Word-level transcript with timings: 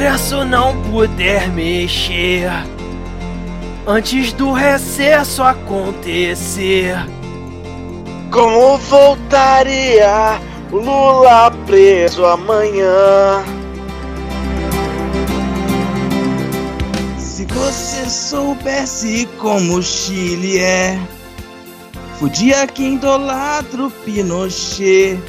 Congresso 0.00 0.46
não 0.46 0.80
puder 0.84 1.50
mexer 1.50 2.50
antes 3.86 4.32
do 4.32 4.50
recesso 4.50 5.42
acontecer. 5.42 6.96
Como 8.32 8.78
voltaria 8.78 10.40
o 10.72 10.78
Lula 10.78 11.50
preso 11.66 12.24
amanhã? 12.24 13.44
Se 17.18 17.44
você 17.44 18.08
soubesse 18.08 19.28
como 19.36 19.76
o 19.76 19.82
Chile 19.82 20.60
é, 20.60 20.98
fudia 22.18 22.66
quem 22.66 22.94
idolatra 22.94 23.84
o 23.84 23.90
Pinochet. 23.90 25.20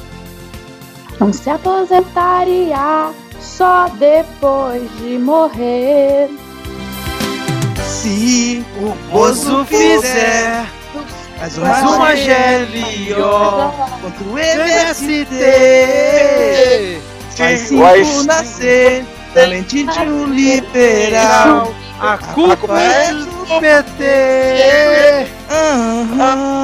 Não 1.20 1.34
se 1.34 1.50
aposentaria 1.50 3.12
só 3.42 3.88
depois 3.90 4.90
de 4.98 5.18
morrer. 5.18 6.30
Se 7.84 8.66
O 8.80 8.94
Bozo 9.12 9.66
fizer 9.66 10.66
mais 11.42 11.58
mais 11.58 11.82
uma, 11.84 11.96
uma 11.96 12.14
GLO 12.14 13.74
contra 14.02 14.24
o 14.24 14.38
MST. 14.38 15.26
Faz 17.36 17.60
Se 17.62 17.68
cinco 17.70 18.24
nascer, 18.26 19.04
talente 19.34 19.84
de 19.84 20.00
um 20.00 20.26
liberal. 20.26 21.74
A 22.00 22.18
culpa 22.18 22.80
é 22.80 23.12
do 23.14 23.60
PT. 23.60 25.28
Aham. 25.50 26.62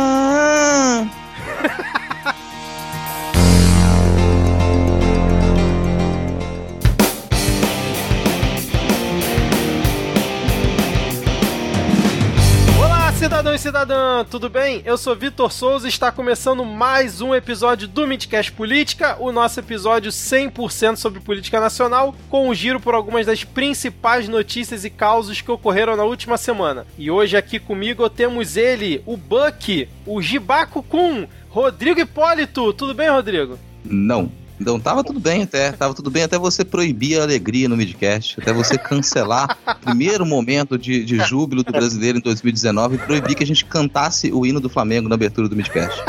Cidadão 13.28 13.53
e 13.53 13.59
cidadã, 13.59 14.23
tudo 14.23 14.50
bem? 14.50 14.81
Eu 14.86 14.97
sou 14.97 15.14
Vitor 15.14 15.52
Souza 15.52 15.86
e 15.86 15.89
está 15.89 16.14
começando 16.14 16.64
mais 16.64 17.20
um 17.20 17.36
episódio 17.36 17.86
do 17.86 18.08
Midcast 18.08 18.53
Política, 18.53 19.17
o 19.20 19.33
nosso 19.33 19.59
episódio 19.59 20.14
100% 20.14 20.95
sobre 20.95 21.20
política 21.20 21.59
nacional, 21.59 22.16
com 22.30 22.48
um 22.48 22.55
giro 22.55 22.80
por 22.80 22.94
algumas 22.94 23.25
das 23.25 23.44
principais 23.44 24.30
notícias 24.30 24.86
e 24.86 24.89
causos 24.89 25.42
que 25.42 25.52
ocorreram 25.52 25.98
na 25.98 26.05
última 26.05 26.38
semana. 26.38 26.88
E 26.98 27.11
hoje 27.11 27.36
aqui 27.36 27.59
comigo 27.59 28.09
temos 28.09 28.55
ele, 28.55 29.03
o 29.05 29.17
Buck, 29.17 29.89
o 30.05 30.22
Gibaco 30.22 30.81
Kun, 30.81 31.28
Rodrigo 31.50 32.00
Hipólito. 32.00 32.72
Tudo 32.72 32.94
bem, 32.94 33.09
Rodrigo? 33.09 33.59
Não. 33.83 34.31
Então 34.59 34.80
tava 34.80 35.03
tudo 35.03 35.19
bem 35.19 35.44
até, 35.44 35.72
tava 35.72 35.94
tudo 35.94 36.09
bem 36.09 36.23
até 36.23 36.38
você 36.38 36.66
proibir 36.66 37.19
a 37.19 37.23
alegria 37.23 37.69
no 37.69 37.77
midcast, 37.77 38.39
até 38.41 38.52
você 38.52 38.77
cancelar 38.77 39.58
o 39.67 39.75
primeiro 39.75 40.25
momento 40.25 40.77
de, 40.77 41.05
de 41.05 41.19
júbilo 41.19 41.64
do 41.64 41.72
brasileiro 41.72 42.17
em 42.17 42.22
2019 42.22 42.95
e 42.95 42.97
proibir 42.97 43.36
que 43.36 43.44
a 43.44 43.47
gente 43.47 43.64
cantasse 43.66 44.31
o 44.31 44.45
hino 44.45 44.59
do 44.59 44.69
Flamengo 44.69 45.08
na 45.08 45.16
abertura 45.16 45.47
do 45.47 45.55
midcast. 45.55 46.02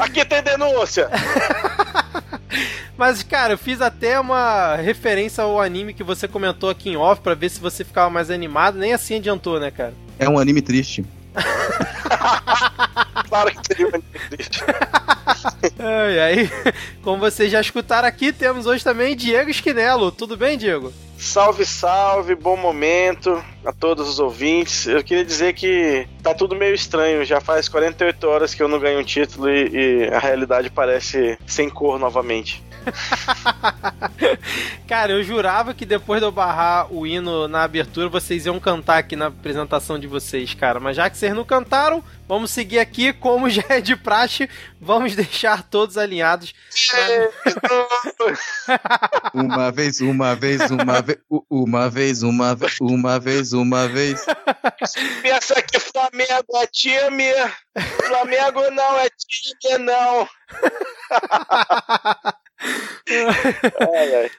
Aqui 0.00 0.24
tem 0.24 0.42
denúncia! 0.42 1.08
Mas, 2.96 3.22
cara, 3.22 3.54
eu 3.54 3.58
fiz 3.58 3.80
até 3.80 4.20
uma 4.20 4.76
referência 4.76 5.42
ao 5.42 5.60
anime 5.60 5.94
que 5.94 6.04
você 6.04 6.28
comentou 6.28 6.68
aqui 6.68 6.90
em 6.90 6.96
off 6.96 7.22
pra 7.22 7.34
ver 7.34 7.48
se 7.48 7.58
você 7.58 7.82
ficava 7.82 8.10
mais 8.10 8.30
animado. 8.30 8.78
Nem 8.78 8.92
assim 8.92 9.16
adiantou, 9.16 9.58
né, 9.58 9.70
cara? 9.70 9.94
É 10.18 10.28
um 10.28 10.38
anime 10.38 10.60
triste. 10.60 11.04
Claro 13.30 13.50
que 13.52 13.60
seria 13.66 13.86
uma. 13.86 14.02
Ai, 15.78 16.18
aí, 16.20 16.50
como 17.02 17.18
vocês 17.18 17.50
já 17.50 17.60
escutaram 17.60 18.08
aqui, 18.08 18.32
temos 18.32 18.66
hoje 18.66 18.82
também 18.82 19.14
Diego 19.16 19.48
Esquinelo. 19.48 20.10
Tudo 20.10 20.36
bem, 20.36 20.58
Diego? 20.58 20.92
Salve, 21.20 21.66
salve, 21.66 22.34
bom 22.34 22.56
momento 22.56 23.44
a 23.62 23.72
todos 23.72 24.08
os 24.08 24.18
ouvintes. 24.18 24.86
Eu 24.86 25.04
queria 25.04 25.24
dizer 25.24 25.52
que 25.52 26.08
tá 26.22 26.32
tudo 26.32 26.56
meio 26.56 26.74
estranho. 26.74 27.26
Já 27.26 27.42
faz 27.42 27.68
48 27.68 28.26
horas 28.26 28.54
que 28.54 28.62
eu 28.62 28.68
não 28.68 28.80
ganho 28.80 28.98
um 28.98 29.04
título 29.04 29.50
e, 29.50 29.68
e 29.68 30.08
a 30.08 30.18
realidade 30.18 30.70
parece 30.70 31.38
sem 31.46 31.68
cor 31.68 31.98
novamente. 31.98 32.64
Cara, 34.88 35.12
eu 35.12 35.22
jurava 35.22 35.74
que 35.74 35.84
depois 35.84 36.20
de 36.20 36.26
eu 36.26 36.32
barrar 36.32 36.92
o 36.92 37.06
hino 37.06 37.46
na 37.46 37.62
abertura, 37.62 38.08
vocês 38.08 38.46
iam 38.46 38.58
cantar 38.58 38.98
aqui 38.98 39.14
na 39.14 39.26
apresentação 39.26 39.98
de 39.98 40.06
vocês, 40.06 40.54
cara. 40.54 40.80
Mas 40.80 40.96
já 40.96 41.08
que 41.08 41.16
vocês 41.16 41.34
não 41.34 41.44
cantaram, 41.44 42.02
vamos 42.26 42.50
seguir 42.50 42.78
aqui, 42.78 43.12
como 43.12 43.48
já 43.48 43.62
é 43.68 43.80
de 43.80 43.94
praxe, 43.94 44.48
vamos 44.80 45.14
deixar 45.14 45.62
todos 45.62 45.96
alinhados. 45.96 46.54
Uma 49.34 49.70
vez, 49.70 50.00
uma 50.00 50.34
vez, 50.34 50.70
uma 50.70 51.00
vez, 51.00 51.09
u- 51.30 51.44
uma 51.50 51.88
vez, 51.88 52.22
uma 52.22 52.54
vez, 52.54 52.76
uma 52.80 53.18
vez, 53.18 53.52
uma 53.52 53.88
vez. 53.88 54.24
Pensa 55.22 55.62
que 55.62 55.78
Flamengo 55.78 56.56
é 56.56 56.66
time? 56.66 57.24
Flamengo 58.06 58.70
não 58.70 58.98
é 58.98 59.08
time, 59.10 59.78
não. 59.84 60.28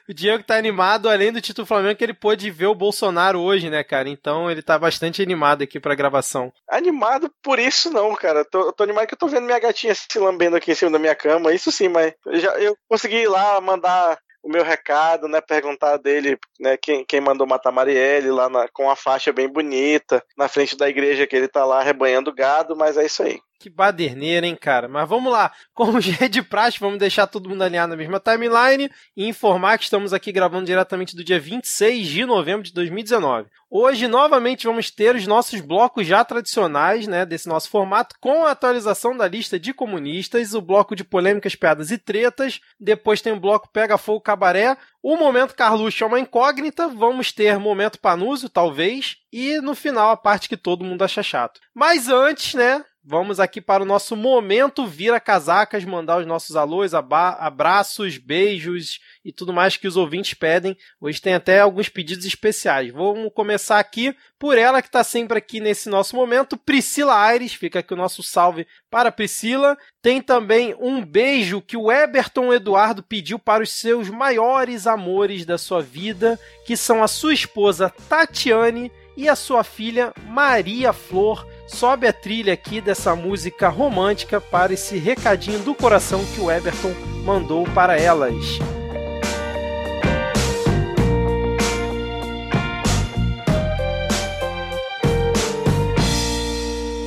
O 0.08 0.14
Diego 0.14 0.42
tá 0.44 0.56
animado, 0.56 1.08
além 1.08 1.32
do 1.32 1.40
título 1.40 1.66
Flamengo, 1.66 1.96
que 1.96 2.04
ele 2.04 2.14
pôde 2.14 2.50
ver 2.50 2.66
o 2.66 2.74
Bolsonaro 2.74 3.40
hoje, 3.40 3.68
né, 3.68 3.82
cara? 3.82 4.08
Então 4.08 4.50
ele 4.50 4.62
tá 4.62 4.78
bastante 4.78 5.22
animado 5.22 5.62
aqui 5.62 5.80
pra 5.80 5.94
gravação. 5.94 6.52
Animado 6.70 7.30
por 7.42 7.58
isso 7.58 7.90
não, 7.90 8.14
cara. 8.14 8.44
Tô, 8.44 8.72
tô 8.72 8.82
animado 8.84 9.06
que 9.06 9.14
eu 9.14 9.18
tô 9.18 9.28
vendo 9.28 9.44
minha 9.44 9.58
gatinha 9.58 9.94
se 9.94 10.18
lambendo 10.18 10.56
aqui 10.56 10.72
em 10.72 10.74
cima 10.74 10.90
da 10.90 10.98
minha 10.98 11.14
cama. 11.14 11.52
Isso 11.52 11.70
sim, 11.72 11.88
mas 11.88 12.12
eu, 12.26 12.40
já, 12.40 12.50
eu 12.58 12.76
consegui 12.88 13.16
ir 13.22 13.28
lá 13.28 13.60
mandar 13.60 14.18
o 14.42 14.48
meu 14.48 14.64
recado, 14.64 15.28
né? 15.28 15.40
Perguntar 15.40 15.96
dele, 15.98 16.38
né? 16.60 16.76
Quem, 16.76 17.04
quem 17.04 17.20
mandou 17.20 17.46
matar 17.46 17.72
Marielle 17.72 18.30
lá 18.30 18.48
na- 18.48 18.68
com 18.68 18.90
a 18.90 18.96
faixa 18.96 19.32
bem 19.32 19.48
bonita 19.48 20.22
na 20.36 20.48
frente 20.48 20.76
da 20.76 20.88
igreja 20.88 21.26
que 21.26 21.36
ele 21.36 21.48
tá 21.48 21.64
lá 21.64 21.82
rebanhando 21.82 22.34
gado, 22.34 22.76
mas 22.76 22.96
é 22.96 23.04
isso 23.06 23.22
aí. 23.22 23.38
Que 23.62 23.70
baderneira, 23.70 24.44
hein, 24.44 24.56
cara? 24.60 24.88
Mas 24.88 25.08
vamos 25.08 25.32
lá. 25.32 25.52
Como 25.72 26.00
já 26.02 26.26
é 26.26 26.28
de 26.28 26.42
praxe, 26.42 26.80
vamos 26.80 26.98
deixar 26.98 27.28
todo 27.28 27.48
mundo 27.48 27.62
alinhado 27.62 27.90
na 27.90 27.96
mesma 27.96 28.18
timeline 28.18 28.90
e 29.16 29.28
informar 29.28 29.78
que 29.78 29.84
estamos 29.84 30.12
aqui 30.12 30.32
gravando 30.32 30.66
diretamente 30.66 31.14
do 31.14 31.22
dia 31.22 31.38
26 31.38 32.08
de 32.08 32.26
novembro 32.26 32.64
de 32.64 32.72
2019. 32.72 33.48
Hoje, 33.70 34.08
novamente, 34.08 34.66
vamos 34.66 34.90
ter 34.90 35.14
os 35.14 35.28
nossos 35.28 35.60
blocos 35.60 36.06
já 36.06 36.24
tradicionais, 36.24 37.06
né, 37.06 37.24
desse 37.24 37.48
nosso 37.48 37.70
formato, 37.70 38.16
com 38.20 38.44
a 38.44 38.50
atualização 38.50 39.16
da 39.16 39.28
lista 39.28 39.60
de 39.60 39.72
comunistas, 39.72 40.54
o 40.54 40.60
bloco 40.60 40.96
de 40.96 41.04
polêmicas, 41.04 41.54
piadas 41.54 41.92
e 41.92 41.98
tretas. 41.98 42.60
Depois 42.80 43.22
tem 43.22 43.32
o 43.32 43.40
bloco 43.40 43.70
Pega 43.72 43.96
Fogo 43.96 44.20
Cabaré. 44.20 44.76
O 45.00 45.16
momento 45.16 45.54
Carluxo 45.54 46.02
é 46.02 46.06
uma 46.06 46.20
incógnita. 46.20 46.88
Vamos 46.88 47.30
ter 47.30 47.58
momento 47.60 48.00
Panúzio, 48.00 48.48
talvez. 48.48 49.18
E 49.32 49.60
no 49.60 49.74
final, 49.74 50.10
a 50.10 50.16
parte 50.16 50.48
que 50.48 50.56
todo 50.56 50.84
mundo 50.84 51.02
acha 51.02 51.22
chato. 51.22 51.60
Mas 51.74 52.08
antes, 52.08 52.54
né, 52.54 52.84
Vamos 53.04 53.40
aqui 53.40 53.60
para 53.60 53.82
o 53.82 53.86
nosso 53.86 54.14
momento 54.14 54.86
vira 54.86 55.18
casacas, 55.18 55.84
mandar 55.84 56.20
os 56.20 56.26
nossos 56.26 56.54
alôs, 56.54 56.92
abraços, 56.94 58.16
beijos 58.16 59.00
e 59.24 59.32
tudo 59.32 59.52
mais 59.52 59.76
que 59.76 59.88
os 59.88 59.96
ouvintes 59.96 60.34
pedem. 60.34 60.76
Hoje 61.00 61.20
tem 61.20 61.34
até 61.34 61.58
alguns 61.58 61.88
pedidos 61.88 62.24
especiais. 62.24 62.92
Vamos 62.92 63.32
começar 63.34 63.80
aqui 63.80 64.14
por 64.38 64.56
ela 64.56 64.80
que 64.80 64.86
está 64.86 65.02
sempre 65.02 65.36
aqui 65.36 65.58
nesse 65.58 65.88
nosso 65.88 66.14
momento, 66.14 66.56
Priscila 66.56 67.20
Aires. 67.20 67.52
Fica 67.54 67.80
aqui 67.80 67.92
o 67.92 67.96
nosso 67.96 68.22
salve 68.22 68.68
para 68.88 69.10
Priscila. 69.10 69.76
Tem 70.00 70.22
também 70.22 70.72
um 70.78 71.04
beijo 71.04 71.60
que 71.60 71.76
o 71.76 71.90
Eberton 71.90 72.52
Eduardo 72.52 73.02
pediu 73.02 73.36
para 73.36 73.64
os 73.64 73.70
seus 73.70 74.08
maiores 74.10 74.86
amores 74.86 75.44
da 75.44 75.58
sua 75.58 75.82
vida, 75.82 76.38
que 76.64 76.76
são 76.76 77.02
a 77.02 77.08
sua 77.08 77.34
esposa 77.34 77.92
Tatiane 78.08 78.92
e 79.16 79.28
a 79.28 79.36
sua 79.36 79.64
filha 79.64 80.12
Maria 80.28 80.92
Flor. 80.92 81.46
Sobe 81.66 82.06
a 82.06 82.12
trilha 82.12 82.52
aqui 82.52 82.80
dessa 82.80 83.14
música 83.14 83.68
romântica 83.68 84.40
para 84.40 84.72
esse 84.72 84.98
recadinho 84.98 85.60
do 85.60 85.74
coração 85.74 86.24
que 86.34 86.40
o 86.40 86.50
Everton 86.50 86.92
mandou 87.24 87.64
para 87.74 87.98
elas. 87.98 88.58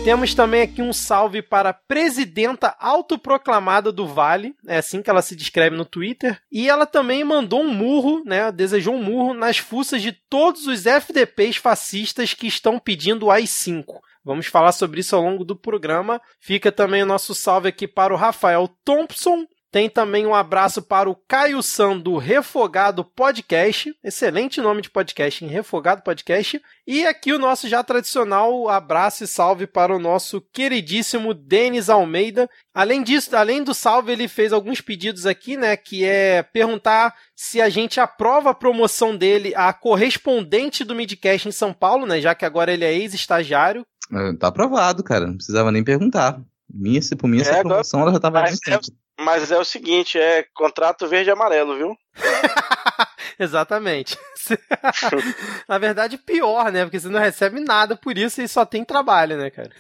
Temos 0.06 0.36
também 0.36 0.62
aqui 0.62 0.84
um 0.84 0.94
salve 0.94 1.42
para 1.42 1.70
a 1.70 1.74
presidenta 1.74 2.76
autoproclamada 2.80 3.92
do 3.92 4.06
Vale, 4.06 4.54
é 4.68 4.78
assim 4.78 5.02
que 5.02 5.10
ela 5.10 5.24
se 5.24 5.36
descreve 5.36 5.76
no 5.76 5.84
Twitter, 5.84 6.40
e 6.52 6.70
ela 6.70 6.86
também 6.86 7.24
mandou 7.24 7.64
um 7.64 7.74
murro, 7.74 8.22
né, 8.24 8.52
desejou 8.52 8.94
um 8.94 9.02
murro 9.02 9.34
nas 9.34 9.58
fuças 9.58 10.04
de 10.04 10.12
todos 10.12 10.68
os 10.68 10.86
FDPs 10.86 11.58
fascistas 11.58 12.36
que 12.36 12.46
estão 12.46 12.78
pedindo 12.78 13.26
o 13.26 13.32
AI-5. 13.32 13.96
Vamos 14.24 14.46
falar 14.46 14.74
sobre 14.74 15.00
isso 15.00 15.16
ao 15.16 15.24
longo 15.24 15.44
do 15.44 15.56
programa. 15.56 16.22
Fica 16.40 16.72
também 16.72 17.02
o 17.02 17.08
nosso 17.08 17.34
salve 17.34 17.70
aqui 17.70 17.88
para 17.88 18.14
o 18.14 18.18
Rafael 18.18 18.68
Thompson, 18.84 19.48
Tem 19.76 19.90
também 19.90 20.26
um 20.26 20.34
abraço 20.34 20.82
para 20.82 21.10
o 21.10 21.16
Caio 21.28 21.62
San 21.62 21.98
do 21.98 22.16
Refogado 22.16 23.04
Podcast. 23.04 23.94
Excelente 24.02 24.62
nome 24.62 24.82
de 24.82 24.90
podcast, 24.90 25.44
em 25.44 25.50
Refogado 25.50 26.02
Podcast. 26.02 26.62
E 26.88 27.06
aqui 27.06 27.34
o 27.34 27.38
nosso 27.38 27.68
já 27.68 27.84
tradicional 27.84 28.70
abraço 28.70 29.26
e 29.26 29.28
salve 29.28 29.68
para 29.68 29.94
o 29.94 30.00
nosso 30.00 30.40
queridíssimo 30.40 31.34
Denis 31.34 31.90
Almeida. 31.90 32.50
Além 32.74 33.04
disso, 33.04 33.36
além 33.36 33.66
do 33.66 33.74
salve, 33.74 34.14
ele 34.14 34.30
fez 34.30 34.54
alguns 34.54 34.80
pedidos 34.80 35.26
aqui, 35.26 35.58
né? 35.58 35.76
Que 35.76 36.06
é 36.06 36.42
perguntar 36.42 37.14
se 37.36 37.60
a 37.60 37.68
gente 37.68 38.00
aprova 38.00 38.52
a 38.52 38.56
promoção 38.56 39.14
dele 39.14 39.54
a 39.58 39.74
correspondente 39.74 40.86
do 40.86 40.96
Midcast 40.96 41.50
em 41.50 41.52
São 41.52 41.74
Paulo, 41.74 42.06
né? 42.06 42.22
Já 42.22 42.34
que 42.34 42.46
agora 42.46 42.72
ele 42.72 42.86
é 42.86 42.94
ex-estagiário. 42.94 43.86
É, 44.10 44.34
Tá 44.38 44.48
aprovado, 44.48 45.04
cara. 45.04 45.28
Não 45.28 45.36
precisava 45.36 45.70
nem 45.70 45.84
perguntar. 45.84 46.42
Minha, 46.74 47.02
se 47.02 47.14
por 47.14 47.28
mim, 47.28 47.42
essa 47.42 47.50
É, 47.50 47.60
agora- 47.60 47.68
promoção 47.76 48.00
ela 48.00 48.14
já 48.14 48.22
tava 48.22 48.40
Mas 48.40 48.52
muito 48.52 48.62
tempo. 48.62 49.05
Mas 49.20 49.52
é 49.52 49.58
o 49.58 49.64
seguinte, 49.64 50.20
é 50.20 50.44
contrato 50.54 51.08
verde 51.08 51.30
e 51.30 51.34
amarelo, 51.34 51.76
viu? 51.76 51.98
Exatamente. 53.40 54.18
Na 55.68 55.78
verdade, 55.78 56.18
pior, 56.18 56.72
né? 56.72 56.84
Porque 56.84 57.00
você 57.00 57.10
não 57.10 57.20
recebe 57.20 57.60
nada 57.60 57.96
por 57.96 58.18
isso 58.18 58.42
e 58.42 58.48
só 58.48 58.66
tem 58.66 58.84
trabalho, 58.84 59.38
né, 59.38 59.50
cara? 59.50 59.72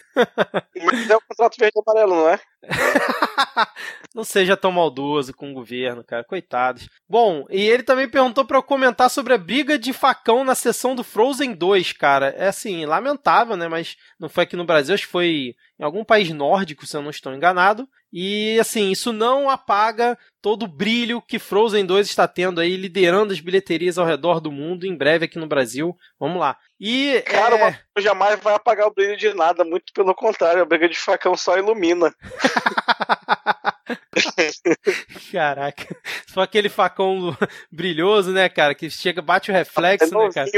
Mas 0.83 1.09
é 1.09 1.15
o 1.15 1.21
contrato 1.21 1.57
verde 1.59 1.73
e 1.75 1.81
amarelo, 1.85 2.15
não 2.15 2.29
é? 2.29 2.39
Não 4.15 4.23
seja 4.23 4.55
tão 4.55 4.71
maldoso 4.71 5.33
com 5.33 5.51
o 5.51 5.53
governo, 5.53 6.01
cara. 6.01 6.23
Coitados. 6.23 6.87
Bom, 7.07 7.45
e 7.49 7.61
ele 7.61 7.83
também 7.83 8.07
perguntou 8.07 8.45
pra 8.45 8.57
eu 8.57 8.63
comentar 8.63 9.09
sobre 9.09 9.33
a 9.33 9.37
briga 9.37 9.77
de 9.77 9.91
facão 9.91 10.45
na 10.45 10.55
sessão 10.55 10.95
do 10.95 11.03
Frozen 11.03 11.53
2, 11.53 11.91
cara. 11.91 12.27
É 12.29 12.47
assim, 12.47 12.85
lamentável, 12.85 13.57
né? 13.57 13.67
Mas 13.67 13.97
não 14.17 14.29
foi 14.29 14.45
aqui 14.45 14.55
no 14.55 14.65
Brasil, 14.65 14.95
acho 14.95 15.05
que 15.05 15.11
foi 15.11 15.55
em 15.77 15.83
algum 15.83 16.05
país 16.05 16.29
nórdico, 16.29 16.85
se 16.85 16.95
eu 16.95 17.01
não 17.01 17.09
estou 17.09 17.33
enganado. 17.33 17.87
E 18.17 18.57
assim, 18.61 18.91
isso 18.91 19.11
não 19.11 19.49
apaga 19.49 20.17
todo 20.41 20.63
o 20.63 20.69
brilho 20.69 21.21
que 21.21 21.37
Frozen 21.37 21.85
2 21.85 22.07
está 22.07 22.25
tendo 22.25 22.61
aí, 22.61 22.77
liderando 22.77 23.33
as 23.33 23.41
bilheterias 23.41 23.97
ao 23.97 24.05
redor 24.05 24.39
do 24.39 24.49
mundo, 24.49 24.85
em 24.85 24.95
breve 24.95 25.25
aqui 25.25 25.37
no 25.37 25.47
Brasil. 25.47 25.93
Vamos 26.17 26.39
lá. 26.39 26.57
E. 26.79 27.21
Cara, 27.21 27.55
é... 27.55 27.63
uma 27.63 27.71
coisa 27.93 28.09
jamais 28.09 28.39
vai 28.39 28.53
apagar 28.53 28.87
o 28.87 28.93
brilho 28.93 29.17
de 29.17 29.33
nada, 29.33 29.63
muito 29.63 29.93
pelo 29.93 30.13
contrário, 30.13 30.61
a 30.61 30.65
briga 30.65 30.89
de 30.89 30.97
facão 30.97 31.35
só 31.37 31.57
ilumina. 31.57 32.13
Caraca. 35.31 35.95
Só 36.27 36.41
aquele 36.41 36.69
facão 36.69 37.37
brilhoso, 37.71 38.31
né, 38.31 38.49
cara? 38.49 38.73
Que 38.73 38.89
chega, 38.89 39.21
bate 39.21 39.51
o 39.51 39.53
reflexo, 39.53 40.17
né, 40.17 40.29
cara? 40.33 40.49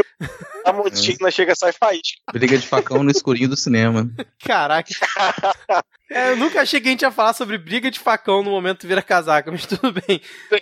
A 0.65 0.73
montina 0.73 1.29
chega 1.31 1.53
a 1.53 1.55
sair 1.55 1.73
faísca. 1.73 2.21
Briga 2.31 2.57
de 2.57 2.65
facão 2.65 3.03
no 3.03 3.11
escurinho 3.11 3.49
do 3.49 3.57
cinema. 3.57 4.09
Caraca. 4.43 4.89
É, 6.09 6.31
eu 6.31 6.37
nunca 6.37 6.61
achei 6.61 6.79
que 6.79 6.87
a 6.87 6.91
gente 6.91 7.01
ia 7.01 7.11
falar 7.11 7.33
sobre 7.33 7.57
briga 7.57 7.91
de 7.91 7.99
facão 7.99 8.41
no 8.41 8.51
momento 8.51 8.87
vira 8.87 9.01
casaca, 9.01 9.51
mas 9.51 9.65
tudo 9.65 9.91
bem. 9.91 10.21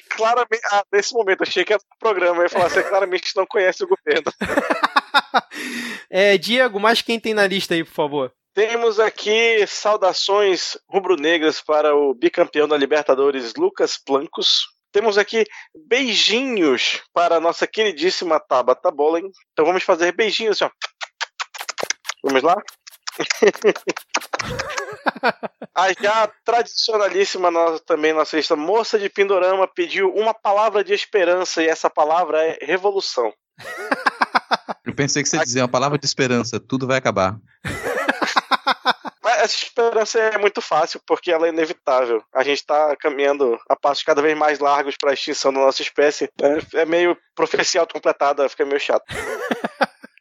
Claramente, 0.10 0.62
ah, 0.72 0.84
nesse 0.92 1.14
momento, 1.14 1.44
achei 1.44 1.64
que 1.64 1.74
era 1.74 1.82
um 1.82 1.98
programa, 2.00 2.38
eu 2.38 2.44
ia 2.44 2.50
falar, 2.50 2.70
você 2.70 2.82
claramente 2.82 3.36
não 3.36 3.46
conhece 3.46 3.84
o 3.84 3.88
governo. 3.88 4.32
É, 6.10 6.38
Diego, 6.38 6.80
mais 6.80 7.02
quem 7.02 7.20
tem 7.20 7.34
na 7.34 7.48
lista 7.48 7.74
aí, 7.74 7.84
por 7.84 7.94
favor? 7.94 8.34
Temos 8.54 9.00
aqui 9.02 9.66
saudações 9.68 10.78
rubro-negras 10.90 11.60
para 11.60 11.94
o 11.94 12.14
bicampeão 12.14 12.68
da 12.68 12.78
Libertadores, 12.78 13.54
Lucas 13.56 13.98
Plancos. 13.98 14.66
Temos 14.94 15.18
aqui 15.18 15.46
beijinhos 15.88 17.02
para 17.14 17.36
a 17.36 17.40
nossa 17.40 17.68
queridíssima 17.68 18.40
Tabata 18.40 18.90
Bolen. 18.92 19.30
Então 19.52 19.66
vamos 19.66 19.84
fazer 19.84 20.14
beijinhos, 20.14 20.62
assim, 20.62 20.72
ó. 20.72 20.72
Vamos 22.24 22.44
lá? 22.44 22.56
A 25.76 25.92
já 25.92 26.32
tradicionalíssima 26.44 27.52
nossa, 27.52 27.84
também 27.84 28.14
nossa 28.14 28.38
lista 28.38 28.56
Moça 28.56 28.98
de 28.98 29.10
Pindorama 29.10 29.68
pediu 29.68 30.10
uma 30.14 30.34
palavra 30.34 30.84
de 30.84 30.94
esperança 30.94 31.62
e 31.62 31.68
essa 31.68 31.90
palavra 31.90 32.42
é 32.44 32.58
revolução. 32.62 33.34
Eu 34.86 34.94
pensei 34.94 35.24
que 35.24 35.30
você 35.30 35.38
ia 35.38 35.44
dizer 35.44 35.62
uma 35.62 35.68
palavra 35.68 35.98
de 35.98 36.06
esperança. 36.06 36.60
Tudo 36.60 36.88
vai 36.88 36.98
acabar. 36.98 37.38
Mas 39.24 39.40
essa 39.40 39.56
esperança 39.56 40.20
é 40.20 40.38
muito 40.38 40.62
fácil, 40.62 41.02
porque 41.06 41.32
ela 41.32 41.48
é 41.48 41.50
inevitável. 41.50 42.24
A 42.34 42.44
gente 42.44 42.60
está 42.60 42.96
caminhando 42.96 43.60
a 43.68 43.76
passos 43.76 44.04
cada 44.04 44.22
vez 44.22 44.38
mais 44.38 44.60
largos 44.60 44.96
para 44.96 45.10
a 45.10 45.14
extinção 45.14 45.52
da 45.52 45.60
nossa 45.60 45.82
espécie. 45.82 46.30
É, 46.40 46.82
é 46.82 46.86
meio 46.86 47.18
profecia 47.36 47.82
autocompletada, 47.82 48.48
fica 48.48 48.64
meio 48.66 48.80
chato. 48.80 49.04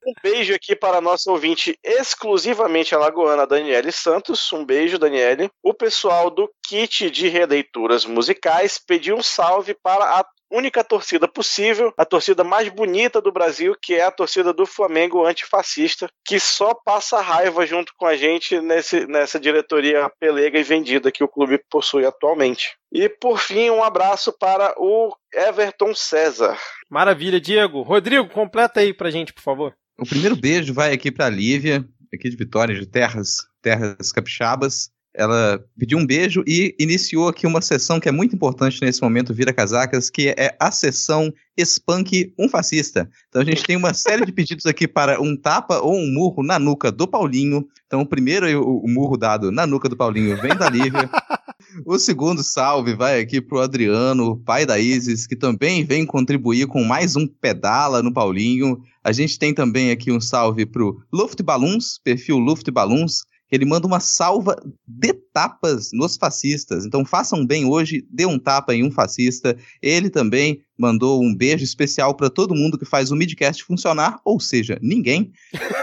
Um 0.06 0.12
beijo 0.22 0.54
aqui 0.54 0.76
para 0.76 0.98
a 0.98 1.00
nossa 1.00 1.30
ouvinte 1.30 1.78
exclusivamente 1.82 2.94
alagoana, 2.94 3.46
Daniele 3.46 3.90
Santos. 3.90 4.52
Um 4.52 4.64
beijo, 4.64 4.98
Daniele. 4.98 5.50
O 5.62 5.72
pessoal 5.72 6.28
do 6.28 6.50
kit 6.66 7.10
de 7.10 7.28
releituras 7.28 8.04
musicais 8.04 8.78
pediu 8.78 9.16
um 9.16 9.22
salve 9.22 9.74
para 9.74 10.18
a 10.18 10.24
única 10.50 10.84
torcida 10.84 11.26
possível, 11.26 11.92
a 11.96 12.04
torcida 12.04 12.44
mais 12.44 12.68
bonita 12.68 13.20
do 13.20 13.32
Brasil, 13.32 13.74
que 13.80 13.94
é 13.94 14.04
a 14.04 14.10
torcida 14.10 14.52
do 14.52 14.66
Flamengo 14.66 15.26
antifascista, 15.26 16.08
que 16.24 16.38
só 16.38 16.74
passa 16.74 17.20
raiva 17.20 17.66
junto 17.66 17.92
com 17.96 18.06
a 18.06 18.16
gente 18.16 18.60
nesse, 18.60 19.06
nessa 19.06 19.38
diretoria 19.38 20.10
pelega 20.20 20.58
e 20.58 20.62
vendida 20.62 21.12
que 21.12 21.24
o 21.24 21.28
clube 21.28 21.60
possui 21.70 22.04
atualmente. 22.04 22.76
E 22.92 23.08
por 23.08 23.38
fim, 23.38 23.70
um 23.70 23.82
abraço 23.82 24.32
para 24.38 24.74
o 24.78 25.14
Everton 25.32 25.94
César. 25.94 26.56
Maravilha, 26.88 27.40
Diego. 27.40 27.82
Rodrigo, 27.82 28.28
completa 28.28 28.80
aí 28.80 28.94
pra 28.94 29.10
gente, 29.10 29.32
por 29.32 29.42
favor. 29.42 29.74
O 29.98 30.06
primeiro 30.06 30.36
beijo 30.36 30.72
vai 30.72 30.92
aqui 30.92 31.10
pra 31.10 31.28
Lívia, 31.28 31.84
aqui 32.12 32.28
de 32.28 32.36
Vitória, 32.36 32.74
de 32.74 32.86
Terras, 32.86 33.46
Terras 33.62 34.12
Capixabas. 34.12 34.90
Ela 35.14 35.64
pediu 35.78 35.96
um 35.96 36.04
beijo 36.06 36.42
e 36.46 36.74
iniciou 36.78 37.28
aqui 37.28 37.46
uma 37.46 37.60
sessão 37.60 38.00
que 38.00 38.08
é 38.08 38.12
muito 38.12 38.34
importante 38.34 38.80
nesse 38.82 39.00
momento, 39.00 39.32
Vira 39.32 39.52
Casacas, 39.52 40.10
que 40.10 40.34
é 40.36 40.56
a 40.58 40.70
sessão 40.72 41.32
Spunk 41.56 42.34
um 42.36 42.48
fascista. 42.48 43.08
Então 43.28 43.40
a 43.40 43.44
gente 43.44 43.62
tem 43.62 43.76
uma 43.76 43.94
série 43.94 44.26
de 44.26 44.32
pedidos 44.34 44.66
aqui 44.66 44.88
para 44.88 45.20
um 45.20 45.36
tapa 45.36 45.78
ou 45.78 45.96
um 45.96 46.12
murro 46.12 46.42
na 46.42 46.58
nuca 46.58 46.90
do 46.90 47.06
Paulinho. 47.06 47.64
Então 47.86 48.00
o 48.00 48.06
primeiro 48.06 48.46
o, 48.60 48.84
o 48.84 48.88
murro 48.88 49.16
dado 49.16 49.52
na 49.52 49.66
nuca 49.66 49.88
do 49.88 49.96
Paulinho 49.96 50.36
vem 50.40 50.56
da 50.56 50.68
Lívia. 50.68 51.08
O 51.84 51.98
segundo 51.98 52.42
salve 52.42 52.94
vai 52.94 53.20
aqui 53.20 53.40
pro 53.40 53.60
Adriano, 53.60 54.36
pai 54.36 54.64
da 54.64 54.78
Isis, 54.78 55.26
que 55.26 55.34
também 55.34 55.84
vem 55.84 56.06
contribuir 56.06 56.66
com 56.66 56.84
mais 56.84 57.16
um 57.16 57.26
pedala 57.26 58.02
no 58.02 58.12
Paulinho. 58.12 58.80
A 59.02 59.10
gente 59.10 59.38
tem 59.38 59.52
também 59.52 59.90
aqui 59.90 60.12
um 60.12 60.20
salve 60.20 60.66
pro 60.66 61.00
Luft 61.12 61.42
Balloons, 61.42 61.98
perfil 62.04 62.38
Luft 62.38 62.70
Balloons, 62.70 63.24
ele 63.50 63.64
manda 63.64 63.86
uma 63.86 64.00
salva 64.00 64.56
de 64.86 65.12
tapas 65.32 65.90
nos 65.92 66.16
fascistas. 66.16 66.84
Então 66.84 67.04
façam 67.04 67.44
bem 67.46 67.64
hoje, 67.64 68.06
dê 68.10 68.26
um 68.26 68.38
tapa 68.38 68.74
em 68.74 68.84
um 68.84 68.90
fascista. 68.90 69.56
Ele 69.82 70.10
também 70.10 70.62
mandou 70.76 71.22
um 71.22 71.34
beijo 71.34 71.62
especial 71.62 72.14
para 72.14 72.28
todo 72.28 72.54
mundo 72.54 72.78
que 72.78 72.84
faz 72.84 73.10
o 73.10 73.16
Midcast 73.16 73.62
funcionar, 73.62 74.18
ou 74.24 74.40
seja, 74.40 74.78
ninguém. 74.82 75.32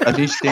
A 0.05 0.11
gente 0.11 0.37
tem 0.39 0.51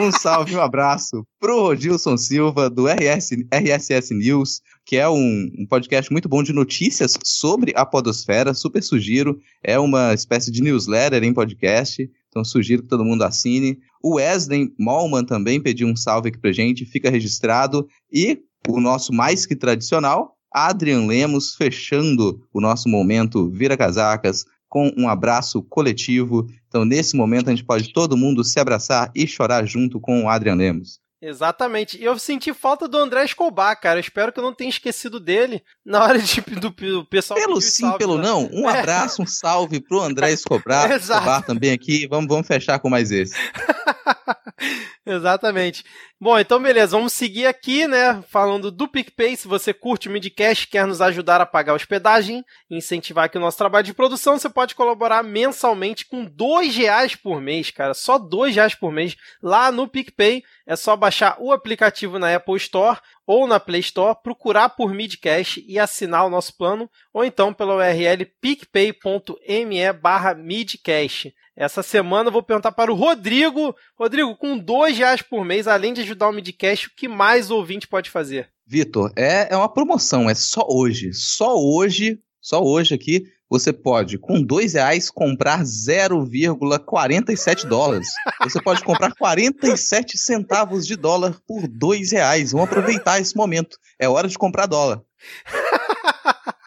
um 0.00 0.10
salve, 0.10 0.56
um 0.56 0.60
abraço 0.60 1.24
pro 1.38 1.60
Rodilson 1.60 2.16
Silva, 2.16 2.68
do 2.68 2.86
RS, 2.86 3.30
RSS 3.52 4.14
News, 4.14 4.60
que 4.84 4.96
é 4.96 5.08
um, 5.08 5.50
um, 5.58 5.66
podcast 5.66 6.10
muito 6.10 6.28
bom 6.28 6.42
de 6.42 6.52
notícias 6.52 7.16
sobre 7.24 7.72
a 7.76 7.86
podosfera, 7.86 8.52
super 8.54 8.82
sugiro. 8.82 9.38
É 9.62 9.78
uma 9.78 10.12
espécie 10.12 10.50
de 10.50 10.62
newsletter 10.62 11.22
em 11.22 11.32
podcast, 11.32 12.10
então 12.32 12.42
sugiro 12.42 12.82
que 12.82 12.88
todo 12.88 13.04
mundo 13.04 13.22
assine. 13.22 13.78
O 14.02 14.14
Wesley 14.14 14.72
Malman 14.78 15.22
também 15.22 15.60
pediu 15.60 15.86
um 15.86 15.94
salve 15.94 16.30
aqui 16.30 16.38
pra 16.38 16.50
gente, 16.50 16.86
fica 16.86 17.10
registrado. 17.10 17.86
E 18.10 18.40
o 18.66 18.80
nosso 18.80 19.12
mais 19.12 19.44
que 19.44 19.54
tradicional, 19.54 20.34
Adrian 20.50 21.06
Lemos, 21.06 21.54
fechando 21.54 22.42
o 22.50 22.60
nosso 22.60 22.88
momento 22.88 23.50
Vira 23.50 23.76
Casacas 23.76 24.46
com 24.66 24.90
um 24.96 25.06
abraço 25.06 25.62
coletivo. 25.62 26.46
Então, 26.68 26.86
nesse 26.86 27.14
momento, 27.14 27.48
a 27.48 27.50
gente 27.50 27.66
pode 27.66 27.92
todo 27.92 28.16
mundo 28.16 28.42
se 28.42 28.58
abraçar 28.58 29.12
e 29.14 29.26
chorar 29.26 29.66
junto 29.66 30.00
com 30.00 30.24
o 30.24 30.28
Adrian 30.30 30.54
Lemos. 30.54 31.01
Exatamente. 31.22 31.96
E 31.96 32.04
eu 32.04 32.18
senti 32.18 32.52
falta 32.52 32.88
do 32.88 32.98
André 32.98 33.24
Escobar, 33.24 33.80
cara. 33.80 33.98
Eu 33.98 34.00
espero 34.00 34.32
que 34.32 34.40
eu 34.40 34.42
não 34.42 34.52
tenha 34.52 34.68
esquecido 34.68 35.20
dele 35.20 35.62
na 35.84 36.02
hora 36.02 36.18
de, 36.18 36.40
do, 36.58 36.70
do 36.70 37.04
pessoal. 37.06 37.38
Pelo 37.38 37.60
sim, 37.60 37.82
salve, 37.82 37.98
pelo 37.98 38.18
né? 38.18 38.24
não. 38.24 38.50
Um 38.52 38.68
abraço, 38.68 39.22
um 39.22 39.26
salve 39.26 39.80
pro 39.80 40.00
André 40.00 40.32
Escobar, 40.34 40.90
Exato. 40.90 41.20
Escobar 41.20 41.42
também 41.46 41.70
aqui. 41.70 42.08
Vamos, 42.08 42.26
vamos 42.26 42.46
fechar 42.48 42.80
com 42.80 42.90
mais 42.90 43.12
esse. 43.12 43.36
Exatamente. 45.06 45.84
Bom, 46.22 46.38
então 46.38 46.62
beleza, 46.62 46.96
vamos 46.96 47.12
seguir 47.14 47.46
aqui, 47.46 47.84
né? 47.88 48.22
Falando 48.28 48.70
do 48.70 48.86
PicPay. 48.86 49.34
Se 49.36 49.48
você 49.48 49.74
curte 49.74 50.08
o 50.08 50.10
Midcast, 50.12 50.68
quer 50.68 50.86
nos 50.86 51.00
ajudar 51.00 51.40
a 51.40 51.46
pagar 51.46 51.72
a 51.72 51.74
hospedagem, 51.74 52.44
incentivar 52.70 53.24
aqui 53.24 53.38
o 53.38 53.40
nosso 53.40 53.58
trabalho 53.58 53.84
de 53.84 53.92
produção, 53.92 54.38
você 54.38 54.48
pode 54.48 54.76
colaborar 54.76 55.24
mensalmente 55.24 56.06
com 56.06 56.24
dois 56.24 56.76
reais 56.76 57.16
por 57.16 57.40
mês, 57.40 57.72
cara. 57.72 57.92
Só 57.92 58.18
dois 58.18 58.54
reais 58.54 58.72
por 58.72 58.92
mês 58.92 59.16
lá 59.42 59.72
no 59.72 59.88
PicPay. 59.88 60.44
É 60.64 60.76
só 60.76 60.94
baixar 60.94 61.34
o 61.40 61.50
aplicativo 61.50 62.20
na 62.20 62.32
Apple 62.32 62.56
Store 62.56 63.00
ou 63.26 63.46
na 63.46 63.60
Play 63.60 63.80
Store, 63.80 64.16
procurar 64.22 64.70
por 64.70 64.92
Midcast 64.92 65.64
e 65.66 65.78
assinar 65.78 66.26
o 66.26 66.30
nosso 66.30 66.56
plano, 66.56 66.90
ou 67.12 67.24
então 67.24 67.52
pela 67.52 67.76
URL 67.76 68.26
picpay.me 68.40 69.92
barra 69.92 70.34
Midcast. 70.34 71.34
Essa 71.54 71.82
semana 71.82 72.28
eu 72.28 72.32
vou 72.32 72.42
perguntar 72.42 72.72
para 72.72 72.90
o 72.90 72.96
Rodrigo. 72.96 73.74
Rodrigo, 73.98 74.34
com 74.36 74.56
dois 74.56 74.96
reais 74.96 75.20
por 75.20 75.44
mês, 75.44 75.68
além 75.68 75.92
de 75.92 76.00
ajudar 76.00 76.28
o 76.28 76.32
Midcast, 76.32 76.86
o 76.86 76.90
que 76.96 77.06
mais 77.06 77.50
o 77.50 77.56
ouvinte 77.56 77.86
pode 77.86 78.10
fazer? 78.10 78.50
Vitor, 78.66 79.12
é, 79.16 79.52
é 79.52 79.56
uma 79.56 79.72
promoção, 79.72 80.30
é 80.30 80.34
só 80.34 80.66
hoje. 80.68 81.12
Só 81.12 81.54
hoje, 81.54 82.18
só 82.40 82.62
hoje 82.62 82.94
aqui, 82.94 83.24
você 83.52 83.70
pode, 83.70 84.16
com 84.16 84.42
dois 84.42 84.72
reais, 84.72 85.10
comprar 85.10 85.60
0,47 85.60 87.66
dólares. 87.66 88.08
Você 88.44 88.62
pode 88.62 88.82
comprar 88.82 89.14
47 89.14 90.16
centavos 90.16 90.86
de 90.86 90.96
dólar 90.96 91.38
por 91.46 91.68
dois 91.68 92.12
reais. 92.12 92.52
Vamos 92.52 92.70
aproveitar 92.70 93.20
esse 93.20 93.36
momento. 93.36 93.76
É 93.98 94.08
hora 94.08 94.26
de 94.26 94.38
comprar 94.38 94.64
dólar. 94.64 95.02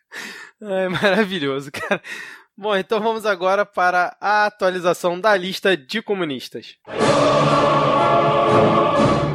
É 0.61 0.87
maravilhoso, 0.87 1.69
cara. 1.69 2.01
Bom, 2.57 2.75
então 2.75 3.01
vamos 3.01 3.25
agora 3.25 3.65
para 3.65 4.15
a 4.19 4.45
atualização 4.45 5.19
da 5.19 5.35
lista 5.35 5.75
de 5.75 6.01
comunistas. 6.01 6.77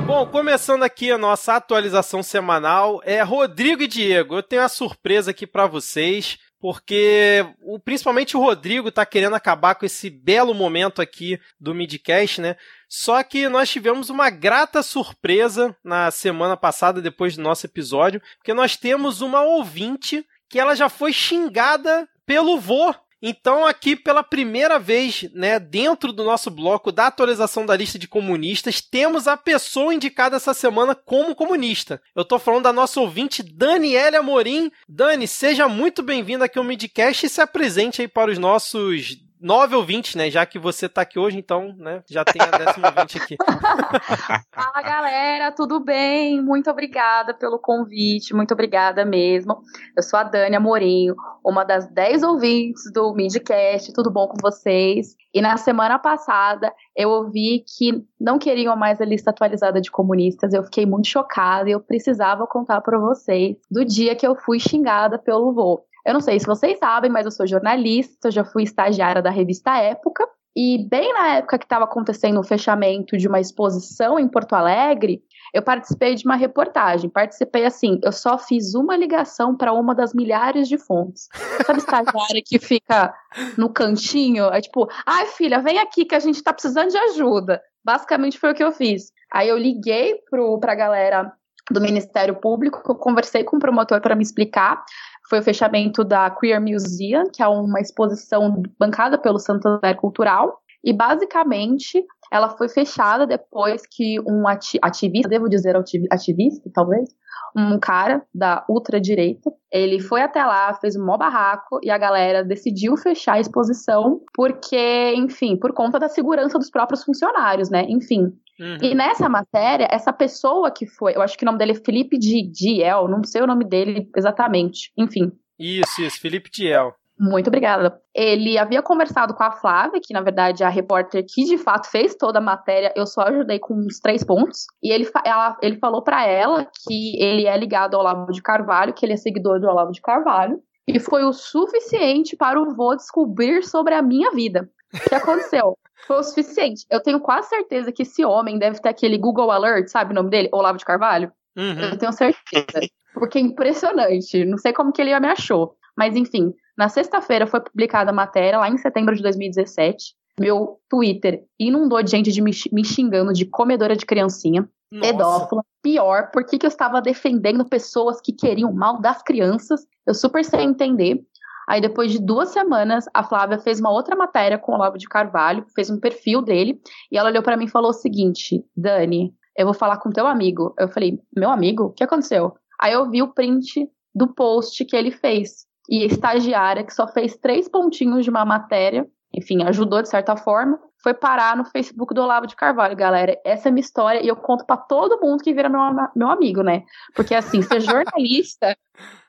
Bom, 0.07 0.27
começando 0.27 0.83
aqui 0.83 1.13
a 1.13 1.19
nossa 1.19 1.55
atualização 1.55 2.23
semanal, 2.23 3.01
é 3.05 3.23
Rodrigo 3.23 3.83
e 3.83 3.87
Diego. 3.87 4.37
Eu 4.37 4.43
tenho 4.43 4.63
uma 4.63 4.69
surpresa 4.69 5.31
aqui 5.31 5.47
para 5.47 5.67
vocês, 5.67 6.39
porque 6.61 7.45
o, 7.63 7.79
principalmente 7.79 8.37
o 8.37 8.41
Rodrigo 8.41 8.93
tá 8.93 9.07
querendo 9.07 9.35
acabar 9.35 9.75
com 9.75 9.87
esse 9.87 10.11
belo 10.11 10.55
momento 10.55 11.01
aqui 11.01 11.41
do 11.59 11.75
Midcast, 11.75 12.41
né? 12.41 12.57
Só 12.87 13.23
que 13.23 13.49
nós 13.49 13.71
tivemos 13.71 14.11
uma 14.11 14.29
grata 14.29 14.83
surpresa 14.83 15.75
na 15.83 16.11
semana 16.11 16.57
passada, 16.57 17.01
depois 17.01 17.37
do 17.37 17.43
nosso 17.43 17.65
episódio, 17.65 18.21
porque 18.37 18.53
nós 18.53 18.77
temos 18.77 19.23
uma 19.23 19.41
ouvinte 19.41 20.25
que 20.49 20.59
ela 20.59 20.75
já 20.75 20.89
foi 20.89 21.13
xingada 21.13 22.07
pelo 22.27 22.59
vô 22.61 22.95
então, 23.23 23.67
aqui 23.67 23.95
pela 23.95 24.23
primeira 24.23 24.79
vez, 24.79 25.29
né, 25.35 25.59
dentro 25.59 26.13
do 26.13 26.25
nosso 26.25 26.51
bloco 26.51 26.91
da 26.91 27.07
atualização 27.07 27.67
da 27.67 27.77
lista 27.77 27.99
de 27.99 28.09
comunistas, 28.09 28.81
temos 28.81 29.29
a 29.29 29.37
pessoa 29.37 29.95
indicada 29.95 30.37
essa 30.37 30.55
semana 30.55 30.95
como 30.95 31.35
comunista. 31.35 32.01
Eu 32.17 32.25
tô 32.25 32.39
falando 32.39 32.65
da 32.65 32.73
nossa 32.73 32.99
ouvinte 32.99 33.43
Daniela 33.43 34.19
Amorim. 34.19 34.71
Dani, 34.89 35.29
seja 35.29 35.69
muito 35.69 36.03
bem-vinda 36.03 36.47
aqui 36.47 36.59
ao 36.59 36.65
Midcast 36.65 37.27
e 37.27 37.29
se 37.29 37.41
apresente 37.41 38.01
aí 38.01 38.09
para 38.09 38.31
os 38.31 38.39
nossos 38.39 39.17
nove 39.41 39.75
ouvintes, 39.75 40.15
né? 40.15 40.31
Já 40.31 40.45
que 40.45 40.59
você 40.59 40.89
tá 40.89 41.03
aqui 41.03 41.19
hoje, 41.19 41.39
então, 41.39 41.75
né? 41.79 42.03
Já 42.09 42.25
tem 42.25 42.41
a 42.43 42.51
décima 42.57 42.89
ouvinte 42.89 43.19
aqui. 43.19 43.37
Fala, 44.53 44.83
galera, 44.83 45.51
tudo 45.53 45.81
bem? 45.81 46.43
Muito 46.43 46.71
obrigada 46.71 47.33
pelo 47.33 47.59
convite, 47.59 48.35
muito 48.35 48.53
obrigada 48.53 49.05
mesmo. 49.05 49.63
Eu 49.97 50.03
sou 50.03 50.19
a 50.19 50.23
Dani 50.23 50.57
Amorim, 50.57 51.09
uma 51.45 51.65
das 51.65 51.87
dez 51.91 52.23
ouvintes 52.23 52.85
do 52.93 53.15
Midcast, 53.15 53.93
tudo 53.93 54.11
bom 54.11 54.29
com 54.29 54.37
vocês? 54.41 55.17
E 55.33 55.41
na 55.41 55.57
semana 55.57 55.99
passada 55.99 56.73
eu 56.97 57.09
ouvi 57.09 57.65
que 57.77 58.05
não 58.21 58.39
queriam 58.39 58.77
mais 58.77 59.01
a 59.01 59.05
lista 59.05 59.31
atualizada 59.31 59.81
de 59.81 59.91
comunistas. 59.91 60.53
Eu 60.53 60.65
fiquei 60.65 60.85
muito 60.85 61.09
chocada 61.09 61.69
e 61.69 61.73
eu 61.73 61.81
precisava 61.81 62.47
contar 62.47 62.81
para 62.81 62.99
vocês 62.99 63.57
do 63.71 63.85
dia 63.85 64.15
que 64.17 64.27
eu 64.27 64.35
fui 64.35 64.59
xingada 64.59 65.19
pelo 65.19 65.53
vô. 65.53 65.85
Eu 66.07 66.15
não 66.15 66.21
sei 66.21 66.39
se 66.41 66.47
vocês 66.47 66.79
sabem, 66.79 67.11
mas 67.11 67.25
eu 67.25 67.33
sou 67.33 67.47
jornalista, 67.47 68.31
já 68.31 68.45
fui 68.45 68.63
estagiária 68.63 69.23
da 69.23 69.31
revista 69.31 69.77
Época. 69.77 70.27
E 70.57 70.85
bem 70.89 71.13
na 71.13 71.37
época 71.37 71.59
que 71.59 71.65
estava 71.65 71.85
acontecendo 71.85 72.41
o 72.41 72.45
fechamento 72.45 73.17
de 73.17 73.29
uma 73.29 73.39
exposição 73.39 74.19
em 74.19 74.29
Porto 74.29 74.55
Alegre, 74.55 75.23
eu 75.55 75.63
participei 75.63 76.17
de 76.17 76.25
uma 76.25 76.35
reportagem. 76.35 77.09
Participei 77.09 77.65
assim, 77.65 78.01
eu 78.03 78.11
só 78.11 78.37
fiz 78.37 78.75
uma 78.75 78.97
ligação 78.97 79.57
para 79.57 79.73
uma 79.73 79.95
das 79.95 80.13
milhares 80.13 80.69
de 80.69 80.77
fontes. 80.77 81.29
Sabe 81.65 81.79
estagiária 81.79 82.43
que 82.45 82.59
fica 82.59 83.15
no 83.57 83.71
cantinho, 83.73 84.47
é 84.47 84.61
tipo, 84.61 84.89
ai 85.07 85.27
filha, 85.27 85.61
vem 85.61 85.79
aqui 85.79 86.05
que 86.05 86.17
a 86.17 86.21
gente 86.21 86.37
está 86.37 86.53
precisando 86.53 86.91
de 86.91 86.99
ajuda. 86.99 87.63
Basicamente 87.85 88.39
foi 88.39 88.51
o 88.51 88.55
que 88.55 88.65
eu 88.65 88.73
fiz. 88.73 89.13
Aí 89.33 89.49
eu 89.49 89.57
liguei 89.57 90.17
para 90.61 90.73
a 90.73 90.77
galera 90.77 91.33
do 91.71 91.81
Ministério 91.81 92.35
Público, 92.35 92.83
eu 92.89 92.95
conversei 92.97 93.45
com 93.45 93.57
o 93.57 93.61
promotor 93.61 94.01
para 94.01 94.17
me 94.17 94.23
explicar 94.23 94.85
foi 95.31 95.39
o 95.39 95.43
fechamento 95.45 96.03
da 96.03 96.29
Queer 96.29 96.61
Museum, 96.61 97.31
que 97.33 97.41
é 97.41 97.47
uma 97.47 97.81
exposição 97.81 98.61
bancada 98.77 99.17
pelo 99.17 99.39
Santander 99.39 99.97
Cultural. 99.97 100.59
E 100.83 100.93
basicamente 100.93 102.05
ela 102.33 102.49
foi 102.51 102.69
fechada 102.69 103.27
depois 103.27 103.83
que 103.89 104.19
um 104.21 104.45
ativista, 104.49 105.29
devo 105.29 105.49
dizer 105.49 105.77
ativista, 106.11 106.71
talvez, 106.75 107.11
um 107.57 107.79
cara 107.79 108.23
da 108.35 108.65
ultradireita, 108.69 109.51
ele 109.73 110.01
foi 110.01 110.23
até 110.23 110.45
lá, 110.45 110.73
fez 110.75 110.97
um 110.97 111.05
mó 111.05 111.17
barraco 111.17 111.81
e 111.83 111.91
a 111.91 111.99
galera 111.99 112.45
decidiu 112.45 112.97
fechar 112.97 113.35
a 113.35 113.41
exposição 113.41 114.21
porque, 114.35 115.13
enfim, 115.17 115.57
por 115.57 115.73
conta 115.73 115.99
da 115.99 116.09
segurança 116.09 116.59
dos 116.59 116.71
próprios 116.71 117.05
funcionários, 117.05 117.69
né? 117.69 117.85
Enfim, 117.89 118.33
Uhum. 118.61 118.77
E 118.83 118.95
nessa 118.95 119.27
matéria, 119.27 119.89
essa 119.91 120.13
pessoa 120.13 120.71
que 120.71 120.87
foi, 120.87 121.17
eu 121.17 121.23
acho 121.23 121.37
que 121.39 121.45
o 121.45 121.47
nome 121.47 121.59
dele 121.59 121.73
é 121.73 121.83
Felipe 121.83 122.19
Diel, 122.19 123.09
não 123.09 123.25
sei 123.25 123.41
o 123.41 123.47
nome 123.47 123.65
dele 123.65 124.11
exatamente, 124.15 124.93
enfim. 124.99 125.33
Isso, 125.59 126.03
isso, 126.03 126.21
Felipe 126.21 126.51
Diel. 126.51 126.95
Muito 127.19 127.49
obrigada. 127.49 128.01
Ele 128.15 128.57
havia 128.59 128.83
conversado 128.83 129.35
com 129.35 129.43
a 129.43 129.53
Flávia, 129.53 130.01
que 130.03 130.15
na 130.15 130.23
verdade 130.23 130.63
é 130.63 130.67
a 130.67 130.71
repórter 130.71 131.25
que 131.29 131.45
de 131.45 131.59
fato 131.59 131.91
fez 131.91 132.15
toda 132.15 132.39
a 132.39 132.43
matéria, 132.43 132.93
eu 132.97 133.07
só 133.07 133.23
ajudei 133.23 133.59
com 133.59 133.75
uns 133.75 133.99
três 134.01 134.25
pontos. 134.25 134.65
E 134.83 134.91
ele, 134.91 135.07
ela, 135.25 135.57
ele 135.63 135.77
falou 135.77 136.03
para 136.03 136.27
ela 136.27 136.65
que 136.65 137.23
ele 137.23 137.47
é 137.47 137.57
ligado 137.57 137.95
ao 137.95 138.01
Olavo 138.01 138.33
de 138.33 138.41
Carvalho, 138.41 138.95
que 138.95 139.05
ele 139.05 139.13
é 139.13 139.17
seguidor 139.19 139.61
do 139.61 139.69
Olavo 139.69 139.93
de 139.93 140.01
Carvalho. 140.01 140.61
E 140.89 140.99
foi 140.99 141.25
o 141.25 141.33
suficiente 141.33 142.37
para 142.37 142.61
o 142.61 142.75
vô 142.75 142.97
descobrir 142.97 143.63
sobre 143.63 143.95
a 143.95 144.03
minha 144.03 144.31
vida. 144.31 144.69
O 144.93 145.09
que 145.09 145.15
aconteceu? 145.15 145.79
Foi 146.07 146.19
o 146.19 146.23
suficiente. 146.23 146.85
Eu 146.91 147.01
tenho 147.01 147.21
quase 147.21 147.49
certeza 147.49 147.93
que 147.93 148.03
esse 148.03 148.25
homem 148.25 148.59
deve 148.59 148.81
ter 148.81 148.89
aquele 148.89 149.19
Google 149.19 149.51
Alert, 149.51 149.89
sabe 149.89 150.13
o 150.13 150.15
nome 150.15 150.31
dele? 150.31 150.49
Olavo 150.53 150.79
de 150.79 150.85
Carvalho. 150.85 151.33
Uhum. 151.57 151.81
Eu 151.81 151.99
tenho 151.99 152.13
certeza. 152.13 152.89
Porque 153.15 153.39
é 153.39 153.43
impressionante. 153.43 154.45
Não 154.45 154.59
sei 154.59 154.73
como 154.73 154.93
que 154.93 155.01
ele 155.01 155.19
me 155.19 155.29
achou. 155.29 155.75
Mas 155.97 156.17
enfim, 156.17 156.53
na 156.77 156.89
sexta-feira 156.89 157.47
foi 157.47 157.61
publicada 157.61 158.11
a 158.11 158.15
matéria, 158.15 158.59
lá 158.59 158.69
em 158.69 158.79
setembro 158.79 159.15
de 159.15 159.23
2017. 159.23 160.15
Meu 160.41 160.81
Twitter 160.89 161.45
inundou 161.59 162.03
de 162.03 162.11
gente 162.11 162.33
de 162.33 162.41
me, 162.41 162.53
me 162.73 162.85
xingando 162.85 163.33
de 163.33 163.45
comedora 163.45 163.95
de 163.95 164.07
criancinha, 164.07 164.67
Nossa. 164.91 165.13
pedófila. 165.13 165.63
Pior, 165.83 166.31
por 166.31 166.45
que, 166.47 166.59
que 166.59 166.65
eu 166.65 166.71
estava 166.71 167.03
defendendo 167.03 167.69
pessoas 167.69 168.21
que 168.23 168.33
queriam 168.33 168.73
mal 168.73 169.01
das 169.01 169.23
crianças? 169.23 169.87
Eu 170.07 170.15
super 170.15 170.43
sei 170.43 170.61
entender. 170.63 171.23
Aí, 171.71 171.81
depois 171.81 172.11
de 172.11 172.19
duas 172.19 172.49
semanas, 172.49 173.05
a 173.15 173.23
Flávia 173.23 173.57
fez 173.57 173.79
uma 173.79 173.93
outra 173.93 174.17
matéria 174.17 174.59
com 174.59 174.73
o 174.73 174.75
Olavo 174.75 174.99
de 174.99 175.07
Carvalho, 175.07 175.65
fez 175.73 175.89
um 175.89 176.01
perfil 176.01 176.43
dele, 176.43 176.81
e 177.13 177.17
ela 177.17 177.31
olhou 177.31 177.45
para 177.45 177.57
mim 177.57 177.67
e 177.67 177.71
falou 177.71 177.91
o 177.91 177.95
seguinte: 177.95 178.65
Dani, 178.77 179.33
eu 179.57 179.67
vou 179.67 179.73
falar 179.73 179.99
com 179.99 180.11
teu 180.11 180.27
amigo. 180.27 180.75
Eu 180.77 180.89
falei: 180.89 181.21
Meu 181.33 181.49
amigo? 181.49 181.85
O 181.85 181.93
que 181.93 182.03
aconteceu? 182.03 182.55
Aí 182.81 182.93
eu 182.93 183.09
vi 183.09 183.23
o 183.23 183.33
print 183.33 183.89
do 184.13 184.35
post 184.35 184.85
que 184.85 184.97
ele 184.97 185.13
fez. 185.13 185.65
E 185.89 186.03
a 186.03 186.07
estagiária, 186.07 186.83
que 186.83 186.93
só 186.93 187.07
fez 187.07 187.37
três 187.37 187.69
pontinhos 187.69 188.25
de 188.25 188.31
uma 188.31 188.45
matéria, 188.45 189.07
enfim, 189.33 189.63
ajudou 189.63 190.03
de 190.03 190.09
certa 190.09 190.37
forma, 190.37 190.77
foi 191.03 191.15
parar 191.15 191.57
no 191.57 191.65
Facebook 191.65 192.13
do 192.15 192.23
Olavo 192.23 192.47
de 192.47 192.57
Carvalho, 192.57 192.97
galera. 192.97 193.39
Essa 193.45 193.69
é 193.69 193.71
a 193.71 193.73
minha 193.73 193.85
história 193.85 194.23
e 194.23 194.29
eu 194.29 194.37
conto 194.37 194.65
para 194.65 194.77
todo 194.77 195.21
mundo 195.21 195.43
que 195.43 195.53
vira 195.53 195.69
meu, 195.69 195.81
meu 196.15 196.31
amigo, 196.31 196.63
né? 196.63 196.85
Porque 197.15 197.35
assim, 197.35 197.63
ser 197.63 197.81
jornalista 197.81 198.77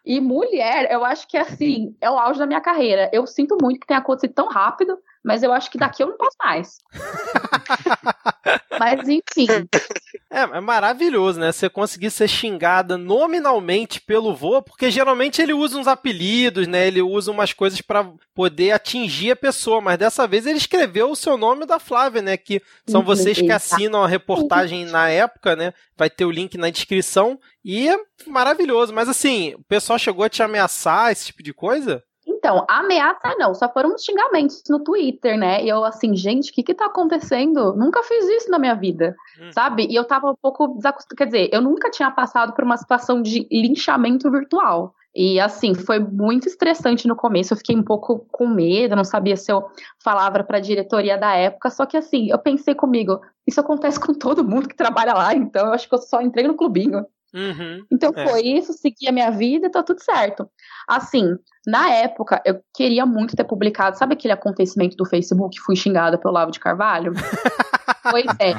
e 0.05 0.19
mulher, 0.19 0.91
eu 0.91 1.05
acho 1.05 1.27
que 1.27 1.37
assim, 1.37 1.95
é 2.01 2.09
o 2.09 2.17
auge 2.17 2.39
da 2.39 2.45
minha 2.45 2.61
carreira. 2.61 3.09
Eu 3.13 3.25
sinto 3.25 3.57
muito 3.61 3.79
que 3.79 3.87
tenha 3.87 3.99
acontecido 3.99 4.33
tão 4.33 4.47
rápido, 4.47 4.97
mas 5.23 5.43
eu 5.43 5.53
acho 5.53 5.69
que 5.69 5.77
daqui 5.77 6.01
eu 6.01 6.07
não 6.07 6.17
posso 6.17 6.35
mais. 6.43 6.77
mas 8.79 9.07
enfim. 9.07 9.47
É, 10.31 10.41
é, 10.41 10.59
maravilhoso, 10.59 11.39
né? 11.39 11.51
Você 11.51 11.69
conseguir 11.69 12.09
ser 12.09 12.27
xingada 12.27 12.97
nominalmente 12.97 14.01
pelo 14.01 14.33
vô, 14.33 14.61
porque 14.61 14.89
geralmente 14.89 15.41
ele 15.41 15.53
usa 15.53 15.77
uns 15.77 15.87
apelidos, 15.87 16.67
né? 16.67 16.87
Ele 16.87 17.01
usa 17.01 17.31
umas 17.31 17.53
coisas 17.53 17.81
para 17.81 18.11
poder 18.33 18.71
atingir 18.71 19.31
a 19.31 19.35
pessoa, 19.35 19.79
mas 19.79 19.99
dessa 19.99 20.27
vez 20.27 20.47
ele 20.47 20.57
escreveu 20.57 21.11
o 21.11 21.15
seu 21.15 21.37
nome 21.37 21.65
da 21.67 21.79
Flávia, 21.79 22.21
né? 22.21 22.35
Que 22.35 22.61
são 22.87 23.03
vocês 23.03 23.39
que 23.39 23.51
assinam 23.51 24.03
a 24.03 24.07
reportagem 24.07 24.85
na 24.85 25.07
época, 25.09 25.55
né? 25.55 25.71
Vai 25.95 26.09
ter 26.09 26.25
o 26.25 26.31
link 26.31 26.57
na 26.57 26.71
descrição. 26.71 27.39
E 27.63 27.87
é 27.87 27.97
maravilhoso. 28.25 28.91
Mas 28.91 29.07
assim, 29.07 29.53
o 29.53 29.63
pessoal 29.63 29.99
chegou 29.99 30.25
a 30.25 30.29
te 30.29 30.41
ameaçar, 30.41 31.11
esse 31.11 31.27
tipo 31.27 31.43
de 31.43 31.53
coisa? 31.53 32.03
Então, 32.25 32.65
ameaça 32.67 33.35
não, 33.37 33.53
só 33.53 33.67
foram 33.67 33.93
uns 33.93 34.03
xingamentos 34.03 34.61
no 34.69 34.79
Twitter, 34.79 35.37
né? 35.37 35.63
E 35.63 35.69
eu 35.69 35.83
assim, 35.83 36.15
gente, 36.15 36.51
o 36.51 36.53
que 36.53 36.63
que 36.63 36.73
tá 36.73 36.85
acontecendo? 36.85 37.75
Nunca 37.75 38.03
fiz 38.03 38.25
isso 38.29 38.51
na 38.51 38.59
minha 38.59 38.75
vida, 38.75 39.15
hum. 39.39 39.51
sabe? 39.51 39.87
E 39.89 39.95
eu 39.95 40.03
tava 40.03 40.29
um 40.31 40.35
pouco 40.39 40.67
desacostumada, 40.69 41.15
quer 41.17 41.25
dizer, 41.25 41.49
eu 41.51 41.61
nunca 41.61 41.89
tinha 41.89 42.11
passado 42.11 42.53
por 42.53 42.63
uma 42.63 42.77
situação 42.77 43.21
de 43.21 43.47
linchamento 43.51 44.29
virtual. 44.29 44.93
E 45.13 45.39
assim, 45.41 45.73
foi 45.73 45.99
muito 45.99 46.47
estressante 46.47 47.07
no 47.07 47.17
começo, 47.17 47.53
eu 47.53 47.57
fiquei 47.57 47.75
um 47.75 47.83
pouco 47.83 48.25
com 48.31 48.47
medo, 48.47 48.95
não 48.95 49.03
sabia 49.03 49.35
se 49.35 49.51
eu 49.51 49.65
falava 50.01 50.41
para 50.41 50.57
a 50.57 50.61
diretoria 50.61 51.17
da 51.17 51.35
época, 51.35 51.69
só 51.69 51.85
que 51.85 51.97
assim, 51.97 52.29
eu 52.31 52.39
pensei 52.39 52.73
comigo, 52.73 53.19
isso 53.45 53.59
acontece 53.59 53.99
com 53.99 54.13
todo 54.13 54.47
mundo 54.47 54.69
que 54.69 54.75
trabalha 54.75 55.13
lá, 55.13 55.35
então 55.35 55.67
eu 55.67 55.73
acho 55.73 55.89
que 55.89 55.93
eu 55.93 55.99
só 55.99 56.21
entrei 56.21 56.47
no 56.47 56.55
clubinho 56.55 57.05
Uhum. 57.33 57.85
Então 57.91 58.11
É. 58.15 58.27
foi 58.27 58.41
isso, 58.41 58.73
segui 58.73 59.07
a 59.07 59.11
minha 59.11 59.31
vida 59.31 59.67
e 59.67 59.71
tá 59.71 59.81
tudo 59.81 60.03
certo. 60.03 60.50
Assim, 60.88 61.35
na 61.65 61.89
época, 61.89 62.41
eu 62.45 62.61
queria 62.75 63.05
muito 63.05 63.35
ter 63.35 63.43
publicado, 63.43 63.97
sabe 63.97 64.13
aquele 64.13 64.33
acontecimento 64.33 64.97
do 64.97 65.05
Facebook 65.05 65.55
que 65.55 65.63
fui 65.63 65.75
xingada 65.75 66.17
pelo 66.17 66.33
Lavo 66.33 66.51
de 66.51 66.59
Carvalho? 66.59 67.13
pois 68.11 68.25
é. 68.39 68.53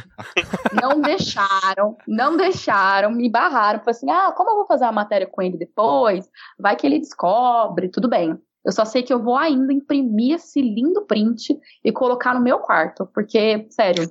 Não 0.80 1.00
deixaram, 1.00 1.96
não 2.06 2.36
deixaram, 2.36 3.10
me 3.10 3.28
barraram. 3.28 3.80
Falei 3.80 3.90
assim: 3.90 4.10
ah, 4.10 4.32
como 4.32 4.50
eu 4.50 4.56
vou 4.56 4.66
fazer 4.66 4.84
uma 4.84 4.92
matéria 4.92 5.26
com 5.26 5.42
ele 5.42 5.58
depois? 5.58 6.28
Vai 6.58 6.76
que 6.76 6.86
ele 6.86 6.98
descobre, 6.98 7.88
tudo 7.88 8.08
bem. 8.08 8.38
Eu 8.64 8.70
só 8.70 8.84
sei 8.84 9.02
que 9.02 9.12
eu 9.12 9.20
vou 9.20 9.36
ainda 9.36 9.72
imprimir 9.72 10.36
esse 10.36 10.62
lindo 10.62 11.02
print 11.02 11.58
e 11.84 11.90
colocar 11.90 12.32
no 12.32 12.40
meu 12.40 12.60
quarto, 12.60 13.08
porque, 13.12 13.66
sério, 13.70 14.08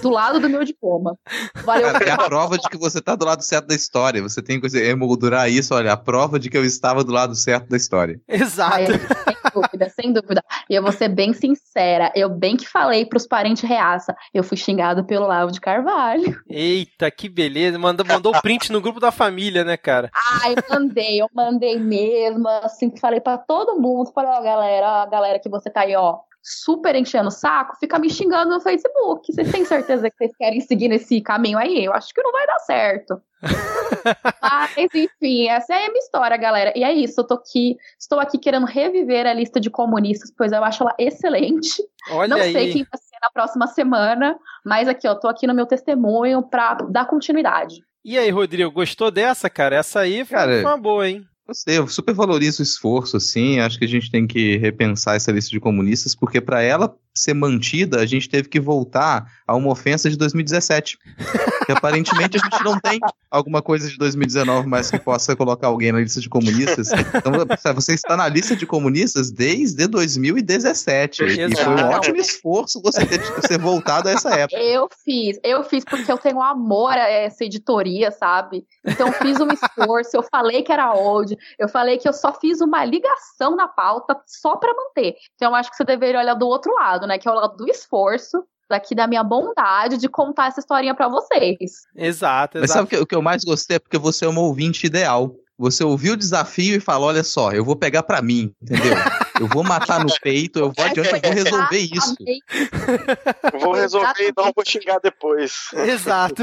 do 0.00 0.10
lado 0.10 0.40
do 0.40 0.48
meu 0.48 0.64
diploma. 0.64 1.16
Valeu 1.64 1.92
Cara, 1.92 2.04
é 2.04 2.10
a 2.10 2.16
prova 2.16 2.58
de 2.58 2.68
que 2.68 2.76
você 2.76 3.00
tá 3.00 3.14
do 3.14 3.24
lado 3.24 3.42
certo 3.42 3.66
da 3.66 3.74
história. 3.74 4.22
Você 4.22 4.42
tem 4.42 4.60
que 4.60 4.76
emoldurar 4.78 5.50
isso, 5.50 5.74
olha, 5.74 5.92
a 5.92 5.96
prova 5.96 6.38
de 6.38 6.48
que 6.48 6.56
eu 6.56 6.64
estava 6.64 7.02
do 7.04 7.12
lado 7.12 7.34
certo 7.34 7.68
da 7.68 7.76
história. 7.76 8.20
Exato. 8.28 8.74
Aí, 8.74 8.86
sem 8.86 9.52
dúvida, 9.54 9.88
sem 9.90 10.12
dúvida. 10.12 10.44
E 10.68 10.74
eu 10.74 10.82
vou 10.82 10.92
ser 10.92 11.08
bem 11.08 11.32
sincera, 11.32 12.12
eu 12.14 12.28
bem 12.28 12.56
que 12.56 12.68
falei 12.68 13.04
pros 13.04 13.26
parentes 13.26 13.62
reaça, 13.62 14.14
eu 14.32 14.44
fui 14.44 14.56
xingado 14.56 15.04
pelo 15.04 15.26
Lavo 15.26 15.52
de 15.52 15.60
Carvalho. 15.60 16.40
Eita, 16.48 17.10
que 17.10 17.28
beleza. 17.28 17.78
Mandou, 17.78 18.06
mandou 18.06 18.34
o 18.34 18.40
print 18.40 18.70
no 18.72 18.80
grupo 18.80 19.00
da 19.00 19.10
família, 19.10 19.64
né, 19.64 19.76
cara? 19.76 20.10
Ai, 20.42 20.54
eu 20.54 20.62
mandei, 20.70 21.22
eu 21.22 21.28
mandei 21.34 21.78
mesmo, 21.78 22.48
assim, 22.62 22.92
falei 22.96 23.20
pra 23.20 23.38
todo 23.38 23.80
mundo, 23.80 24.12
falei, 24.12 24.30
ó, 24.30 24.42
galera, 24.42 24.86
ó, 24.86 25.10
galera 25.10 25.38
que 25.38 25.48
você 25.48 25.70
tá 25.70 25.82
aí, 25.82 25.94
ó, 25.96 26.18
super 26.42 26.96
enchendo 26.96 27.28
o 27.28 27.30
saco, 27.30 27.76
fica 27.78 27.98
me 27.98 28.10
xingando 28.10 28.50
no 28.54 28.60
Facebook. 28.60 29.32
Vocês 29.32 29.50
têm 29.50 29.64
certeza 29.64 30.10
que 30.10 30.16
vocês 30.16 30.36
querem 30.36 30.60
seguir 30.60 30.88
nesse 30.88 31.20
caminho 31.20 31.56
aí? 31.56 31.84
Eu 31.84 31.92
acho 31.92 32.12
que 32.12 32.22
não 32.22 32.32
vai 32.32 32.46
dar 32.46 32.58
certo. 32.58 33.22
Mas, 34.42 34.76
enfim, 34.94 35.48
essa 35.48 35.74
é 35.74 35.86
a 35.86 35.88
minha 35.88 35.98
história, 35.98 36.36
galera. 36.36 36.72
E 36.76 36.82
é 36.82 36.92
isso, 36.92 37.20
eu 37.20 37.26
tô 37.26 37.34
aqui, 37.34 37.76
estou 37.98 38.18
aqui 38.18 38.38
querendo 38.38 38.66
reviver 38.66 39.26
a 39.26 39.32
lista 39.32 39.60
de 39.60 39.70
comunistas, 39.70 40.32
pois 40.36 40.50
eu 40.50 40.64
acho 40.64 40.82
ela 40.82 40.94
excelente. 40.98 41.82
Olha 42.10 42.28
não 42.28 42.38
aí. 42.38 42.52
sei 42.52 42.72
quem 42.72 42.84
vai 42.90 43.00
ser 43.00 43.18
na 43.22 43.30
próxima 43.30 43.66
semana, 43.68 44.36
mas 44.64 44.88
aqui, 44.88 45.06
ó, 45.06 45.14
tô 45.14 45.28
aqui 45.28 45.46
no 45.46 45.54
meu 45.54 45.66
testemunho 45.66 46.42
pra 46.42 46.74
dar 46.74 47.06
continuidade. 47.06 47.82
E 48.04 48.18
aí, 48.18 48.30
Rodrigo, 48.30 48.70
gostou 48.72 49.12
dessa, 49.12 49.48
cara? 49.48 49.76
Essa 49.76 50.00
aí 50.00 50.24
foi, 50.24 50.36
Cara, 50.36 50.52
foi 50.52 50.64
uma 50.64 50.76
boa, 50.76 51.08
hein? 51.08 51.24
Gostei, 51.46 51.78
eu 51.78 51.88
super 51.88 52.14
valorizo 52.14 52.60
o 52.60 52.62
esforço, 52.62 53.16
assim. 53.16 53.58
Acho 53.58 53.78
que 53.78 53.84
a 53.84 53.88
gente 53.88 54.10
tem 54.10 54.26
que 54.26 54.56
repensar 54.58 55.16
essa 55.16 55.32
lista 55.32 55.50
de 55.50 55.58
comunistas, 55.58 56.14
porque 56.14 56.40
para 56.40 56.62
ela 56.62 56.94
ser 57.14 57.34
mantida, 57.34 58.00
a 58.00 58.06
gente 58.06 58.28
teve 58.28 58.48
que 58.48 58.60
voltar 58.60 59.30
a 59.46 59.54
uma 59.54 59.70
ofensa 59.70 60.08
de 60.08 60.16
2017. 60.16 60.98
que 61.64 61.72
aparentemente 61.72 62.36
a 62.36 62.40
gente 62.40 62.64
não 62.64 62.78
tem 62.78 63.00
alguma 63.30 63.62
coisa 63.62 63.88
de 63.88 63.96
2019 63.96 64.68
mais 64.68 64.90
que 64.90 64.98
possa 64.98 65.34
colocar 65.34 65.68
alguém 65.68 65.92
na 65.92 66.00
lista 66.00 66.20
de 66.20 66.28
comunistas. 66.28 66.90
Então 67.14 67.32
você 67.74 67.94
está 67.94 68.16
na 68.16 68.28
lista 68.28 68.54
de 68.54 68.66
comunistas 68.66 69.30
desde 69.30 69.86
2017. 69.86 71.24
E 71.24 71.36
foi 71.36 71.44
um 71.44 71.74
Exato. 71.74 71.96
ótimo 71.96 72.16
esforço 72.16 72.80
você 72.82 73.06
ter 73.06 73.22
ser 73.46 73.58
voltado 73.58 74.08
a 74.08 74.12
essa 74.12 74.30
época. 74.30 74.60
Eu 74.60 74.88
fiz, 75.04 75.38
eu 75.42 75.62
fiz 75.64 75.84
porque 75.84 76.10
eu 76.10 76.18
tenho 76.18 76.40
amor 76.40 76.92
a 76.92 77.08
essa 77.08 77.44
editoria, 77.44 78.10
sabe? 78.10 78.66
Então 78.84 79.08
eu 79.08 79.12
fiz 79.14 79.40
um 79.40 79.48
esforço, 79.48 80.16
eu 80.16 80.22
falei 80.22 80.62
que 80.62 80.72
era 80.72 80.94
old, 80.94 81.36
eu 81.58 81.68
falei 81.68 81.98
que 81.98 82.08
eu 82.08 82.12
só 82.12 82.32
fiz 82.32 82.60
uma 82.60 82.84
ligação 82.84 83.56
na 83.56 83.68
pauta 83.68 84.20
só 84.26 84.56
pra 84.56 84.74
manter. 84.74 85.14
Então 85.34 85.50
eu 85.50 85.54
acho 85.54 85.70
que 85.70 85.76
você 85.76 85.84
deveria 85.84 86.20
olhar 86.20 86.34
do 86.34 86.46
outro 86.46 86.72
lado, 86.74 87.06
né? 87.06 87.18
Que 87.18 87.28
é 87.28 87.30
o 87.30 87.34
lado 87.34 87.56
do 87.56 87.68
esforço, 87.68 88.44
daqui 88.72 88.94
da 88.94 89.06
minha 89.06 89.22
bondade 89.22 89.98
de 89.98 90.08
contar 90.08 90.48
essa 90.48 90.60
historinha 90.60 90.94
pra 90.94 91.08
vocês. 91.08 91.82
Exato, 91.94 92.58
Mas 92.58 92.70
exato. 92.70 92.78
sabe 92.78 92.86
o 92.86 92.88
que, 92.88 92.96
o 92.96 93.06
que 93.06 93.14
eu 93.14 93.22
mais 93.22 93.44
gostei? 93.44 93.76
É 93.76 93.78
porque 93.78 93.98
você 93.98 94.24
é 94.24 94.28
uma 94.28 94.40
ouvinte 94.40 94.86
ideal. 94.86 95.34
Você 95.58 95.84
ouviu 95.84 96.14
o 96.14 96.16
desafio 96.16 96.76
e 96.76 96.80
falou: 96.80 97.08
olha 97.08 97.22
só, 97.22 97.52
eu 97.52 97.64
vou 97.64 97.76
pegar 97.76 98.02
pra 98.02 98.20
mim, 98.22 98.52
entendeu? 98.60 98.94
Eu 99.40 99.48
vou 99.48 99.64
matar 99.64 99.98
no 99.98 100.12
peito, 100.22 100.60
eu 100.60 100.70
vou 100.70 100.84
adiante, 100.84 101.14
eu 101.14 101.20
vou 101.20 101.32
resolver 101.32 101.78
isso. 101.78 102.14
Exatamente. 102.20 103.60
Vou 103.60 103.72
resolver 103.72 104.28
e 104.28 104.32
não 104.36 104.52
vou 104.54 104.64
xingar 104.64 105.00
depois. 105.00 105.68
Exato. 105.72 106.42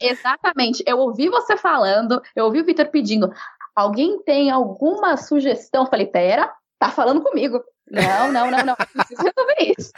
Exatamente. 0.00 0.82
Eu 0.84 0.98
ouvi 0.98 1.28
você 1.28 1.56
falando, 1.56 2.20
eu 2.34 2.46
ouvi 2.46 2.60
o 2.60 2.64
Vitor 2.64 2.86
pedindo. 2.86 3.30
Alguém 3.72 4.20
tem 4.24 4.50
alguma 4.50 5.16
sugestão? 5.16 5.84
Eu 5.84 5.90
falei, 5.90 6.06
pera, 6.06 6.52
tá 6.76 6.90
falando 6.90 7.22
comigo. 7.22 7.62
Não, 7.90 8.32
não, 8.32 8.50
não, 8.50 8.64
não. 8.64 8.76
Eu 8.80 8.86
preciso 8.86 9.22
resolver 9.22 9.74
isso. 9.78 9.92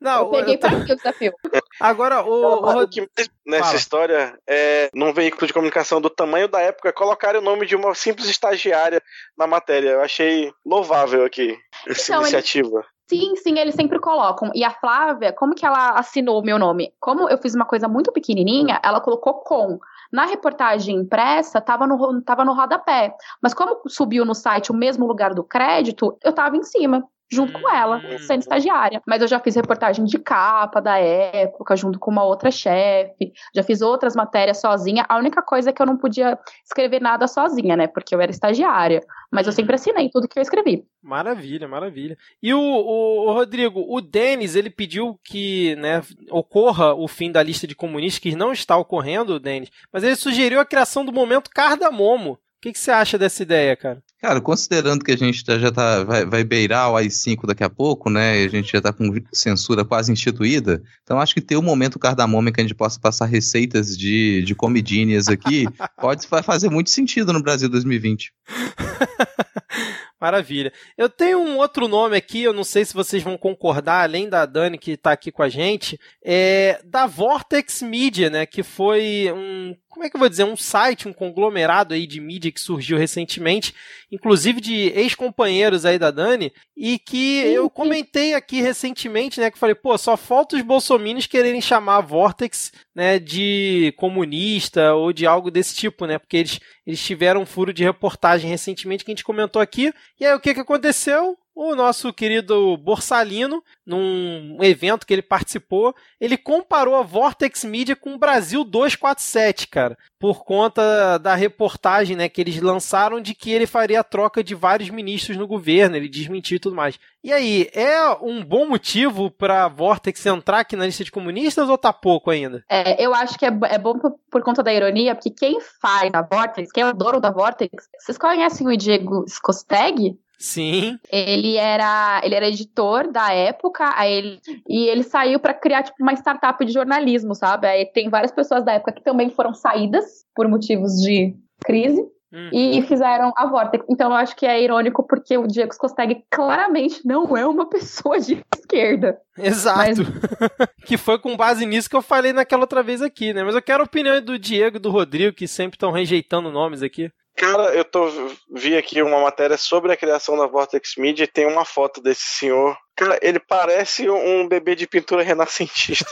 Não, 0.00 0.18
Eu 0.22 0.30
peguei 0.30 0.54
eu 0.54 0.58
tô- 0.60 0.68
pra 0.68 0.78
mim 0.78 0.92
o 0.92 0.96
desafio. 0.96 1.32
Agora, 1.78 2.24
o, 2.24 2.82
o 2.82 2.88
que 2.88 3.00
mais 3.00 3.28
nessa 3.46 3.64
Fala. 3.64 3.76
história 3.76 4.38
é, 4.48 4.90
num 4.94 5.12
veículo 5.12 5.46
de 5.46 5.52
comunicação 5.52 6.00
do 6.00 6.10
tamanho 6.10 6.48
da 6.48 6.60
época, 6.60 6.92
colocar 6.92 7.36
o 7.36 7.40
nome 7.40 7.66
de 7.66 7.76
uma 7.76 7.94
simples 7.94 8.28
estagiária 8.28 9.02
na 9.36 9.46
matéria. 9.46 9.90
Eu 9.90 10.00
achei 10.02 10.52
louvável 10.66 11.24
aqui 11.24 11.56
essa 11.86 12.02
Então, 12.02 12.14
ele- 12.22 12.22
iniciativa. 12.30 12.84
Sim, 13.08 13.34
sim, 13.34 13.58
eles 13.58 13.74
sempre 13.74 13.98
colocam. 13.98 14.52
E 14.54 14.62
a 14.62 14.70
Flávia, 14.70 15.32
como 15.32 15.52
que 15.54 15.66
ela 15.66 15.90
assinou 15.98 16.38
o 16.40 16.44
meu 16.44 16.60
nome? 16.60 16.94
Como 17.00 17.28
eu 17.28 17.36
fiz 17.38 17.56
uma 17.56 17.64
coisa 17.64 17.88
muito 17.88 18.12
pequenininha, 18.12 18.80
ela 18.84 19.00
colocou 19.00 19.34
com. 19.40 19.78
Na 20.12 20.26
reportagem 20.26 20.96
impressa, 20.96 21.60
tava 21.60 21.86
no, 21.88 22.22
tava 22.22 22.44
no 22.44 22.52
rodapé. 22.54 23.12
Mas 23.42 23.52
como 23.52 23.80
subiu 23.88 24.24
no 24.24 24.34
site 24.34 24.70
o 24.70 24.74
mesmo 24.74 25.06
lugar 25.06 25.34
do 25.34 25.42
crédito, 25.42 26.16
eu 26.22 26.32
tava 26.32 26.56
em 26.56 26.62
cima. 26.62 27.04
Junto 27.32 27.52
com 27.52 27.70
ela, 27.74 27.98
Hum. 27.98 28.18
sendo 28.18 28.40
estagiária. 28.40 29.00
Mas 29.06 29.22
eu 29.22 29.28
já 29.28 29.38
fiz 29.38 29.54
reportagem 29.54 30.04
de 30.04 30.18
capa 30.18 30.80
da 30.80 30.98
época, 30.98 31.76
junto 31.76 31.98
com 31.98 32.10
uma 32.10 32.24
outra 32.24 32.50
chefe. 32.50 33.32
Já 33.54 33.62
fiz 33.62 33.80
outras 33.82 34.16
matérias 34.16 34.60
sozinha. 34.60 35.06
A 35.08 35.16
única 35.16 35.40
coisa 35.40 35.70
é 35.70 35.72
que 35.72 35.80
eu 35.80 35.86
não 35.86 35.96
podia 35.96 36.38
escrever 36.64 37.00
nada 37.00 37.28
sozinha, 37.28 37.76
né? 37.76 37.86
Porque 37.86 38.14
eu 38.14 38.20
era 38.20 38.30
estagiária. 38.32 39.00
Mas 39.30 39.46
eu 39.46 39.52
sempre 39.52 39.76
assinei 39.76 40.10
tudo 40.10 40.26
que 40.26 40.38
eu 40.38 40.42
escrevi. 40.42 40.84
Maravilha, 41.00 41.68
maravilha. 41.68 42.18
E 42.42 42.52
o, 42.52 42.58
o- 42.60 43.28
o 43.28 43.32
Rodrigo, 43.32 43.84
o 43.88 44.00
Denis, 44.00 44.56
ele 44.56 44.68
pediu 44.68 45.18
que 45.22 45.76
né, 45.76 46.02
ocorra 46.30 46.94
o 46.94 47.06
fim 47.06 47.30
da 47.30 47.42
lista 47.42 47.66
de 47.66 47.76
comunistas, 47.76 48.18
que 48.18 48.34
não 48.34 48.50
está 48.52 48.76
ocorrendo, 48.76 49.38
Denis, 49.38 49.70
mas 49.92 50.02
ele 50.02 50.16
sugeriu 50.16 50.58
a 50.60 50.64
criação 50.64 51.04
do 51.04 51.12
momento 51.12 51.48
cardamomo. 51.50 52.38
O 52.60 52.62
que, 52.62 52.72
que 52.74 52.78
você 52.78 52.90
acha 52.90 53.16
dessa 53.16 53.42
ideia, 53.42 53.74
cara? 53.74 54.02
Cara, 54.20 54.38
considerando 54.38 55.02
que 55.02 55.10
a 55.10 55.16
gente 55.16 55.42
tá- 55.42 55.58
já 55.58 55.72
tá, 55.72 56.04
vai, 56.04 56.26
vai 56.26 56.44
beirar 56.44 56.90
o 56.90 56.96
AI-5 56.96 57.46
daqui 57.46 57.64
a 57.64 57.70
pouco, 57.70 58.10
né? 58.10 58.42
E 58.42 58.44
a 58.44 58.48
gente 58.50 58.70
já 58.70 58.82
tá 58.82 58.92
com 58.92 59.10
censura 59.32 59.82
quase 59.82 60.12
instituída. 60.12 60.82
Então 61.02 61.18
acho 61.18 61.32
que 61.32 61.40
ter 61.40 61.56
um 61.56 61.62
momento 61.62 61.98
cardamômico 61.98 62.56
que 62.56 62.60
a 62.60 62.64
gente 62.64 62.74
possa 62.74 63.00
passar 63.00 63.24
receitas 63.24 63.96
de, 63.96 64.42
de 64.42 64.54
comidinhas 64.54 65.26
aqui 65.28 65.64
pode 65.98 66.26
fa- 66.26 66.42
fazer 66.42 66.68
muito 66.68 66.90
sentido 66.90 67.32
no 67.32 67.42
Brasil 67.42 67.66
2020. 67.70 68.30
Maravilha. 70.20 70.72
Eu 70.98 71.08
tenho 71.08 71.38
um 71.38 71.56
outro 71.56 71.88
nome 71.88 72.16
aqui, 72.16 72.42
eu 72.42 72.52
não 72.52 72.62
sei 72.62 72.84
se 72.84 72.92
vocês 72.92 73.22
vão 73.22 73.38
concordar, 73.38 74.02
além 74.02 74.28
da 74.28 74.44
Dani 74.44 74.76
que 74.76 74.92
está 74.92 75.12
aqui 75.12 75.32
com 75.32 75.42
a 75.42 75.48
gente, 75.48 75.98
é 76.22 76.78
da 76.84 77.06
Vortex 77.06 77.80
Media, 77.80 78.28
né? 78.28 78.44
Que 78.44 78.62
foi 78.62 79.32
um, 79.32 79.74
como 79.88 80.04
é 80.04 80.10
que 80.10 80.16
eu 80.16 80.20
vou 80.20 80.28
dizer, 80.28 80.44
um 80.44 80.56
site, 80.56 81.08
um 81.08 81.12
conglomerado 81.12 81.94
aí 81.94 82.06
de 82.06 82.20
mídia 82.20 82.52
que 82.52 82.60
surgiu 82.60 82.96
recentemente, 82.96 83.74
inclusive 84.10 84.60
de 84.60 84.92
ex-companheiros 84.94 85.84
aí 85.84 85.98
da 85.98 86.10
Dani, 86.10 86.52
e 86.76 86.98
que 86.98 87.42
Sim, 87.42 87.48
eu 87.48 87.64
sim. 87.64 87.70
comentei 87.70 88.34
aqui 88.34 88.60
recentemente, 88.60 89.40
né? 89.40 89.50
Que 89.50 89.58
falei, 89.58 89.74
pô, 89.74 89.96
só 89.98 90.16
falta 90.16 90.54
os 90.54 90.62
bolsominions 90.62 91.26
quererem 91.26 91.60
chamar 91.60 91.96
a 91.96 92.00
Vortex, 92.02 92.72
né, 93.00 93.18
de 93.18 93.94
comunista 93.96 94.92
ou 94.92 95.10
de 95.10 95.26
algo 95.26 95.50
desse 95.50 95.74
tipo, 95.74 96.04
né? 96.04 96.18
Porque 96.18 96.36
eles, 96.36 96.60
eles 96.86 97.02
tiveram 97.02 97.40
um 97.40 97.46
furo 97.46 97.72
de 97.72 97.82
reportagem 97.82 98.50
recentemente 98.50 99.06
que 99.06 99.10
a 99.10 99.14
gente 99.14 99.24
comentou 99.24 99.62
aqui. 99.62 99.90
E 100.20 100.26
aí 100.26 100.34
o 100.34 100.38
que, 100.38 100.52
que 100.52 100.60
aconteceu? 100.60 101.34
O 101.62 101.74
nosso 101.74 102.10
querido 102.10 102.74
Borsalino, 102.78 103.62
num 103.84 104.56
evento 104.62 105.06
que 105.06 105.12
ele 105.12 105.20
participou, 105.20 105.94
ele 106.18 106.38
comparou 106.38 106.96
a 106.96 107.02
Vortex 107.02 107.64
Media 107.64 107.94
com 107.94 108.14
o 108.14 108.18
Brasil 108.18 108.64
247, 108.64 109.68
cara, 109.68 109.94
por 110.18 110.42
conta 110.42 111.18
da 111.18 111.34
reportagem 111.34 112.16
né, 112.16 112.30
que 112.30 112.40
eles 112.40 112.58
lançaram 112.62 113.20
de 113.20 113.34
que 113.34 113.52
ele 113.52 113.66
faria 113.66 114.00
a 114.00 114.04
troca 114.04 114.42
de 114.42 114.54
vários 114.54 114.88
ministros 114.88 115.36
no 115.36 115.46
governo, 115.46 115.96
ele 115.96 116.08
desmentiu 116.08 116.56
e 116.56 116.60
tudo 116.60 116.74
mais. 116.74 116.98
E 117.22 117.30
aí, 117.30 117.68
é 117.74 118.08
um 118.22 118.42
bom 118.42 118.66
motivo 118.66 119.30
para 119.30 119.66
a 119.66 119.68
Vortex 119.68 120.24
entrar 120.24 120.60
aqui 120.60 120.76
na 120.76 120.86
lista 120.86 121.04
de 121.04 121.12
comunistas 121.12 121.68
ou 121.68 121.76
tá 121.76 121.92
pouco 121.92 122.30
ainda? 122.30 122.64
É, 122.70 123.04
eu 123.04 123.14
acho 123.14 123.38
que 123.38 123.44
é, 123.44 123.52
é 123.64 123.76
bom 123.76 123.98
por, 123.98 124.14
por 124.30 124.42
conta 124.42 124.62
da 124.62 124.72
ironia, 124.72 125.14
porque 125.14 125.28
quem 125.28 125.60
faz 125.60 126.10
a 126.14 126.22
Vortex, 126.22 126.72
quem 126.72 126.84
é 126.84 126.88
o 126.88 126.94
dono 126.94 127.20
da 127.20 127.30
Vortex, 127.30 127.86
vocês 127.98 128.16
conhecem 128.16 128.66
o 128.66 128.74
Diego 128.74 129.26
Skosteg? 129.28 130.16
Sim, 130.40 130.98
Ele 131.12 131.58
era, 131.58 132.22
ele 132.24 132.34
era 132.34 132.48
editor 132.48 133.12
da 133.12 133.30
época, 133.30 133.92
aí 133.94 134.10
ele, 134.10 134.40
e 134.66 134.88
ele 134.88 135.02
saiu 135.02 135.38
para 135.38 135.52
criar 135.52 135.82
tipo 135.82 136.02
uma 136.02 136.14
startup 136.14 136.64
de 136.64 136.72
jornalismo, 136.72 137.34
sabe? 137.34 137.66
Aí 137.66 137.84
tem 137.84 138.08
várias 138.08 138.32
pessoas 138.32 138.64
da 138.64 138.72
época 138.72 138.92
que 138.92 139.02
também 139.02 139.28
foram 139.28 139.52
saídas 139.52 140.24
por 140.34 140.48
motivos 140.48 140.92
de 141.02 141.36
crise. 141.62 142.02
Hum. 142.32 142.48
e 142.52 142.80
fizeram 142.82 143.32
a 143.36 143.44
Vortex. 143.44 143.84
Então 143.90 144.08
eu 144.08 144.16
acho 144.16 144.36
que 144.36 144.46
é 144.46 144.62
irônico 144.62 145.04
porque 145.04 145.36
o 145.36 145.48
Diego 145.48 145.72
Skosteg 145.72 146.24
claramente 146.30 147.04
não 147.04 147.36
é 147.36 147.44
uma 147.44 147.68
pessoa 147.68 148.20
de 148.20 148.40
esquerda. 148.54 149.18
Exato. 149.36 150.02
que 150.86 150.96
foi 150.96 151.18
com 151.18 151.36
base 151.36 151.66
nisso 151.66 151.90
que 151.90 151.96
eu 151.96 152.02
falei 152.02 152.32
naquela 152.32 152.62
outra 152.62 152.84
vez 152.84 153.02
aqui, 153.02 153.34
né? 153.34 153.42
Mas 153.42 153.56
eu 153.56 153.62
quero 153.62 153.82
a 153.82 153.84
opinião 153.84 154.22
do 154.22 154.38
Diego 154.38 154.76
e 154.76 154.80
do 154.80 154.90
Rodrigo, 154.90 155.34
que 155.34 155.48
sempre 155.48 155.74
estão 155.74 155.90
rejeitando 155.90 156.52
nomes 156.52 156.84
aqui. 156.84 157.10
Cara, 157.36 157.74
eu 157.74 157.84
tô, 157.84 158.06
vi 158.54 158.76
aqui 158.76 159.00
uma 159.02 159.20
matéria 159.20 159.56
sobre 159.56 159.92
a 159.92 159.96
criação 159.96 160.36
da 160.36 160.46
Vortex 160.46 160.94
Media 160.98 161.24
e 161.24 161.28
tem 161.28 161.46
uma 161.46 161.64
foto 161.64 162.02
desse 162.02 162.22
senhor. 162.22 162.76
Cara, 162.94 163.18
ele 163.22 163.40
parece 163.40 164.10
um 164.10 164.46
bebê 164.46 164.74
de 164.74 164.86
pintura 164.86 165.22
renascentista. 165.22 166.04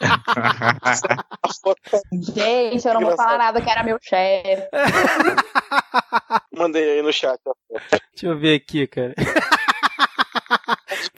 A 0.00 1.48
foto 1.62 1.80
Gente, 2.12 2.86
eu 2.86 2.94
não 2.94 3.00
vou 3.00 3.16
falar 3.16 3.38
nada 3.38 3.62
que 3.62 3.70
era 3.70 3.82
meu 3.82 3.98
chefe. 4.02 4.68
mandei 6.52 6.90
aí 6.90 7.02
no 7.02 7.12
chat. 7.12 7.40
ó. 7.46 7.54
Deixa 7.90 8.26
eu 8.26 8.38
ver 8.38 8.56
aqui, 8.56 8.86
cara. 8.86 9.14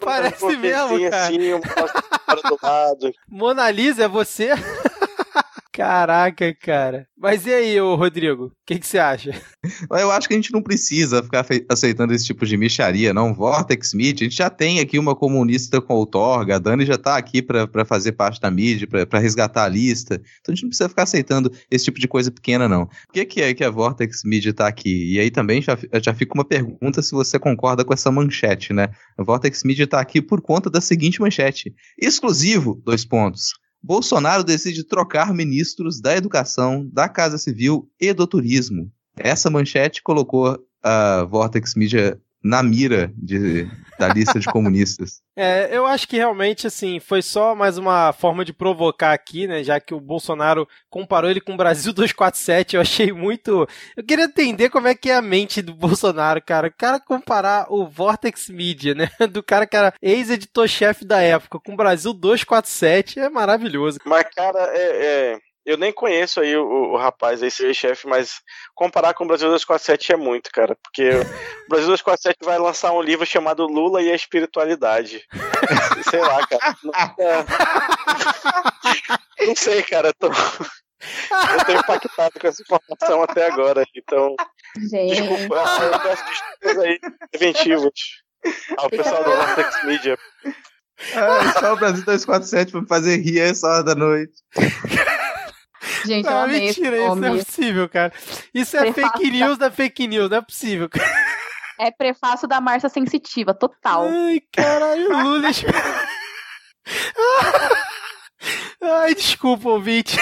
Parece 0.00 0.56
mesmo, 0.56 1.10
cara. 1.10 1.24
Assim, 1.24 1.60
cara 1.60 2.42
do 2.42 2.58
lado. 2.62 3.12
Mona 3.28 3.70
Lisa, 3.70 4.04
é 4.04 4.08
você? 4.08 4.50
Caraca, 5.78 6.52
cara. 6.60 7.06
Mas 7.16 7.46
e 7.46 7.54
aí, 7.54 7.80
ô 7.80 7.94
Rodrigo? 7.94 8.46
O 8.46 8.52
que 8.66 8.84
você 8.84 8.98
acha? 8.98 9.30
Eu 9.88 10.10
acho 10.10 10.26
que 10.26 10.34
a 10.34 10.36
gente 10.36 10.52
não 10.52 10.60
precisa 10.60 11.22
ficar 11.22 11.46
aceitando 11.70 12.12
esse 12.12 12.24
tipo 12.24 12.44
de 12.44 12.56
micharia, 12.56 13.14
não. 13.14 13.32
Vortex 13.32 13.94
Media, 13.94 14.26
a 14.26 14.28
gente 14.28 14.36
já 14.36 14.50
tem 14.50 14.80
aqui 14.80 14.98
uma 14.98 15.14
comunista 15.14 15.80
com 15.80 15.94
outorga, 15.94 16.56
a 16.56 16.58
Dani 16.58 16.84
já 16.84 16.98
tá 16.98 17.16
aqui 17.16 17.40
pra 17.40 17.84
fazer 17.84 18.10
parte 18.10 18.40
da 18.40 18.50
mídia, 18.50 18.88
pra 19.08 19.20
resgatar 19.20 19.66
a 19.66 19.68
lista. 19.68 20.14
Então 20.40 20.52
a 20.52 20.52
gente 20.52 20.64
não 20.64 20.70
precisa 20.70 20.88
ficar 20.88 21.04
aceitando 21.04 21.48
esse 21.70 21.84
tipo 21.84 22.00
de 22.00 22.08
coisa 22.08 22.32
pequena, 22.32 22.68
não. 22.68 22.86
Por 22.86 23.12
que, 23.12 23.24
que 23.24 23.40
é 23.40 23.54
que 23.54 23.62
a 23.62 23.70
Vortex 23.70 24.22
Media 24.24 24.52
tá 24.52 24.66
aqui? 24.66 25.14
E 25.14 25.20
aí 25.20 25.30
também 25.30 25.62
já, 25.62 25.78
já 26.02 26.12
fica 26.12 26.34
uma 26.34 26.44
pergunta 26.44 27.02
se 27.02 27.12
você 27.12 27.38
concorda 27.38 27.84
com 27.84 27.94
essa 27.94 28.10
manchete, 28.10 28.72
né? 28.72 28.88
A 29.16 29.22
Vortex 29.22 29.62
Media 29.62 29.86
tá 29.86 30.00
aqui 30.00 30.20
por 30.20 30.40
conta 30.42 30.68
da 30.68 30.80
seguinte 30.80 31.20
manchete. 31.20 31.72
Exclusivo, 31.96 32.82
dois 32.84 33.04
pontos. 33.04 33.52
Bolsonaro 33.82 34.42
decide 34.44 34.84
trocar 34.84 35.32
ministros 35.32 36.00
da 36.00 36.16
educação, 36.16 36.88
da 36.92 37.08
Casa 37.08 37.38
Civil 37.38 37.88
e 38.00 38.12
do 38.12 38.26
turismo. 38.26 38.90
Essa 39.16 39.50
manchete 39.50 40.02
colocou 40.02 40.58
a 40.82 41.24
Vortex 41.24 41.74
Media 41.74 42.20
na 42.42 42.62
mira 42.62 43.12
de- 43.16 43.68
da 43.98 44.08
lista 44.08 44.38
de 44.38 44.46
comunistas. 44.52 45.20
É, 45.40 45.68
eu 45.70 45.86
acho 45.86 46.08
que 46.08 46.16
realmente, 46.16 46.66
assim, 46.66 46.98
foi 46.98 47.22
só 47.22 47.54
mais 47.54 47.78
uma 47.78 48.12
forma 48.12 48.44
de 48.44 48.52
provocar 48.52 49.12
aqui, 49.12 49.46
né? 49.46 49.62
Já 49.62 49.78
que 49.78 49.94
o 49.94 50.00
Bolsonaro 50.00 50.66
comparou 50.90 51.30
ele 51.30 51.40
com 51.40 51.54
o 51.54 51.56
Brasil 51.56 51.92
247, 51.94 52.74
eu 52.74 52.82
achei 52.82 53.12
muito. 53.12 53.64
Eu 53.96 54.04
queria 54.04 54.24
entender 54.24 54.68
como 54.68 54.88
é 54.88 54.96
que 54.96 55.10
é 55.10 55.14
a 55.14 55.22
mente 55.22 55.62
do 55.62 55.72
Bolsonaro, 55.72 56.42
cara. 56.42 56.66
O 56.66 56.72
cara 56.76 56.98
comparar 56.98 57.66
o 57.70 57.86
Vortex 57.86 58.48
Media, 58.48 58.96
né? 58.96 59.08
Do 59.30 59.40
cara 59.40 59.64
que 59.64 59.76
era 59.76 59.94
ex-editor-chefe 60.02 61.04
da 61.04 61.20
época 61.20 61.60
com 61.60 61.74
o 61.74 61.76
Brasil 61.76 62.12
247 62.12 63.20
é 63.20 63.28
maravilhoso. 63.28 63.98
Mas, 64.04 64.24
cara, 64.34 64.58
é, 64.74 65.34
é, 65.34 65.38
eu 65.70 65.76
nem 65.76 65.92
conheço 65.92 66.40
aí 66.40 66.56
o, 66.56 66.64
o 66.92 66.96
rapaz 66.96 67.42
aí, 67.42 67.50
seu 67.50 67.72
chefe, 67.74 68.06
mas 68.08 68.40
comparar 68.74 69.12
com 69.14 69.24
o 69.24 69.26
Brasil 69.26 69.48
247 69.48 70.12
é 70.12 70.16
muito, 70.16 70.50
cara. 70.52 70.76
Porque 70.82 71.08
o 71.10 71.24
Brasil 71.68 71.88
247 71.88 72.38
vai 72.42 72.58
lançar 72.58 72.92
um 72.92 73.02
livro 73.02 73.26
chamado 73.26 73.66
Lula 73.66 74.00
e 74.02 74.10
a 74.10 74.14
Espiritualidade. 74.14 75.22
Sei 76.10 76.20
lá, 76.20 76.46
cara. 76.46 76.76
Nunca- 76.82 77.46
Não 79.46 79.54
sei, 79.56 79.82
cara. 79.82 80.08
Eu 80.08 80.14
tô, 80.14 80.26
eu 80.28 81.64
tô 81.66 81.72
impactado 81.72 82.40
com 82.40 82.46
essa 82.48 82.62
informação 82.62 83.22
até 83.22 83.46
agora. 83.46 83.84
Então, 83.94 84.34
Gente, 84.90 85.16
desculpa. 85.16 85.54
Eu 85.92 86.00
peço 86.00 86.24
desculpas 86.24 86.78
aí, 86.84 86.98
preventivos 87.30 87.92
ao 88.76 88.88
pessoal 88.90 89.24
do 89.24 89.30
Vortex 89.30 89.84
Media. 89.84 90.18
Ah, 91.14 91.52
só 91.60 91.74
o 91.74 91.76
Brasil 91.76 92.04
247 92.04 92.72
pra 92.72 92.80
me 92.80 92.88
fazer 92.88 93.16
rir 93.18 93.38
essa 93.40 93.66
hora 93.68 93.84
da 93.84 93.94
noite. 93.94 94.32
gente, 96.04 96.26
eu 96.26 96.32
Ah, 96.36 96.42
amei 96.44 96.60
mentira, 96.60 96.96
isso 96.96 97.14
não 97.16 97.34
é 97.34 97.38
possível, 97.44 97.88
cara. 97.88 98.12
Isso 98.54 98.76
é 98.76 98.92
Prefácio 98.92 99.12
fake 99.18 99.30
news 99.30 99.58
da 99.58 99.70
fake 99.70 100.06
news, 100.06 100.30
não 100.30 100.36
é 100.38 100.42
possível. 100.42 100.88
É 101.80 101.90
prefácio 101.90 102.48
da 102.48 102.60
Marcia 102.60 102.88
Sensitiva, 102.88 103.54
total. 103.54 104.04
Ai, 104.08 104.40
caralho, 104.52 105.08
Lula. 105.08 105.48
Ai, 108.80 109.14
desculpa, 109.14 109.68
ouvinte. 109.68 110.16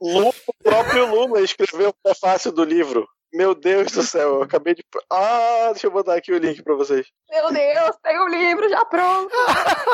Lula, 0.00 0.32
o 0.46 0.54
próprio 0.62 1.06
Lula 1.06 1.40
escreveu 1.40 1.90
o 1.90 1.94
prefácio 2.02 2.50
do 2.52 2.64
livro. 2.64 3.08
Meu 3.32 3.54
Deus 3.54 3.90
do 3.92 4.02
céu, 4.02 4.34
eu 4.36 4.42
acabei 4.42 4.74
de. 4.74 4.84
Ah, 5.10 5.70
deixa 5.72 5.86
eu 5.86 5.90
botar 5.90 6.14
aqui 6.14 6.32
o 6.32 6.38
link 6.38 6.62
pra 6.62 6.74
vocês. 6.74 7.06
Meu 7.30 7.50
Deus, 7.50 7.96
tem 8.02 8.18
o 8.18 8.28
livro 8.28 8.68
já 8.68 8.84
pronto. 8.84 9.32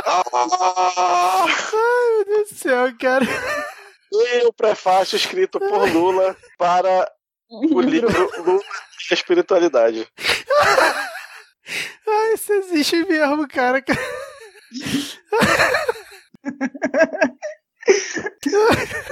Ah, 0.05 0.25
Meu 1.73 2.25
Deus 2.25 2.49
do 2.51 2.57
céu, 2.57 2.93
cara. 3.01 3.25
e 4.13 4.45
o 4.47 4.53
prefácio 4.53 5.17
escrito 5.17 5.61
por 5.61 5.89
Lula 5.93 6.37
para 6.59 7.09
o 7.49 7.81
livro 7.81 8.29
Lula 8.43 8.61
e 8.61 9.13
a 9.13 9.15
Espiritualidade. 9.15 10.09
Ai, 12.09 12.33
isso 12.35 12.53
existe 12.55 13.05
mesmo, 13.05 13.47
cara. 13.47 13.85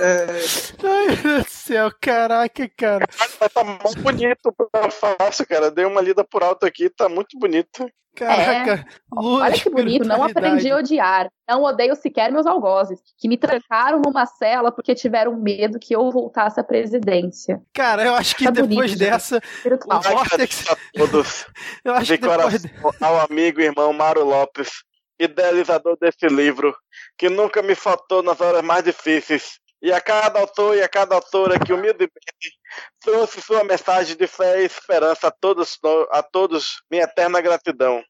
Ai, 0.02 1.06
meu 1.06 1.16
Deus 1.16 1.44
do 1.44 1.48
céu, 1.50 1.90
caraca, 2.00 2.68
cara. 2.76 3.06
Mas 3.40 3.52
tá 3.52 3.64
muito 3.64 4.00
bonito 4.02 4.38
o 4.58 4.68
prefácio, 4.70 5.46
cara. 5.46 5.70
Dei 5.70 5.84
uma 5.84 6.00
lida 6.00 6.24
por 6.24 6.42
alto 6.42 6.66
aqui, 6.66 6.88
tá 6.90 7.08
muito 7.08 7.38
bonito. 7.38 7.88
Caraca, 8.14 8.86
Lula. 9.12 9.44
Olha 9.44 9.52
que 9.54 9.68
bonito, 9.68 10.08
não 10.08 10.24
aprendi 10.24 10.70
a 10.70 10.76
odiar. 10.78 11.28
Não 11.46 11.62
odeio 11.62 11.94
sequer 11.94 12.32
meus 12.32 12.46
algozes, 12.46 12.98
que 13.18 13.28
me 13.28 13.36
trancaram 13.36 14.00
numa 14.00 14.24
cela 14.24 14.72
porque 14.72 14.94
tiveram 14.94 15.36
medo 15.36 15.78
que 15.78 15.94
eu 15.94 16.10
voltasse 16.10 16.58
à 16.58 16.64
presidência. 16.64 17.60
Cara, 17.74 18.04
eu 18.06 18.14
acho 18.14 18.34
que 18.34 18.44
Tá 18.44 18.50
depois 18.52 18.70
bonito, 18.92 18.98
dessa. 18.98 19.36
Espiritual. 19.36 19.98
O 20.00 20.02
Vortex. 20.02 20.64
a 20.70 20.76
todos. 20.98 21.46
Eu 21.84 21.92
acho 21.92 22.06
De 22.06 22.16
que 22.18 22.26
depois. 22.26 22.62
coração 22.62 22.92
ao 23.02 23.20
amigo 23.30 23.60
e 23.60 23.64
irmão 23.64 23.92
Mário 23.92 24.24
Lopes, 24.24 24.70
idealizador 25.18 25.96
desse 25.98 26.26
livro, 26.26 26.76
que 27.16 27.28
nunca 27.28 27.62
me 27.62 27.74
faltou 27.74 28.22
nas 28.22 28.40
horas 28.40 28.62
mais 28.62 28.84
difíceis. 28.84 29.58
E 29.82 29.92
a 29.92 30.00
cada 30.00 30.40
autor 30.40 30.76
e 30.76 30.82
a 30.82 30.88
cada 30.88 31.14
autora 31.14 31.58
que 31.58 31.72
humildemente 31.72 32.58
trouxe 33.00 33.40
sua 33.42 33.62
mensagem 33.62 34.16
de 34.16 34.26
fé 34.26 34.62
e 34.62 34.66
esperança 34.66 35.28
a 35.28 35.30
todos, 35.30 35.78
a 36.10 36.22
todos 36.22 36.82
minha 36.90 37.04
eterna 37.04 37.40
gratidão. 37.40 38.02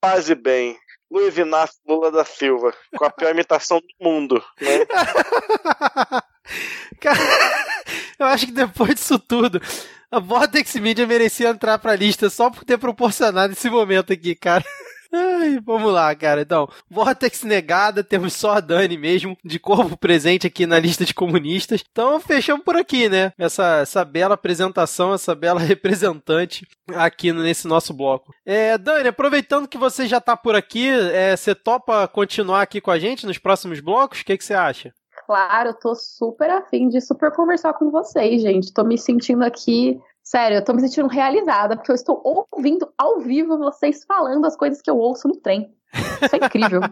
Paz 0.00 0.28
e 0.28 0.34
bem. 0.34 0.76
Luiz 1.10 1.36
Inácio 1.36 1.76
Lula 1.86 2.10
da 2.10 2.24
Silva, 2.24 2.74
com 2.96 3.04
a 3.04 3.10
pior 3.10 3.30
imitação 3.36 3.80
do 3.80 3.86
mundo. 4.00 4.42
Né? 4.60 4.86
Cara, 6.98 7.18
eu 8.18 8.26
acho 8.26 8.46
que 8.46 8.52
depois 8.52 8.94
disso 8.94 9.18
tudo, 9.18 9.60
a 10.10 10.18
Vortex 10.18 10.74
Media 10.76 11.06
merecia 11.06 11.50
entrar 11.50 11.78
pra 11.78 11.94
lista 11.94 12.30
só 12.30 12.50
por 12.50 12.64
ter 12.64 12.78
proporcionado 12.78 13.52
esse 13.52 13.68
momento 13.68 14.12
aqui, 14.12 14.34
cara. 14.34 14.64
Ai, 15.14 15.60
vamos 15.62 15.92
lá, 15.92 16.14
cara. 16.14 16.40
Então, 16.40 16.66
Vortex 16.90 17.42
negada, 17.42 18.02
temos 18.02 18.32
só 18.32 18.52
a 18.52 18.60
Dani 18.60 18.96
mesmo, 18.96 19.36
de 19.44 19.58
corpo 19.58 19.94
presente 19.96 20.46
aqui 20.46 20.64
na 20.64 20.78
lista 20.78 21.04
de 21.04 21.12
comunistas. 21.12 21.84
Então, 21.90 22.18
fechamos 22.18 22.64
por 22.64 22.76
aqui, 22.76 23.10
né? 23.10 23.32
Essa, 23.36 23.80
essa 23.82 24.04
bela 24.06 24.34
apresentação, 24.34 25.12
essa 25.12 25.34
bela 25.34 25.60
representante 25.62 26.66
aqui 26.94 27.30
nesse 27.30 27.68
nosso 27.68 27.92
bloco. 27.92 28.32
É, 28.46 28.78
Dani, 28.78 29.08
aproveitando 29.08 29.68
que 29.68 29.76
você 29.76 30.06
já 30.06 30.20
tá 30.20 30.34
por 30.34 30.54
aqui, 30.54 30.88
é, 30.88 31.36
você 31.36 31.54
topa 31.54 32.08
continuar 32.08 32.62
aqui 32.62 32.80
com 32.80 32.90
a 32.90 32.98
gente 32.98 33.26
nos 33.26 33.36
próximos 33.36 33.80
blocos? 33.80 34.20
O 34.20 34.24
que, 34.24 34.38
que 34.38 34.44
você 34.44 34.54
acha? 34.54 34.94
Claro, 35.26 35.74
tô 35.74 35.94
super 35.94 36.50
afim 36.50 36.88
de 36.88 37.00
super 37.00 37.30
conversar 37.32 37.74
com 37.74 37.90
vocês, 37.90 38.42
gente. 38.42 38.72
Tô 38.72 38.82
me 38.82 38.98
sentindo 38.98 39.44
aqui. 39.44 40.00
Sério, 40.24 40.56
eu 40.58 40.64
tô 40.64 40.72
me 40.72 40.80
sentindo 40.80 41.08
realizada, 41.08 41.76
porque 41.76 41.90
eu 41.90 41.96
estou 41.96 42.22
ouvindo 42.52 42.88
ao 42.96 43.20
vivo 43.20 43.58
vocês 43.58 44.04
falando 44.06 44.44
as 44.46 44.56
coisas 44.56 44.80
que 44.80 44.88
eu 44.90 44.96
ouço 44.96 45.26
no 45.28 45.36
trem. 45.36 45.70
Isso 46.22 46.36
é 46.36 46.46
incrível. 46.46 46.80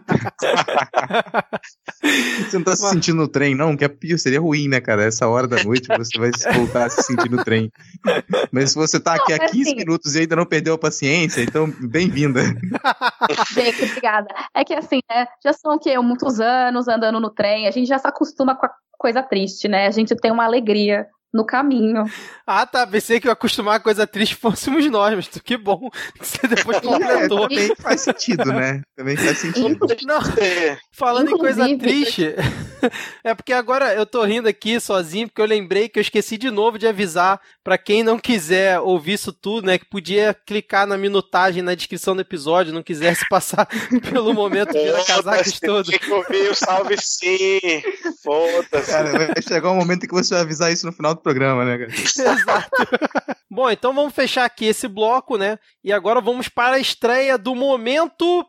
Você 2.01 2.57
não 2.57 2.63
tá 2.63 2.75
se 2.75 2.87
sentindo 2.89 3.17
no 3.17 3.27
trem, 3.27 3.55
não? 3.55 3.75
Que 3.75 3.85
é 3.85 3.87
pior, 3.87 4.17
seria 4.17 4.39
ruim, 4.39 4.67
né, 4.67 4.79
cara? 4.79 5.03
Essa 5.03 5.27
hora 5.27 5.47
da 5.47 5.63
noite 5.63 5.87
você 5.97 6.19
vai 6.19 6.31
se 6.35 6.51
voltar 6.51 6.85
a 6.85 6.89
se 6.89 7.01
sentir 7.03 7.29
no 7.31 7.43
trem. 7.43 7.71
Mas 8.51 8.71
se 8.71 8.75
você 8.75 8.99
tá 8.99 9.15
aqui 9.15 9.31
Não, 9.31 9.37
há 9.37 9.41
mas 9.41 9.51
15 9.51 9.69
assim- 9.69 9.75
minutos 9.75 10.15
e 10.15 10.19
ainda 10.19 10.35
não 10.35 10.45
perdeu 10.45 10.73
a 10.75 10.77
paciência, 10.77 11.41
então 11.41 11.71
bem-vinda. 11.79 12.41
Gente, 13.53 13.83
obrigada. 13.85 14.27
É 14.53 14.63
que 14.63 14.73
assim, 14.73 14.99
né? 15.09 15.25
Já 15.43 15.53
são 15.53 15.75
o 15.75 15.79
quê? 15.79 15.97
Muitos 15.99 16.39
anos 16.39 16.87
andando 16.87 17.19
no 17.19 17.29
trem, 17.29 17.67
a 17.67 17.71
gente 17.71 17.87
já 17.87 17.97
se 17.97 18.07
acostuma 18.07 18.55
com 18.55 18.65
a 18.67 18.71
coisa 18.97 19.23
triste, 19.23 19.67
né? 19.67 19.87
A 19.87 19.91
gente 19.91 20.15
tem 20.15 20.31
uma 20.31 20.45
alegria 20.45 21.07
no 21.33 21.45
caminho. 21.45 22.03
Ah, 22.45 22.65
tá. 22.65 22.85
Pensei 22.85 23.19
que 23.19 23.27
eu 23.27 23.31
acostumar 23.31 23.75
a 23.75 23.79
coisa 23.79 24.05
triste 24.05 24.35
fôssemos 24.35 24.85
nós, 24.91 25.15
mas 25.15 25.27
que 25.27 25.57
bom 25.57 25.89
que 26.19 26.25
você 26.25 26.47
depois 26.47 26.77
É, 26.77 26.81
completou. 26.81 27.47
também 27.47 27.75
faz 27.75 28.01
sentido, 28.01 28.45
né? 28.45 28.81
Também 28.95 29.15
faz 29.15 29.37
sentido. 29.37 29.87
Não, 30.03 30.17
É, 30.37 30.77
falando 30.91 31.29
em 31.31 31.37
coisa 31.37 31.67
Inclusive- 31.69 32.03
triste, 32.05 32.35
é 33.23 33.33
porque 33.33 33.53
agora 33.53 33.93
eu 33.93 34.05
tô 34.05 34.23
rindo 34.23 34.47
aqui 34.49 34.79
sozinho, 34.79 35.27
porque 35.27 35.41
eu 35.41 35.45
lembrei 35.45 35.87
que 35.87 35.99
eu 35.99 36.01
esqueci 36.01 36.37
de 36.37 36.51
novo 36.51 36.77
de 36.77 36.87
avisar 36.87 37.39
pra 37.63 37.77
quem 37.77 38.03
não 38.03 38.19
quiser 38.19 38.79
ouvir 38.79 39.13
isso 39.13 39.31
tudo, 39.31 39.67
né, 39.67 39.77
que 39.77 39.85
podia 39.85 40.35
clicar 40.45 40.85
na 40.85 40.97
minutagem 40.97 41.61
na 41.61 41.75
descrição 41.75 42.15
do 42.15 42.21
episódio, 42.21 42.73
não 42.73 42.83
quisesse 42.83 43.25
passar 43.29 43.67
pelo 44.11 44.33
momento 44.33 44.73
casacos 45.05 45.53
Foda-se, 45.53 45.61
todo. 45.61 45.89
Tem 45.91 45.99
que 45.99 46.11
ouvir 46.11 46.49
o 46.51 46.55
salve 46.55 46.95
sim. 46.99 47.59
Foda-se. 48.23 48.91
Cara, 48.91 49.11
vai 49.33 49.41
chegar 49.41 49.71
um 49.71 49.75
momento 49.75 50.03
em 50.03 50.07
que 50.07 50.13
você 50.13 50.33
vai 50.33 50.43
avisar 50.43 50.71
isso 50.71 50.85
no 50.85 50.91
final 50.91 51.13
do 51.13 51.20
programa, 51.21 51.63
né, 51.63 51.77
cara? 51.77 51.91
Exato. 51.93 52.69
Bom, 53.49 53.69
então 53.69 53.93
vamos 53.93 54.13
fechar 54.13 54.45
aqui 54.45 54.65
esse 54.65 54.87
bloco, 54.87 55.37
né? 55.37 55.59
E 55.83 55.91
agora 55.91 56.21
vamos 56.21 56.49
para 56.49 56.75
a 56.75 56.79
estreia 56.79 57.37
do 57.37 57.55
momento. 57.55 58.45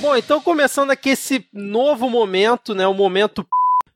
Bom, 0.00 0.16
então 0.16 0.40
começando 0.40 0.90
aqui 0.90 1.10
esse 1.10 1.46
novo 1.52 2.10
momento, 2.10 2.74
né? 2.74 2.86
O 2.86 2.94
momento 2.94 3.46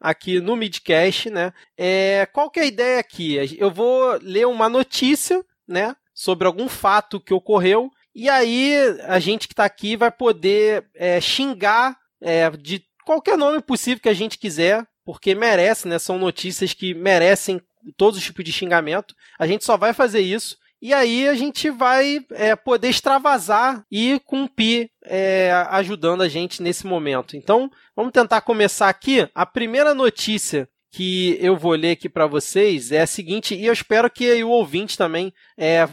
aqui 0.01 0.41
no 0.41 0.57
Midcast, 0.57 1.31
né? 1.31 1.53
É, 1.77 2.27
qual 2.33 2.51
que 2.51 2.61
é 2.61 2.63
a 2.63 2.67
ideia 2.67 3.01
aqui? 3.01 3.57
Eu 3.59 3.71
vou 3.71 4.19
ler 4.23 4.47
uma 4.47 4.69
notícia, 4.69 5.45
né? 5.67 5.95
Sobre 6.15 6.47
algum 6.47 6.69
fato 6.69 7.21
que 7.21 7.35
ocorreu. 7.35 7.91
E 8.15 8.29
aí 8.29 8.75
a 9.07 9.19
gente 9.19 9.47
que 9.47 9.53
está 9.53 9.65
aqui 9.65 9.97
vai 9.97 10.11
poder 10.11 10.85
é, 10.95 11.21
xingar 11.21 11.97
é, 12.21 12.51
de 12.51 12.83
qualquer 13.09 13.39
nome 13.39 13.63
possível 13.63 14.03
que 14.03 14.09
a 14.11 14.15
gente 14.15 14.37
quiser, 14.37 14.87
porque 15.03 15.35
merece, 15.35 15.89
né? 15.89 15.99
São 15.99 16.19
notícias 16.19 16.75
que 16.75 16.93
merecem 16.93 17.59
todos 17.97 18.19
os 18.19 18.25
tipos 18.25 18.45
de 18.45 18.53
xingamento. 18.53 19.15
A 19.39 19.47
gente 19.47 19.65
só 19.65 19.79
vai 19.79 19.95
fazer 19.95 20.21
isso. 20.21 20.59
E 20.81 20.93
aí 20.93 21.27
a 21.27 21.35
gente 21.35 21.71
vai 21.71 22.21
é, 22.33 22.55
poder 22.55 22.91
extravasar 22.91 23.83
e 23.91 24.21
cumprir 24.27 24.91
é, 25.07 25.51
ajudando 25.71 26.21
a 26.21 26.29
gente 26.29 26.63
nesse 26.63 26.87
momento. 26.87 27.35
Então, 27.35 27.71
vamos 27.97 28.13
tentar 28.13 28.43
começar 28.43 28.91
aqui. 28.91 29.27
A 29.35 29.47
primeira 29.47 29.95
notícia 29.95 30.69
que 30.99 31.39
eu 31.41 31.57
vou 31.57 31.75
ler 31.75 31.93
aqui 31.93 32.09
para 32.09 32.27
vocês 32.27 32.91
é 32.91 33.03
a 33.03 33.07
seguinte, 33.07 33.55
e 33.55 33.67
eu 33.67 33.73
espero 33.73 34.11
que 34.11 34.43
o 34.43 34.49
ouvinte 34.49 34.99
também, 34.99 35.33
é, 35.57 35.89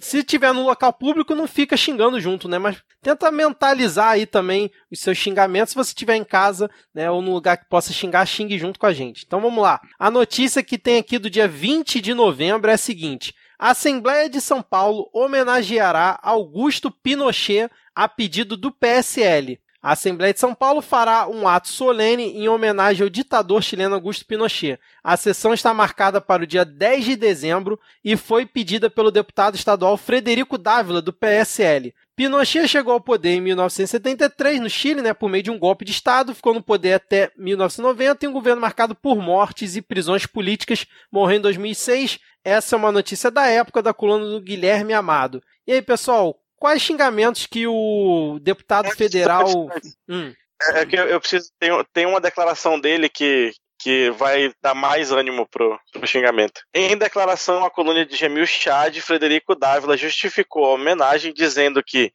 se 0.00 0.24
tiver 0.24 0.50
no 0.54 0.64
local 0.64 0.94
público, 0.94 1.34
não 1.34 1.46
fica 1.46 1.76
xingando 1.76 2.18
junto, 2.18 2.48
né? 2.48 2.56
Mas 2.56 2.82
tenta 3.02 3.30
mentalizar 3.30 4.12
aí 4.12 4.24
também 4.24 4.70
os 4.90 4.98
seus 4.98 5.18
xingamentos. 5.18 5.72
Se 5.72 5.76
você 5.76 5.90
estiver 5.90 6.16
em 6.16 6.24
casa, 6.24 6.70
né, 6.94 7.10
ou 7.10 7.20
no 7.20 7.34
lugar 7.34 7.58
que 7.58 7.68
possa 7.68 7.92
xingar, 7.92 8.24
xingue 8.24 8.56
junto 8.56 8.78
com 8.78 8.86
a 8.86 8.94
gente. 8.94 9.24
Então 9.26 9.42
vamos 9.42 9.62
lá. 9.62 9.78
A 9.98 10.10
notícia 10.10 10.62
que 10.62 10.78
tem 10.78 10.96
aqui 10.96 11.18
do 11.18 11.28
dia 11.28 11.46
20 11.46 12.00
de 12.00 12.14
novembro 12.14 12.70
é 12.70 12.74
a 12.74 12.78
seguinte: 12.78 13.34
a 13.58 13.72
Assembleia 13.72 14.26
de 14.26 14.40
São 14.40 14.62
Paulo 14.62 15.10
homenageará 15.12 16.18
Augusto 16.22 16.90
Pinochet 16.90 17.70
a 17.94 18.08
pedido 18.08 18.56
do 18.56 18.72
PSL. 18.72 19.60
A 19.86 19.92
Assembleia 19.92 20.34
de 20.34 20.40
São 20.40 20.52
Paulo 20.52 20.82
fará 20.82 21.28
um 21.28 21.46
ato 21.46 21.68
solene 21.68 22.36
em 22.36 22.48
homenagem 22.48 23.04
ao 23.04 23.08
ditador 23.08 23.62
chileno 23.62 23.94
Augusto 23.94 24.26
Pinochet. 24.26 24.80
A 25.00 25.16
sessão 25.16 25.54
está 25.54 25.72
marcada 25.72 26.20
para 26.20 26.42
o 26.42 26.46
dia 26.46 26.64
10 26.64 27.04
de 27.04 27.14
dezembro 27.14 27.78
e 28.04 28.16
foi 28.16 28.44
pedida 28.44 28.90
pelo 28.90 29.12
deputado 29.12 29.54
estadual 29.54 29.96
Frederico 29.96 30.58
Dávila, 30.58 31.00
do 31.00 31.12
PSL. 31.12 31.94
Pinochet 32.16 32.66
chegou 32.66 32.94
ao 32.94 33.00
poder 33.00 33.36
em 33.36 33.40
1973 33.40 34.60
no 34.60 34.68
Chile, 34.68 35.02
né, 35.02 35.14
por 35.14 35.30
meio 35.30 35.44
de 35.44 35.52
um 35.52 35.58
golpe 35.58 35.84
de 35.84 35.92
Estado, 35.92 36.34
ficou 36.34 36.52
no 36.52 36.60
poder 36.60 36.94
até 36.94 37.30
1990 37.38 38.26
em 38.26 38.28
um 38.28 38.32
governo 38.32 38.60
marcado 38.60 38.92
por 38.92 39.22
mortes 39.22 39.76
e 39.76 39.82
prisões 39.82 40.26
políticas, 40.26 40.84
morreu 41.12 41.38
em 41.38 41.40
2006. 41.40 42.18
Essa 42.42 42.74
é 42.74 42.76
uma 42.76 42.90
notícia 42.90 43.30
da 43.30 43.46
época 43.46 43.80
da 43.80 43.94
coluna 43.94 44.24
do 44.24 44.40
Guilherme 44.40 44.92
Amado. 44.92 45.40
E 45.64 45.70
aí, 45.70 45.80
pessoal, 45.80 46.40
quais 46.66 46.82
xingamentos 46.82 47.46
que 47.46 47.64
o 47.68 48.40
deputado 48.42 48.90
federal... 48.90 49.46
antes, 49.72 49.96
Hum, 50.08 50.34
É 50.72 50.84
que 50.84 50.96
eu, 50.96 51.04
eu 51.04 51.20
preciso. 51.20 51.48
Tem, 51.60 51.70
tem 51.92 52.06
uma 52.06 52.20
declaração 52.20 52.80
dele 52.80 53.08
que, 53.08 53.52
que 53.78 54.10
vai 54.10 54.52
dar 54.60 54.74
mais 54.74 55.12
ânimo 55.12 55.46
pro, 55.46 55.78
pro 55.92 56.06
xingamento. 56.08 56.60
Em 56.74 56.96
declaração 56.96 57.64
à 57.64 57.70
coluna 57.70 58.04
de 58.04 58.16
Gemil 58.16 58.46
Chad, 58.46 58.98
Frederico 58.98 59.54
Dávila 59.54 59.96
justificou 59.96 60.64
a 60.64 60.70
homenagem 60.70 61.32
dizendo 61.32 61.80
que 61.84 62.10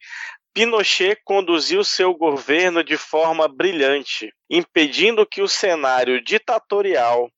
Pinochet 0.53 1.17
conduziu 1.23 1.81
seu 1.81 2.13
governo 2.13 2.83
de 2.83 2.97
forma 2.97 3.47
brilhante, 3.47 4.33
impedindo 4.49 5.25
que 5.25 5.41
o 5.41 5.47
cenário 5.47 6.21
ditatorial 6.21 7.29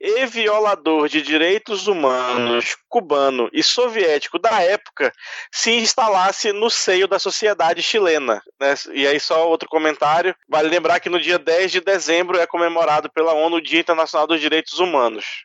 e 0.00 0.26
violador 0.26 1.08
de 1.08 1.22
direitos 1.22 1.86
humanos 1.86 2.76
cubano 2.88 3.48
e 3.52 3.62
soviético 3.62 4.38
da 4.38 4.60
época 4.62 5.12
se 5.50 5.70
instalasse 5.72 6.52
no 6.52 6.68
seio 6.68 7.06
da 7.06 7.18
sociedade 7.18 7.82
chilena. 7.82 8.42
né? 8.60 8.74
E 8.92 9.06
aí, 9.06 9.18
só 9.20 9.48
outro 9.48 9.68
comentário: 9.68 10.34
vale 10.48 10.68
lembrar 10.68 11.00
que 11.00 11.08
no 11.08 11.20
dia 11.20 11.38
10 11.38 11.72
de 11.72 11.80
dezembro 11.80 12.38
é 12.38 12.46
comemorado 12.46 13.10
pela 13.10 13.32
ONU 13.32 13.56
o 13.56 13.62
Dia 13.62 13.80
Internacional 13.80 14.26
dos 14.26 14.40
Direitos 14.40 14.78
Humanos. 14.78 15.44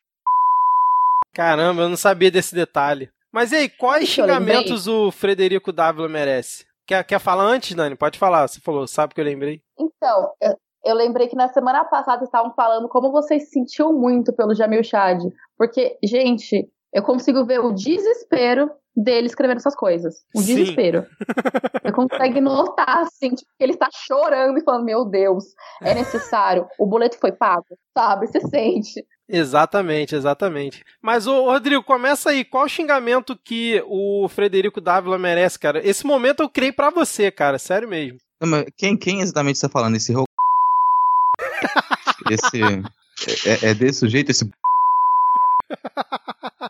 caramba, 1.34 1.84
eu 1.84 1.90
não 1.90 1.98
sabia 1.98 2.32
desse 2.32 2.56
detalhe. 2.56 3.10
Mas 3.32 3.52
e 3.52 3.56
aí, 3.58 3.70
quais 3.70 4.08
xingamentos 4.10 4.88
o 4.88 5.12
Frederico 5.12 5.72
Dávila 5.72 6.08
merece? 6.08 6.66
Quer, 6.88 7.04
quer 7.04 7.20
falar 7.20 7.44
antes, 7.44 7.76
Dani? 7.76 7.96
Pode 7.96 8.18
falar. 8.18 8.48
Você 8.48 8.62
falou, 8.62 8.88
sabe 8.88 9.14
que 9.14 9.20
eu 9.20 9.26
lembrei. 9.26 9.62
Então, 9.78 10.32
eu, 10.42 10.58
eu 10.86 10.96
lembrei 10.96 11.28
que 11.28 11.36
na 11.36 11.48
semana 11.50 11.84
passada 11.86 12.20
vocês 12.20 12.30
estavam 12.30 12.54
falando 12.54 12.88
como 12.88 13.12
vocês 13.12 13.46
se 13.46 13.52
sentiam 13.52 13.94
muito 13.94 14.34
pelo 14.34 14.56
Jamil 14.56 14.84
Chad. 14.84 15.22
Porque, 15.58 15.98
gente, 16.04 16.70
eu 16.94 17.04
consigo 17.04 17.46
ver 17.46 17.60
o 17.60 17.74
desespero 17.74 18.70
dele 18.96 19.28
escrevendo 19.28 19.58
essas 19.58 19.76
coisas. 19.76 20.24
O 20.36 20.40
Sim. 20.40 20.56
desespero. 20.56 21.06
Você 21.84 21.92
consegue 21.92 22.42
notar, 22.42 23.02
assim, 23.02 23.30
tipo, 23.30 23.52
que 23.58 23.64
ele 23.64 23.74
está 23.74 23.88
chorando 23.94 24.58
e 24.58 24.64
falando, 24.64 24.86
meu 24.86 25.06
Deus, 25.06 25.44
é 25.84 25.94
necessário, 25.94 26.68
o 26.80 26.88
boleto 26.88 27.20
foi 27.20 27.32
pago, 27.32 27.66
sabe? 27.96 28.28
Você 28.28 28.42
sente. 28.42 29.06
Exatamente, 29.30 30.16
exatamente. 30.16 30.84
Mas, 31.02 31.28
ô, 31.28 31.44
Rodrigo, 31.44 31.84
começa 31.84 32.30
aí. 32.30 32.46
Qual 32.46 32.68
xingamento 32.68 33.38
que 33.38 33.84
o 33.86 34.28
Frederico 34.30 34.80
Dávila 34.80 35.18
merece, 35.18 35.60
cara? 35.60 35.86
Esse 35.86 36.06
momento 36.06 36.42
eu 36.42 36.50
criei 36.50 36.72
pra 36.72 36.90
você, 36.90 37.30
cara. 37.30 37.60
Sério 37.60 37.88
mesmo. 37.90 38.18
Quem, 38.78 38.98
quem 38.98 39.20
exatamente 39.20 39.56
está 39.56 39.68
falando? 39.68 39.98
Esse 39.98 40.14
Esse. 42.30 42.62
É, 43.48 43.70
é 43.70 43.74
desse 43.74 44.08
jeito, 44.08 44.32
esse. 44.32 44.50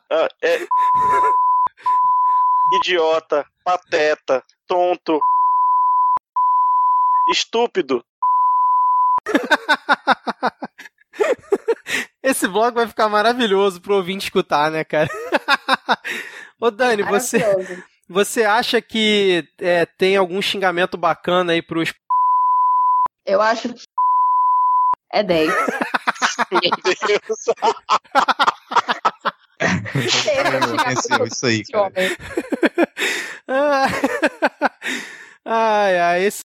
Ah, 0.09 0.27
é... 0.41 0.65
Idiota, 2.79 3.45
pateta, 3.63 4.43
tonto, 4.67 5.19
estúpido. 7.29 8.03
Esse 12.23 12.47
blog 12.47 12.73
vai 12.73 12.87
ficar 12.87 13.07
maravilhoso 13.07 13.79
pro 13.79 13.95
ouvinte 13.95 14.25
escutar, 14.25 14.69
né, 14.69 14.83
cara? 14.83 15.07
Ô, 16.59 16.69
Dani, 16.69 17.03
você, 17.03 17.39
você 18.09 18.43
acha 18.43 18.81
que 18.81 19.47
é, 19.59 19.85
tem 19.85 20.17
algum 20.17 20.41
xingamento 20.41 20.97
bacana 20.97 21.53
aí 21.53 21.61
pros. 21.61 21.93
Eu 23.25 23.41
acho 23.41 23.73
que 23.73 23.85
é 25.11 25.23
10. 25.23 25.53
Meu 26.51 26.61
Deus. 26.83 27.45
Venceu 30.85 31.25
isso 31.25 31.45
aí, 31.45 31.63
cara. 31.65 31.93
ai, 35.45 35.99
ai, 35.99 36.23
esse 36.23 36.43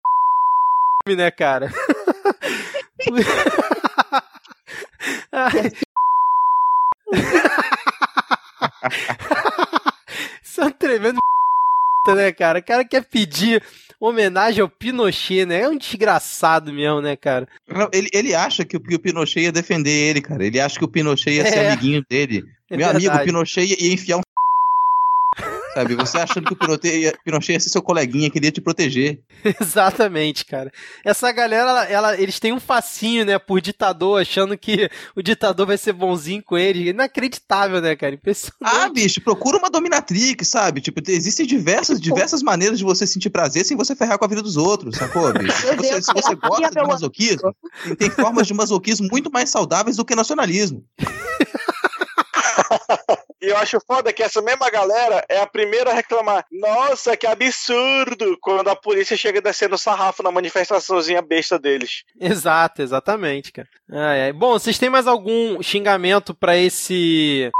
né, 1.15 1.31
cara? 1.31 1.71
Isso 10.43 10.61
é 10.61 10.65
um 10.65 10.71
tremendo 10.71 11.19
né, 12.15 12.31
cara? 12.31 12.59
O 12.59 12.63
cara 12.63 12.85
quer 12.85 13.03
pedir 13.03 13.63
homenagem 14.07 14.61
ao 14.61 14.69
Pinochet, 14.69 15.45
né? 15.45 15.61
É 15.61 15.69
um 15.69 15.77
desgraçado 15.77 16.73
mesmo, 16.73 17.01
né, 17.01 17.15
cara? 17.15 17.47
Não, 17.67 17.89
ele, 17.93 18.09
ele 18.13 18.33
acha 18.35 18.63
que 18.65 18.77
o, 18.77 18.79
que 18.79 18.95
o 18.95 18.99
Pinochet 18.99 19.41
ia 19.41 19.51
defender 19.51 19.89
ele, 19.91 20.21
cara. 20.21 20.45
Ele 20.45 20.59
acha 20.59 20.77
que 20.77 20.85
o 20.85 20.87
Pinochet 20.87 21.31
ia 21.35 21.45
ser 21.45 21.57
É. 21.57 21.67
amiguinho 21.71 22.03
dele. 22.09 22.43
É 22.69 22.77
Meu 22.77 22.87
amigo, 22.87 23.01
o 23.05 23.09
verdade. 23.09 23.25
Pinochet 23.25 23.65
ia 23.79 23.93
enfiar 23.93 24.17
um 24.17 24.21
Sabe? 25.73 25.95
Você 25.95 26.17
achando 26.19 26.45
que 26.45 26.53
o 26.53 26.55
Pinochet 26.55 26.99
ia, 26.99 27.13
Pinochet 27.25 27.53
ia 27.53 27.59
ser 27.59 27.69
seu 27.69 27.81
coleguinha, 27.81 28.29
que 28.29 28.37
ele 28.37 28.45
ia 28.45 28.51
te 28.51 28.61
proteger. 28.61 29.21
Exatamente, 29.59 30.45
cara. 30.45 30.71
Essa 31.03 31.31
galera, 31.31 31.69
ela, 31.69 31.85
ela- 31.85 32.21
eles 32.21 32.39
têm 32.39 32.53
um 32.53 32.59
fascínio, 32.59 33.25
né, 33.25 33.39
por 33.39 33.59
ditador, 33.59 34.21
achando 34.21 34.55
que 34.57 34.89
o 35.15 35.21
ditador 35.23 35.65
vai 35.65 35.77
ser 35.77 35.93
bonzinho 35.93 36.43
com 36.43 36.57
eles. 36.57 36.87
Inacreditável, 36.87 37.81
né, 37.81 37.95
cara? 37.95 38.13
Impressionante. 38.15 38.53
Ah, 38.61 38.89
bicho, 38.89 39.19
procura 39.21 39.57
uma 39.57 39.69
dominatrix, 39.69 40.47
sabe? 40.47 40.79
Tipo, 40.81 41.01
te- 41.01 41.11
existem 41.11 41.45
diversas, 41.45 41.99
diversas 41.99 42.43
maneiras 42.43 42.77
de 42.77 42.83
você 42.83 43.07
sentir 43.07 43.29
prazer 43.31 43.65
sem 43.65 43.75
você 43.75 43.95
ferrar 43.95 44.19
com 44.19 44.25
a 44.25 44.27
vida 44.27 44.43
dos 44.43 44.57
outros, 44.57 44.95
sacou, 44.97 45.33
bicho? 45.33 45.57
Se 45.57 45.75
você, 45.75 46.01
se 46.01 46.13
você 46.13 46.35
gosta 46.35 46.69
de 46.69 46.87
masoquismo, 46.87 47.55
tem, 47.83 47.95
tem 47.95 48.09
formas 48.11 48.45
de 48.45 48.53
masoquismo 48.53 49.07
muito 49.11 49.31
mais 49.31 49.49
saudáveis 49.49 49.97
do 49.97 50.05
que 50.05 50.15
nacionalismo. 50.15 50.85
E 53.43 53.49
eu 53.49 53.57
acho 53.57 53.77
foda 53.85 54.13
que 54.13 54.23
essa 54.23 54.41
mesma 54.41 54.69
galera 54.69 55.25
é 55.27 55.37
a 55.41 55.45
primeira 55.45 55.91
a 55.91 55.93
reclamar. 55.93 56.45
Nossa, 56.49 57.17
que 57.17 57.27
absurdo! 57.27 58.37
Quando 58.39 58.69
a 58.69 58.75
polícia 58.75 59.17
chega 59.17 59.41
descendo 59.41 59.75
o 59.75 59.77
sarrafo 59.77 60.23
na 60.23 60.31
manifestaçãozinha 60.31 61.21
besta 61.21 61.59
deles. 61.59 62.05
Exato, 62.17 62.81
exatamente, 62.81 63.51
cara. 63.51 63.67
Ai, 63.91 64.21
ai. 64.21 64.33
Bom, 64.33 64.53
vocês 64.53 64.79
têm 64.79 64.89
mais 64.89 65.07
algum 65.07 65.61
xingamento 65.61 66.33
pra 66.33 66.55
esse 66.55 67.51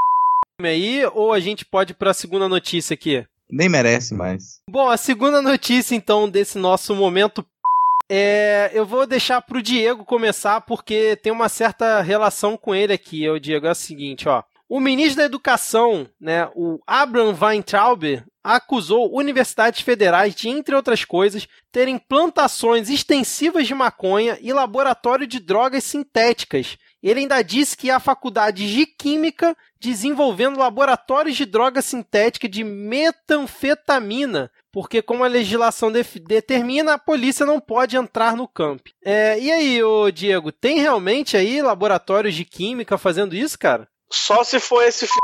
aí 0.58 1.04
ou 1.12 1.34
a 1.34 1.38
gente 1.38 1.66
pode 1.66 1.92
ir 1.92 1.96
pra 1.96 2.14
segunda 2.14 2.48
notícia 2.48 2.94
aqui? 2.94 3.22
Nem 3.50 3.68
merece 3.68 4.14
mais. 4.14 4.62
Bom, 4.70 4.88
a 4.88 4.96
segunda 4.96 5.42
notícia 5.42 5.94
então 5.94 6.30
desse 6.30 6.56
nosso 6.56 6.94
momento 6.94 7.44
é, 8.10 8.70
eu 8.72 8.86
vou 8.86 9.06
deixar 9.06 9.42
pro 9.42 9.60
Diego 9.60 10.02
começar 10.02 10.62
porque 10.62 11.14
tem 11.16 11.30
uma 11.30 11.50
certa 11.50 12.00
relação 12.00 12.56
com 12.56 12.74
ele 12.74 12.94
aqui. 12.94 13.28
O 13.28 13.38
Diego 13.38 13.66
é 13.66 13.72
o 13.72 13.74
seguinte, 13.74 14.26
ó. 14.30 14.42
O 14.68 14.80
ministro 14.80 15.18
da 15.18 15.24
Educação, 15.24 16.08
né, 16.20 16.48
o 16.54 16.80
Abraham 16.84 17.36
Weintraub, 17.40 18.22
acusou 18.42 19.16
universidades 19.16 19.80
federais 19.80 20.34
de, 20.34 20.48
entre 20.48 20.74
outras 20.74 21.04
coisas, 21.04 21.46
terem 21.70 21.98
plantações 21.98 22.90
extensivas 22.90 23.66
de 23.66 23.74
maconha 23.74 24.36
e 24.40 24.52
laboratório 24.52 25.26
de 25.26 25.38
drogas 25.38 25.84
sintéticas. 25.84 26.76
Ele 27.00 27.20
ainda 27.20 27.42
disse 27.42 27.76
que 27.76 27.90
há 27.90 28.00
faculdades 28.00 28.68
de 28.68 28.86
química 28.86 29.56
desenvolvendo 29.78 30.58
laboratórios 30.58 31.36
de 31.36 31.44
droga 31.44 31.80
sintética 31.80 32.48
de 32.48 32.64
metanfetamina, 32.64 34.50
porque 34.72 35.00
como 35.00 35.22
a 35.22 35.28
legislação 35.28 35.92
determina, 35.92 36.94
a 36.94 36.98
polícia 36.98 37.46
não 37.46 37.60
pode 37.60 37.96
entrar 37.96 38.36
no 38.36 38.48
campo. 38.48 38.90
É, 39.04 39.38
e 39.38 39.52
aí, 39.52 39.82
ô 39.82 40.10
Diego, 40.10 40.50
tem 40.50 40.80
realmente 40.80 41.36
aí 41.36 41.62
laboratórios 41.62 42.34
de 42.34 42.44
química 42.44 42.98
fazendo 42.98 43.34
isso, 43.34 43.56
cara? 43.56 43.88
Só 44.10 44.44
se 44.44 44.60
for 44.60 44.82
esse 44.82 45.04
f... 45.04 45.14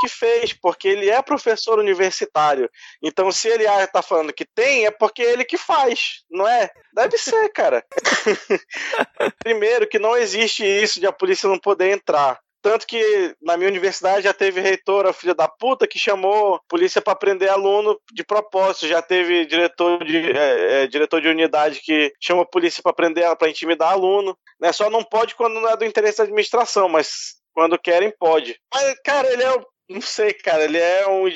que 0.00 0.08
fez, 0.08 0.52
porque 0.52 0.88
ele 0.88 1.08
é 1.08 1.20
professor 1.22 1.78
universitário. 1.78 2.70
Então, 3.02 3.30
se 3.32 3.48
ele 3.48 3.66
ah, 3.66 3.86
tá 3.86 4.02
falando 4.02 4.32
que 4.32 4.44
tem, 4.44 4.86
é 4.86 4.90
porque 4.90 5.22
ele 5.22 5.44
que 5.44 5.56
faz, 5.56 6.22
não 6.30 6.46
é? 6.46 6.70
Deve 6.92 7.16
ser, 7.18 7.48
cara. 7.50 7.84
Primeiro, 9.42 9.88
que 9.88 9.98
não 9.98 10.16
existe 10.16 10.64
isso 10.64 11.00
de 11.00 11.06
a 11.06 11.12
polícia 11.12 11.48
não 11.48 11.58
poder 11.58 11.90
entrar. 11.90 12.38
Tanto 12.64 12.86
que 12.86 13.36
na 13.42 13.58
minha 13.58 13.68
universidade 13.68 14.24
já 14.24 14.32
teve 14.32 14.58
reitora, 14.58 15.12
filha 15.12 15.34
da 15.34 15.46
puta, 15.46 15.86
que 15.86 15.98
chamou 15.98 16.58
polícia 16.66 17.02
para 17.02 17.14
prender 17.14 17.50
aluno 17.50 18.00
de 18.10 18.24
propósito. 18.24 18.88
Já 18.88 19.02
teve 19.02 19.44
diretor 19.44 20.02
de, 20.02 20.32
é, 20.32 20.84
é, 20.84 20.86
diretor 20.86 21.20
de 21.20 21.28
unidade 21.28 21.82
que 21.82 22.14
chama 22.18 22.40
a 22.40 22.46
polícia 22.46 22.82
para 22.82 22.94
prender, 22.94 23.36
para 23.36 23.50
intimidar 23.50 23.92
aluno. 23.92 24.34
Né? 24.58 24.72
Só 24.72 24.88
não 24.88 25.04
pode 25.04 25.34
quando 25.34 25.60
não 25.60 25.68
é 25.68 25.76
do 25.76 25.84
interesse 25.84 26.16
da 26.16 26.24
administração, 26.24 26.88
mas 26.88 27.34
quando 27.54 27.78
querem, 27.78 28.10
pode. 28.10 28.58
Mas, 28.72 28.98
cara, 29.04 29.32
ele 29.32 29.42
é. 29.42 29.64
Não 29.88 30.00
sei, 30.00 30.32
cara, 30.34 30.64
ele 30.64 30.78
é 30.78 31.08
um. 31.08 31.32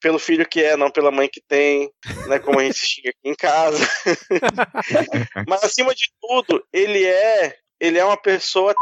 Pelo 0.00 0.18
filho 0.18 0.46
que 0.46 0.62
é, 0.62 0.76
não 0.76 0.90
pela 0.90 1.10
mãe 1.10 1.28
que 1.28 1.40
tem, 1.40 1.90
né? 2.26 2.38
Como 2.38 2.58
a 2.58 2.64
gente 2.64 2.78
xinga 2.84 3.10
aqui 3.10 3.28
em 3.28 3.34
casa. 3.34 3.78
Mas 5.48 5.64
acima 5.64 5.94
de 5.94 6.10
tudo, 6.20 6.64
ele 6.72 7.04
é. 7.04 7.56
Ele 7.80 7.98
é 7.98 8.04
uma 8.04 8.16
pessoa 8.16 8.74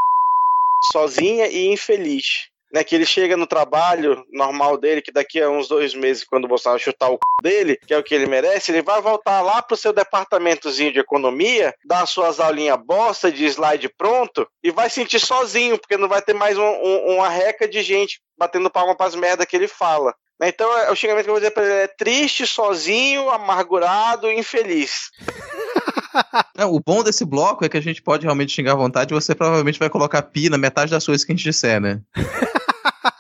sozinha 0.90 1.46
e 1.48 1.66
infeliz. 1.66 2.48
Né, 2.76 2.84
que 2.84 2.94
ele 2.94 3.06
chega 3.06 3.38
no 3.38 3.46
trabalho 3.46 4.22
normal 4.30 4.76
dele, 4.76 5.00
que 5.00 5.10
daqui 5.10 5.40
a 5.40 5.48
uns 5.48 5.66
dois 5.66 5.94
meses, 5.94 6.24
quando 6.24 6.44
o 6.44 6.48
Bolsonaro 6.48 6.78
chutar 6.78 7.08
o 7.08 7.14
c... 7.14 7.18
dele, 7.42 7.78
que 7.86 7.94
é 7.94 7.96
o 7.96 8.02
que 8.02 8.14
ele 8.14 8.26
merece, 8.26 8.70
ele 8.70 8.82
vai 8.82 9.00
voltar 9.00 9.40
lá 9.40 9.62
pro 9.62 9.78
seu 9.78 9.94
departamentozinho 9.94 10.92
de 10.92 10.98
economia, 10.98 11.74
dar 11.86 12.02
as 12.02 12.10
suas 12.10 12.38
aulinhas 12.38 12.76
bosta 12.84 13.32
de 13.32 13.46
slide 13.46 13.88
pronto, 13.96 14.46
e 14.62 14.70
vai 14.70 14.90
sentir 14.90 15.18
sozinho, 15.20 15.78
porque 15.78 15.96
não 15.96 16.06
vai 16.06 16.20
ter 16.20 16.34
mais 16.34 16.58
um- 16.58 16.62
um- 16.62 17.14
uma 17.14 17.30
reca 17.30 17.66
de 17.66 17.82
gente 17.82 18.20
batendo 18.38 18.68
palma 18.68 18.94
pras 18.94 19.14
merda 19.14 19.46
que 19.46 19.56
ele 19.56 19.68
fala. 19.68 20.14
Né, 20.38 20.48
Então, 20.50 20.70
é- 20.78 20.90
o 20.90 20.94
xingamento 20.94 21.24
que 21.24 21.30
eu 21.30 21.34
vou 21.34 21.40
dizer 21.40 21.52
pra 21.52 21.64
ele 21.64 21.72
é 21.72 21.88
triste, 21.88 22.46
sozinho, 22.46 23.30
amargurado 23.30 24.30
e 24.30 24.38
infeliz. 24.38 25.10
Não, 26.54 26.72
o 26.72 26.80
bom 26.80 27.02
desse 27.02 27.24
bloco 27.24 27.64
é 27.64 27.70
que 27.70 27.76
a 27.78 27.82
gente 27.82 28.02
pode 28.02 28.24
realmente 28.24 28.52
xingar 28.52 28.72
à 28.72 28.76
vontade 28.76 29.14
e 29.14 29.18
você 29.18 29.34
provavelmente 29.34 29.78
vai 29.78 29.88
colocar 29.88 30.20
pi 30.20 30.50
na 30.50 30.58
metade 30.58 30.90
das 30.90 31.06
coisas 31.06 31.24
que 31.24 31.32
a 31.32 31.34
gente 31.34 31.44
disser, 31.44 31.80
né? 31.80 32.00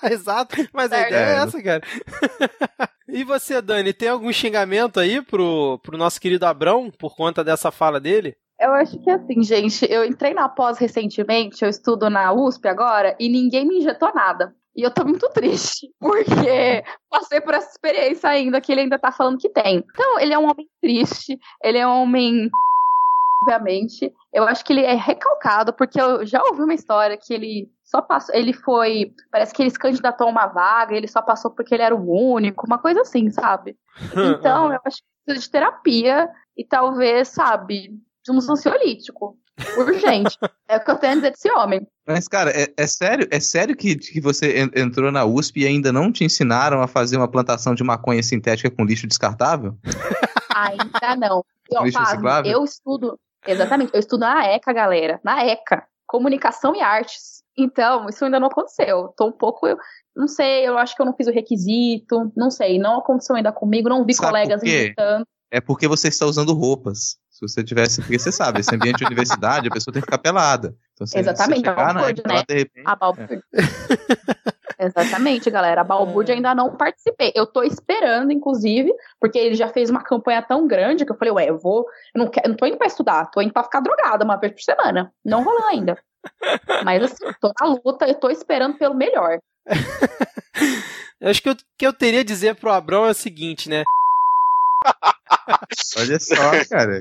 Exato, 0.12 0.56
mas 0.72 0.92
a 0.92 1.06
ideia 1.08 1.24
é 1.24 1.32
É. 1.34 1.36
essa, 1.36 1.62
cara. 1.62 1.82
e 3.08 3.24
você, 3.24 3.60
Dani, 3.60 3.92
tem 3.92 4.08
algum 4.08 4.32
xingamento 4.32 5.00
aí 5.00 5.20
pro, 5.22 5.78
pro 5.82 5.98
nosso 5.98 6.20
querido 6.20 6.46
Abrão 6.46 6.90
por 6.90 7.14
conta 7.16 7.42
dessa 7.42 7.70
fala 7.70 8.00
dele? 8.00 8.36
Eu 8.58 8.72
acho 8.72 8.98
que 9.02 9.10
assim, 9.10 9.42
gente, 9.42 9.86
eu 9.90 10.04
entrei 10.04 10.32
na 10.32 10.48
pós 10.48 10.78
recentemente, 10.78 11.62
eu 11.62 11.68
estudo 11.68 12.08
na 12.08 12.32
USP 12.32 12.66
agora, 12.68 13.14
e 13.20 13.28
ninguém 13.28 13.66
me 13.66 13.78
injetou 13.78 14.12
nada. 14.14 14.54
E 14.74 14.82
eu 14.82 14.90
tô 14.90 15.04
muito 15.04 15.28
triste, 15.30 15.88
porque 16.00 16.82
passei 17.10 17.40
por 17.40 17.54
essa 17.54 17.70
experiência 17.70 18.28
ainda, 18.28 18.60
que 18.60 18.72
ele 18.72 18.82
ainda 18.82 18.98
tá 18.98 19.12
falando 19.12 19.38
que 19.38 19.48
tem. 19.48 19.84
Então, 19.90 20.20
ele 20.20 20.32
é 20.32 20.38
um 20.38 20.44
homem 20.50 20.66
triste, 20.80 21.38
ele 21.62 21.78
é 21.78 21.86
um 21.86 22.02
homem. 22.02 22.50
Obviamente, 23.42 24.12
eu 24.32 24.44
acho 24.44 24.64
que 24.64 24.72
ele 24.72 24.82
é 24.82 24.94
recalcado, 24.94 25.72
porque 25.72 26.00
eu 26.00 26.26
já 26.26 26.42
ouvi 26.42 26.62
uma 26.62 26.74
história 26.74 27.16
que 27.16 27.32
ele 27.32 27.68
só 27.86 28.02
passou. 28.02 28.34
Ele 28.34 28.52
foi. 28.52 29.14
Parece 29.30 29.54
que 29.54 29.62
ele 29.62 29.70
se 29.70 29.78
candidatou 29.78 30.26
a 30.26 30.30
uma 30.30 30.46
vaga, 30.46 30.94
ele 30.94 31.06
só 31.06 31.22
passou 31.22 31.52
porque 31.52 31.74
ele 31.74 31.82
era 31.84 31.94
o 31.94 32.10
único, 32.10 32.66
uma 32.66 32.78
coisa 32.78 33.00
assim, 33.02 33.30
sabe? 33.30 33.76
Então, 34.38 34.72
eu 34.72 34.80
acho 34.84 34.98
que 34.98 35.04
precisa 35.24 35.46
de 35.46 35.50
terapia 35.50 36.28
e 36.56 36.64
talvez, 36.64 37.28
sabe, 37.28 37.90
de 38.24 38.32
um 38.32 38.36
ansiolítico. 38.36 39.38
Urgente. 39.78 40.36
é 40.68 40.76
o 40.76 40.84
que 40.84 40.90
eu 40.90 40.96
tenho 40.96 41.12
a 41.12 41.16
dizer 41.16 41.30
desse 41.30 41.50
homem. 41.50 41.86
Mas, 42.06 42.28
cara, 42.28 42.50
é, 42.50 42.72
é 42.76 42.86
sério, 42.86 43.26
é 43.30 43.40
sério 43.40 43.74
que, 43.74 43.96
que 43.96 44.20
você 44.20 44.64
en- 44.64 44.70
entrou 44.76 45.10
na 45.10 45.24
USP 45.24 45.60
e 45.60 45.66
ainda 45.66 45.90
não 45.92 46.12
te 46.12 46.24
ensinaram 46.24 46.82
a 46.82 46.86
fazer 46.86 47.16
uma 47.16 47.26
plantação 47.28 47.74
de 47.74 47.82
maconha 47.82 48.22
sintética 48.22 48.70
com 48.70 48.84
lixo 48.84 49.06
descartável? 49.06 49.76
Ainda 50.54 51.16
não. 51.16 51.44
Eu, 51.70 51.82
Lixo 51.84 51.98
Fábio, 51.98 52.50
eu 52.50 52.64
estudo. 52.64 53.18
Exatamente, 53.46 53.92
eu 53.92 54.00
estudo 54.00 54.20
na 54.20 54.46
ECA, 54.46 54.72
galera. 54.72 55.20
Na 55.22 55.44
ECA. 55.44 55.84
Comunicação 56.06 56.74
e 56.74 56.80
artes. 56.80 57.35
Então, 57.56 58.08
isso 58.08 58.24
ainda 58.24 58.38
não 58.38 58.48
aconteceu. 58.48 59.12
Tô 59.16 59.28
um 59.28 59.32
pouco. 59.32 59.66
eu 59.66 59.78
Não 60.14 60.28
sei, 60.28 60.66
eu 60.66 60.76
acho 60.76 60.94
que 60.94 61.02
eu 61.02 61.06
não 61.06 61.14
fiz 61.14 61.26
o 61.26 61.32
requisito. 61.32 62.30
Não 62.36 62.50
sei, 62.50 62.78
não 62.78 62.98
aconteceu 62.98 63.34
ainda 63.34 63.52
comigo. 63.52 63.88
Não 63.88 64.04
vi 64.04 64.14
Sabe 64.14 64.28
colegas 64.28 64.62
inventando. 64.62 65.26
É 65.50 65.60
porque 65.60 65.88
você 65.88 66.08
está 66.08 66.26
usando 66.26 66.52
roupas. 66.52 67.16
Se 67.30 67.40
você 67.46 67.62
tivesse. 67.62 68.00
Porque 68.00 68.18
você 68.18 68.32
sabe, 68.32 68.60
esse 68.60 68.74
ambiente 68.74 68.98
de 68.98 69.04
universidade, 69.06 69.68
a 69.68 69.70
pessoa 69.70 69.92
tem 69.92 70.00
que 70.00 70.06
ficar 70.06 70.18
pelada. 70.18 70.74
Então, 70.92 71.06
você, 71.06 71.18
Exatamente, 71.18 71.60
você 71.60 71.68
é 71.68 71.70
chegar 71.70 71.94
na 71.94 72.02
coisa, 72.02 72.20
época, 72.20 72.34
né? 72.34 72.42
de 72.48 72.54
repente, 72.54 72.84
A 72.86 72.96
balbúrdia. 72.96 73.42
Exatamente, 74.78 75.50
galera. 75.50 75.80
A 75.80 75.84
balbúrdia 75.84 76.34
ainda 76.34 76.54
não 76.54 76.76
participei. 76.76 77.32
Eu 77.34 77.46
tô 77.46 77.62
esperando, 77.62 78.32
inclusive, 78.32 78.92
porque 79.20 79.38
ele 79.38 79.54
já 79.54 79.68
fez 79.68 79.90
uma 79.90 80.02
campanha 80.02 80.42
tão 80.42 80.66
grande 80.66 81.04
que 81.04 81.12
eu 81.12 81.16
falei, 81.16 81.32
ué, 81.32 81.50
eu 81.50 81.58
vou. 81.58 81.86
Eu 82.14 82.24
não, 82.24 82.30
quero, 82.30 82.46
eu 82.46 82.50
não 82.50 82.56
tô 82.56 82.66
indo 82.66 82.76
pra 82.76 82.86
estudar, 82.86 83.30
tô 83.30 83.40
indo 83.40 83.52
pra 83.52 83.64
ficar 83.64 83.80
drogada 83.80 84.24
uma 84.24 84.36
vez 84.36 84.52
por 84.52 84.62
semana. 84.62 85.12
Não 85.24 85.42
rolou 85.42 85.66
ainda. 85.66 85.98
Mas 86.84 87.02
assim, 87.02 87.24
tô 87.40 87.52
na 87.60 87.66
luta, 87.66 88.06
eu 88.06 88.14
tô 88.14 88.30
esperando 88.30 88.78
pelo 88.78 88.94
melhor. 88.94 89.38
Eu 91.18 91.30
acho 91.30 91.42
que 91.42 91.48
o 91.48 91.56
que 91.78 91.86
eu 91.86 91.94
teria 91.94 92.20
a 92.20 92.24
dizer 92.24 92.56
pro 92.56 92.70
Abrão 92.70 93.06
é 93.06 93.10
o 93.10 93.14
seguinte, 93.14 93.70
né? 93.70 93.84
Olha 95.96 96.20
só, 96.20 96.64
cara. 96.68 97.00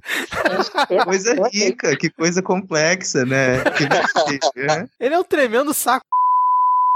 Que 0.87 1.03
coisa 1.03 1.35
rica, 1.49 1.97
que 1.97 2.09
coisa 2.09 2.41
complexa, 2.41 3.25
né? 3.25 3.57
Né? 4.55 4.89
Ele 4.99 5.15
é 5.15 5.19
um 5.19 5.23
tremendo 5.23 5.73
saco, 5.73 6.05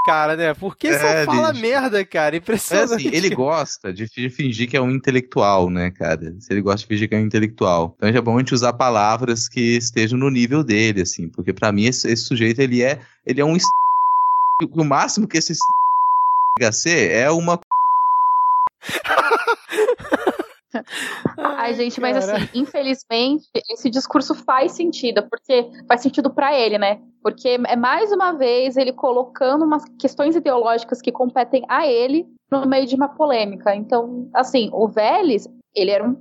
cara, 0.10 0.36
né? 0.36 0.54
Porque 0.54 0.88
É, 0.88 1.24
só 1.26 1.32
fala 1.32 1.52
bicho. 1.52 1.62
merda, 1.62 2.04
cara. 2.06 2.36
É 2.36 2.39
Impressionante. 2.39 2.93
assim, 3.08 3.15
ele 3.15 3.30
gosta 3.36 3.93
de 3.93 4.08
fi- 4.08 4.30
fingir 4.30 4.69
que 4.69 4.76
é 4.78 4.82
um 4.82 4.89
intelectual, 4.91 5.69
né, 5.69 5.91
cara? 5.91 6.36
Se 6.39 6.52
ele 6.54 6.62
gosta 6.62 6.80
de 6.82 6.88
fingir 6.88 7.08
que 7.10 7.15
é 7.15 7.17
um 7.17 7.26
intelectual. 7.26 7.93
Então 7.98 8.10
é 8.10 8.22
bom 8.22 8.36
a 8.36 8.39
gente 8.39 8.54
usar 8.54 8.74
palavras 8.74 9.48
que 9.48 9.78
estejam 9.78 10.17
no 10.17 10.30
nível 10.30 10.63
dele, 10.63 11.02
assim. 11.02 11.30
Porque 11.30 11.54
pra 11.54 11.72
mim 11.72 11.86
esse, 11.86 12.10
esse 12.10 12.24
sujeito, 12.24 12.60
ele 12.62 12.82
é, 12.84 13.00
ele 13.26 13.41
é 13.41 13.45
um... 13.45 13.56
O 14.74 14.84
máximo 14.84 15.28
que 15.28 15.38
esse 15.38 15.54
HC 16.60 16.89
é 17.12 17.30
uma... 17.32 17.60
Ai, 21.38 21.74
gente, 21.74 22.00
mas 22.00 22.26
cara. 22.26 22.38
assim, 22.38 22.50
infelizmente, 22.54 23.48
esse 23.70 23.90
discurso 23.90 24.36
faz 24.36 24.74
sentido, 24.74 25.28
porque 25.30 25.70
faz 25.88 26.02
sentido 26.02 26.30
pra 26.30 26.58
ele, 26.58 26.78
né? 26.78 27.02
Porque 27.22 27.60
é 27.68 27.76
mais 27.76 28.12
uma 28.12 28.34
vez 28.34 28.78
ele 28.78 28.94
colocando 28.94 29.66
umas 29.66 29.84
questões 30.00 30.36
ideológicas 30.36 31.02
que 31.02 31.12
competem 31.12 31.66
a 31.68 31.88
ele 31.88 32.28
no 32.52 32.66
meio 32.66 32.86
de 32.86 32.96
uma 32.96 33.10
polêmica. 33.10 33.76
Então, 33.76 34.30
assim, 34.34 34.70
o 34.74 34.88
Vélez, 34.88 35.48
ele 35.76 35.92
era 35.92 36.04
um 36.04 36.16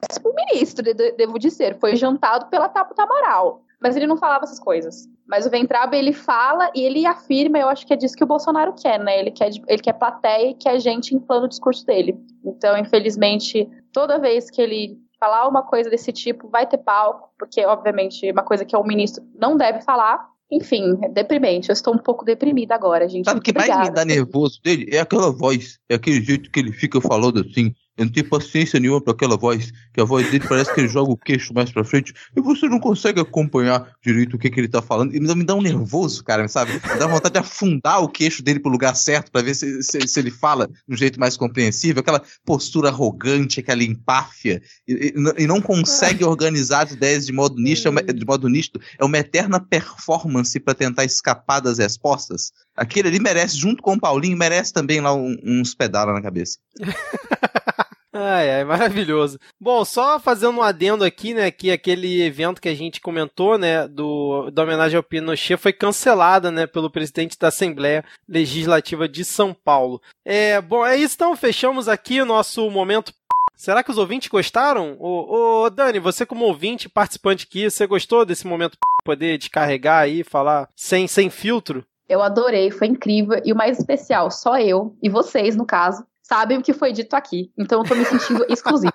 péssimo 0.00 0.32
ministro, 0.34 0.84
de- 0.84 0.94
de- 0.94 1.12
devo 1.12 1.38
dizer. 1.38 1.78
Foi 1.78 1.96
jantado 1.96 2.46
pela 2.46 2.68
Taputa 2.68 3.02
Amaral. 3.02 3.62
Mas 3.80 3.96
ele 3.96 4.06
não 4.06 4.16
falava 4.16 4.44
essas 4.44 4.58
coisas. 4.58 5.06
Mas 5.26 5.44
o 5.44 5.50
Ventraba, 5.50 5.94
ele 5.94 6.12
fala 6.12 6.70
e 6.74 6.82
ele 6.82 7.04
afirma, 7.04 7.58
eu 7.58 7.68
acho 7.68 7.86
que 7.86 7.92
é 7.92 7.96
disso 7.96 8.16
que 8.16 8.24
o 8.24 8.26
Bolsonaro 8.26 8.72
quer, 8.72 8.98
né? 8.98 9.18
Ele 9.18 9.30
quer, 9.30 9.50
ele 9.68 9.82
quer 9.82 9.92
plateia 9.94 10.50
e 10.50 10.54
quer 10.54 10.78
gente 10.78 11.14
inflando 11.14 11.44
o 11.44 11.48
discurso 11.48 11.84
dele. 11.84 12.18
Então, 12.42 12.78
infelizmente, 12.78 13.68
toda 13.94 14.18
vez 14.18 14.50
que 14.50 14.60
ele 14.60 14.98
falar 15.18 15.48
uma 15.48 15.62
coisa 15.62 15.88
desse 15.88 16.12
tipo, 16.12 16.48
vai 16.48 16.66
ter 16.66 16.78
palco, 16.78 17.30
porque, 17.38 17.64
obviamente, 17.64 18.26
é 18.26 18.32
uma 18.32 18.42
coisa 18.42 18.64
que 18.64 18.76
o 18.76 18.82
ministro 18.82 19.24
não 19.34 19.56
deve 19.56 19.80
falar. 19.80 20.28
Enfim, 20.50 20.98
é 21.02 21.08
deprimente. 21.08 21.70
Eu 21.70 21.72
estou 21.72 21.94
um 21.94 21.98
pouco 21.98 22.24
deprimida 22.24 22.74
agora, 22.74 23.08
gente. 23.08 23.24
Sabe 23.24 23.40
o 23.40 23.42
que 23.42 23.54
mais 23.54 23.88
me 23.88 23.90
dá 23.90 24.04
nervoso 24.04 24.60
dele? 24.62 24.88
É 24.92 25.00
aquela 25.00 25.30
voz, 25.30 25.78
é 25.88 25.94
aquele 25.94 26.20
jeito 26.20 26.50
que 26.50 26.60
ele 26.60 26.72
fica 26.72 27.00
falando 27.00 27.40
assim. 27.40 27.74
Eu 27.96 28.06
não 28.06 28.12
tenho 28.12 28.28
paciência 28.28 28.80
nenhuma 28.80 29.00
pra 29.00 29.12
aquela 29.12 29.36
voz, 29.36 29.70
que 29.92 30.00
a 30.00 30.04
voz 30.04 30.28
dele 30.30 30.44
parece 30.48 30.74
que 30.74 30.80
ele 30.80 30.88
joga 30.88 31.12
o 31.12 31.16
queixo 31.16 31.54
mais 31.54 31.70
pra 31.70 31.84
frente 31.84 32.12
e 32.36 32.40
você 32.40 32.68
não 32.68 32.80
consegue 32.80 33.20
acompanhar 33.20 33.88
direito 34.04 34.34
o 34.34 34.38
que, 34.38 34.50
que 34.50 34.58
ele 34.60 34.66
tá 34.68 34.82
falando. 34.82 35.14
E 35.14 35.20
me 35.20 35.26
dá, 35.28 35.34
me 35.36 35.44
dá 35.44 35.54
um 35.54 35.62
nervoso, 35.62 36.24
cara, 36.24 36.48
sabe? 36.48 36.72
Me 36.72 36.98
dá 36.98 37.06
vontade 37.06 37.34
de 37.34 37.38
afundar 37.38 38.02
o 38.02 38.08
queixo 38.08 38.42
dele 38.42 38.58
pro 38.58 38.70
lugar 38.70 38.94
certo 38.96 39.30
pra 39.30 39.42
ver 39.42 39.54
se, 39.54 39.82
se, 39.82 40.06
se 40.08 40.18
ele 40.18 40.30
fala 40.32 40.66
de 40.66 40.94
um 40.94 40.96
jeito 40.96 41.20
mais 41.20 41.36
compreensível. 41.36 42.00
Aquela 42.00 42.20
postura 42.44 42.88
arrogante, 42.88 43.60
aquela 43.60 43.84
empáfia, 43.84 44.60
e, 44.88 45.14
e- 45.38 45.44
e 45.44 45.46
não 45.46 45.60
consegue 45.60 46.24
organizar 46.24 46.86
as 46.86 46.92
ideias 46.92 47.24
de 47.26 47.32
modo 47.32 47.56
nítido, 47.62 47.88
é 47.88 47.90
uma- 47.92 48.02
de 48.02 48.26
modo 48.26 48.48
nítido. 48.48 48.80
É 48.98 49.04
uma 49.04 49.18
eterna 49.18 49.60
performance 49.60 50.58
pra 50.58 50.74
tentar 50.74 51.04
escapar 51.04 51.60
das 51.60 51.78
respostas. 51.78 52.50
Aquele 52.76 53.06
ali 53.06 53.20
merece, 53.20 53.56
junto 53.56 53.80
com 53.82 53.92
o 53.94 54.00
Paulinho, 54.00 54.36
merece 54.36 54.72
também 54.72 55.00
lá 55.00 55.14
um- 55.14 55.36
uns 55.44 55.74
pedalos 55.76 56.12
na 56.12 56.20
cabeça. 56.22 56.58
Ai, 58.16 58.48
ai, 58.48 58.64
maravilhoso. 58.64 59.40
Bom, 59.60 59.84
só 59.84 60.20
fazendo 60.20 60.58
um 60.58 60.62
adendo 60.62 61.04
aqui, 61.04 61.34
né, 61.34 61.50
que 61.50 61.72
aquele 61.72 62.22
evento 62.22 62.60
que 62.60 62.68
a 62.68 62.74
gente 62.74 63.00
comentou, 63.00 63.58
né, 63.58 63.88
do, 63.88 64.50
da 64.52 64.62
homenagem 64.62 64.96
ao 64.96 65.02
Pinochet 65.02 65.56
foi 65.56 65.72
cancelada, 65.72 66.48
né, 66.48 66.64
pelo 66.64 66.88
presidente 66.88 67.36
da 67.36 67.48
Assembleia 67.48 68.04
Legislativa 68.28 69.08
de 69.08 69.24
São 69.24 69.52
Paulo. 69.52 70.00
É, 70.24 70.60
bom, 70.60 70.86
é 70.86 70.96
isso 70.96 71.16
então, 71.16 71.34
fechamos 71.34 71.88
aqui 71.88 72.20
o 72.20 72.26
nosso 72.26 72.70
momento 72.70 73.12
Será 73.56 73.84
que 73.84 73.90
os 73.90 73.98
ouvintes 73.98 74.28
gostaram? 74.28 74.96
Ô, 74.98 75.62
ô, 75.62 75.70
Dani, 75.70 76.00
você 76.00 76.26
como 76.26 76.44
ouvinte, 76.44 76.88
participante 76.88 77.46
aqui, 77.48 77.70
você 77.70 77.86
gostou 77.86 78.24
desse 78.24 78.46
momento 78.48 78.76
poder 79.04 79.38
descarregar 79.38 80.02
aí, 80.02 80.24
falar 80.24 80.68
sem, 80.74 81.06
sem 81.06 81.30
filtro? 81.30 81.86
Eu 82.08 82.20
adorei, 82.20 82.72
foi 82.72 82.88
incrível. 82.88 83.40
E 83.44 83.52
o 83.52 83.56
mais 83.56 83.78
especial, 83.78 84.28
só 84.30 84.58
eu 84.58 84.96
e 85.00 85.08
vocês, 85.08 85.56
no 85.56 85.64
caso, 85.64 86.04
sabem 86.24 86.58
o 86.58 86.62
que 86.62 86.72
foi 86.72 86.92
dito 86.92 87.14
aqui. 87.14 87.52
Então 87.56 87.82
eu 87.82 87.88
tô 87.88 87.94
me 87.94 88.04
sentindo 88.04 88.44
exclusiva. 88.50 88.92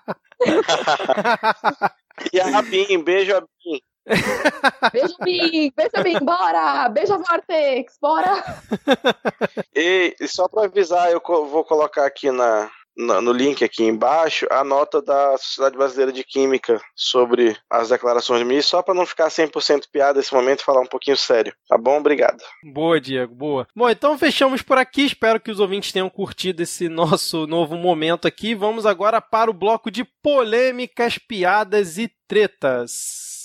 E 2.34 2.40
a 2.42 2.48
Rabin, 2.50 3.02
beijo, 3.04 3.34
Rabin. 3.34 3.82
Beijo, 4.92 5.16
Bim! 5.24 5.72
Beijo, 5.76 6.04
Bim! 6.04 6.26
Bora! 6.26 6.90
Beijo, 6.90 7.18
Vortex! 7.20 7.98
Bora! 8.02 8.44
E, 9.76 10.16
só 10.28 10.48
para 10.48 10.66
avisar, 10.66 11.12
eu 11.12 11.22
vou 11.24 11.64
colocar 11.64 12.06
aqui 12.06 12.32
na- 12.32 12.70
no 12.96 13.32
link 13.32 13.64
aqui 13.64 13.84
embaixo 13.84 14.46
a 14.52 14.64
nota 14.64 15.02
da 15.02 15.38
Sociedade 15.38 15.78
Brasileira 15.78 16.12
de 16.12 16.24
Química 16.24 16.82
sobre 16.96 17.56
as 17.70 17.90
declarações 17.90 18.40
de 18.40 18.46
ministro, 18.46 18.72
só 18.72 18.82
para 18.82 18.94
não 18.94 19.06
ficar 19.06 19.30
100% 19.30 19.84
piada 19.92 20.20
esse 20.20 20.34
momento 20.34 20.62
e 20.62 20.66
falar 20.66 20.82
um 20.82 20.88
pouquinho 20.88 21.18
sério. 21.18 21.54
Tá 21.68 21.78
bom? 21.78 21.98
Obrigado. 21.98 22.44
Boa, 22.74 23.00
Diego, 23.00 23.34
boa. 23.34 23.68
Bom, 23.76 23.90
então 23.90 24.18
fechamos 24.18 24.62
por 24.62 24.78
aqui. 24.78 25.06
Espero 25.06 25.40
que 25.40 25.52
os 25.52 25.60
ouvintes 25.60 25.92
tenham 25.92 26.10
curtido 26.10 26.62
esse 26.62 26.90
nosso 26.90 27.48
novo 27.48 27.76
momento 27.76 28.28
aqui. 28.28 28.54
Vamos 28.54 28.86
agora 28.86 29.22
para 29.22 29.50
o 29.50 29.54
bloco 29.54 29.90
de 29.90 30.04
polêmicas, 30.04 31.18
piadas 31.18 31.98
e 31.98 32.12
tretas. 32.28 33.39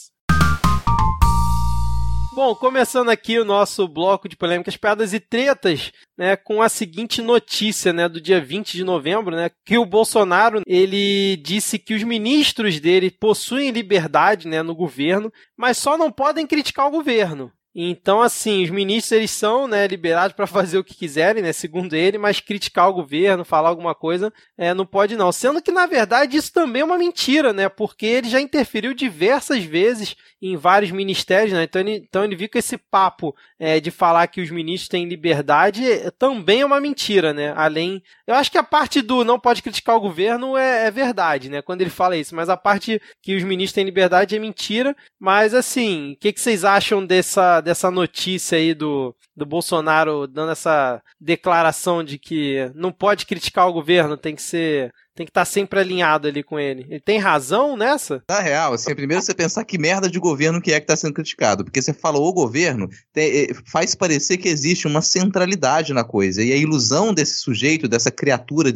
Bom, 2.35 2.53
começando 2.53 3.11
aqui 3.11 3.39
o 3.39 3.45
nosso 3.45 3.87
bloco 3.87 4.29
de 4.29 4.37
polêmicas, 4.37 4.77
piadas 4.77 5.15
e 5.15 5.21
tretas, 5.21 5.93
né, 6.19 6.35
com 6.35 6.61
a 6.61 6.69
seguinte 6.69 7.23
notícia, 7.23 7.93
né, 7.93 8.09
do 8.09 8.21
dia 8.21 8.41
20 8.41 8.73
de 8.73 8.83
novembro, 8.83 9.37
né, 9.37 9.49
que 9.65 9.79
o 9.79 9.87
Bolsonaro, 9.87 10.61
ele 10.67 11.37
disse 11.37 11.79
que 11.79 11.95
os 11.95 12.03
ministros 12.03 12.81
dele 12.81 13.09
possuem 13.09 13.71
liberdade, 13.71 14.49
né, 14.49 14.65
no 14.65 14.75
governo, 14.75 15.33
mas 15.57 15.79
só 15.79 15.97
não 15.97 16.11
podem 16.11 16.45
criticar 16.45 16.89
o 16.89 16.91
governo. 16.91 17.53
Então, 17.75 18.23
assim, 18.23 18.63
os 18.63 18.71
ministros 18.71 19.13
eles 19.13 19.31
são 19.31 19.67
né, 19.67 19.87
liberados 19.87 20.37
para 20.37 20.47
fazer 20.49 20.79
o 20.79 20.85
que 20.85 20.95
quiserem, 20.95 21.43
né, 21.43 21.53
segundo 21.53 21.95
ele, 21.95 22.19
mas 22.19 22.41
criticar 22.41 22.89
o 22.89 22.95
governo, 22.95 23.45
falar 23.45 23.69
alguma 23.69 23.95
coisa, 23.95 24.33
é, 24.57 24.73
não 24.73 24.87
pode 24.87 25.17
não. 25.17 25.33
Sendo 25.33 25.61
que, 25.61 25.73
na 25.73 25.87
verdade, 25.87 26.37
isso 26.37 26.53
também 26.53 26.83
é 26.83 26.85
uma 26.85 26.99
mentira, 26.99 27.53
né? 27.53 27.69
Porque 27.69 28.07
ele 28.07 28.29
já 28.29 28.41
interferiu 28.41 28.95
diversas 28.95 29.65
vezes 29.65 30.17
em 30.47 30.57
vários 30.57 30.91
ministérios, 30.91 31.53
né? 31.53 31.63
Então 31.65 31.81
ele, 31.81 31.97
então 31.97 32.23
ele 32.23 32.37
viu 32.37 32.49
que 32.51 32.59
esse 32.59 32.77
papo 32.77 33.35
é, 33.59 33.81
de 33.81 33.91
falar 33.91 34.27
que 34.27 34.43
os 34.43 34.51
ministros 34.51 34.89
têm 34.89 35.09
liberdade 35.09 35.91
é, 35.91 36.11
também 36.11 36.61
é 36.61 36.67
uma 36.67 36.81
mentira, 36.81 37.33
né? 37.33 37.55
Além. 37.57 38.03
Eu 38.27 38.35
acho 38.35 38.51
que 38.53 38.59
a 38.59 38.63
parte 38.63 39.01
do 39.01 39.25
não 39.25 39.41
pode 39.41 39.63
criticar 39.63 39.97
o 39.97 40.01
governo 40.01 40.55
é, 40.55 40.87
é 40.87 40.91
verdade, 40.91 41.49
né? 41.49 41.63
Quando 41.63 41.81
ele 41.81 41.89
fala 41.89 42.17
isso, 42.17 42.35
mas 42.37 42.51
a 42.51 42.57
parte 42.59 43.01
que 43.23 43.35
os 43.35 43.43
ministros 43.43 43.73
têm 43.73 43.87
liberdade 43.87 44.37
é 44.37 44.39
mentira. 44.39 44.95
Mas 45.19 45.55
assim, 45.55 46.13
o 46.13 46.17
que, 46.17 46.33
que 46.33 46.41
vocês 46.41 46.63
acham 46.63 47.05
dessa, 47.05 47.63
dessa 47.65 47.91
notícia 47.91 48.59
aí 48.59 48.75
do, 48.75 49.15
do 49.37 49.45
Bolsonaro 49.45 50.27
dando 50.27 50.53
essa 50.53 51.03
declaração 51.21 52.05
de 52.05 52.19
que 52.19 52.71
não 52.75 52.93
pode 52.93 53.27
criticar 53.27 53.69
o 53.69 53.73
governo, 53.73 54.17
tem 54.17 54.37
que 54.37 54.43
ser. 54.43 54.93
Tem 55.15 55.25
que 55.25 55.31
estar 55.31 55.45
sempre 55.45 55.79
alinhado 55.79 56.27
ali 56.27 56.43
com 56.43 56.59
ele. 56.59 56.87
Ele 56.91 57.01
tem 57.01 57.19
razão 57.19 57.77
nessa? 57.77 58.23
Na 58.29 58.41
real, 58.41 58.73
assim, 58.73 58.91
é 58.91 58.95
primeiro 58.95 59.23
você 59.23 59.33
pensar 59.33 59.65
que 59.65 59.79
merda 59.79 60.11
de 60.11 60.19
governo 60.19 60.61
que 60.61 60.73
é 60.73 60.81
que 60.81 60.85
está 60.85 60.97
sendo 60.97 61.15
criticado. 61.15 61.65
Porque 61.65 61.81
você 61.81 61.93
fala 61.93 62.19
o 62.19 62.33
governo, 62.33 62.89
tem- 63.13 63.45
eh, 63.45 63.55
faz 63.67 63.95
parecer 63.95 64.39
que 64.39 64.49
existe 64.49 64.87
uma 64.89 65.01
centralidade 65.01 65.93
na 65.93 66.03
coisa. 66.03 66.43
E 66.43 66.53
a 66.53 66.57
ilusão 66.57 67.15
desse 67.15 67.37
sujeito, 67.37 67.87
dessa 67.87 68.11
criatura, 68.11 68.73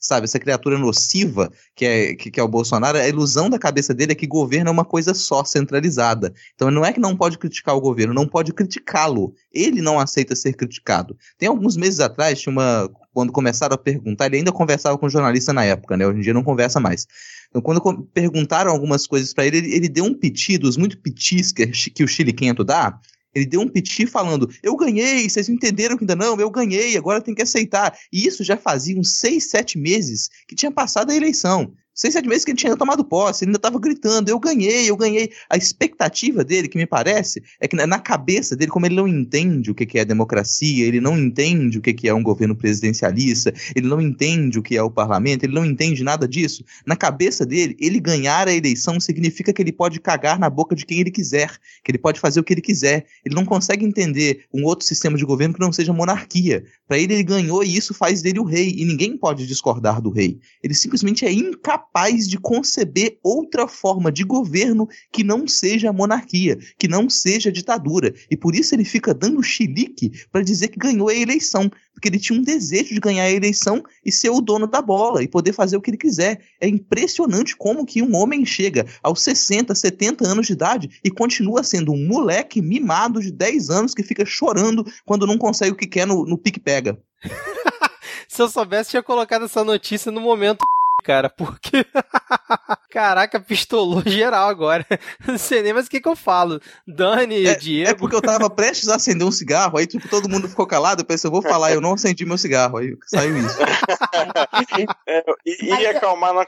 sabe, 0.00 0.24
essa 0.24 0.38
criatura 0.38 0.76
nociva 0.78 1.50
que 1.76 1.84
é, 1.84 2.14
que, 2.14 2.30
que 2.30 2.40
é 2.40 2.42
o 2.42 2.48
Bolsonaro, 2.48 2.98
a 2.98 3.08
ilusão 3.08 3.48
da 3.48 3.58
cabeça 3.58 3.94
dele 3.94 4.12
é 4.12 4.16
que 4.16 4.26
governo 4.26 4.68
é 4.68 4.72
uma 4.72 4.84
coisa 4.84 5.14
só, 5.14 5.44
centralizada. 5.44 6.32
Então 6.54 6.70
não 6.70 6.84
é 6.84 6.92
que 6.92 7.00
não 7.00 7.16
pode 7.16 7.38
criticar 7.38 7.76
o 7.76 7.80
governo, 7.80 8.12
não 8.12 8.26
pode 8.26 8.52
criticá-lo. 8.52 9.32
Ele 9.52 9.80
não 9.80 9.98
aceita 10.00 10.34
ser 10.34 10.54
criticado. 10.54 11.16
Tem 11.38 11.48
alguns 11.48 11.76
meses 11.76 12.00
atrás, 12.00 12.40
tinha 12.40 12.52
uma. 12.52 12.90
Quando 13.18 13.32
começaram 13.32 13.74
a 13.74 13.78
perguntar, 13.78 14.26
ele 14.26 14.36
ainda 14.36 14.52
conversava 14.52 14.96
com 14.96 15.08
jornalista 15.08 15.52
na 15.52 15.64
época, 15.64 15.96
né? 15.96 16.06
Hoje 16.06 16.20
em 16.20 16.22
dia 16.22 16.32
não 16.32 16.44
conversa 16.44 16.78
mais. 16.78 17.04
Então, 17.48 17.60
quando 17.60 17.80
perguntaram 18.14 18.70
algumas 18.70 19.08
coisas 19.08 19.34
para 19.34 19.44
ele, 19.44 19.58
ele, 19.58 19.74
ele 19.74 19.88
deu 19.88 20.04
um 20.04 20.14
piti 20.14 20.56
dos 20.56 20.76
muito 20.76 20.96
pitis 20.98 21.50
que, 21.50 21.66
que 21.66 22.04
o 22.04 22.06
Chile 22.06 22.32
Quento 22.32 22.62
dá. 22.62 22.96
Ele 23.34 23.44
deu 23.44 23.60
um 23.60 23.66
piti 23.66 24.06
falando: 24.06 24.48
Eu 24.62 24.76
ganhei, 24.76 25.28
vocês 25.28 25.48
entenderam 25.48 25.96
que 25.96 26.04
ainda 26.04 26.14
não? 26.14 26.38
Eu 26.38 26.48
ganhei, 26.48 26.96
agora 26.96 27.20
tem 27.20 27.34
que 27.34 27.42
aceitar. 27.42 27.92
E 28.12 28.24
isso 28.24 28.44
já 28.44 28.56
fazia 28.56 28.96
uns 28.96 29.18
seis, 29.18 29.50
sete 29.50 29.76
meses 29.76 30.30
que 30.46 30.54
tinha 30.54 30.70
passado 30.70 31.10
a 31.10 31.16
eleição. 31.16 31.72
Seis, 31.98 32.14
sete 32.14 32.28
meses 32.28 32.44
que 32.44 32.52
ele 32.52 32.58
tinha 32.58 32.76
tomado 32.76 33.04
posse, 33.04 33.42
ele 33.42 33.48
ainda 33.48 33.58
estava 33.58 33.76
gritando: 33.76 34.28
Eu 34.28 34.38
ganhei, 34.38 34.88
eu 34.88 34.96
ganhei. 34.96 35.32
A 35.50 35.56
expectativa 35.56 36.44
dele, 36.44 36.68
que 36.68 36.78
me 36.78 36.86
parece, 36.86 37.42
é 37.58 37.66
que 37.66 37.74
na- 37.74 37.98
cabeça 37.98 38.54
dele, 38.54 38.70
como 38.70 38.86
ele 38.86 38.94
não 38.94 39.08
entende 39.08 39.72
o 39.72 39.74
que 39.74 39.98
é 39.98 40.04
democracia, 40.04 40.86
ele 40.86 41.00
não 41.00 41.18
entende 41.18 41.76
o 41.76 41.82
que 41.82 42.08
é 42.08 42.14
um 42.14 42.22
governo 42.22 42.54
presidencialista, 42.54 43.52
ele 43.74 43.88
não 43.88 44.00
entende 44.00 44.60
o 44.60 44.62
que 44.62 44.76
é 44.76 44.82
o 44.82 44.88
parlamento, 44.88 45.42
ele 45.42 45.52
não 45.52 45.64
entende 45.64 46.04
nada 46.04 46.28
disso. 46.28 46.64
Na 46.86 46.94
cabeça 46.94 47.44
dele, 47.44 47.76
ele 47.80 47.98
ganhar 47.98 48.46
a 48.46 48.54
eleição 48.54 49.00
significa 49.00 49.52
que 49.52 49.60
ele 49.60 49.72
pode 49.72 49.98
cagar 49.98 50.38
na 50.38 50.48
boca 50.48 50.76
de 50.76 50.86
quem 50.86 51.00
ele 51.00 51.10
quiser, 51.10 51.50
que 51.82 51.90
ele 51.90 51.98
pode 51.98 52.20
fazer 52.20 52.38
o 52.38 52.44
que 52.44 52.54
ele 52.54 52.60
quiser. 52.60 53.06
Ele 53.24 53.34
não 53.34 53.44
consegue 53.44 53.84
entender 53.84 54.44
um 54.54 54.62
outro 54.62 54.86
sistema 54.86 55.18
de 55.18 55.24
governo 55.24 55.54
que 55.54 55.60
não 55.60 55.72
seja 55.72 55.92
monarquia. 55.92 56.64
Para 56.86 56.96
ele, 56.96 57.14
ele 57.14 57.24
ganhou 57.24 57.64
e 57.64 57.76
isso 57.76 57.92
faz 57.92 58.22
dele 58.22 58.38
o 58.38 58.44
rei, 58.44 58.72
e 58.78 58.84
ninguém 58.84 59.16
pode 59.16 59.48
discordar 59.48 60.00
do 60.00 60.10
rei. 60.10 60.38
Ele 60.62 60.74
simplesmente 60.74 61.26
é 61.26 61.32
incapaz 61.32 61.87
de 62.28 62.38
conceber 62.38 63.18
outra 63.24 63.66
forma 63.66 64.12
de 64.12 64.22
governo 64.22 64.88
que 65.10 65.24
não 65.24 65.48
seja 65.48 65.90
a 65.90 65.92
monarquia, 65.92 66.56
que 66.78 66.86
não 66.86 67.10
seja 67.10 67.50
ditadura. 67.50 68.14
E 68.30 68.36
por 68.36 68.54
isso 68.54 68.72
ele 68.72 68.84
fica 68.84 69.12
dando 69.12 69.42
chilique 69.42 70.12
para 70.30 70.44
dizer 70.44 70.68
que 70.68 70.78
ganhou 70.78 71.08
a 71.08 71.14
eleição, 71.14 71.68
porque 71.92 72.08
ele 72.08 72.20
tinha 72.20 72.38
um 72.38 72.42
desejo 72.42 72.94
de 72.94 73.00
ganhar 73.00 73.24
a 73.24 73.30
eleição 73.30 73.82
e 74.04 74.12
ser 74.12 74.30
o 74.30 74.40
dono 74.40 74.68
da 74.68 74.80
bola 74.80 75.24
e 75.24 75.28
poder 75.28 75.52
fazer 75.52 75.76
o 75.76 75.80
que 75.80 75.90
ele 75.90 75.96
quiser. 75.96 76.40
É 76.60 76.68
impressionante 76.68 77.56
como 77.56 77.84
que 77.84 78.00
um 78.00 78.14
homem 78.14 78.46
chega 78.46 78.86
aos 79.02 79.20
60, 79.22 79.74
70 79.74 80.24
anos 80.24 80.46
de 80.46 80.52
idade 80.52 81.00
e 81.02 81.10
continua 81.10 81.64
sendo 81.64 81.92
um 81.92 82.06
moleque 82.06 82.62
mimado 82.62 83.20
de 83.20 83.32
10 83.32 83.70
anos 83.70 83.94
que 83.94 84.04
fica 84.04 84.24
chorando 84.24 84.86
quando 85.04 85.26
não 85.26 85.36
consegue 85.36 85.72
o 85.72 85.76
que 85.76 85.86
quer 85.86 86.06
no, 86.06 86.24
no 86.24 86.38
pique-pega. 86.38 86.96
Se 88.28 88.42
eu 88.42 88.48
soubesse, 88.48 88.90
tinha 88.90 89.02
colocado 89.02 89.46
essa 89.46 89.64
notícia 89.64 90.12
no 90.12 90.20
momento. 90.20 90.64
Cara, 91.02 91.28
porque. 91.30 91.84
Caraca, 92.90 93.38
pistolou 93.38 94.02
geral 94.04 94.48
agora. 94.48 94.84
Não 95.26 95.38
sei 95.38 95.62
nem 95.62 95.72
mais 95.72 95.86
o 95.86 95.90
que, 95.90 96.00
que 96.00 96.08
eu 96.08 96.16
falo. 96.16 96.60
Dani, 96.86 97.46
É, 97.46 97.54
Diego. 97.54 97.90
é 97.90 97.94
porque 97.94 98.16
eu 98.16 98.22
tava 98.22 98.48
prestes 98.50 98.88
a 98.88 98.96
acender 98.96 99.26
um 99.26 99.30
cigarro, 99.32 99.78
aí 99.78 99.86
tipo, 99.86 100.08
todo 100.08 100.28
mundo 100.28 100.48
ficou 100.48 100.66
calado, 100.66 101.02
eu 101.02 101.06
pensei, 101.06 101.28
eu 101.28 101.32
vou 101.32 101.42
falar, 101.42 101.72
eu 101.72 101.80
não 101.80 101.94
acendi 101.94 102.24
meu 102.24 102.38
cigarro, 102.38 102.78
aí 102.78 102.96
saiu 103.06 103.36
isso. 103.36 103.56
É, 105.06 105.24
e, 105.46 105.68
Mas 105.70 105.80
e 105.80 105.84
é- 105.86 105.90
acalmar 105.90 106.32
na 106.34 106.46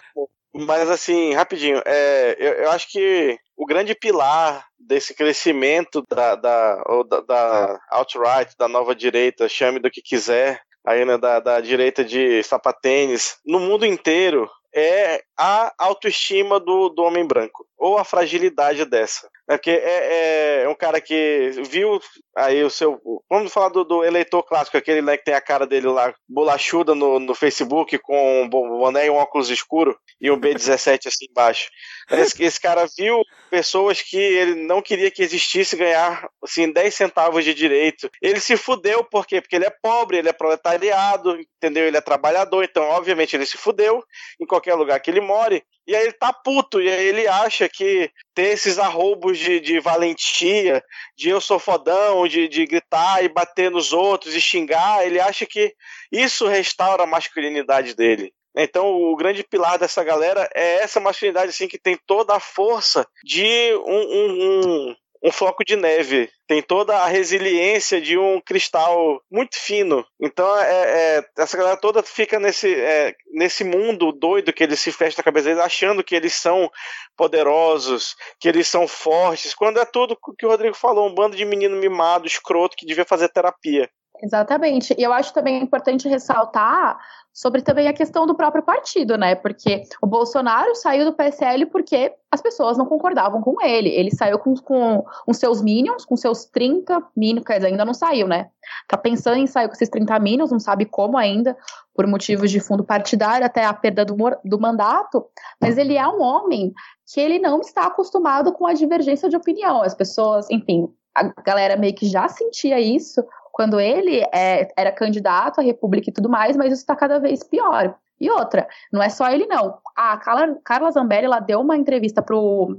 Mas 0.54 0.90
assim, 0.90 1.34
rapidinho, 1.34 1.80
é, 1.86 2.36
eu, 2.38 2.52
eu 2.64 2.70
acho 2.70 2.90
que 2.90 3.38
o 3.56 3.66
grande 3.66 3.94
pilar 3.94 4.64
desse 4.78 5.14
crescimento 5.14 6.02
da, 6.10 6.34
da, 6.34 6.76
da, 7.08 7.20
da 7.20 7.78
alt-right, 7.90 8.54
da 8.58 8.66
nova 8.68 8.94
direita, 8.94 9.48
chame 9.48 9.78
do 9.78 9.90
que 9.90 10.02
quiser, 10.02 10.60
aí, 10.86 11.04
né, 11.04 11.18
da, 11.18 11.40
da 11.40 11.60
direita 11.60 12.04
de 12.04 12.42
sapatênis, 12.42 13.36
no 13.44 13.60
mundo 13.60 13.84
inteiro, 13.84 14.48
é 14.74 15.22
a 15.36 15.72
autoestima 15.78 16.60
do, 16.60 16.88
do 16.90 17.02
homem 17.02 17.26
branco, 17.26 17.66
ou 17.76 17.98
a 17.98 18.04
fragilidade 18.04 18.84
dessa. 18.84 19.28
É 19.48 19.56
porque 19.56 19.70
é, 19.70 20.62
é 20.62 20.68
um 20.68 20.74
cara 20.74 21.00
que 21.00 21.50
viu 21.68 22.00
aí 22.36 22.62
o 22.62 22.70
seu. 22.70 23.00
Vamos 23.28 23.52
falar 23.52 23.70
do, 23.70 23.84
do 23.84 24.04
eleitor 24.04 24.44
clássico, 24.44 24.76
aquele 24.76 25.02
né, 25.02 25.16
que 25.16 25.24
tem 25.24 25.34
a 25.34 25.40
cara 25.40 25.66
dele 25.66 25.88
lá, 25.88 26.14
bolachuda 26.28 26.94
no, 26.94 27.18
no 27.18 27.34
Facebook, 27.34 27.98
com 27.98 28.42
um 28.42 28.48
boné 28.48 29.06
e 29.06 29.10
um 29.10 29.16
óculos 29.16 29.50
escuro 29.50 29.98
e 30.20 30.30
um 30.30 30.38
B17 30.38 31.06
assim 31.06 31.26
embaixo. 31.28 31.68
Esse, 32.10 32.42
esse 32.44 32.60
cara 32.60 32.86
viu 32.96 33.22
pessoas 33.50 34.00
que 34.00 34.16
ele 34.16 34.54
não 34.54 34.80
queria 34.80 35.10
que 35.10 35.22
existisse 35.22 35.76
ganhar 35.76 36.28
assim, 36.42 36.72
10 36.72 36.94
centavos 36.94 37.44
de 37.44 37.52
direito. 37.52 38.08
Ele 38.22 38.40
se 38.40 38.56
fudeu, 38.56 39.04
por 39.04 39.26
quê? 39.26 39.40
Porque 39.40 39.56
ele 39.56 39.66
é 39.66 39.74
pobre, 39.82 40.18
ele 40.18 40.28
é 40.28 40.32
proletariado, 40.32 41.38
entendeu? 41.38 41.86
Ele 41.86 41.96
é 41.96 42.00
trabalhador, 42.00 42.62
então, 42.62 42.84
obviamente, 42.84 43.34
ele 43.34 43.44
se 43.44 43.58
fudeu 43.58 44.02
em 44.40 44.46
qualquer 44.46 44.74
lugar 44.74 45.00
que 45.00 45.10
ele 45.10 45.20
more. 45.20 45.62
E 45.86 45.96
aí 45.96 46.04
ele 46.04 46.12
tá 46.12 46.32
puto, 46.32 46.80
e 46.80 46.88
aí 46.88 47.06
ele 47.06 47.26
acha 47.26 47.68
que 47.68 48.10
ter 48.34 48.52
esses 48.52 48.78
arroubos 48.78 49.38
de, 49.38 49.58
de 49.58 49.80
valentia, 49.80 50.82
de 51.16 51.28
eu 51.28 51.40
sou 51.40 51.58
fodão, 51.58 52.28
de, 52.28 52.46
de 52.46 52.64
gritar 52.64 53.24
e 53.24 53.28
bater 53.28 53.70
nos 53.70 53.92
outros 53.92 54.34
e 54.34 54.40
xingar, 54.40 55.04
ele 55.04 55.18
acha 55.18 55.44
que 55.44 55.74
isso 56.12 56.46
restaura 56.46 57.02
a 57.02 57.06
masculinidade 57.06 57.96
dele. 57.96 58.32
Então, 58.56 58.86
o 58.86 59.16
grande 59.16 59.44
pilar 59.44 59.78
dessa 59.78 60.02
galera 60.02 60.48
é 60.54 60.82
essa 60.82 61.00
masculinidade 61.00 61.50
assim 61.50 61.68
que 61.68 61.78
tem 61.78 61.98
toda 62.06 62.34
a 62.34 62.40
força 62.40 63.06
de 63.24 63.72
um, 63.86 64.00
um, 64.00 64.30
um, 64.30 64.96
um 65.22 65.30
floco 65.30 65.64
de 65.64 65.76
neve, 65.76 66.30
tem 66.48 66.62
toda 66.62 66.96
a 66.96 67.06
resiliência 67.06 68.00
de 68.00 68.18
um 68.18 68.40
cristal 68.40 69.22
muito 69.30 69.56
fino. 69.56 70.04
Então, 70.20 70.58
é, 70.58 71.18
é, 71.18 71.24
essa 71.38 71.56
galera 71.56 71.76
toda 71.76 72.02
fica 72.02 72.40
nesse, 72.40 72.74
é, 72.74 73.14
nesse 73.32 73.62
mundo 73.62 74.12
doido 74.12 74.52
que 74.52 74.64
eles 74.64 74.80
se 74.80 74.90
fecham 74.90 75.18
na 75.18 75.24
cabeça 75.24 75.48
deles, 75.48 75.62
achando 75.62 76.02
que 76.02 76.14
eles 76.14 76.32
são 76.32 76.70
poderosos, 77.16 78.16
que 78.40 78.48
eles 78.48 78.66
são 78.66 78.88
fortes, 78.88 79.54
quando 79.54 79.78
é 79.78 79.84
tudo 79.84 80.18
o 80.26 80.34
que 80.34 80.46
o 80.46 80.48
Rodrigo 80.48 80.74
falou, 80.74 81.08
um 81.08 81.14
bando 81.14 81.36
de 81.36 81.44
menino 81.44 81.76
mimado, 81.76 82.26
escroto, 82.26 82.76
que 82.76 82.86
devia 82.86 83.04
fazer 83.04 83.28
terapia. 83.28 83.88
Exatamente. 84.22 84.94
E 84.98 85.02
eu 85.02 85.12
acho 85.12 85.32
também 85.32 85.62
importante 85.62 86.08
ressaltar 86.08 86.98
sobre 87.32 87.62
também 87.62 87.88
a 87.88 87.92
questão 87.92 88.26
do 88.26 88.34
próprio 88.34 88.62
partido, 88.62 89.16
né? 89.16 89.34
Porque 89.34 89.82
o 90.02 90.06
Bolsonaro 90.06 90.74
saiu 90.74 91.04
do 91.04 91.12
PSL 91.12 91.66
porque 91.66 92.12
as 92.30 92.42
pessoas 92.42 92.76
não 92.76 92.86
concordavam 92.86 93.40
com 93.40 93.62
ele. 93.62 93.88
Ele 93.88 94.10
saiu 94.10 94.38
com, 94.38 94.54
com 94.56 95.04
os 95.26 95.38
seus 95.38 95.62
minions, 95.62 96.04
com 96.04 96.16
seus 96.16 96.44
30 96.44 97.02
minions, 97.16 97.46
quer 97.46 97.56
dizer, 97.56 97.68
ainda 97.68 97.84
não 97.84 97.94
saiu, 97.94 98.26
né? 98.26 98.50
Tá 98.88 98.96
pensando 98.96 99.36
em 99.36 99.46
sair 99.46 99.68
com 99.68 99.74
esses 99.74 99.88
30 99.88 100.18
minions, 100.18 100.50
não 100.50 100.60
sabe 100.60 100.84
como 100.84 101.16
ainda, 101.16 101.56
por 101.94 102.06
motivos 102.06 102.50
de 102.50 102.60
fundo 102.60 102.84
partidário, 102.84 103.46
até 103.46 103.64
a 103.64 103.72
perda 103.72 104.04
do, 104.04 104.16
do 104.44 104.60
mandato, 104.60 105.24
mas 105.60 105.78
ele 105.78 105.96
é 105.96 106.06
um 106.06 106.20
homem 106.20 106.72
que 107.12 107.20
ele 107.20 107.38
não 107.38 107.60
está 107.60 107.86
acostumado 107.86 108.52
com 108.52 108.66
a 108.66 108.74
divergência 108.74 109.28
de 109.28 109.36
opinião. 109.36 109.82
As 109.82 109.94
pessoas, 109.94 110.50
enfim, 110.50 110.88
a 111.14 111.24
galera 111.42 111.76
meio 111.76 111.94
que 111.94 112.06
já 112.06 112.28
sentia 112.28 112.78
isso 112.78 113.24
quando 113.52 113.80
ele 113.80 114.22
é, 114.32 114.68
era 114.76 114.92
candidato 114.92 115.60
à 115.60 115.62
República 115.62 116.10
e 116.10 116.12
tudo 116.12 116.28
mais, 116.28 116.56
mas 116.56 116.72
isso 116.72 116.82
está 116.82 116.96
cada 116.96 117.18
vez 117.18 117.42
pior. 117.42 117.94
E 118.20 118.30
outra, 118.30 118.68
não 118.92 119.02
é 119.02 119.08
só 119.08 119.30
ele 119.30 119.46
não. 119.46 119.78
A 119.96 120.16
Carla, 120.18 120.58
Carla 120.64 120.90
Zambelli, 120.90 121.24
ela 121.24 121.40
deu 121.40 121.60
uma 121.60 121.76
entrevista 121.76 122.22
pro 122.22 122.76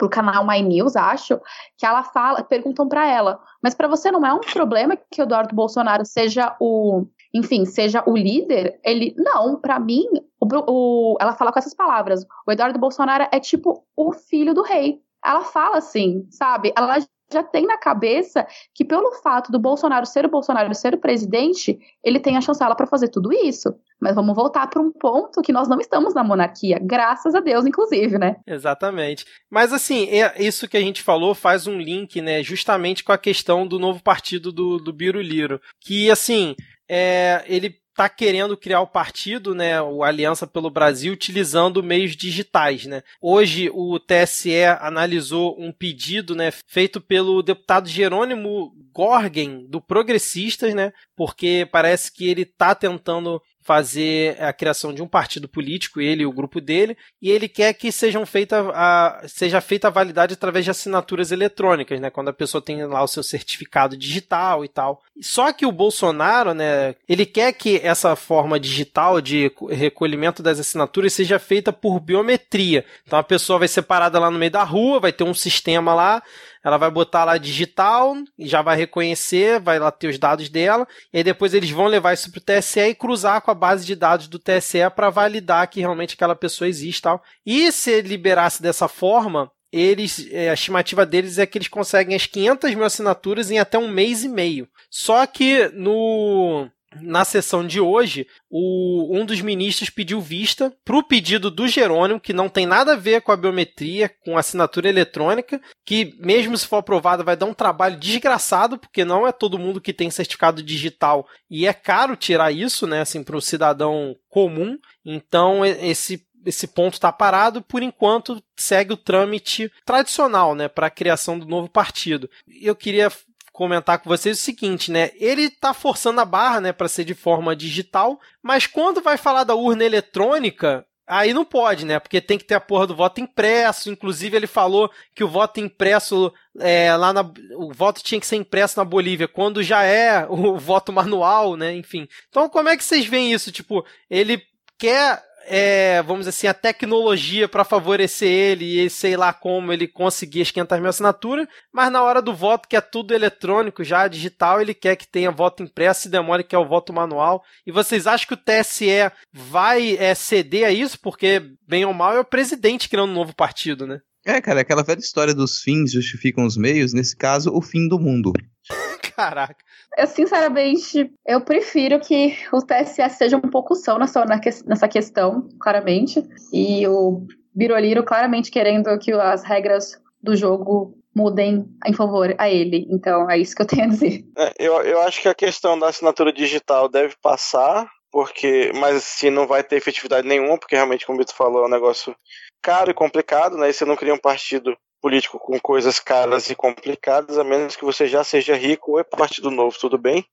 pro 0.00 0.08
canal 0.08 0.46
My 0.46 0.62
News, 0.62 0.96
acho, 0.96 1.38
que 1.76 1.84
ela 1.84 2.02
fala, 2.02 2.42
perguntam 2.42 2.88
para 2.88 3.06
ela, 3.06 3.38
mas 3.62 3.74
para 3.74 3.86
você 3.86 4.10
não 4.10 4.24
é 4.24 4.32
um 4.32 4.40
problema 4.40 4.96
que 4.96 5.20
o 5.20 5.24
Eduardo 5.24 5.54
Bolsonaro 5.54 6.06
seja 6.06 6.56
o, 6.58 7.04
enfim, 7.34 7.66
seja 7.66 8.02
o 8.06 8.16
líder? 8.16 8.80
Ele, 8.82 9.14
não, 9.18 9.60
para 9.60 9.78
mim, 9.78 10.06
o, 10.40 10.46
o, 10.66 11.16
ela 11.20 11.34
fala 11.34 11.52
com 11.52 11.58
essas 11.58 11.74
palavras, 11.74 12.24
o 12.46 12.50
Eduardo 12.50 12.78
Bolsonaro 12.78 13.28
é 13.30 13.38
tipo 13.38 13.84
o 13.94 14.10
filho 14.12 14.54
do 14.54 14.62
rei. 14.62 15.02
Ela 15.24 15.44
fala 15.44 15.78
assim, 15.78 16.26
sabe? 16.30 16.72
Ela 16.76 16.98
já 17.32 17.42
tem 17.42 17.66
na 17.66 17.78
cabeça 17.78 18.46
que 18.74 18.84
pelo 18.84 19.12
fato 19.22 19.52
do 19.52 19.58
Bolsonaro 19.58 20.04
ser 20.04 20.26
o 20.26 20.30
Bolsonaro 20.30 20.74
ser 20.74 20.94
o 20.94 20.98
presidente, 20.98 21.78
ele 22.02 22.18
tem 22.18 22.36
a 22.36 22.40
chancela 22.40 22.74
para 22.74 22.86
fazer 22.86 23.08
tudo 23.08 23.32
isso. 23.32 23.74
Mas 24.00 24.14
vamos 24.14 24.34
voltar 24.34 24.66
para 24.66 24.82
um 24.82 24.90
ponto 24.90 25.42
que 25.42 25.52
nós 25.52 25.68
não 25.68 25.78
estamos 25.78 26.14
na 26.14 26.24
monarquia, 26.24 26.78
graças 26.82 27.34
a 27.34 27.40
Deus, 27.40 27.66
inclusive, 27.66 28.18
né? 28.18 28.36
Exatamente. 28.46 29.24
Mas 29.48 29.72
assim, 29.72 30.08
é, 30.08 30.42
isso 30.42 30.68
que 30.68 30.76
a 30.76 30.80
gente 30.80 31.02
falou 31.02 31.34
faz 31.34 31.66
um 31.66 31.78
link, 31.78 32.20
né, 32.20 32.42
justamente 32.42 33.04
com 33.04 33.12
a 33.12 33.18
questão 33.18 33.66
do 33.66 33.78
novo 33.78 34.02
partido 34.02 34.50
do, 34.50 34.78
do 34.78 34.92
Biruliro. 34.92 35.60
Que 35.80 36.10
assim, 36.10 36.56
é, 36.88 37.44
ele 37.46 37.78
está 37.90 38.08
querendo 38.08 38.56
criar 38.56 38.80
o 38.80 38.86
partido, 38.86 39.54
né, 39.54 39.80
o 39.82 40.02
Aliança 40.02 40.46
pelo 40.46 40.70
Brasil, 40.70 41.12
utilizando 41.12 41.82
meios 41.82 42.16
digitais, 42.16 42.86
né. 42.86 43.02
Hoje 43.20 43.70
o 43.72 43.98
TSE 43.98 44.64
analisou 44.80 45.56
um 45.58 45.72
pedido, 45.72 46.34
né, 46.34 46.50
feito 46.66 47.00
pelo 47.00 47.42
deputado 47.42 47.88
Jerônimo 47.88 48.74
Gorgen 48.92 49.66
do 49.68 49.80
Progressistas, 49.80 50.74
né, 50.74 50.92
porque 51.16 51.68
parece 51.70 52.12
que 52.12 52.28
ele 52.28 52.42
está 52.42 52.74
tentando 52.74 53.42
fazer 53.62 54.40
a 54.42 54.52
criação 54.52 54.92
de 54.92 55.02
um 55.02 55.06
partido 55.06 55.46
político, 55.46 56.00
ele 56.00 56.22
e 56.22 56.26
o 56.26 56.32
grupo 56.32 56.60
dele, 56.60 56.96
e 57.20 57.30
ele 57.30 57.48
quer 57.48 57.72
que 57.74 57.92
sejam 57.92 58.24
feita 58.24 58.70
a, 58.74 59.22
seja 59.28 59.60
feita 59.60 59.88
a 59.88 59.90
validade 59.90 60.34
através 60.34 60.64
de 60.64 60.70
assinaturas 60.70 61.30
eletrônicas, 61.30 62.00
né, 62.00 62.10
quando 62.10 62.28
a 62.28 62.32
pessoa 62.32 62.62
tem 62.62 62.84
lá 62.86 63.02
o 63.02 63.08
seu 63.08 63.22
certificado 63.22 63.96
digital 63.96 64.64
e 64.64 64.68
tal. 64.68 65.02
Só 65.20 65.52
que 65.52 65.66
o 65.66 65.72
Bolsonaro, 65.72 66.54
né, 66.54 66.94
ele 67.08 67.26
quer 67.26 67.52
que 67.52 67.80
essa 67.82 68.16
forma 68.16 68.58
digital 68.58 69.20
de 69.20 69.52
recolhimento 69.70 70.42
das 70.42 70.58
assinaturas 70.58 71.12
seja 71.12 71.38
feita 71.38 71.72
por 71.72 72.00
biometria. 72.00 72.84
Então 73.06 73.18
a 73.18 73.22
pessoa 73.22 73.58
vai 73.58 73.68
ser 73.68 73.82
parada 73.82 74.18
lá 74.18 74.30
no 74.30 74.38
meio 74.38 74.50
da 74.50 74.64
rua, 74.64 75.00
vai 75.00 75.12
ter 75.12 75.24
um 75.24 75.34
sistema 75.34 75.94
lá, 75.94 76.22
ela 76.64 76.76
vai 76.76 76.90
botar 76.90 77.24
lá 77.24 77.38
digital, 77.38 78.14
já 78.38 78.62
vai 78.62 78.76
reconhecer, 78.76 79.60
vai 79.60 79.78
lá 79.78 79.90
ter 79.90 80.08
os 80.08 80.18
dados 80.18 80.48
dela, 80.48 80.86
e 81.12 81.18
aí 81.18 81.24
depois 81.24 81.54
eles 81.54 81.70
vão 81.70 81.86
levar 81.86 82.12
isso 82.12 82.30
pro 82.30 82.40
TSE 82.40 82.80
e 82.80 82.94
cruzar 82.94 83.40
com 83.40 83.50
a 83.50 83.54
base 83.54 83.86
de 83.86 83.94
dados 83.94 84.28
do 84.28 84.38
TSE 84.38 84.90
para 84.94 85.10
validar 85.10 85.68
que 85.68 85.80
realmente 85.80 86.14
aquela 86.14 86.36
pessoa 86.36 86.68
existe 86.68 87.02
tal. 87.02 87.22
E 87.44 87.70
se 87.72 88.02
liberasse 88.02 88.62
dessa 88.62 88.88
forma, 88.88 89.50
eles, 89.72 90.28
a 90.50 90.52
estimativa 90.52 91.06
deles 91.06 91.38
é 91.38 91.46
que 91.46 91.56
eles 91.56 91.68
conseguem 91.68 92.16
as 92.16 92.26
500 92.26 92.74
mil 92.74 92.84
assinaturas 92.84 93.50
em 93.50 93.58
até 93.58 93.78
um 93.78 93.88
mês 93.88 94.24
e 94.24 94.28
meio. 94.28 94.68
Só 94.90 95.24
que 95.26 95.68
no 95.74 96.68
na 97.00 97.24
sessão 97.24 97.66
de 97.66 97.80
hoje, 97.80 98.26
o, 98.48 99.16
um 99.16 99.24
dos 99.24 99.40
ministros 99.40 99.90
pediu 99.90 100.20
vista 100.20 100.74
para 100.84 100.96
o 100.96 101.02
pedido 101.02 101.50
do 101.50 101.68
Jerônimo, 101.68 102.20
que 102.20 102.32
não 102.32 102.48
tem 102.48 102.66
nada 102.66 102.92
a 102.94 102.96
ver 102.96 103.20
com 103.22 103.30
a 103.30 103.36
biometria, 103.36 104.10
com 104.24 104.36
a 104.36 104.40
assinatura 104.40 104.88
eletrônica, 104.88 105.60
que 105.84 106.16
mesmo 106.18 106.56
se 106.56 106.66
for 106.66 106.78
aprovada 106.78 107.22
vai 107.22 107.36
dar 107.36 107.46
um 107.46 107.54
trabalho 107.54 107.98
desgraçado, 107.98 108.76
porque 108.78 109.04
não 109.04 109.26
é 109.26 109.32
todo 109.32 109.58
mundo 109.58 109.80
que 109.80 109.92
tem 109.92 110.10
certificado 110.10 110.62
digital 110.62 111.28
e 111.48 111.66
é 111.66 111.72
caro 111.72 112.16
tirar 112.16 112.50
isso, 112.50 112.86
né, 112.86 113.02
assim, 113.02 113.22
para 113.22 113.36
o 113.36 113.42
cidadão 113.42 114.16
comum. 114.28 114.76
Então, 115.04 115.64
esse 115.64 116.28
esse 116.46 116.66
ponto 116.66 116.94
está 116.94 117.12
parado, 117.12 117.60
por 117.60 117.82
enquanto 117.82 118.42
segue 118.56 118.94
o 118.94 118.96
trâmite 118.96 119.70
tradicional, 119.84 120.54
né, 120.54 120.68
para 120.68 120.86
a 120.86 120.90
criação 120.90 121.38
do 121.38 121.46
novo 121.46 121.68
partido. 121.68 122.30
Eu 122.48 122.74
queria 122.74 123.12
comentar 123.52 123.98
com 123.98 124.08
vocês 124.08 124.38
o 124.38 124.42
seguinte, 124.42 124.90
né? 124.90 125.10
Ele 125.16 125.50
tá 125.50 125.74
forçando 125.74 126.20
a 126.20 126.24
barra, 126.24 126.60
né, 126.60 126.72
para 126.72 126.88
ser 126.88 127.04
de 127.04 127.14
forma 127.14 127.54
digital, 127.56 128.20
mas 128.42 128.66
quando 128.66 129.00
vai 129.00 129.16
falar 129.16 129.44
da 129.44 129.54
urna 129.54 129.84
eletrônica, 129.84 130.86
Aí 131.10 131.34
não 131.34 131.44
pode, 131.44 131.84
né? 131.84 131.98
Porque 131.98 132.20
tem 132.20 132.38
que 132.38 132.44
ter 132.44 132.54
a 132.54 132.60
porra 132.60 132.86
do 132.86 132.94
voto 132.94 133.20
impresso. 133.20 133.90
Inclusive, 133.90 134.36
ele 134.36 134.46
falou 134.46 134.88
que 135.12 135.24
o 135.24 135.28
voto 135.28 135.58
impresso 135.58 136.32
é, 136.56 136.94
lá 136.94 137.12
na. 137.12 137.22
O 137.56 137.72
voto 137.74 138.00
tinha 138.00 138.20
que 138.20 138.26
ser 138.28 138.36
impresso 138.36 138.78
na 138.78 138.84
Bolívia, 138.84 139.26
quando 139.26 139.60
já 139.60 139.82
é 139.82 140.24
o 140.30 140.56
voto 140.56 140.92
manual, 140.92 141.56
né? 141.56 141.74
Enfim. 141.74 142.06
Então, 142.28 142.48
como 142.48 142.68
é 142.68 142.76
que 142.76 142.84
vocês 142.84 143.06
veem 143.06 143.32
isso? 143.32 143.50
Tipo, 143.50 143.84
ele 144.08 144.40
quer 144.78 145.20
é, 145.44 146.02
vamos 146.02 146.20
dizer 146.20 146.30
assim, 146.30 146.46
a 146.46 146.54
tecnologia 146.54 147.48
para 147.48 147.64
favorecer 147.64 148.28
ele 148.28 148.84
e 148.84 148.90
sei 148.90 149.16
lá 149.16 149.32
como 149.32 149.72
ele 149.72 149.88
conseguir 149.88 150.42
as 150.42 150.50
500 150.50 150.78
mil 150.78 150.88
assinaturas, 150.88 151.48
mas 151.72 151.90
na 151.90 152.02
hora 152.02 152.20
do 152.20 152.34
voto, 152.34 152.68
que 152.68 152.76
é 152.76 152.80
tudo 152.80 153.14
eletrônico 153.14 153.82
já, 153.82 154.06
digital, 154.08 154.60
ele 154.60 154.74
quer 154.74 154.96
que 154.96 155.08
tenha 155.08 155.30
voto 155.30 155.62
impresso 155.62 156.08
e 156.08 156.10
demore 156.10 156.44
que 156.44 156.54
é 156.54 156.58
o 156.58 156.68
voto 156.68 156.92
manual. 156.92 157.42
E 157.66 157.72
vocês 157.72 158.06
acham 158.06 158.28
que 158.28 158.34
o 158.34 158.36
TSE 158.36 159.10
vai 159.32 159.96
é, 159.96 160.14
ceder 160.14 160.66
a 160.66 160.70
isso? 160.70 160.98
Porque, 161.00 161.42
bem 161.66 161.84
ou 161.84 161.92
mal, 161.92 162.14
é 162.14 162.20
o 162.20 162.24
presidente 162.24 162.88
criando 162.88 163.10
um 163.10 163.14
novo 163.14 163.34
partido, 163.34 163.86
né? 163.86 164.00
É, 164.24 164.40
cara, 164.40 164.60
aquela 164.60 164.82
velha 164.82 164.98
história 164.98 165.34
dos 165.34 165.62
fins 165.62 165.92
justificam 165.92 166.44
os 166.44 166.56
meios, 166.56 166.92
nesse 166.92 167.16
caso, 167.16 167.50
o 167.54 167.62
fim 167.62 167.88
do 167.88 167.98
mundo. 167.98 168.32
Caraca. 169.16 169.56
Eu, 169.96 170.06
sinceramente, 170.06 171.10
eu 171.26 171.40
prefiro 171.40 172.00
que 172.00 172.36
o 172.52 172.62
TSE 172.62 173.08
seja 173.10 173.36
um 173.36 173.50
pouco 173.50 173.74
são 173.74 173.98
nessa, 173.98 174.24
nessa 174.66 174.88
questão, 174.88 175.48
claramente. 175.60 176.22
E 176.52 176.86
o 176.86 177.26
Biroliro 177.54 178.04
claramente 178.04 178.50
querendo 178.50 178.96
que 178.98 179.12
as 179.12 179.42
regras 179.42 180.00
do 180.22 180.36
jogo 180.36 180.96
mudem 181.14 181.66
em 181.86 181.92
favor 181.92 182.34
a 182.38 182.48
ele. 182.48 182.86
Então, 182.90 183.28
é 183.30 183.38
isso 183.38 183.54
que 183.54 183.62
eu 183.62 183.66
tenho 183.66 183.84
a 183.84 183.88
dizer. 183.88 184.24
É, 184.36 184.52
eu, 184.58 184.74
eu 184.82 185.00
acho 185.02 185.20
que 185.20 185.28
a 185.28 185.34
questão 185.34 185.78
da 185.78 185.88
assinatura 185.88 186.32
digital 186.32 186.88
deve 186.88 187.14
passar, 187.20 187.88
porque 188.10 188.72
mas 188.74 188.96
assim, 188.96 189.30
não 189.30 189.46
vai 189.46 189.62
ter 189.62 189.76
efetividade 189.76 190.26
nenhuma, 190.26 190.58
porque 190.58 190.76
realmente, 190.76 191.04
como 191.04 191.18
o 191.18 191.20
Vitor 191.20 191.34
falou, 191.34 191.64
é 191.64 191.66
um 191.66 191.70
negócio 191.70 192.14
caro 192.62 192.90
e 192.90 192.94
complicado, 192.94 193.56
né? 193.56 193.70
E 193.70 193.72
você 193.72 193.84
não 193.84 193.96
cria 193.96 194.14
um 194.14 194.18
partido 194.18 194.76
político 195.00 195.38
com 195.38 195.58
coisas 195.58 195.98
caras 195.98 196.50
e 196.50 196.54
complicadas, 196.54 197.38
a 197.38 197.44
menos 197.44 197.74
que 197.74 197.84
você 197.84 198.06
já 198.06 198.22
seja 198.22 198.54
rico 198.54 198.92
ou 198.92 199.00
é 199.00 199.04
partido 199.04 199.50
novo, 199.50 199.76
tudo 199.78 199.96
bem. 199.96 200.24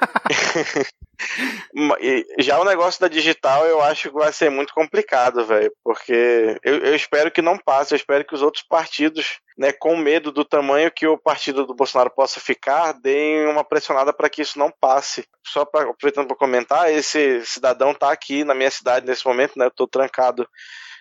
já 2.38 2.58
o 2.58 2.64
negócio 2.64 3.00
da 3.00 3.08
digital 3.08 3.66
eu 3.66 3.80
acho 3.80 4.10
que 4.10 4.14
vai 4.14 4.32
ser 4.32 4.50
muito 4.50 4.72
complicado, 4.74 5.44
velho, 5.44 5.72
porque 5.82 6.58
eu, 6.62 6.78
eu, 6.78 6.94
espero 6.94 7.30
que 7.30 7.42
não 7.42 7.58
passe, 7.58 7.94
eu 7.94 7.96
espero 7.96 8.24
que 8.24 8.34
os 8.34 8.42
outros 8.42 8.64
partidos, 8.64 9.38
né, 9.56 9.72
com 9.72 9.96
medo 9.96 10.32
do 10.32 10.44
tamanho 10.44 10.90
que 10.90 11.06
o 11.06 11.18
partido 11.18 11.66
do 11.66 11.74
Bolsonaro 11.74 12.10
possa 12.10 12.40
ficar, 12.40 12.92
deem 12.92 13.46
uma 13.46 13.64
pressionada 13.64 14.12
para 14.12 14.28
que 14.28 14.42
isso 14.42 14.58
não 14.58 14.70
passe. 14.70 15.24
Só 15.46 15.64
para 15.64 15.90
aproveitando 15.90 16.26
para 16.26 16.36
comentar, 16.36 16.92
esse 16.92 17.44
cidadão 17.44 17.94
tá 17.94 18.10
aqui 18.10 18.44
na 18.44 18.54
minha 18.54 18.70
cidade 18.70 19.06
nesse 19.06 19.26
momento, 19.26 19.58
né, 19.58 19.66
eu 19.66 19.70
tô 19.70 19.86
trancado 19.86 20.48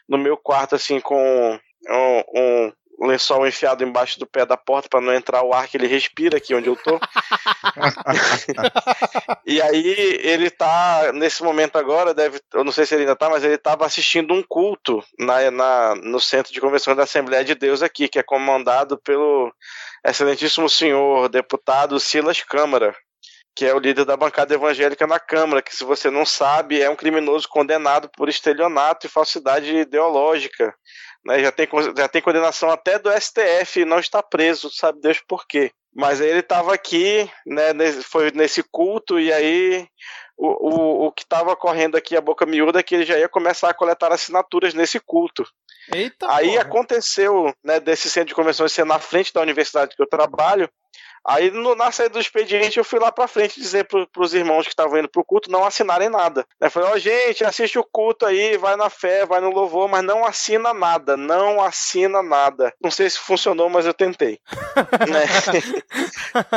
no 0.08 0.18
meu 0.18 0.38
quarto 0.38 0.76
assim 0.76 1.00
com 1.00 1.60
um, 1.90 2.24
um 2.34 2.72
lençol 3.00 3.48
enfiado 3.48 3.84
embaixo 3.84 4.20
do 4.20 4.26
pé 4.26 4.46
da 4.46 4.56
porta 4.56 4.88
para 4.88 5.02
não 5.02 5.14
entrar 5.14 5.44
o 5.44 5.54
ar 5.54 5.68
que 5.68 5.78
ele 5.78 5.88
respira 5.88 6.38
aqui 6.38 6.54
onde 6.54 6.70
eu 6.70 6.76
tô. 6.76 7.00
e 9.46 9.62
aí 9.62 10.20
ele 10.22 10.50
tá 10.50 11.12
nesse 11.14 11.44
momento 11.44 11.78
agora, 11.78 12.14
deve, 12.14 12.40
eu 12.54 12.64
não 12.64 12.72
sei 12.72 12.86
se 12.86 12.96
ele 12.96 13.04
ainda 13.04 13.16
tá, 13.16 13.30
mas 13.30 13.44
ele 13.44 13.56
estava 13.56 13.86
assistindo 13.86 14.34
um 14.34 14.44
culto 14.44 15.04
na, 15.20 15.52
na, 15.52 15.96
no 15.96 16.20
centro 16.20 16.54
de 16.54 16.62
convenção 16.62 16.96
da 16.96 17.04
Assembleia 17.04 17.44
de 17.44 17.56
Deus 17.56 17.82
aqui, 17.82 18.08
que 18.08 18.20
é 18.20 18.24
comandado 18.24 18.98
pelo 18.98 19.54
excelentíssimo 20.06 20.70
senhor 20.70 21.30
deputado 21.30 22.00
Silas 22.00 22.42
Câmara 22.44 22.96
que 23.56 23.66
é 23.66 23.74
o 23.74 23.80
líder 23.80 24.06
da 24.06 24.18
bancada 24.18 24.54
evangélica 24.54 25.06
na 25.06 25.20
Câmara, 25.20 25.62
que, 25.62 25.76
se 25.76 25.84
você 25.84 26.10
não 26.10 26.26
sabe, 26.26 26.82
é 26.82 26.90
um 26.90 26.96
criminoso 26.96 27.48
condenado 27.48 28.10
por 28.10 28.28
estelionato 28.28 29.06
e 29.06 29.10
falsidade 29.10 29.76
ideológica. 29.76 30.74
Né? 31.26 31.44
Já, 31.44 31.52
tem, 31.52 31.68
já 31.96 32.08
tem 32.08 32.22
condenação 32.22 32.70
até 32.70 32.98
do 32.98 33.12
STF 33.12 33.82
e 33.82 33.86
não 33.86 34.00
está 34.00 34.22
preso, 34.24 34.72
sabe 34.72 35.00
Deus 35.02 35.22
por 35.28 35.46
quê. 35.48 35.72
Mas 35.96 36.20
aí 36.20 36.30
ele 36.30 36.40
estava 36.40 36.74
aqui, 36.74 37.30
né, 37.46 37.72
foi 38.02 38.32
nesse 38.32 38.64
culto, 38.64 39.20
e 39.20 39.32
aí 39.32 39.88
o, 40.36 40.48
o, 40.48 41.08
o 41.08 41.12
que 41.12 41.22
estava 41.22 41.56
correndo 41.56 41.96
aqui 41.96 42.18
a 42.18 42.22
boca 42.22 42.46
miúda 42.48 42.80
é 42.80 42.84
que 42.84 42.96
ele 42.96 43.06
já 43.06 43.18
ia 43.18 43.30
começar 43.30 43.70
a 43.70 43.74
coletar 43.74 44.12
assinaturas 44.12 44.74
nesse 44.74 45.00
culto. 45.00 45.46
Eita 45.94 46.32
aí 46.32 46.50
porra. 46.50 46.62
aconteceu, 46.62 47.54
né, 47.64 47.80
desse 47.80 48.10
centro 48.10 48.30
de 48.30 48.36
convenções 48.36 48.72
ser 48.72 48.86
na 48.86 49.00
frente 49.00 49.34
da 49.34 49.42
universidade 49.42 49.96
que 49.96 50.02
eu 50.02 50.08
trabalho, 50.08 50.70
Aí 51.26 51.50
no, 51.52 51.74
na 51.74 51.90
saída 51.90 52.14
do 52.14 52.20
expediente 52.20 52.78
eu 52.78 52.84
fui 52.84 53.00
lá 53.00 53.10
pra 53.10 53.30
frente 53.30 53.60
dizer 53.60 53.86
pro, 53.86 54.06
pros 54.08 54.34
irmãos 54.34 54.64
que 54.64 54.74
estavam 54.74 55.00
indo 55.00 55.08
pro 55.08 55.24
culto 55.24 55.50
não 55.50 55.64
assinarem 55.64 56.10
nada. 56.10 56.46
Eu 56.60 56.70
falei, 56.70 56.90
ó, 56.90 56.94
oh, 56.94 57.00
gente, 57.00 57.46
assiste 57.46 57.80
o 57.80 57.84
culto 57.84 58.26
aí, 58.26 58.58
vai 58.58 58.76
na 58.76 58.90
fé, 58.90 59.26
vai 59.26 59.40
no 59.40 59.50
louvor, 59.50 59.88
mas 59.88 60.04
não 60.04 60.26
assina 60.26 60.74
nada, 60.74 61.16
não 61.16 61.64
assina 61.64 62.22
nada. 62.22 62.74
Não 62.82 62.92
sei 62.92 63.10
se 63.10 63.20
funcionou, 63.20 63.70
mas 63.70 63.86
eu 63.86 63.94
tentei. 63.94 64.38
né? 65.10 65.26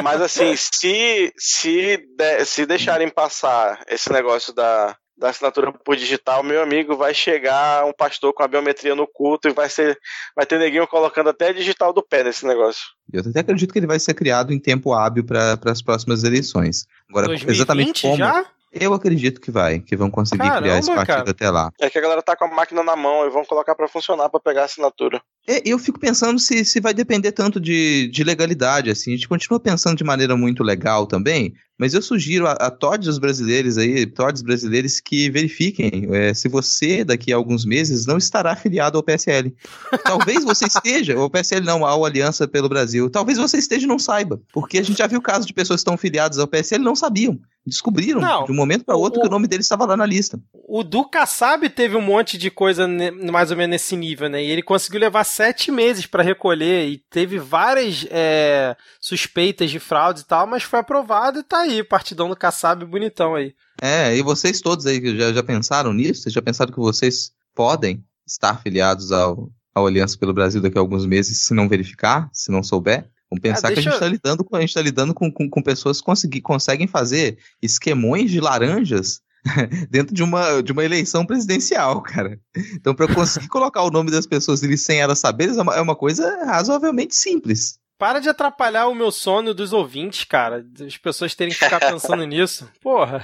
mas 0.03 0.21
assim, 0.21 0.57
se, 0.57 1.33
se, 1.39 1.97
de, 2.17 2.45
se 2.45 2.67
deixarem 2.67 3.09
passar 3.09 3.81
esse 3.87 4.11
negócio 4.13 4.53
da, 4.53 4.97
da 5.17 5.31
assinatura 5.31 5.73
por 5.73 5.97
digital, 5.97 6.43
meu 6.43 6.63
amigo, 6.63 6.97
vai 6.97 7.15
chegar 7.15 7.85
um 7.87 7.93
pastor 7.93 8.33
com 8.33 8.43
a 8.43 8.49
biometria 8.49 8.95
no 8.95 9.07
culto 9.07 9.49
e 9.49 9.53
vai 9.53 9.69
ser 9.69 9.99
vai 10.35 10.45
ter 10.45 10.59
neguinho 10.59 10.87
colocando 10.87 11.31
até 11.31 11.53
digital 11.53 11.93
do 11.93 12.03
pé 12.03 12.23
nesse 12.23 12.47
negócio. 12.47 12.83
Eu 13.13 13.21
até 13.21 13.41
acredito 13.41 13.73
que 13.73 13.79
ele 13.79 13.87
vai 13.87 13.99
ser 13.99 14.15
criado 14.15 14.53
em 14.53 14.59
tempo 14.59 14.93
hábil 14.93 15.25
para 15.25 15.59
as 15.65 15.81
próximas 15.81 16.25
eleições. 16.25 16.87
Agora, 17.09 17.27
2020 17.29 17.57
exatamente 17.57 18.03
como 18.03 18.17
já? 18.17 18.47
Eu 18.81 18.95
acredito 18.95 19.41
que 19.41 19.51
vai, 19.51 19.81
que 19.81 19.97
vão 19.97 20.11
conseguir 20.11 20.43
Caramba, 20.43 20.63
criar 20.63 20.79
esse 20.79 20.95
partido 20.95 21.07
cara. 21.07 21.31
até 21.31 21.51
lá. 21.51 21.71
É 21.81 21.91
que 21.91 21.99
a 21.99 22.01
galera 22.01 22.23
tá 22.23 22.37
com 22.37 22.45
a 22.45 22.49
máquina 22.49 22.83
na 22.83 22.97
mão 22.97 23.27
e 23.27 23.31
vão 23.31 23.45
colocar 23.45 23.75
para 23.75 23.89
funcionar 23.89 24.29
para 24.29 24.41
pegar 24.41 24.63
a 24.63 24.65
assinatura. 24.65 25.21
É, 25.49 25.63
eu 25.65 25.79
fico 25.79 25.99
pensando 25.99 26.39
se, 26.39 26.65
se 26.65 26.81
vai 26.81 26.93
depender 26.93 27.33
tanto 27.33 27.61
de, 27.61 28.09
de 28.09 28.25
legalidade, 28.25 28.91
assim. 28.91 29.13
A 29.13 29.17
gente 29.17 29.29
continua 29.29 29.61
pensando 29.61 29.97
de 29.97 30.05
maneira 30.05 30.37
muito 30.37 30.65
legal 30.65 31.07
também, 31.07 31.55
mas 31.79 31.95
eu 31.95 32.03
sugiro 32.03 32.47
a, 32.47 32.53
a 32.53 32.71
todos 32.71 33.07
os 33.07 33.19
brasileiros 33.19 33.79
aí, 33.79 34.07
todos 34.07 34.41
os 34.41 34.43
brasileiros 34.45 34.99
que 34.99 35.31
verifiquem 35.31 36.09
é, 36.13 36.35
se 36.35 36.49
você, 36.49 37.05
daqui 37.05 37.33
a 37.33 37.37
alguns 37.37 37.65
meses, 37.65 38.07
não 38.07 38.19
estará 38.19 38.53
afiliado 38.53 38.97
ao 38.97 39.05
PSL. 39.05 39.55
Talvez 40.03 40.43
você 40.43 40.65
esteja, 40.69 41.17
ou 41.17 41.31
PSL 41.31 41.65
não, 41.65 41.85
ao 41.85 42.05
Aliança 42.05 42.49
pelo 42.49 42.69
Brasil. 42.69 43.09
Talvez 43.09 43.39
você 43.39 43.59
esteja 43.59 43.85
e 43.85 43.89
não 43.89 43.99
saiba, 43.99 44.41
porque 44.53 44.79
a 44.79 44.83
gente 44.83 44.99
já 44.99 45.07
viu 45.07 45.21
casos 45.21 45.47
de 45.47 45.55
pessoas 45.55 45.79
que 45.79 45.83
estão 45.83 45.97
filiadas 45.97 46.39
ao 46.39 46.49
PSL 46.49 46.83
e 46.83 46.85
não 46.85 46.97
sabiam. 46.97 47.39
Descobriram 47.67 48.21
Não, 48.21 48.45
de 48.45 48.53
um 48.53 48.55
momento 48.55 48.85
para 48.85 48.97
outro 48.97 49.19
o- 49.19 49.23
que 49.23 49.29
o 49.29 49.31
nome 49.31 49.49
dele 49.49 49.63
estava 49.63 49.85
lá 49.85 49.97
na 49.97 50.07
lista. 50.07 50.39
O 50.53 50.85
Du 50.85 51.05
Kassab 51.09 51.69
teve 51.71 51.97
um 51.97 52.01
monte 52.01 52.39
de 52.39 52.51
coisa 52.51 52.87
mais 53.31 53.51
ou 53.51 53.57
menos 53.57 53.71
nesse 53.73 53.97
nível, 53.97 54.29
né? 54.29 54.43
E 54.45 54.51
ele 54.51 54.63
conseguiu 54.63 55.01
levar 55.01 55.25
sete 55.25 55.71
meses 55.73 56.07
pra 56.07 56.23
recolher 56.23 56.89
e 56.89 56.99
teve 57.11 57.39
várias 57.39 58.07
é, 58.11 58.77
suspeitas 59.01 59.71
de 59.71 59.79
fraude 59.81 60.21
e 60.21 60.25
tal, 60.25 60.47
mas 60.47 60.63
foi 60.63 60.79
aprovado 60.79 61.41
e 61.41 61.43
tá 61.43 61.61
aí, 61.61 61.83
partidão 61.83 62.29
do 62.29 62.37
Kassab 62.37 62.85
bonitão 62.85 63.35
aí. 63.35 63.55
É, 63.83 64.17
e 64.17 64.23
vocês 64.23 64.61
todos 64.61 64.87
aí 64.87 65.01
que 65.01 65.17
já, 65.19 65.33
já 65.33 65.43
pensaram 65.43 65.93
nisso? 65.93 66.23
Vocês 66.23 66.33
já 66.33 66.41
pensaram 66.43 66.73
que 66.73 66.79
vocês 66.79 67.33
podem 67.55 68.05
estar 68.27 68.51
afiliados 68.51 69.13
ao, 69.13 69.51
ao 69.75 69.87
Aliança 69.87 70.17
pelo 70.19 70.33
Brasil 70.33 70.61
daqui 70.61 70.79
a 70.79 70.81
alguns 70.81 71.05
meses 71.07 71.45
se 71.45 71.53
não 71.55 71.69
verificar, 71.69 72.29
se 72.33 72.51
não 72.51 72.63
souber? 72.63 73.09
Vamos 73.31 73.43
pensar 73.43 73.69
Ah, 73.69 73.73
que 73.73 73.79
a 73.79 73.83
gente 73.83 73.91
eu- 73.91 73.95
está 73.95 74.09
lidando, 74.09 74.45
com, 74.45 74.57
a 74.57 74.61
gente 74.61 74.75
tá 74.75 74.83
lidando 74.83 75.13
com, 75.15 75.31
com, 75.33 75.49
com 75.51 75.63
pessoas 75.63 75.99
que 76.01 76.05
consegui- 76.07 76.41
conseguem 76.41 76.87
fazer 76.87 77.39
esquemões 77.61 78.31
de 78.31 78.41
laranjas 78.41 79.21
dentro 79.91 80.15
de 80.15 80.23
uma, 80.23 80.63
de 80.63 80.73
uma 80.73 80.85
eleição 80.85 81.27
presidencial, 81.27 82.01
cara. 82.03 82.39
Então, 82.75 82.95
para 82.95 83.13
conseguir 83.13 83.49
colocar 83.49 83.83
o 83.83 83.91
nome 83.91 84.11
das 84.11 84.27
pessoas 84.27 84.63
ali 84.63 84.79
sem 84.79 85.01
elas 85.01 85.19
saberem, 85.19 85.59
é 85.59 85.63
uma, 85.63 85.75
é 85.77 85.81
uma 85.81 85.97
coisa 85.97 86.45
razoavelmente 86.45 87.15
simples. 87.17 87.79
Para 87.99 88.21
de 88.21 88.29
atrapalhar 88.29 88.87
o 88.89 88.95
meu 88.95 89.11
sono 89.11 89.55
dos 89.55 89.73
ouvintes, 89.73 90.25
cara. 90.25 90.65
As 90.87 90.97
pessoas 90.99 91.35
terem 91.35 91.53
que 91.53 91.59
ficar 91.65 91.81
pensando 91.81 92.23
nisso. 92.27 92.69
Porra. 92.83 93.23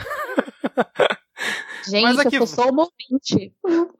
Gente, 1.86 2.02
Mas 2.02 2.18
aqui- 2.18 2.36
eu 2.36 2.46
sou 2.46 2.64
só 2.64 2.70
uma 2.70 2.84
ouvinte. 2.88 3.52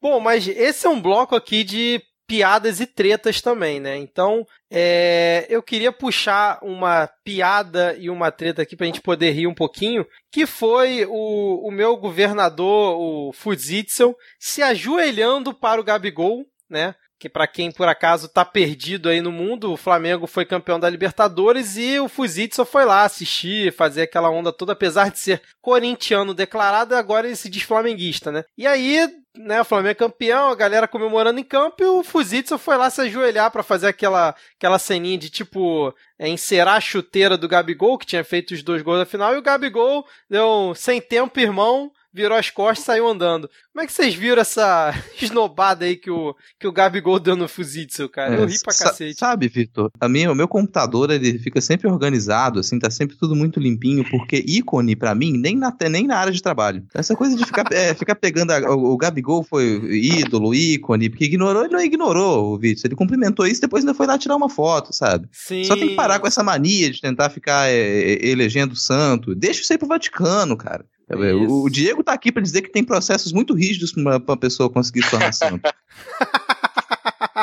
Bom, 0.00 0.18
mas 0.20 0.46
esse 0.48 0.86
é 0.86 0.90
um 0.90 1.00
bloco 1.00 1.34
aqui 1.36 1.62
de 1.64 2.00
piadas 2.30 2.78
e 2.78 2.86
tretas 2.86 3.40
também, 3.40 3.80
né? 3.80 3.96
Então, 3.96 4.46
é, 4.70 5.48
eu 5.50 5.60
queria 5.60 5.90
puxar 5.90 6.60
uma 6.62 7.08
piada 7.24 7.96
e 7.98 8.08
uma 8.08 8.30
treta 8.30 8.62
aqui 8.62 8.76
pra 8.76 8.86
gente 8.86 9.00
poder 9.00 9.32
rir 9.32 9.48
um 9.48 9.54
pouquinho, 9.54 10.06
que 10.30 10.46
foi 10.46 11.04
o, 11.06 11.66
o 11.66 11.72
meu 11.72 11.96
governador, 11.96 12.96
o 13.00 13.32
Fuzitzel, 13.32 14.16
se 14.38 14.62
ajoelhando 14.62 15.52
para 15.52 15.80
o 15.80 15.84
Gabigol, 15.84 16.46
né? 16.68 16.94
Que 17.20 17.28
pra 17.28 17.46
quem 17.46 17.70
por 17.70 17.86
acaso 17.86 18.28
tá 18.28 18.46
perdido 18.46 19.10
aí 19.10 19.20
no 19.20 19.30
mundo, 19.30 19.70
o 19.70 19.76
Flamengo 19.76 20.26
foi 20.26 20.46
campeão 20.46 20.80
da 20.80 20.88
Libertadores 20.88 21.76
e 21.76 22.00
o 22.00 22.08
Fuzitzel 22.08 22.64
foi 22.64 22.86
lá 22.86 23.04
assistir, 23.04 23.74
fazer 23.74 24.02
aquela 24.02 24.30
onda 24.30 24.50
toda, 24.50 24.72
apesar 24.72 25.10
de 25.10 25.18
ser 25.18 25.42
corintiano 25.60 26.32
declarado, 26.32 26.96
agora 26.96 27.26
ele 27.26 27.36
se 27.36 27.50
diz 27.50 27.62
flamenguista, 27.62 28.32
né? 28.32 28.42
E 28.56 28.66
aí, 28.66 29.06
né, 29.36 29.60
o 29.60 29.64
Flamengo 29.66 29.90
é 29.90 29.94
campeão, 29.94 30.48
a 30.48 30.54
galera 30.54 30.88
comemorando 30.88 31.38
em 31.38 31.44
campo 31.44 31.82
e 31.82 31.86
o 31.86 32.02
Fuzitzel 32.02 32.56
foi 32.56 32.78
lá 32.78 32.88
se 32.88 33.02
ajoelhar 33.02 33.50
pra 33.50 33.62
fazer 33.62 33.88
aquela, 33.88 34.34
aquela 34.56 34.78
ceninha 34.78 35.18
de 35.18 35.28
tipo 35.28 35.94
é, 36.18 36.26
encerar 36.26 36.76
a 36.76 36.80
chuteira 36.80 37.36
do 37.36 37.46
Gabigol, 37.46 37.98
que 37.98 38.06
tinha 38.06 38.24
feito 38.24 38.54
os 38.54 38.62
dois 38.62 38.80
gols 38.80 38.98
da 38.98 39.04
final, 39.04 39.34
e 39.34 39.38
o 39.38 39.42
Gabigol 39.42 40.06
deu 40.26 40.72
sem 40.74 41.02
tempo, 41.02 41.38
irmão, 41.38 41.92
virou 42.12 42.36
as 42.36 42.50
costas 42.50 42.82
e 42.82 42.86
saiu 42.86 43.08
andando. 43.08 43.48
Como 43.72 43.82
é 43.82 43.86
que 43.86 43.92
vocês 43.92 44.14
viram 44.14 44.40
essa 44.42 44.92
esnobada 45.22 45.84
aí 45.84 45.96
que 45.96 46.10
o, 46.10 46.34
que 46.58 46.66
o 46.66 46.72
Gabigol 46.72 47.18
deu 47.20 47.36
no 47.36 47.48
Fuzitsu, 47.48 48.08
cara? 48.08 48.34
Eu 48.34 48.44
É, 48.44 48.46
ri 48.46 48.58
pra 48.60 48.74
cacete. 48.74 49.18
Sabe, 49.18 49.48
Vitor, 49.48 49.90
a 50.00 50.08
minha, 50.08 50.30
o 50.30 50.34
meu 50.34 50.48
computador 50.48 51.10
ele 51.10 51.38
fica 51.38 51.60
sempre 51.60 51.88
organizado, 51.88 52.60
assim, 52.60 52.78
tá 52.78 52.90
sempre 52.90 53.16
tudo 53.16 53.36
muito 53.36 53.60
limpinho, 53.60 54.04
porque 54.10 54.44
ícone, 54.46 54.96
pra 54.96 55.14
mim, 55.14 55.32
nem 55.38 55.56
na, 55.56 55.74
nem 55.90 56.06
na 56.06 56.16
área 56.18 56.32
de 56.32 56.42
trabalho. 56.42 56.84
Essa 56.94 57.14
coisa 57.14 57.36
de 57.36 57.44
ficar, 57.44 57.64
é, 57.72 57.94
ficar 57.94 58.14
pegando. 58.16 58.50
a- 58.50 58.74
o, 58.74 58.92
o 58.92 58.96
Gabigol 58.96 59.42
foi 59.44 59.64
ídolo, 59.92 60.54
ícone, 60.54 61.08
porque 61.10 61.24
ignorou, 61.26 61.64
ele 61.64 61.72
não 61.72 61.80
ignorou 61.80 62.52
o 62.54 62.58
Vitor. 62.58 62.82
Ele 62.86 62.96
cumprimentou 62.96 63.46
isso, 63.46 63.60
depois 63.60 63.84
ainda 63.84 63.94
foi 63.94 64.06
lá 64.06 64.18
tirar 64.18 64.36
uma 64.36 64.48
foto, 64.50 64.92
sabe? 64.92 65.28
Sim. 65.32 65.64
Só 65.64 65.74
tem 65.76 65.88
que 65.90 65.94
parar 65.94 66.18
com 66.18 66.26
essa 66.26 66.42
mania 66.42 66.90
de 66.90 67.00
tentar 67.00 67.30
ficar 67.30 67.68
é, 67.70 68.18
elegendo 68.26 68.74
santo. 68.74 69.34
Deixa 69.34 69.60
isso 69.62 69.72
aí 69.72 69.78
pro 69.78 69.86
Vaticano, 69.88 70.56
cara. 70.56 70.84
O, 71.14 71.64
o 71.64 71.70
Diego 71.70 72.04
tá 72.04 72.12
aqui 72.12 72.30
pra 72.30 72.42
dizer 72.42 72.62
que 72.62 72.70
tem 72.70 72.84
processos 72.84 73.32
muito 73.32 73.54
rígidos 73.54 73.92
pra 73.92 74.18
uma, 74.18 74.36
pessoa 74.36 74.70
conseguir 74.70 75.02
se 75.02 75.10
tornar 75.10 75.32
santo. 75.32 75.62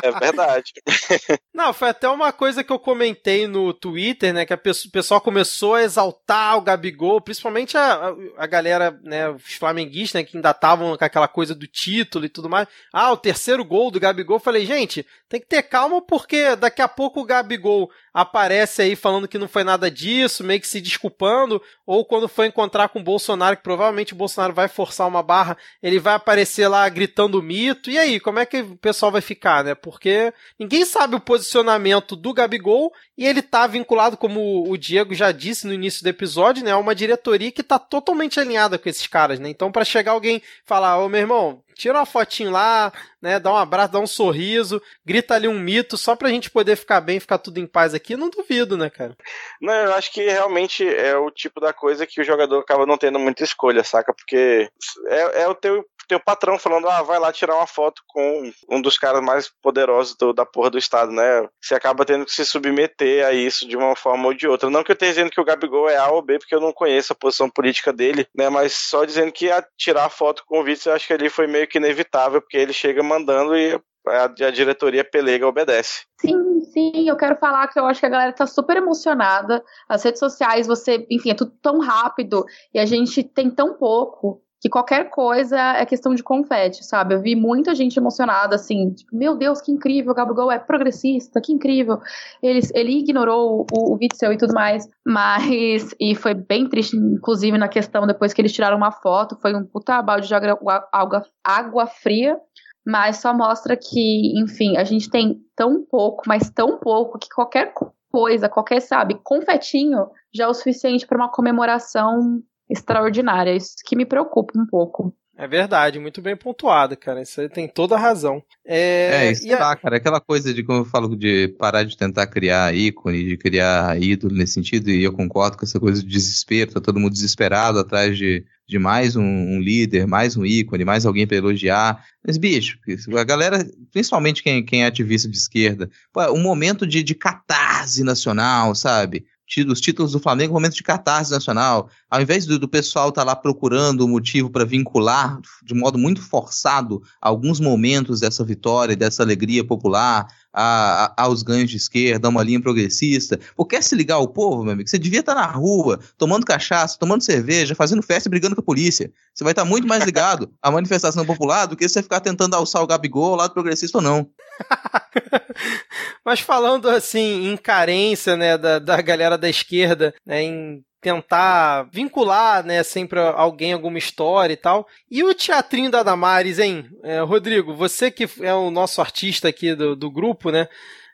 É 0.04 0.12
verdade. 0.12 0.74
Não, 1.54 1.74
foi 1.74 1.90
até 1.90 2.08
uma 2.08 2.32
coisa 2.32 2.64
que 2.64 2.72
eu 2.72 2.80
comentei 2.80 3.48
no 3.48 3.74
Twitter, 3.74 4.34
né? 4.34 4.46
Que 4.46 4.54
a 4.54 4.58
pesso- 4.58 4.88
o 4.88 4.92
pessoal 4.92 5.22
começou 5.22 5.76
a 5.76 5.84
exaltar 5.84 6.58
o 6.58 6.62
Gabigol, 6.62 7.22
principalmente 7.22 7.78
a, 7.78 8.14
a, 8.38 8.48
galera, 8.48 9.00
né? 9.04 9.30
Os 9.30 9.54
flamenguistas, 9.54 10.22
né, 10.22 10.26
que 10.26 10.38
ainda 10.38 10.52
estavam 10.52 10.98
com 10.98 11.04
aquela 11.04 11.28
coisa 11.28 11.56
do 11.56 11.68
título 11.68 12.26
e 12.26 12.30
tudo 12.30 12.50
mais. 12.50 12.68
Ah, 12.94 13.12
o 13.12 13.18
terceiro 13.18 13.64
gol 13.64 13.92
do 13.92 14.00
Gabigol. 14.00 14.38
Eu 14.38 14.42
Falei, 14.42 14.66
gente, 14.66 15.06
tem 15.28 15.40
que 15.40 15.48
ter 15.48 15.64
calma 15.64 16.02
porque 16.02 16.56
daqui 16.56 16.82
a 16.82 16.88
pouco 16.88 17.22
o 17.22 17.26
Gabigol 17.26 17.90
aparece 18.18 18.82
aí 18.82 18.96
falando 18.96 19.28
que 19.28 19.38
não 19.38 19.48
foi 19.48 19.64
nada 19.64 19.92
disso, 19.92 20.44
meio 20.44 20.60
que 20.60 20.68
se 20.68 20.82
desculpando, 20.82 21.62
ou 21.86 22.04
quando 22.04 22.28
for 22.28 22.46
encontrar 22.46 22.90
com 22.90 23.00
o 23.00 23.04
Bolsonaro, 23.04 23.56
que 23.56 23.62
provavelmente 23.62 24.14
o 24.14 24.16
Bolsonaro 24.16 24.56
vai 24.56 24.68
forçar 24.68 25.08
uma 25.08 25.22
barra, 25.22 25.56
ele 25.84 26.00
vai 26.00 26.16
aparecer 26.16 26.68
lá 26.68 26.90
gritando 26.90 27.44
mito. 27.44 27.92
E 27.92 27.98
aí, 28.00 28.20
como 28.20 28.40
é 28.40 28.46
que 28.48 28.62
o 28.62 28.76
pessoal 28.76 29.12
vai 29.12 29.22
ficar, 29.22 29.64
né? 29.64 29.76
Porque 29.76 30.34
ninguém 30.60 30.84
sabe 30.84 31.16
o 31.16 31.20
posicionamento 31.20 32.16
do 32.16 32.34
Gabigol 32.34 32.92
e 33.16 33.24
ele 33.24 33.44
tá 33.44 33.68
vinculado, 33.68 34.18
como 34.18 34.68
o 34.68 34.76
Diego 34.76 35.14
já 35.14 35.32
disse 35.32 35.68
no 35.68 35.74
início 35.74 36.02
do 36.02 36.10
episódio, 36.10 36.64
né, 36.64 36.72
a 36.72 36.78
uma 36.80 36.96
diretoria 36.96 37.52
que 37.52 37.62
tá 37.62 37.78
totalmente 37.78 38.40
alinhada 38.40 38.80
com 38.80 38.90
esses 38.90 39.06
caras, 39.06 39.40
né? 39.40 39.48
Então, 39.48 39.72
para 39.72 39.86
chegar 39.86 40.14
alguém 40.14 40.42
falar, 40.66 40.98
ô 40.98 41.08
meu 41.08 41.22
irmão, 41.22 41.62
tira 41.78 41.98
uma 41.98 42.06
fotinho 42.06 42.52
lá, 42.52 42.92
né, 43.22 43.40
dá 43.40 43.52
um 43.52 43.58
abraço, 43.58 43.94
dá 43.94 44.00
um 44.00 44.08
sorriso, 44.08 44.82
grita 45.06 45.36
ali 45.36 45.48
um 45.48 45.60
mito 45.60 45.98
só 45.98 46.16
pra 46.16 46.30
gente 46.30 46.50
poder 46.50 46.76
ficar 46.76 47.02
bem, 47.02 47.20
ficar 47.20 47.38
tudo 47.38 47.60
em 47.60 47.68
paz 47.68 47.94
aqui, 47.94 48.18
não 48.18 48.30
duvido, 48.30 48.78
né, 48.78 48.90
cara? 48.90 49.16
Não, 49.62 49.74
eu 49.74 49.94
acho 49.94 50.12
que 50.12 50.24
realmente 50.24 50.88
é 50.88 51.16
o 51.16 51.32
tipo 51.32 51.60
da 51.60 51.74
coisa 51.74 52.06
que 52.06 52.22
o 52.22 52.24
jogador 52.24 52.60
acaba 52.60 52.86
não 52.86 52.98
tendo 52.98 53.20
muita 53.20 53.44
escolha, 53.44 53.84
saca? 53.84 54.14
Porque 54.14 54.70
é, 55.08 55.44
é 55.44 55.48
o 55.48 55.56
teu, 55.56 55.86
teu 56.08 56.20
patrão 56.20 56.58
falando, 56.58 56.88
ah, 56.90 57.02
vai 57.02 57.20
lá 57.20 57.32
tirar 57.32 57.56
uma 57.56 57.68
foto 57.68 58.02
com 58.08 58.52
um 58.70 58.82
dos 58.82 58.98
caras 58.98 59.22
mais 59.22 59.50
poderosos 59.62 60.16
do- 60.16 60.34
da 60.34 60.46
porra 60.46 60.70
do 60.70 60.78
estado, 60.78 61.12
né? 61.12 61.48
Você 61.62 61.76
acaba 61.76 62.06
tendo 62.06 62.26
que 62.26 62.32
se 62.32 62.46
submeter 62.46 63.26
a 63.26 63.34
isso 63.34 63.68
de 63.68 63.76
uma 63.76 63.96
forma 63.96 64.28
ou 64.28 64.34
de 64.34 64.48
outra. 64.48 64.70
Não 64.70 64.84
que 64.84 64.92
eu 64.92 64.94
esteja 64.94 65.14
dizendo 65.14 65.32
que 65.32 65.42
o 65.42 65.46
Gabigol 65.46 65.90
é 65.90 65.98
A 65.98 66.10
ou 66.10 66.22
B, 66.22 66.40
porque 66.40 66.56
eu 66.56 66.62
não 66.62 66.72
conheço 66.72 67.14
a 67.14 67.16
posição 67.16 67.50
política 67.50 67.92
dele, 67.92 68.28
né? 68.36 68.50
Mas 68.50 68.74
só 68.74 69.06
dizendo 69.06 69.32
que 69.32 69.52
a 69.52 69.64
tirar 69.78 70.06
a 70.06 70.10
foto 70.10 70.44
com 70.46 70.60
o 70.60 70.64
vice, 70.64 70.88
eu 70.88 70.94
acho 70.94 71.08
que 71.08 71.14
ali 71.14 71.30
foi 71.30 71.48
meio 71.48 71.68
que 71.68 71.78
inevitável, 71.78 72.42
porque 72.42 72.58
ele 72.58 72.74
chega 72.74 73.04
mandando 73.04 73.56
e 73.58 73.80
a, 74.08 74.24
a 74.24 74.52
diretoria 74.52 75.04
pelega 75.04 75.48
obedece. 75.48 76.06
Sim, 76.22 76.62
sim, 76.74 77.10
eu 77.10 77.18
quero 77.18 77.36
falar 77.38 77.68
que 77.68 77.80
eu 77.80 77.86
acho 77.86 78.00
que 78.00 78.06
a 78.06 78.10
galera 78.10 78.34
tá 78.34 78.48
super 78.48 78.78
emocionada. 78.78 79.64
As 79.88 80.04
redes 80.04 80.20
sociais, 80.20 80.66
você, 80.68 81.06
enfim, 81.12 81.32
é 81.32 81.36
tudo 81.36 81.52
tão 81.62 81.80
rápido 81.80 82.46
e 82.74 82.80
a 82.80 82.86
gente 82.86 83.24
tem 83.24 83.50
tão 83.50 83.74
pouco 83.74 84.42
que 84.60 84.70
qualquer 84.70 85.10
coisa 85.10 85.58
é 85.58 85.86
questão 85.86 86.16
de 86.16 86.24
confete, 86.24 86.84
sabe? 86.84 87.14
Eu 87.14 87.22
vi 87.22 87.36
muita 87.36 87.76
gente 87.76 87.98
emocionada, 87.98 88.56
assim, 88.56 88.92
tipo, 88.92 89.16
meu 89.16 89.36
Deus, 89.36 89.62
que 89.62 89.72
incrível, 89.72 90.12
o 90.12 90.16
Gabigol 90.16 90.52
é 90.52 90.58
progressista, 90.58 91.40
que 91.40 91.54
incrível. 91.54 92.00
Ele, 92.42 92.60
ele 92.74 93.00
ignorou 93.00 93.68
o, 93.72 93.94
o 93.94 93.98
Witzel 94.02 94.34
e 94.34 94.38
tudo 94.38 94.54
mais, 94.54 94.88
mas, 95.06 95.94
e 96.00 96.16
foi 96.16 96.34
bem 96.34 96.68
triste, 96.68 96.98
inclusive, 96.98 97.58
na 97.58 97.68
questão, 97.68 98.08
depois 98.08 98.34
que 98.34 98.42
eles 98.42 98.54
tiraram 98.54 98.78
uma 98.78 98.92
foto, 98.92 99.38
foi 99.40 99.56
um 99.56 99.64
puta 99.64 100.02
balde 100.02 100.28
de 100.28 100.34
água, 100.34 100.88
água, 100.92 101.24
água 101.44 101.88
fria, 101.88 102.38
mas 102.86 103.18
só 103.18 103.34
mostra 103.34 103.78
que, 103.78 104.40
enfim, 104.40 104.76
a 104.78 104.84
gente 104.84 105.10
tem 105.10 105.40
tão 105.56 105.84
pouco, 105.84 106.24
mas 106.26 106.50
tão 106.50 106.80
pouco, 106.80 107.20
que 107.20 107.28
qualquer 107.30 107.74
coisa, 108.12 108.50
qualquer, 108.50 108.82
sabe, 108.82 109.20
confetinho 109.24 110.08
já 110.34 110.46
é 110.46 110.48
o 110.48 110.54
suficiente 110.54 111.06
para 111.06 111.18
uma 111.18 111.30
comemoração 111.30 112.42
extraordinária. 112.70 113.56
Isso 113.56 113.76
que 113.86 113.96
me 113.96 114.06
preocupa 114.06 114.58
um 114.60 114.66
pouco. 114.66 115.14
É 115.40 115.48
verdade, 115.48 116.00
muito 116.00 116.20
bem 116.20 116.36
pontuado, 116.36 116.98
cara. 116.98 117.22
Isso 117.22 117.40
aí 117.40 117.48
tem 117.48 117.68
toda 117.68 117.94
a 117.94 118.00
razão. 118.00 118.42
É, 118.66 119.28
É, 119.28 119.32
isso 119.32 119.46
e 119.46 119.54
a- 119.54 119.58
tá, 119.60 119.76
cara. 119.76 119.98
Aquela 119.98 120.20
coisa 120.20 120.52
de, 120.52 120.64
como 120.64 120.80
eu 120.80 120.86
falo, 120.86 121.16
de 121.16 121.50
parar 121.60 121.84
de 121.84 121.96
tentar 121.96 122.26
criar 122.26 122.74
ícone, 122.74 123.24
de 123.24 123.38
criar 123.38 124.02
ídolo 124.02 124.34
nesse 124.34 124.54
sentido, 124.54 124.90
e 124.90 125.04
eu 125.04 125.14
concordo 125.14 125.56
com 125.56 125.64
essa 125.64 125.80
coisa 125.80 126.02
de 126.02 126.08
desespero, 126.10 126.72
tá 126.74 126.82
todo 126.82 127.00
mundo 127.00 127.14
desesperado 127.14 127.78
atrás 127.78 128.18
de, 128.18 128.44
de 128.68 128.80
mais 128.80 129.16
um, 129.16 129.22
um 129.24 129.60
líder, 129.62 130.08
mais 130.08 130.36
um 130.36 130.44
ícone, 130.44 130.84
mais 130.84 131.06
alguém 131.06 131.28
pra 131.28 131.38
elogiar. 131.38 132.04
Mas, 132.26 132.36
bicho, 132.40 132.80
a 133.16 133.24
galera, 133.24 133.64
principalmente 133.92 134.42
quem, 134.42 134.66
quem 134.66 134.82
é 134.84 134.88
ativista 134.88 135.30
de 135.30 135.38
esquerda, 135.38 135.88
pô, 136.12 136.24
um 136.32 136.42
momento 136.42 136.88
de, 136.88 137.04
de 137.04 137.14
catarse 137.14 138.04
nacional, 138.04 138.74
sabe? 138.74 139.24
Os 139.70 139.80
títulos 139.80 140.12
do 140.12 140.20
Flamengo, 140.20 140.54
momento 140.54 140.76
de 140.76 140.84
catarse 140.84 141.32
nacional. 141.32 141.90
Ao 142.12 142.22
invés 142.22 142.46
do, 142.46 142.60
do 142.60 142.68
pessoal 142.68 143.10
estar 143.10 143.24
lá 143.24 143.36
procurando 143.36 144.06
um 144.06 144.08
motivo 144.10 144.50
para 144.50 144.66
vincular 144.66 145.40
de 145.64 145.74
modo 145.74 145.98
muito 145.98 146.22
forçado 146.22 147.02
alguns 147.22 147.60
momentos 147.60 148.20
dessa 148.20 148.44
vitória, 148.44 148.96
dessa 148.96 149.24
alegria 149.24 149.64
popular 149.64 150.28
a- 150.54 151.14
a- 151.18 151.24
aos 151.24 151.44
ganhos 151.44 151.70
de 151.72 151.78
esquerda, 151.78 152.28
a 152.28 152.30
uma 152.32 152.44
linha 152.44 152.62
progressista. 152.62 153.40
Pô, 153.56 153.66
quer 153.66 153.82
se 153.82 153.96
ligar 153.96 154.16
ao 154.16 154.28
povo, 154.28 154.64
meu 154.64 154.74
amigo? 154.74 154.90
Você 154.90 155.00
devia 155.00 155.22
estar 155.22 155.36
na 155.36 155.46
rua, 155.46 156.00
tomando 156.18 156.46
cachaça, 156.46 156.98
tomando 157.00 157.24
cerveja, 157.24 157.74
fazendo 157.74 158.02
festa 158.04 158.28
e 158.28 158.32
brigando 158.32 158.56
com 158.56 158.62
a 158.62 158.66
polícia. 158.66 159.12
Você 159.38 159.44
vai 159.44 159.52
estar 159.52 159.66
muito 159.66 159.88
mais 159.88 160.04
ligado 160.04 160.52
à 160.60 160.72
manifestação 160.72 161.24
popular 161.24 161.68
do 161.68 161.78
que 161.78 161.88
você 161.88 162.02
ficar 162.02 162.20
tentando 162.20 162.56
alçar 162.56 162.82
o 162.82 162.88
Gabigol 162.88 163.34
ao 163.34 163.36
lado 163.36 163.54
progressista 163.54 164.00
ou 164.00 164.04
não. 164.04 164.28
Mas 166.26 166.40
falando 166.40 166.90
assim, 166.90 167.48
em 167.48 167.56
carência, 167.56 168.36
né, 168.36 168.58
da, 168.58 168.80
da 168.80 169.00
galera 169.00 169.38
da 169.38 169.48
esquerda, 169.48 170.12
né, 170.26 170.42
em 170.42 170.84
tentar 171.00 171.88
vincular, 171.94 172.66
né, 172.66 172.82
sempre 172.82 173.20
alguém, 173.20 173.74
alguma 173.74 174.00
história 174.00 174.54
e 174.54 174.58
tal. 174.58 174.88
E 175.10 175.24
o 175.24 175.36
teatrinho 175.36 175.92
da 175.92 176.02
Damares, 176.02 176.58
hein? 176.58 176.90
É, 177.04 177.20
Rodrigo, 177.20 177.76
você 177.76 178.10
que 178.10 178.28
é 178.42 178.56
o 178.56 178.72
nosso 178.72 179.02
artista 179.02 179.50
aqui 179.50 179.76
do, 179.76 179.96
do 179.96 180.10
grupo, 180.10 180.50
né? 180.50 180.68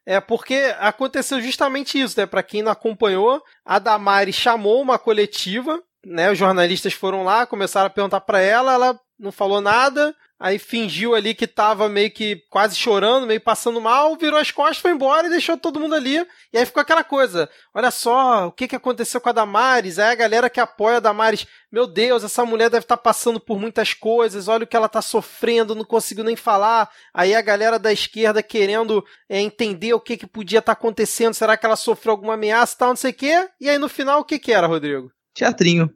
É 0.06 0.22
porque 0.22 0.74
aconteceu 0.80 1.42
justamente 1.42 2.00
isso, 2.00 2.18
né? 2.18 2.26
Para 2.26 2.42
quem 2.42 2.62
não 2.62 2.72
acompanhou, 2.72 3.44
a 3.66 3.80
Damares 3.80 4.36
chamou 4.36 4.82
uma 4.82 4.98
coletiva, 4.98 5.82
né? 6.06 6.32
Os 6.32 6.38
jornalistas 6.38 6.94
foram 6.94 7.24
lá, 7.24 7.46
começaram 7.46 7.88
a 7.88 7.90
perguntar 7.90 8.22
para 8.22 8.40
ela, 8.40 8.74
ela 8.74 9.00
não 9.18 9.32
falou 9.32 9.62
nada, 9.62 10.14
aí 10.38 10.60
fingiu 10.60 11.16
ali 11.16 11.34
que 11.34 11.48
tava 11.48 11.88
meio 11.88 12.12
que 12.12 12.44
quase 12.50 12.76
chorando, 12.76 13.26
meio 13.26 13.40
passando 13.40 13.80
mal, 13.80 14.18
virou 14.18 14.38
as 14.38 14.52
costas, 14.52 14.80
foi 14.80 14.92
embora 14.92 15.28
e 15.28 15.30
deixou 15.30 15.58
todo 15.58 15.80
mundo 15.80 15.96
ali. 15.96 16.18
E 16.52 16.58
aí 16.58 16.66
ficou 16.66 16.82
aquela 16.82 17.04
coisa: 17.04 17.50
olha 17.74 17.90
só, 17.90 18.48
o 18.48 18.52
que, 18.52 18.68
que 18.68 18.76
aconteceu 18.76 19.22
com 19.22 19.30
a 19.30 19.32
Damares? 19.32 19.98
Aí 19.98 20.12
a 20.12 20.16
galera 20.16 20.50
que 20.50 20.60
apoia 20.60 20.98
a 20.98 21.00
Damares, 21.00 21.48
meu 21.72 21.88
Deus, 21.88 22.24
essa 22.24 22.44
mulher 22.46 22.70
deve 22.70 22.84
estar 22.84 22.98
passando 22.98 23.40
por 23.40 23.58
muitas 23.58 23.94
coisas, 23.94 24.50
olha 24.50 24.66
o 24.66 24.68
que 24.68 24.76
ela 24.76 24.90
tá 24.90 25.02
sofrendo, 25.02 25.76
não 25.76 25.86
conseguiu 25.86 26.26
nem 26.26 26.36
falar. 26.36 26.90
Aí 27.14 27.34
a 27.34 27.42
galera 27.42 27.80
da 27.80 27.94
esquerda 27.94 28.44
querendo 28.44 29.06
é, 29.30 29.40
entender 29.40 29.94
o 29.94 30.02
que, 30.02 30.18
que 30.18 30.28
podia 30.28 30.60
estar 30.60 30.74
acontecendo, 30.74 31.34
será 31.34 31.56
que 31.56 31.66
ela 31.66 31.78
sofreu 31.78 32.12
alguma 32.12 32.34
ameaça 32.34 32.76
e 32.76 32.78
tal, 32.78 32.90
não 32.90 32.96
sei 32.98 33.12
o 33.12 33.16
quê. 33.16 33.48
E 33.62 33.70
aí 33.70 33.78
no 33.78 33.88
final, 33.88 34.20
o 34.20 34.26
que, 34.26 34.38
que 34.38 34.52
era, 34.52 34.68
Rodrigo? 34.68 35.10
Teatrinho. 35.34 35.90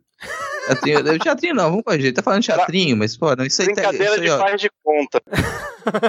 Teatrinho, 0.84 1.20
teatrinho 1.20 1.56
não, 1.56 1.70
vamos 1.70 1.84
corrigir. 1.86 2.14
Tá 2.14 2.22
falando 2.22 2.44
teatrinho, 2.44 2.98
mas, 2.98 3.16
pô, 3.16 3.34
não, 3.36 3.46
isso 3.46 3.62
aí, 3.62 3.68
tá- 3.68 3.74
Brincadeira 3.90 4.16
isso 4.16 4.22
aí, 4.24 4.30
de 4.30 4.38
faz 4.38 4.62
de 4.62 4.70
conta. 4.84 5.22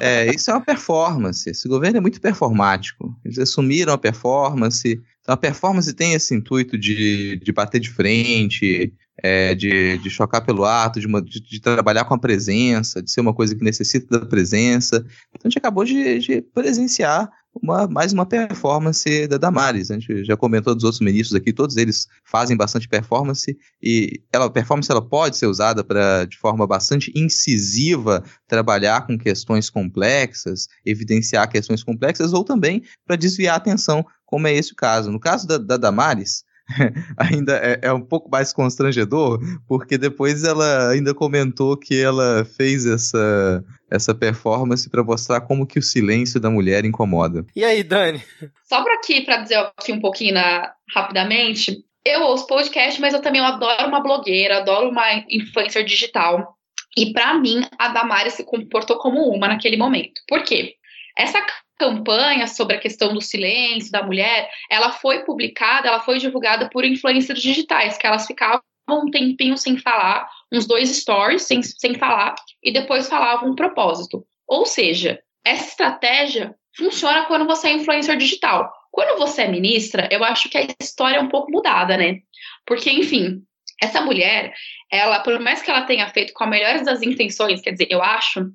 É, 0.01 0.35
isso 0.35 0.51
é 0.51 0.55
uma 0.55 0.64
performance. 0.64 1.49
Esse 1.49 1.68
governo 1.68 1.99
é 1.99 2.01
muito 2.01 2.20
performático. 2.20 3.14
Eles 3.24 3.39
assumiram 3.39 3.93
a 3.93 3.99
performance. 3.99 5.01
Então, 5.20 5.33
a 5.35 5.37
performance 5.37 5.93
tem 5.95 6.14
esse 6.14 6.35
intuito 6.35 6.76
de, 6.76 7.37
de 7.37 7.53
bater 7.53 7.79
de 7.81 7.89
frente, 7.91 8.93
é, 9.22 9.55
de, 9.55 9.99
de 9.99 10.11
chocar 10.11 10.45
pelo 10.45 10.64
ato, 10.64 10.99
de, 10.99 11.07
uma- 11.07 11.22
de- 11.22 11.41
de 11.41 11.61
trabalhar 11.61 12.05
com 12.07 12.14
a 12.14 12.18
presença, 12.18 13.01
de 13.01 13.11
ser 13.12 13.20
uma 13.20 13.35
coisa 13.35 13.55
que 13.55 13.62
necessita 13.62 14.18
da 14.18 14.26
presença. 14.26 14.97
Então, 15.31 15.43
a 15.45 15.49
gente 15.49 15.59
acabou 15.59 15.85
de, 15.85 16.18
de 16.18 16.41
presenciar 16.43 17.31
uma, 17.63 17.87
mais 17.87 18.13
uma 18.13 18.27
performance 18.27 19.27
da 19.27 19.37
Damares. 19.37 19.91
A 19.91 19.95
gente 19.95 20.25
já 20.25 20.37
comentou 20.37 20.75
dos 20.75 20.85
outros 20.85 21.01
ministros 21.01 21.35
aqui, 21.35 21.53
todos 21.53 21.77
eles 21.77 22.07
fazem 22.25 22.57
bastante 22.57 22.89
performance 22.89 23.57
e 23.83 24.23
ela, 24.33 24.47
a 24.47 24.51
performance 24.51 24.91
ela 24.91 25.03
pode 25.03 25.37
ser 25.37 25.47
usada 25.47 25.85
para 25.85 26.25
de 26.25 26.37
forma 26.37 26.67
bastante 26.67 27.13
incisiva 27.15 28.23
trabalhar 28.47 29.07
com 29.07 29.19
questões 29.19 29.71
complexas, 29.71 30.69
evidenciar 30.85 31.49
questões 31.49 31.83
complexas 31.83 32.33
ou 32.33 32.45
também 32.45 32.83
para 33.07 33.17
desviar 33.17 33.55
a 33.55 33.59
atenção, 33.59 34.05
como 34.25 34.47
é 34.47 34.55
esse 34.55 34.73
o 34.73 34.77
caso. 34.77 35.11
No 35.11 35.21
caso 35.21 35.47
da, 35.47 35.59
da 35.59 35.77
Damares, 35.77 36.45
ainda 37.16 37.57
é, 37.57 37.81
é 37.83 37.93
um 37.93 38.01
pouco 38.01 38.31
mais 38.31 38.53
constrangedor, 38.53 39.41
porque 39.66 39.97
depois 39.97 40.45
ela 40.45 40.91
ainda 40.91 41.14
comentou 41.14 41.77
que 41.77 42.01
ela 42.01 42.45
fez 42.45 42.87
essa, 42.87 43.64
essa 43.91 44.14
performance 44.14 44.89
para 44.89 45.03
mostrar 45.03 45.41
como 45.41 45.66
que 45.66 45.79
o 45.79 45.83
silêncio 45.83 46.41
da 46.41 46.51
mulher 46.51 46.85
incomoda. 46.85 47.45
E 47.55 47.64
aí, 47.64 47.83
Dani? 47.83 48.23
Só 48.64 48.83
para 48.83 48.95
aqui, 48.95 49.23
para 49.23 49.39
dizer 49.39 49.57
aqui 49.57 49.93
um 49.93 50.01
pouquinho 50.01 50.35
na, 50.35 50.73
rapidamente, 50.95 51.85
eu 52.05 52.23
ouço 52.23 52.47
podcast, 52.47 53.01
mas 53.01 53.14
eu 53.14 53.21
também 53.21 53.41
adoro 53.41 53.87
uma 53.87 54.01
blogueira, 54.01 54.59
adoro 54.59 54.89
uma 54.89 55.25
influencer 55.29 55.85
digital. 55.85 56.57
E 56.97 57.12
para 57.12 57.35
mim, 57.35 57.62
a 57.79 57.89
Damares 57.89 58.35
se 58.35 58.45
comportou 58.45 58.99
como 58.99 59.29
uma 59.29 59.49
naquele 59.49 59.77
momento. 59.77 60.21
Por 60.27 60.43
quê? 60.43 60.75
Essa 61.19 61.45
campanha 61.77 62.47
sobre 62.47 62.77
a 62.77 62.81
questão 62.81 63.12
do 63.12 63.21
silêncio 63.21 63.91
da 63.91 64.03
mulher, 64.03 64.49
ela 64.71 64.93
foi 64.93 65.25
publicada, 65.25 65.89
ela 65.89 66.01
foi 66.01 66.19
divulgada 66.19 66.71
por 66.71 66.85
influencers 66.85 67.41
digitais, 67.41 67.99
que 67.99 68.07
elas 68.07 68.27
ficavam 68.27 68.62
um 68.89 69.11
tempinho 69.11 69.57
sem 69.57 69.77
falar, 69.77 70.29
uns 70.53 70.66
dois 70.66 70.89
stories 70.97 71.43
sem, 71.43 71.62
sem 71.62 71.95
falar, 71.95 72.35
e 72.62 72.73
depois 72.73 73.09
falavam 73.09 73.51
um 73.51 73.55
propósito. 73.55 74.25
Ou 74.47 74.64
seja, 74.64 75.21
essa 75.45 75.69
estratégia 75.69 76.55
funciona 76.77 77.27
quando 77.27 77.47
você 77.47 77.69
é 77.69 77.73
influencer 77.73 78.16
digital. 78.16 78.73
Quando 78.91 79.19
você 79.19 79.43
é 79.43 79.49
ministra, 79.49 80.09
eu 80.11 80.25
acho 80.25 80.49
que 80.49 80.57
a 80.57 80.66
história 80.81 81.19
é 81.19 81.21
um 81.21 81.29
pouco 81.29 81.51
mudada, 81.51 81.97
né? 81.97 82.21
Porque, 82.64 82.91
enfim, 82.91 83.43
essa 83.83 84.01
mulher, 84.01 84.55
ela, 84.91 85.21
por 85.21 85.39
mais 85.39 85.62
que 85.62 85.71
ela 85.71 85.83
tenha 85.83 86.09
feito 86.09 86.33
com 86.33 86.45
a 86.45 86.47
melhor 86.47 86.81
das 86.83 87.03
intenções, 87.03 87.61
quer 87.61 87.73
dizer, 87.73 87.89
eu 87.91 88.03
acho, 88.03 88.51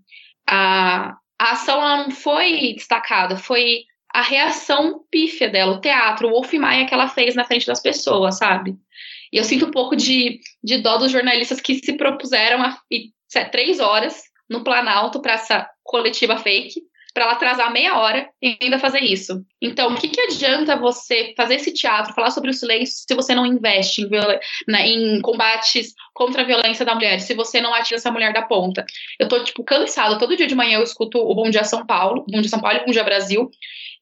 a, 0.50 1.16
a 1.40 1.52
ação 1.52 1.82
não 1.82 2.12
foi 2.12 2.74
destacada, 2.74 3.38
foi 3.38 3.86
a 4.14 4.22
reação 4.22 5.04
pífia 5.10 5.50
dela, 5.50 5.74
o 5.74 5.82
teatro, 5.82 6.28
o 6.28 6.32
Wolf 6.32 6.54
Maia 6.54 6.86
que 6.86 6.94
ela 6.94 7.10
fez 7.10 7.36
na 7.36 7.46
frente 7.46 7.66
das 7.66 7.82
pessoas, 7.82 8.38
sabe? 8.38 8.76
E 9.32 9.38
eu 9.38 9.44
sinto 9.44 9.66
um 9.66 9.72
pouco 9.72 9.96
de, 9.96 10.40
de 10.64 10.78
dó 10.78 10.98
dos 10.98 11.12
jornalistas 11.12 11.60
que 11.60 11.76
se 11.76 11.94
propuseram 11.94 12.62
a 12.62 12.78
ir 12.92 13.12
três 13.52 13.80
horas 13.80 14.22
no 14.48 14.64
Planalto 14.64 15.20
para 15.20 15.34
essa 15.34 15.68
coletiva 15.84 16.38
fake, 16.38 16.80
para 17.14 17.26
ela 17.26 17.34
atrasar 17.34 17.72
meia 17.72 17.98
hora 18.00 18.28
e 18.42 18.58
ainda 18.60 18.80
fazer 18.80 19.02
isso. 19.02 19.46
Então, 19.62 19.94
o 19.94 19.98
que, 19.98 20.08
que 20.08 20.20
adianta 20.20 20.76
você 20.76 21.34
fazer 21.38 21.56
esse 21.56 21.72
teatro, 21.72 22.14
falar 22.14 22.32
sobre 22.32 22.50
o 22.50 22.54
silêncio, 22.54 23.06
se 23.08 23.16
você 23.16 23.36
não 23.36 23.46
investe 23.46 24.02
em, 24.02 24.10
né, 24.68 24.88
em 24.88 25.22
combates 25.22 25.94
contra 26.14 26.42
a 26.42 26.46
violência 26.46 26.84
da 26.84 26.96
mulher, 26.96 27.20
se 27.20 27.36
você 27.36 27.62
não 27.62 27.74
atira 27.74 27.98
essa 27.98 28.12
mulher 28.12 28.34
da 28.34 28.42
ponta? 28.42 28.84
Eu 29.20 29.28
tô, 29.28 29.44
tipo, 29.44 29.64
cansada. 29.64 30.18
Todo 30.18 30.36
dia 30.36 30.48
de 30.48 30.56
manhã 30.56 30.80
eu 30.80 30.84
escuto 30.84 31.20
o 31.20 31.36
Bom 31.36 31.50
Dia 31.50 31.64
São 31.64 31.86
Paulo, 31.86 32.26
Bom 32.28 32.42
Dia 32.42 32.50
São 32.50 32.60
Paulo 32.60 32.78
e 32.78 32.86
Bom 32.86 32.92
Dia 32.92 33.04
Brasil, 33.04 33.50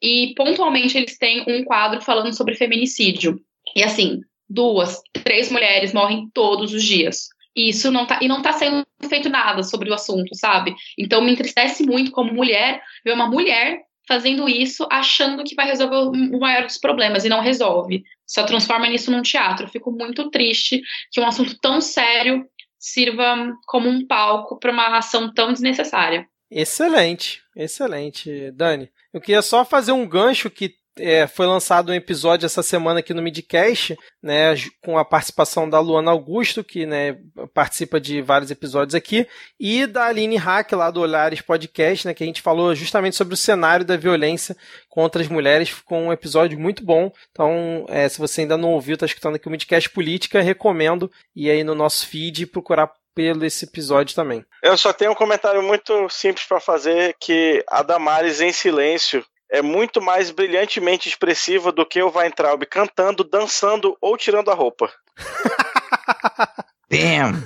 e 0.02 0.34
pontualmente 0.36 0.98
eles 0.98 1.18
têm 1.18 1.44
um 1.48 1.64
quadro 1.66 2.02
falando 2.02 2.34
sobre 2.34 2.56
feminicídio. 2.56 3.40
E 3.76 3.84
assim, 3.84 4.22
duas, 4.50 5.02
três 5.24 5.52
mulheres 5.52 5.94
morrem 5.94 6.30
todos 6.34 6.74
os 6.74 6.84
dias. 6.84 7.30
Isso 7.56 7.92
não 7.92 8.06
tá, 8.06 8.20
e 8.22 8.28
não 8.28 8.42
tá 8.42 8.54
sendo 8.54 8.86
feito 9.10 9.28
nada 9.28 9.62
sobre 9.62 9.90
o 9.90 9.94
assunto, 9.94 10.34
sabe? 10.36 10.74
Então 10.98 11.22
me 11.22 11.32
entristece 11.32 11.84
muito 11.84 12.12
como 12.12 12.34
mulher 12.34 12.82
ver 13.04 13.14
uma 13.14 13.28
mulher 13.28 13.82
fazendo 14.08 14.50
isso 14.50 14.86
achando 14.92 15.44
que 15.44 15.56
vai 15.56 15.68
resolver 15.68 15.96
o 15.96 16.40
maior 16.40 16.66
dos 16.66 16.78
problemas 16.78 17.24
e 17.24 17.30
não 17.30 17.42
resolve. 17.42 18.04
Só 18.26 18.44
transforma 18.44 18.88
nisso 18.88 19.12
num 19.12 19.22
teatro. 19.22 19.68
Fico 19.68 19.92
muito 19.92 20.30
triste 20.30 20.82
que 21.12 21.20
um 21.20 21.26
assunto 21.26 21.58
tão 21.60 21.80
sério 21.80 22.46
sirva 22.80 23.54
como 23.68 23.88
um 23.88 24.06
palco 24.06 24.60
para 24.60 24.72
uma 24.72 24.98
ação 24.98 25.32
tão 25.34 25.54
desnecessária. 25.54 26.28
Excelente, 26.50 27.42
excelente, 27.56 28.52
Dani. 28.52 28.90
Eu 29.14 29.22
queria 29.22 29.42
só 29.42 29.64
fazer 29.64 29.92
um 29.92 30.08
gancho 30.08 30.50
que 30.50 30.76
é, 30.98 31.26
foi 31.28 31.46
lançado 31.46 31.92
um 31.92 31.96
episódio 31.96 32.46
essa 32.46 32.62
semana 32.62 33.00
aqui 33.00 33.14
no 33.14 33.22
Midcast, 33.22 33.98
né, 34.22 34.54
com 34.84 34.98
a 34.98 35.06
participação 35.06 35.70
da 35.70 35.80
Luana 35.80 36.12
Augusto, 36.12 36.64
que 36.64 36.86
né, 36.86 37.18
participa 37.54 38.00
de 38.00 38.22
vários 38.22 38.52
episódios 38.52 38.94
aqui, 38.94 39.28
e 39.60 39.86
da 39.86 40.06
Aline 40.06 40.36
Hack, 40.36 40.72
lá 40.74 40.92
do 40.92 41.02
Olhares 41.02 41.42
Podcast, 41.42 42.08
né, 42.08 42.14
que 42.14 42.24
a 42.24 42.28
gente 42.28 42.42
falou 42.42 42.76
justamente 42.76 43.16
sobre 43.16 43.34
o 43.34 43.38
cenário 43.38 43.86
da 43.86 43.98
violência 43.98 44.56
contra 44.90 45.22
as 45.22 45.28
mulheres. 45.28 45.70
Ficou 45.70 45.98
um 45.98 46.12
episódio 46.12 46.60
muito 46.60 46.84
bom. 46.84 47.12
Então, 47.32 47.86
é, 47.88 48.08
se 48.10 48.20
você 48.20 48.42
ainda 48.42 48.58
não 48.58 48.72
ouviu, 48.72 48.96
está 48.96 49.06
escutando 49.06 49.36
aqui 49.36 49.48
o 49.48 49.52
Midcast 49.52 49.90
Política, 49.90 50.42
recomendo 50.42 51.10
ir 51.36 51.50
aí 51.50 51.64
no 51.64 51.74
nosso 51.74 52.08
feed 52.08 52.46
procurar 52.48 52.92
pelo 53.14 53.46
esse 53.46 53.66
episódio 53.66 54.16
também. 54.16 54.46
Eu 54.64 54.78
só 54.78 54.94
tenho 54.94 55.12
um 55.12 55.16
comentário 55.16 55.62
muito 55.62 56.10
simples 56.10 56.46
para 56.46 56.60
fazer 56.60 57.16
que 57.20 57.64
a 57.68 57.84
Damares 57.84 58.40
em 58.42 58.54
silêncio 58.54 59.26
é 59.52 59.62
muito 59.62 60.02
mais 60.02 60.32
brilhantemente 60.32 61.10
expressiva 61.10 61.72
do 61.72 61.86
que 61.86 62.02
o 62.02 62.10
Weintraub 62.10 62.66
cantando, 62.66 63.24
dançando 63.24 63.98
ou 64.00 64.18
tirando 64.18 64.50
a 64.50 64.54
roupa. 64.54 64.92
Damn! 66.90 67.36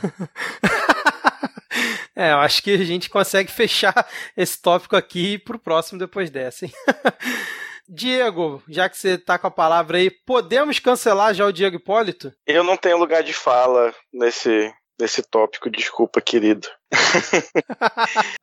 É, 2.18 2.32
eu 2.32 2.38
acho 2.38 2.64
que 2.64 2.74
a 2.74 2.86
gente 2.86 3.10
consegue 3.10 3.52
fechar 3.52 4.08
esse 4.38 4.62
tópico 4.62 4.96
aqui 4.96 5.38
pro 5.38 5.60
próximo 5.60 6.00
depois 6.00 6.30
dessa, 6.30 6.66
hein? 6.66 6.72
Diego, 7.90 8.64
já 8.70 8.88
que 8.88 8.98
você 8.98 9.18
tá 9.18 9.38
com 9.38 9.48
a 9.48 9.52
palavra 9.52 9.98
aí, 9.98 10.10
podemos 10.10 10.80
cancelar 10.80 11.34
já 11.34 11.46
o 11.46 11.52
Diego 11.52 11.76
Hipólito? 11.76 12.32
Eu 12.48 12.64
não 12.64 12.78
tenho 12.78 12.98
lugar 12.98 13.22
de 13.22 13.34
fala 13.34 13.94
nesse, 14.14 14.74
nesse 14.98 15.22
tópico, 15.22 15.70
desculpa, 15.70 16.22
querido. 16.22 16.70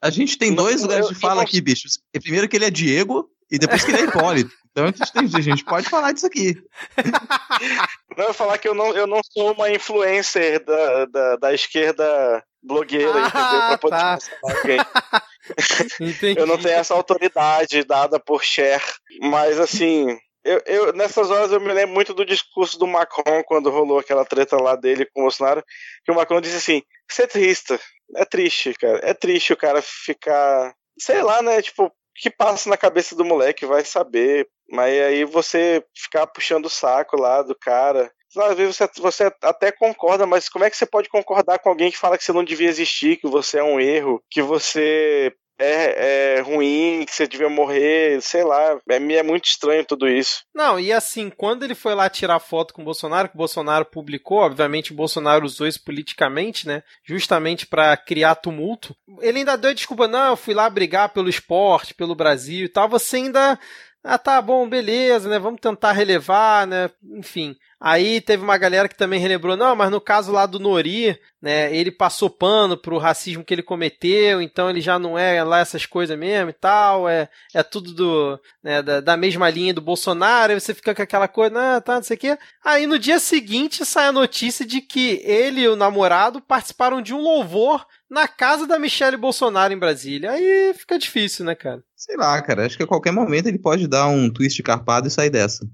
a 0.03 0.11
gente 0.11 0.37
tem 0.37 0.55
dois 0.55 0.83
lugares 0.83 1.09
de 1.09 1.15
fala 1.15 1.43
aqui, 1.43 1.59
bicho. 1.63 1.89
Primeiro 2.23 2.47
que 2.51 2.57
ele 2.57 2.67
é 2.67 2.71
Diego 2.71 3.31
e 3.53 3.59
depois 3.59 3.85
que 3.85 3.91
ele 3.91 4.01
é 4.01 4.05
Hipólito. 4.05 4.51
Então 4.71 4.87
a 4.87 5.41
gente 5.41 5.65
pode 5.65 5.89
falar 5.89 6.13
disso 6.13 6.27
aqui. 6.27 6.57
Não, 8.17 8.27
eu 8.27 8.35
falar 8.35 8.59
que 8.59 8.69
eu 8.69 8.75
não, 8.75 8.95
eu 8.95 9.07
não 9.07 9.21
sou 9.23 9.53
uma 9.53 9.71
influencer 9.71 10.63
da, 10.65 11.07
da, 11.07 11.37
da 11.37 11.55
esquerda 11.55 12.45
blogueira, 12.63 13.11
ah, 13.11 13.27
entendeu? 13.27 13.61
Pra 13.69 13.79
poder 13.79 13.97
tá. 13.97 14.19
alguém. 14.43 16.37
eu 16.37 16.47
não 16.47 16.59
tenho 16.59 16.75
essa 16.75 16.93
autoridade 16.93 17.85
dada 17.85 18.21
por 18.21 18.45
Cher. 18.45 18.83
Mas 19.19 19.59
assim, 19.59 20.19
eu, 20.45 20.61
eu, 20.67 20.93
nessas 20.93 21.31
horas 21.31 21.53
eu 21.53 21.61
me 21.61 21.73
lembro 21.73 21.95
muito 21.95 22.13
do 22.13 22.25
discurso 22.25 22.79
do 22.79 22.87
Macron 22.87 23.43
quando 23.47 23.71
rolou 23.71 23.99
aquela 23.99 24.25
treta 24.25 24.61
lá 24.61 24.77
dele 24.77 25.07
com 25.07 25.21
o 25.21 25.25
Bolsonaro, 25.25 25.65
que 26.05 26.13
o 26.13 26.15
Macron 26.15 26.41
disse 26.41 26.57
assim: 26.57 26.83
ser 27.11 27.29
triste, 27.29 27.79
é 28.17 28.25
triste, 28.25 28.75
cara, 28.75 29.01
é 29.03 29.15
triste 29.15 29.53
o 29.53 29.57
cara 29.57 29.81
ficar, 29.81 30.75
sei 30.99 31.23
lá, 31.23 31.41
né, 31.41 31.63
tipo, 31.63 31.91
que 32.15 32.31
passa 32.31 32.69
na 32.69 32.77
cabeça 32.77 33.15
do 33.15 33.25
moleque, 33.25 33.67
vai 33.67 33.85
saber. 33.85 34.49
Mas 34.71 34.93
aí 35.03 35.25
você 35.25 35.85
ficar 35.95 36.27
puxando 36.27 36.67
o 36.67 36.71
saco 36.71 37.17
lá 37.17 37.43
do 37.43 37.55
cara. 37.55 38.11
Às 38.37 38.57
vezes 38.57 38.77
você, 38.77 38.89
você 38.99 39.33
até 39.43 39.71
concorda, 39.71 40.27
mas 40.27 40.49
como 40.49 40.65
é 40.65 40.71
que 40.71 40.77
você 40.77 40.87
pode 40.87 41.09
concordar 41.09 41.59
com 41.59 41.69
alguém 41.69 41.91
que 41.91 41.99
fala 41.99 42.17
que 42.17 42.25
você 42.25 42.33
não 42.33 42.45
devia 42.45 42.69
existir, 42.69 43.19
que 43.19 43.29
você 43.29 43.59
é 43.59 43.65
um 43.65 43.79
erro, 43.79 44.23
que 44.31 44.41
você 44.41 45.35
é, 45.59 46.37
é, 46.37 46.41
ruim, 46.41 47.05
que 47.05 47.15
você 47.15 47.27
devia 47.27 47.49
morrer, 47.49 48.21
sei 48.21 48.43
lá. 48.43 48.79
É, 48.89 48.97
é 48.97 49.23
muito 49.23 49.45
estranho 49.45 49.85
tudo 49.85 50.09
isso. 50.09 50.43
Não, 50.55 50.79
e 50.79 50.93
assim, 50.93 51.31
quando 51.31 51.65
ele 51.65 51.75
foi 51.75 51.95
lá 51.95 52.09
tirar 52.09 52.39
foto 52.41 52.75
com 52.75 52.83
o 52.83 52.85
Bolsonaro, 52.85 53.29
que 53.29 53.35
o 53.35 53.39
Bolsonaro 53.39 53.85
publicou, 53.85 54.39
obviamente 54.39 54.93
o 54.93 54.97
Bolsonaro 54.97 55.45
usou 55.45 55.67
isso 55.67 55.83
politicamente, 55.85 56.67
né? 56.67 56.83
Justamente 57.05 57.67
para 57.67 57.97
criar 57.97 58.35
tumulto. 58.37 58.95
Ele 59.21 59.41
ainda 59.41 59.57
deu 59.57 59.75
desculpa, 59.75 60.09
não, 60.09 60.31
eu 60.31 60.37
fui 60.37 60.55
lá 60.55 60.69
brigar 60.69 61.11
pelo 61.11 61.29
esporte, 61.29 61.95
pelo 61.95 62.15
Brasil 62.15 62.65
e 62.65 62.69
tal. 62.69 62.89
Você 62.89 63.17
ainda 63.17 63.59
ah, 64.05 64.19
tá 64.19 64.43
bom, 64.43 64.69
beleza, 64.69 65.29
né? 65.29 65.39
Vamos 65.39 65.61
tentar 65.61 65.93
relevar, 65.93 66.67
né? 66.67 66.91
Enfim. 67.03 67.57
Aí 67.85 68.21
teve 68.21 68.45
uma 68.45 68.57
galera 68.57 68.89
que 68.89 68.97
também 68.97 69.19
relembrou, 69.19 69.57
não, 69.57 69.75
mas 69.75 69.91
no 69.91 70.01
caso 70.01 70.31
lá 70.31 70.47
do 70.47 70.61
Nori, 70.61 71.19
né, 71.41 71.75
ele 71.75 71.91
passou 71.91 72.31
pano 72.31 72.77
pro 72.77 72.97
racismo 72.97 73.43
que 73.43 73.53
ele 73.53 73.63
cometeu, 73.63 74.41
então 74.41 74.71
ele 74.71 74.81
já 74.81 75.01
não 75.01 75.19
é 75.19 75.43
lá 75.43 75.59
essas 75.59 75.85
coisas 75.85 76.17
mesmo 76.17 76.51
e 76.51 76.53
tal, 76.53 77.09
é, 77.09 77.29
é 77.53 77.61
tudo 77.65 77.93
do, 77.93 78.41
né, 78.63 78.83
da, 78.83 79.01
da 79.01 79.17
mesma 79.17 79.51
linha 79.51 79.75
do 79.75 79.81
Bolsonaro, 79.81 80.53
aí 80.53 80.61
você 80.61 80.73
fica 80.73 80.95
com 80.95 81.03
aquela 81.03 81.27
coisa, 81.27 81.53
não, 81.53 81.81
tá, 81.81 81.97
não 81.97 82.05
sei 82.05 82.17
o 82.17 82.21
quê. 82.21 82.39
Aí 82.65 82.87
no 82.87 83.01
dia 83.01 83.19
seguinte 83.19 83.85
sai 83.85 84.07
a 84.07 84.13
notícia 84.13 84.65
de 84.65 84.81
que 84.81 85.21
ele 85.25 85.63
e 85.63 85.69
o 85.69 85.75
namorado 85.75 86.41
participaram 86.41 87.03
de 87.03 87.13
um 87.13 87.21
louvor 87.21 87.85
na 88.13 88.29
casa 88.29 88.67
da 88.67 88.79
Michelle 88.79 89.17
Bolsonaro 89.17 89.73
em 89.73 89.79
Brasília. 89.79 90.33
Aí 90.33 90.75
fica 90.75 90.99
difícil, 90.99 91.47
né, 91.47 91.55
cara? 91.55 91.83
Sei 91.97 92.15
lá, 92.15 92.41
cara, 92.43 92.67
acho 92.67 92.77
que 92.77 92.83
a 92.83 92.87
qualquer 92.87 93.11
momento 93.11 93.47
ele 93.47 93.59
pode 93.59 93.89
dar 93.89 94.07
um 94.07 94.31
twist 94.31 94.63
carpado 94.63 95.09
e 95.09 95.11
sair 95.11 95.31
dessa. 95.31 95.67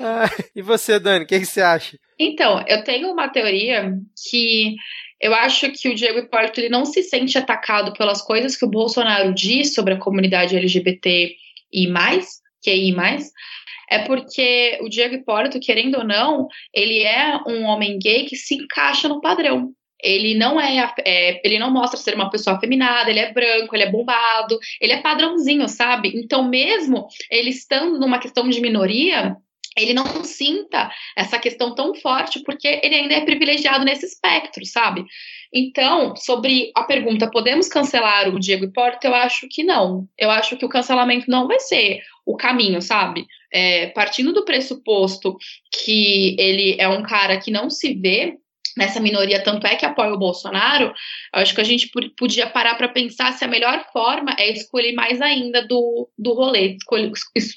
Ah, 0.00 0.24
e 0.56 0.62
você, 0.62 0.98
Dani, 0.98 1.24
o 1.24 1.28
que, 1.28 1.38
que, 1.38 1.44
você 1.44 1.60
acha? 1.60 1.98
Então, 2.18 2.64
eu 2.66 2.82
tenho 2.82 3.12
uma 3.12 3.28
teoria 3.28 3.92
que 4.30 4.76
eu 5.20 5.34
acho 5.34 5.70
que 5.72 5.90
o 5.90 5.94
Diego 5.94 6.20
Hipólito 6.20 6.58
ele 6.58 6.70
não 6.70 6.86
se 6.86 7.02
sente 7.02 7.36
atacado 7.36 7.92
pelas 7.92 8.22
coisas 8.22 8.56
que 8.56 8.64
o 8.64 8.70
Bolsonaro 8.70 9.34
diz 9.34 9.74
sobre 9.74 9.92
a 9.92 10.00
comunidade 10.00 10.56
LGBT 10.56 11.34
e 11.70 11.86
mais, 11.86 12.40
QI 12.64 12.92
mais, 12.92 13.30
é 13.90 13.98
porque 13.98 14.78
o 14.80 14.88
Diego 14.88 15.16
Hipólito, 15.16 15.60
querendo 15.60 15.98
ou 15.98 16.04
não, 16.04 16.48
ele 16.72 17.02
é 17.02 17.36
um 17.46 17.64
homem 17.64 17.98
gay 17.98 18.24
que 18.24 18.36
se 18.36 18.54
encaixa 18.54 19.06
no 19.06 19.20
padrão. 19.20 19.74
Ele 20.04 20.34
não 20.34 20.60
é, 20.60 20.92
é, 21.04 21.40
ele 21.42 21.58
não 21.58 21.70
mostra 21.70 21.98
ser 21.98 22.14
uma 22.14 22.30
pessoa 22.30 22.56
afeminada, 22.56 23.10
ele 23.10 23.20
é 23.20 23.32
branco, 23.32 23.74
ele 23.74 23.84
é 23.84 23.90
bombado, 23.90 24.58
ele 24.80 24.92
é 24.92 25.00
padrãozinho, 25.00 25.66
sabe? 25.68 26.12
Então, 26.14 26.46
mesmo 26.46 27.06
ele 27.30 27.48
estando 27.48 27.98
numa 27.98 28.18
questão 28.18 28.48
de 28.48 28.60
minoria, 28.60 29.34
ele 29.76 29.92
não 29.92 30.04
sinta 30.22 30.90
essa 31.16 31.38
questão 31.38 31.74
tão 31.74 31.94
forte, 31.94 32.40
porque 32.44 32.80
ele 32.82 32.94
ainda 32.94 33.14
é 33.14 33.24
privilegiado 33.24 33.84
nesse 33.84 34.06
espectro, 34.06 34.64
sabe? 34.64 35.04
Então, 35.52 36.14
sobre 36.16 36.70
a 36.76 36.82
pergunta, 36.82 37.30
podemos 37.30 37.68
cancelar 37.68 38.28
o 38.28 38.38
Diego 38.38 38.64
Hipólito? 38.64 39.06
Eu 39.06 39.14
acho 39.14 39.46
que 39.48 39.62
não. 39.62 40.08
Eu 40.18 40.30
acho 40.30 40.56
que 40.56 40.64
o 40.64 40.68
cancelamento 40.68 41.30
não 41.30 41.46
vai 41.46 41.60
ser 41.60 42.02
o 42.26 42.36
caminho, 42.36 42.80
sabe? 42.80 43.26
É, 43.52 43.86
partindo 43.88 44.32
do 44.32 44.44
pressuposto 44.44 45.36
que 45.72 46.36
ele 46.38 46.76
é 46.78 46.88
um 46.88 47.02
cara 47.02 47.38
que 47.38 47.50
não 47.50 47.70
se 47.70 47.94
vê 47.94 48.36
nessa 48.76 49.00
minoria, 49.00 49.42
tanto 49.42 49.66
é 49.66 49.76
que 49.76 49.86
apoia 49.86 50.12
o 50.12 50.18
Bolsonaro, 50.18 50.92
acho 51.32 51.54
que 51.54 51.60
a 51.60 51.64
gente 51.64 51.90
podia 52.16 52.48
parar 52.48 52.74
para 52.76 52.88
pensar 52.88 53.32
se 53.32 53.44
a 53.44 53.48
melhor 53.48 53.86
forma 53.92 54.34
é 54.38 54.50
excluir 54.50 54.92
mais 54.94 55.20
ainda 55.20 55.66
do, 55.66 56.08
do 56.18 56.34
rolê, 56.34 56.76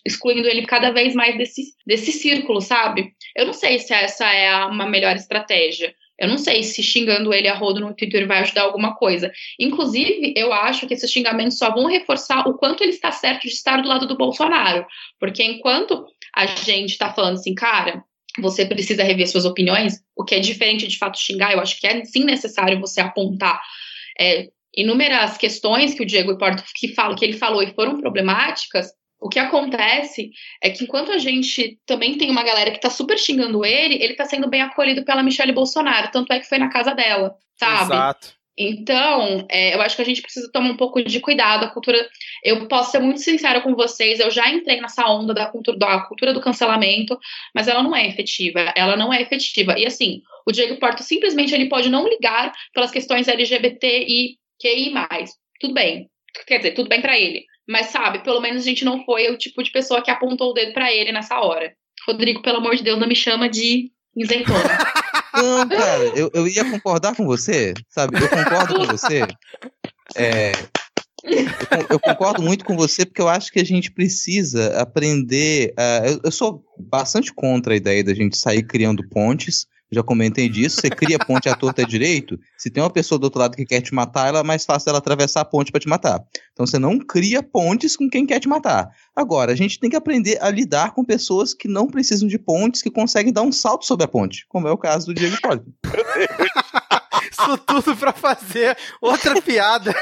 excluindo 0.06 0.48
ele 0.48 0.66
cada 0.66 0.92
vez 0.92 1.14
mais 1.14 1.38
desse, 1.38 1.74
desse 1.86 2.12
círculo, 2.12 2.62
sabe? 2.62 3.14
Eu 3.36 3.46
não 3.46 3.54
sei 3.54 3.80
se 3.80 3.94
essa 3.94 4.32
é 4.32 4.66
uma 4.66 4.88
melhor 4.88 5.16
estratégia. 5.16 5.94
Eu 6.20 6.28
não 6.28 6.38
sei 6.38 6.64
se 6.64 6.82
xingando 6.82 7.32
ele 7.32 7.48
a 7.48 7.54
rodo 7.54 7.80
no 7.80 7.94
Twitter 7.94 8.28
vai 8.28 8.40
ajudar 8.40 8.64
alguma 8.64 8.96
coisa. 8.96 9.32
Inclusive, 9.60 10.34
eu 10.36 10.52
acho 10.52 10.88
que 10.88 10.94
esses 10.96 11.12
xingamentos 11.12 11.60
só 11.60 11.72
vão 11.72 11.86
reforçar 11.86 12.48
o 12.48 12.56
quanto 12.56 12.82
ele 12.82 12.92
está 12.92 13.12
certo 13.12 13.44
de 13.44 13.50
estar 13.50 13.82
do 13.82 13.88
lado 13.88 14.08
do 14.08 14.18
Bolsonaro. 14.18 14.86
Porque 15.20 15.44
enquanto 15.44 16.08
a 16.36 16.48
gente 16.48 16.92
está 16.92 17.14
falando 17.14 17.36
assim, 17.36 17.54
cara, 17.54 18.04
você 18.42 18.66
precisa 18.66 19.04
rever 19.04 19.28
suas 19.28 19.46
opiniões, 19.46 20.02
o 20.16 20.24
que 20.24 20.36
é 20.36 20.40
diferente 20.40 20.88
de 20.88 20.98
fato 20.98 21.20
xingar, 21.20 21.54
eu 21.54 21.60
acho 21.60 21.80
que 21.80 21.88
é 21.88 22.04
sim 22.06 22.24
necessário 22.24 22.80
você 22.80 23.02
apontar 23.02 23.62
é, 24.20 24.48
inúmeras 24.76 25.38
questões 25.38 25.94
que 25.94 26.04
o 26.04 26.06
Diego 26.06 26.32
Hipólito 26.32 26.64
que, 26.76 26.94
fala, 26.94 27.16
que 27.16 27.26
ele 27.26 27.38
falou 27.38 27.64
e 27.64 27.74
foram 27.74 28.00
problemáticas, 28.00 28.88
o 29.20 29.30
que 29.30 29.40
acontece 29.40 30.30
é 30.62 30.70
que 30.70 30.84
enquanto 30.84 31.12
a 31.12 31.18
gente 31.18 31.80
também 31.86 32.18
tem 32.18 32.30
uma 32.30 32.44
galera 32.44 32.72
que 32.72 32.80
tá 32.80 32.90
super 32.90 33.18
xingando 33.18 33.66
ele, 33.66 33.96
ele 33.96 34.14
tá 34.14 34.26
sendo 34.26 34.48
bem 34.48 34.62
acolhido 34.62 35.04
pela 35.04 35.24
Michelle 35.24 35.52
Bolsonaro, 35.52 36.12
tanto 36.12 36.32
é 36.32 36.40
que 36.40 36.48
foi 36.48 36.60
na 36.60 36.70
casa 36.70 36.94
dela, 36.94 37.34
sabe? 37.58 37.94
Exato. 37.94 38.37
Então, 38.58 39.46
é, 39.50 39.76
eu 39.76 39.82
acho 39.82 39.96
que 39.96 40.02
a 40.02 40.06
gente 40.06 40.22
precisa 40.22 40.50
tomar 40.52 40.72
um 40.72 40.78
pouco 40.78 41.04
de 41.04 41.20
cuidado. 41.20 41.66
A 41.66 41.70
cultura. 41.70 42.10
Eu 42.44 42.68
posso 42.68 42.92
ser 42.92 43.00
muito 43.00 43.22
sincera 43.22 43.62
com 43.62 43.76
vocês, 43.76 44.20
eu 44.20 44.32
já 44.32 44.50
entrei 44.50 44.82
nessa 44.82 45.08
onda 45.08 45.34
da 45.34 45.46
cultura, 45.46 45.78
da 45.78 46.00
cultura 46.02 46.34
do 46.34 46.42
cancelamento, 46.42 47.18
mas 47.54 47.68
ela 47.68 47.84
não 47.84 47.96
é 47.96 48.08
efetiva. 48.08 48.74
Ela 48.76 48.96
não 48.96 49.14
é 49.14 49.22
efetiva. 49.22 49.78
E 49.78 49.86
assim, 49.86 50.22
o 50.46 50.52
Diego 50.52 50.78
Porto 50.78 51.04
simplesmente 51.04 51.54
ele 51.54 51.70
pode 51.70 51.90
não 51.90 52.08
ligar 52.08 52.52
pelas 52.74 52.90
questões 52.90 53.28
LGBT 53.28 54.06
e 54.08 54.38
QI. 54.60 54.94
Tudo 55.60 55.74
bem. 55.74 56.10
Quer 56.48 56.58
dizer, 56.58 56.72
tudo 56.72 56.90
bem 56.90 57.02
para 57.02 57.20
ele. 57.20 57.46
Mas 57.68 57.88
sabe, 57.88 58.20
pelo 58.20 58.40
menos 58.40 58.64
a 58.64 58.66
gente 58.66 58.86
não 58.86 59.04
foi 59.04 59.30
o 59.30 59.38
tipo 59.38 59.62
de 59.62 59.72
pessoa 59.72 60.02
que 60.02 60.10
apontou 60.10 60.52
o 60.52 60.54
dedo 60.54 60.74
para 60.74 60.92
ele 60.92 61.12
nessa 61.12 61.40
hora. 61.40 61.74
Rodrigo, 62.08 62.42
pelo 62.42 62.58
amor 62.58 62.76
de 62.76 62.84
Deus, 62.84 62.98
não 62.98 63.08
me 63.08 63.16
chama 63.16 63.50
de 63.50 63.92
isentona. 64.16 64.78
Não, 65.34 65.68
cara, 65.68 66.04
eu, 66.16 66.30
eu 66.34 66.48
ia 66.48 66.70
concordar 66.70 67.16
com 67.16 67.26
você, 67.26 67.74
sabe? 67.90 68.18
Eu 68.22 68.30
concordo 68.30 68.76
com 68.76 68.86
você. 68.86 69.22
É, 70.16 70.52
eu, 71.24 71.88
eu, 71.90 72.00
concordo 72.00 72.42
muito 72.42 72.64
com 72.64 72.76
você 72.76 73.06
porque 73.06 73.22
eu 73.22 73.28
acho 73.28 73.52
que 73.52 73.60
a 73.60 73.66
gente 73.66 73.92
precisa 73.92 74.80
aprender. 74.80 75.74
Uh, 75.78 76.08
eu, 76.08 76.20
eu, 76.26 76.32
sou 76.32 76.64
bastante 76.78 77.34
contra 77.34 77.74
a 77.74 77.78
ideia 77.78 78.04
da 78.04 78.14
gente 78.14 78.38
sair 78.38 78.64
criando 78.64 79.08
pontes 79.10 79.68
já 79.92 80.04
comentei 80.04 80.50
disso, 80.50 80.82
você 80.82 80.90
cria 80.90 81.18
ponte 81.26 81.48
à 81.50 81.56
torta 81.56 81.86
direito, 81.86 82.40
se 82.58 82.70
tem 82.70 82.84
uma 82.84 82.90
pessoa 82.90 83.18
do 83.18 83.26
outro 83.26 83.40
lado 83.40 83.56
que 83.56 83.66
quer 83.66 83.82
te 83.82 83.94
matar, 83.94 84.28
ela 84.28 84.40
é 84.40 84.44
mais 84.44 84.66
fácil 84.66 84.86
dela 84.88 84.98
atravessar 84.98 85.42
a 85.42 85.46
ponte 85.46 85.72
para 85.72 85.80
te 85.80 85.88
matar. 85.88 86.24
Então 86.54 86.66
você 86.66 86.78
não 86.78 87.00
cria 87.00 87.42
pontes 87.42 87.96
com 87.96 88.10
quem 88.10 88.26
quer 88.26 88.40
te 88.40 88.48
matar. 88.48 88.90
Agora, 89.16 89.52
a 89.52 89.56
gente 89.56 89.80
tem 89.80 89.90
que 89.90 89.96
aprender 89.96 90.38
a 90.42 90.50
lidar 90.50 90.94
com 90.94 91.04
pessoas 91.04 91.54
que 91.54 91.68
não 91.68 91.88
precisam 91.88 92.28
de 92.28 92.38
pontes, 92.38 92.82
que 92.82 92.92
conseguem 92.92 93.32
dar 93.32 93.44
um 93.44 93.52
salto 93.52 93.86
sobre 93.86 94.06
a 94.06 94.08
ponte, 94.08 94.46
como 94.50 94.68
é 94.68 94.72
o 94.72 94.78
caso 94.78 95.08
do 95.08 95.14
Diego 95.14 95.36
Hipólito. 95.36 95.74
Isso 97.40 97.58
tudo 97.60 97.96
pra 97.96 98.12
fazer 98.12 98.76
outra 99.02 99.42
piada. 99.42 99.96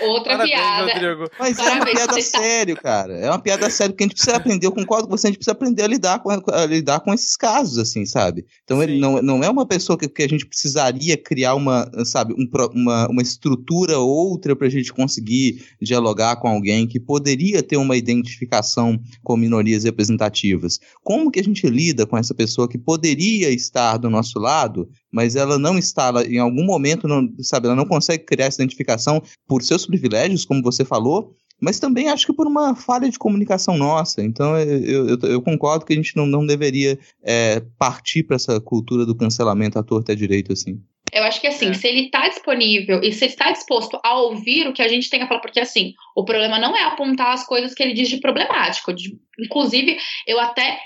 Outra 0.00 0.36
Parabéns, 0.36 0.50
piada. 0.50 0.92
Rodrigo. 0.92 1.30
Mas 1.38 1.56
Parabéns, 1.56 1.76
é 1.76 1.76
uma 1.76 1.86
piada 1.86 2.14
tá... 2.14 2.22
sério, 2.22 2.76
cara. 2.76 3.18
É 3.18 3.30
uma 3.30 3.38
piada 3.38 3.70
sério 3.70 3.94
que 3.94 4.02
a 4.02 4.06
gente 4.06 4.14
precisa 4.14 4.36
aprender. 4.36 4.66
Eu 4.66 4.72
concordo 4.72 5.08
com 5.08 5.16
você, 5.16 5.26
a 5.26 5.30
gente 5.30 5.38
precisa 5.38 5.52
aprender 5.52 5.82
a 5.82 5.86
lidar 5.86 6.18
com, 6.20 6.30
a 6.30 6.66
lidar 6.66 7.00
com 7.00 7.14
esses 7.14 7.36
casos, 7.36 7.78
assim, 7.78 8.04
sabe? 8.04 8.44
Então 8.64 8.78
Sim. 8.78 8.82
ele 8.82 9.00
não, 9.00 9.22
não 9.22 9.44
é 9.44 9.48
uma 9.48 9.66
pessoa 9.66 9.98
que, 9.98 10.08
que 10.08 10.22
a 10.22 10.28
gente 10.28 10.46
precisaria 10.46 11.16
criar 11.16 11.54
uma, 11.54 11.90
sabe, 12.04 12.34
um, 12.34 12.48
uma, 12.74 13.08
uma 13.08 13.22
estrutura 13.22 13.98
outra 13.98 14.54
pra 14.54 14.68
gente 14.68 14.92
conseguir 14.92 15.64
dialogar 15.80 16.36
com 16.36 16.48
alguém 16.48 16.86
que 16.86 17.00
poderia 17.00 17.62
ter 17.62 17.76
uma 17.76 17.96
identificação 17.96 18.98
com 19.22 19.36
minorias 19.36 19.84
representativas. 19.84 20.78
Como 21.02 21.30
que 21.30 21.40
a 21.40 21.44
gente 21.44 21.68
lida 21.68 22.06
com 22.06 22.16
essa 22.16 22.34
pessoa 22.34 22.68
que 22.68 22.78
poderia 22.78 23.50
estar 23.50 23.96
do 23.96 24.10
nosso 24.10 24.38
lado, 24.38 24.88
mas 25.16 25.34
ela 25.34 25.58
não 25.58 25.78
está 25.78 26.12
em 26.28 26.38
algum 26.38 26.62
momento, 26.62 27.08
não, 27.08 27.26
sabe, 27.40 27.68
ela 27.68 27.74
não 27.74 27.86
consegue 27.86 28.22
criar 28.22 28.44
essa 28.44 28.62
identificação 28.62 29.22
por 29.48 29.62
seus 29.62 29.86
privilégios, 29.86 30.44
como 30.44 30.62
você 30.62 30.84
falou, 30.84 31.34
mas 31.58 31.80
também 31.80 32.10
acho 32.10 32.26
que 32.26 32.34
por 32.34 32.46
uma 32.46 32.76
falha 32.76 33.08
de 33.08 33.18
comunicação 33.18 33.78
nossa. 33.78 34.22
Então 34.22 34.58
eu, 34.58 35.08
eu, 35.08 35.18
eu 35.22 35.40
concordo 35.40 35.86
que 35.86 35.94
a 35.94 35.96
gente 35.96 36.14
não, 36.14 36.26
não 36.26 36.44
deveria 36.44 36.98
é, 37.24 37.62
partir 37.78 38.24
para 38.24 38.36
essa 38.36 38.60
cultura 38.60 39.06
do 39.06 39.16
cancelamento 39.16 39.78
à 39.78 39.82
torta 39.82 40.12
e 40.12 40.14
à 40.14 40.16
direito, 40.18 40.52
assim. 40.52 40.78
Eu 41.10 41.22
acho 41.22 41.40
que 41.40 41.46
assim, 41.46 41.70
é. 41.70 41.72
se 41.72 41.88
ele 41.88 42.06
está 42.06 42.28
disponível 42.28 43.00
e 43.02 43.10
se 43.10 43.24
ele 43.24 43.32
está 43.32 43.50
disposto 43.50 43.98
a 44.04 44.20
ouvir 44.20 44.68
o 44.68 44.74
que 44.74 44.82
a 44.82 44.88
gente 44.88 45.08
tem 45.08 45.22
a 45.22 45.26
falar, 45.26 45.40
porque 45.40 45.60
assim, 45.60 45.94
o 46.14 46.26
problema 46.26 46.58
não 46.58 46.76
é 46.76 46.82
apontar 46.82 47.32
as 47.32 47.46
coisas 47.46 47.72
que 47.72 47.82
ele 47.82 47.94
diz 47.94 48.10
de 48.10 48.18
problemático. 48.18 48.92
De, 48.92 49.16
inclusive, 49.40 49.96
eu 50.26 50.38
até 50.38 50.78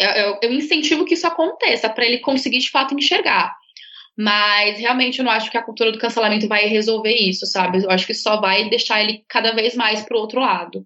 eu, 0.00 0.38
eu 0.42 0.52
incentivo 0.52 1.04
que 1.04 1.14
isso 1.14 1.26
aconteça, 1.26 1.88
para 1.88 2.06
ele 2.06 2.18
conseguir 2.18 2.58
de 2.58 2.70
fato 2.70 2.94
enxergar. 2.94 3.54
Mas 4.18 4.78
realmente 4.78 5.18
eu 5.18 5.24
não 5.24 5.32
acho 5.32 5.50
que 5.50 5.56
a 5.56 5.62
cultura 5.62 5.92
do 5.92 5.98
cancelamento 5.98 6.48
vai 6.48 6.66
resolver 6.66 7.14
isso, 7.14 7.46
sabe? 7.46 7.82
Eu 7.82 7.90
acho 7.90 8.06
que 8.06 8.12
só 8.12 8.40
vai 8.40 8.68
deixar 8.68 9.00
ele 9.02 9.24
cada 9.28 9.52
vez 9.52 9.74
mais 9.74 10.02
pro 10.02 10.18
outro 10.18 10.40
lado. 10.40 10.84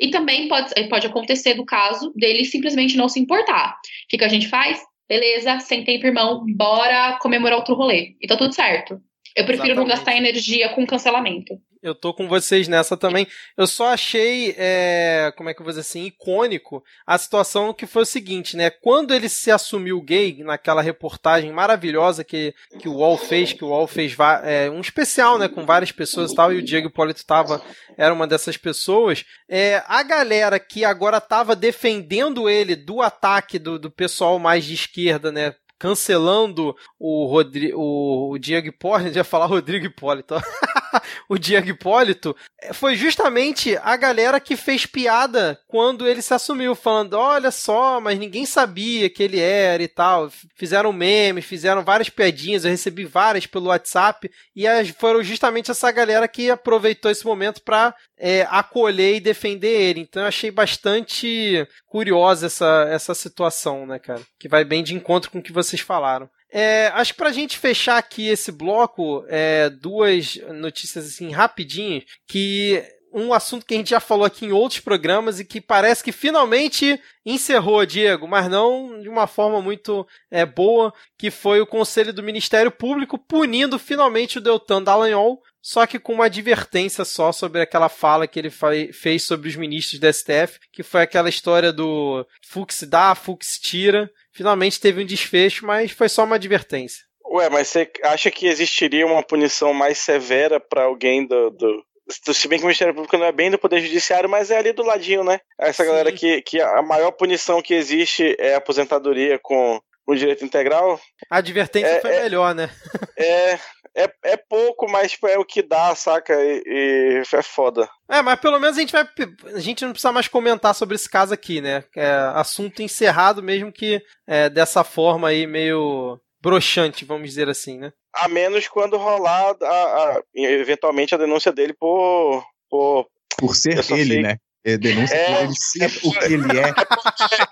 E 0.00 0.08
também 0.08 0.46
pode, 0.46 0.72
pode 0.88 1.06
acontecer 1.06 1.54
do 1.54 1.64
caso 1.64 2.12
dele 2.14 2.44
simplesmente 2.44 2.96
não 2.96 3.08
se 3.08 3.18
importar. 3.18 3.72
O 3.72 4.08
que, 4.08 4.18
que 4.18 4.24
a 4.24 4.28
gente 4.28 4.48
faz? 4.48 4.80
Beleza, 5.08 5.58
sem 5.60 5.84
tempo, 5.84 6.06
irmão, 6.06 6.44
bora 6.56 7.18
comemorar 7.20 7.58
outro 7.58 7.74
rolê. 7.74 8.16
E 8.20 8.26
tá 8.26 8.36
tudo 8.36 8.54
certo. 8.54 9.00
Eu 9.36 9.44
prefiro 9.44 9.72
Exatamente. 9.72 9.88
não 9.88 9.96
gastar 9.96 10.16
energia 10.16 10.70
com 10.70 10.86
cancelamento. 10.86 11.60
Eu 11.82 11.94
tô 11.94 12.14
com 12.14 12.26
vocês 12.26 12.66
nessa 12.66 12.96
também. 12.96 13.28
Eu 13.54 13.66
só 13.66 13.92
achei, 13.92 14.54
é, 14.56 15.30
como 15.36 15.50
é 15.50 15.54
que 15.54 15.60
eu 15.60 15.64
vou 15.64 15.70
dizer 15.70 15.82
assim, 15.82 16.04
icônico 16.04 16.82
a 17.06 17.18
situação 17.18 17.72
que 17.74 17.86
foi 17.86 18.02
o 18.02 18.06
seguinte, 18.06 18.56
né? 18.56 18.70
Quando 18.70 19.12
ele 19.12 19.28
se 19.28 19.50
assumiu 19.50 20.00
gay, 20.00 20.42
naquela 20.42 20.80
reportagem 20.80 21.52
maravilhosa 21.52 22.24
que, 22.24 22.54
que 22.80 22.88
o 22.88 22.94
UOL 22.94 23.18
fez, 23.18 23.52
que 23.52 23.62
o 23.62 23.68
UOL 23.68 23.86
fez 23.86 24.16
é, 24.42 24.70
um 24.70 24.80
especial, 24.80 25.38
né, 25.38 25.48
com 25.48 25.66
várias 25.66 25.92
pessoas 25.92 26.32
e 26.32 26.34
tal, 26.34 26.50
e 26.50 26.56
o 26.56 26.62
Diego 26.62 26.88
Hipólito 26.88 27.24
tava, 27.24 27.62
era 27.96 28.12
uma 28.12 28.26
dessas 28.26 28.56
pessoas, 28.56 29.24
é, 29.48 29.82
a 29.86 30.02
galera 30.02 30.58
que 30.58 30.82
agora 30.82 31.20
tava 31.20 31.54
defendendo 31.54 32.48
ele 32.48 32.74
do 32.74 33.02
ataque 33.02 33.58
do, 33.58 33.78
do 33.78 33.90
pessoal 33.90 34.38
mais 34.38 34.64
de 34.64 34.74
esquerda, 34.74 35.30
né, 35.30 35.54
cancelando 35.78 36.76
o, 36.98 37.26
Rodri 37.26 37.72
o 37.74 38.36
Diego 38.38 38.68
Hipólito, 38.68 39.16
ia 39.16 39.24
falar 39.24 39.46
Rodrigo 39.46 39.86
Hipólito, 39.86 40.34
o 41.28 41.38
Diego 41.38 41.68
Hipólito, 41.68 42.36
é, 42.60 42.72
foi 42.72 42.94
justamente 42.94 43.76
a 43.82 43.96
galera 43.96 44.40
que 44.40 44.56
fez 44.56 44.86
piada 44.86 45.58
quando 45.66 46.06
ele 46.06 46.22
se 46.22 46.34
assumiu, 46.34 46.74
falando: 46.74 47.14
olha 47.14 47.50
só, 47.50 48.00
mas 48.00 48.18
ninguém 48.18 48.46
sabia 48.46 49.10
que 49.10 49.22
ele 49.22 49.38
era 49.38 49.82
e 49.82 49.88
tal. 49.88 50.30
Fizeram 50.56 50.92
meme, 50.92 51.42
fizeram 51.42 51.84
várias 51.84 52.08
piadinhas, 52.08 52.64
eu 52.64 52.70
recebi 52.70 53.04
várias 53.04 53.46
pelo 53.46 53.66
WhatsApp, 53.66 54.30
e 54.54 54.64
foram 54.98 55.22
justamente 55.22 55.70
essa 55.70 55.90
galera 55.90 56.26
que 56.28 56.50
aproveitou 56.50 57.10
esse 57.10 57.24
momento 57.24 57.62
para 57.62 57.94
é, 58.18 58.46
acolher 58.50 59.16
e 59.16 59.20
defender 59.20 59.80
ele. 59.80 60.00
Então 60.00 60.22
eu 60.22 60.28
achei 60.28 60.50
bastante 60.50 61.66
curiosa 61.86 62.46
essa, 62.46 62.86
essa 62.90 63.14
situação, 63.14 63.86
né, 63.86 63.98
cara? 63.98 64.22
Que 64.38 64.48
vai 64.48 64.64
bem 64.64 64.82
de 64.82 64.94
encontro 64.94 65.30
com 65.30 65.38
o 65.38 65.42
que 65.42 65.52
vocês 65.52 65.80
falaram. 65.80 66.28
É, 66.50 66.88
acho 66.94 67.12
que 67.12 67.18
pra 67.18 67.32
gente 67.32 67.58
fechar 67.58 67.98
aqui 67.98 68.28
esse 68.28 68.52
bloco, 68.52 69.24
é, 69.28 69.68
duas 69.68 70.36
notícias 70.54 71.06
assim 71.06 71.30
rapidinhas, 71.30 72.04
que 72.26 72.82
um 73.12 73.32
assunto 73.32 73.64
que 73.64 73.74
a 73.74 73.76
gente 73.78 73.90
já 73.90 74.00
falou 74.00 74.26
aqui 74.26 74.46
em 74.46 74.52
outros 74.52 74.80
programas 74.80 75.40
e 75.40 75.44
que 75.44 75.60
parece 75.60 76.04
que 76.04 76.12
finalmente 76.12 77.00
encerrou, 77.24 77.84
Diego, 77.86 78.28
mas 78.28 78.48
não 78.48 79.00
de 79.00 79.08
uma 79.08 79.26
forma 79.26 79.62
muito 79.62 80.06
é, 80.30 80.44
boa, 80.44 80.92
que 81.16 81.30
foi 81.30 81.60
o 81.60 81.66
Conselho 81.66 82.12
do 82.12 82.22
Ministério 82.22 82.70
Público 82.70 83.18
punindo 83.18 83.78
finalmente 83.78 84.38
o 84.38 84.40
Deltan 84.40 84.82
Dallagnol 84.82 85.42
só 85.66 85.84
que 85.84 85.98
com 85.98 86.12
uma 86.12 86.26
advertência 86.26 87.04
só 87.04 87.32
sobre 87.32 87.60
aquela 87.60 87.88
fala 87.88 88.28
que 88.28 88.38
ele 88.38 88.52
fez 88.92 89.24
sobre 89.24 89.48
os 89.48 89.56
ministros 89.56 89.98
da 89.98 90.12
STF, 90.12 90.60
que 90.70 90.84
foi 90.84 91.02
aquela 91.02 91.28
história 91.28 91.72
do 91.72 92.24
Fux 92.40 92.84
dá, 92.84 93.16
Fux 93.16 93.58
tira. 93.58 94.08
Finalmente 94.36 94.78
teve 94.80 95.02
um 95.02 95.06
desfecho, 95.06 95.64
mas 95.66 95.90
foi 95.92 96.08
só 96.10 96.24
uma 96.24 96.36
advertência. 96.36 97.04
Ué, 97.28 97.48
mas 97.48 97.68
você 97.68 97.90
acha 98.04 98.30
que 98.30 98.46
existiria 98.46 99.06
uma 99.06 99.22
punição 99.22 99.72
mais 99.72 99.98
severa 99.98 100.60
para 100.60 100.84
alguém 100.84 101.26
do, 101.26 101.50
do, 101.50 101.84
Se 102.32 102.46
bem 102.46 102.58
que 102.58 102.64
o 102.64 102.68
Ministério 102.68 102.94
Público 102.94 103.16
não 103.16 103.26
é 103.26 103.32
bem 103.32 103.50
do 103.50 103.58
Poder 103.58 103.80
Judiciário, 103.80 104.28
mas 104.28 104.50
é 104.50 104.58
ali 104.58 104.72
do 104.72 104.84
ladinho, 104.84 105.24
né? 105.24 105.40
Essa 105.58 105.82
Sim. 105.82 105.88
galera 105.90 106.12
que, 106.12 106.42
que 106.42 106.60
a 106.60 106.82
maior 106.82 107.10
punição 107.12 107.62
que 107.62 107.74
existe 107.74 108.36
é 108.38 108.54
a 108.54 108.58
aposentadoria 108.58 109.38
com 109.42 109.80
o 110.06 110.14
direito 110.14 110.44
integral. 110.44 111.00
A 111.28 111.38
advertência 111.38 111.88
É, 111.88 112.00
foi 112.00 112.12
é- 112.12 112.22
melhor, 112.22 112.54
né? 112.54 112.70
É, 113.16 113.58
é, 113.96 114.10
é 114.24 114.36
pouco, 114.36 114.88
mas 114.90 115.12
tipo, 115.12 115.26
é 115.26 115.38
o 115.38 115.44
que 115.44 115.62
dá, 115.62 115.94
saca? 115.94 116.34
E, 116.34 116.62
e 116.66 117.22
é 117.34 117.42
foda. 117.42 117.88
É, 118.10 118.20
mas 118.22 118.38
pelo 118.38 118.58
menos 118.60 118.76
a 118.76 118.80
gente 118.80 118.92
vai. 118.92 119.08
A 119.54 119.58
gente 119.58 119.84
não 119.84 119.92
precisa 119.92 120.12
mais 120.12 120.28
comentar 120.28 120.74
sobre 120.74 120.94
esse 120.94 121.08
caso 121.08 121.32
aqui, 121.34 121.60
né? 121.60 121.82
É 121.96 122.08
assunto 122.34 122.82
encerrado, 122.82 123.42
mesmo 123.42 123.72
que 123.72 124.00
é, 124.26 124.48
dessa 124.50 124.84
forma 124.84 125.28
aí, 125.28 125.46
meio 125.46 126.20
broxante, 126.40 127.04
vamos 127.04 127.28
dizer 127.28 127.48
assim, 127.48 127.78
né? 127.78 127.92
A 128.14 128.28
menos 128.28 128.68
quando 128.68 128.96
rolar, 128.96 129.54
a, 129.62 129.66
a- 129.66 130.22
eventualmente, 130.34 131.14
a 131.14 131.18
denúncia 131.18 131.52
dele 131.52 131.72
por. 131.74 132.44
por 132.70 133.06
Por 133.38 133.54
ser 133.54 133.72
ele, 133.92 134.04
sei- 134.14 134.22
né? 134.22 134.36
É 134.66 134.76
denúncia 134.76 135.14
É, 135.14 135.44
ele 135.44 135.54
ser 135.54 135.92
o 136.02 136.10
que 136.10 136.24
ele 136.24 136.58
é. 136.58 136.74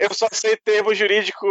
eu 0.01 0.13
só 0.13 0.27
sei 0.33 0.57
termo 0.57 0.93
jurídico 0.93 1.47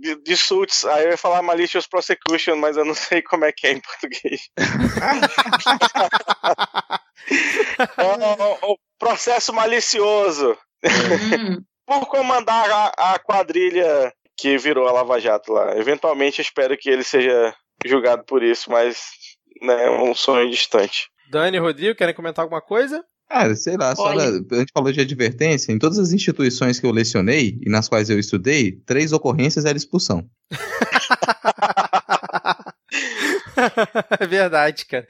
de, 0.00 0.16
de 0.22 0.36
suits. 0.38 0.86
Aí 0.86 1.04
eu 1.04 1.10
ia 1.10 1.18
falar 1.18 1.42
malicious 1.42 1.86
prosecution, 1.86 2.56
mas 2.56 2.78
eu 2.78 2.84
não 2.86 2.94
sei 2.94 3.20
como 3.20 3.44
é 3.44 3.52
que 3.52 3.66
é 3.66 3.72
em 3.72 3.80
português. 3.80 4.48
É 7.98 8.02
o, 8.04 8.72
o 8.72 8.78
processo 8.98 9.52
malicioso. 9.52 10.56
Hum. 10.82 11.62
Por 11.86 12.06
comandar 12.06 12.70
a, 12.70 13.14
a 13.14 13.18
quadrilha 13.18 14.12
que 14.36 14.56
virou 14.56 14.88
a 14.88 14.92
Lava 14.92 15.20
Jato 15.20 15.52
lá. 15.52 15.76
Eventualmente 15.76 16.40
eu 16.40 16.42
espero 16.42 16.76
que 16.76 16.88
ele 16.88 17.04
seja 17.04 17.54
julgado 17.84 18.24
por 18.24 18.42
isso, 18.42 18.70
mas 18.70 19.10
né, 19.60 19.86
é 19.86 19.90
um 19.90 20.14
sonho 20.14 20.50
distante. 20.50 21.10
Dani 21.30 21.58
e 21.58 21.60
Rodrigo, 21.60 21.96
querem 21.96 22.14
comentar 22.14 22.42
alguma 22.42 22.62
coisa? 22.62 23.04
Cara, 23.32 23.56
sei 23.56 23.78
lá, 23.78 23.96
só 23.96 24.14
na- 24.14 24.24
a 24.24 24.58
gente 24.60 24.72
falou 24.74 24.92
de 24.92 25.00
advertência. 25.00 25.72
Em 25.72 25.78
todas 25.78 25.98
as 25.98 26.12
instituições 26.12 26.78
que 26.78 26.84
eu 26.84 26.90
lecionei 26.92 27.56
e 27.64 27.70
nas 27.70 27.88
quais 27.88 28.10
eu 28.10 28.18
estudei, 28.18 28.72
três 28.84 29.10
ocorrências 29.10 29.64
era 29.64 29.74
expulsão. 29.76 30.22
é 34.20 34.26
verdade, 34.26 34.84
cara. 34.86 35.06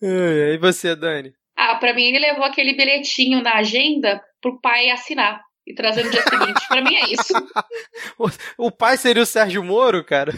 E 0.00 0.58
você, 0.58 0.94
Dani? 0.96 1.32
Ah, 1.56 1.76
pra 1.76 1.92
mim 1.94 2.04
ele 2.04 2.18
levou 2.20 2.44
aquele 2.44 2.74
bilhetinho 2.74 3.42
na 3.42 3.56
agenda 3.56 4.22
pro 4.40 4.60
pai 4.60 4.90
assinar 4.90 5.40
e 5.66 5.74
trazer 5.74 6.04
no 6.04 6.10
dia 6.10 6.22
seguinte. 6.22 6.68
Pra 6.68 6.82
mim 6.82 6.94
é 6.94 7.12
isso. 7.12 7.32
O 8.56 8.70
pai 8.70 8.96
seria 8.96 9.22
o 9.22 9.26
Sérgio 9.26 9.62
Moro, 9.62 10.02
cara? 10.04 10.32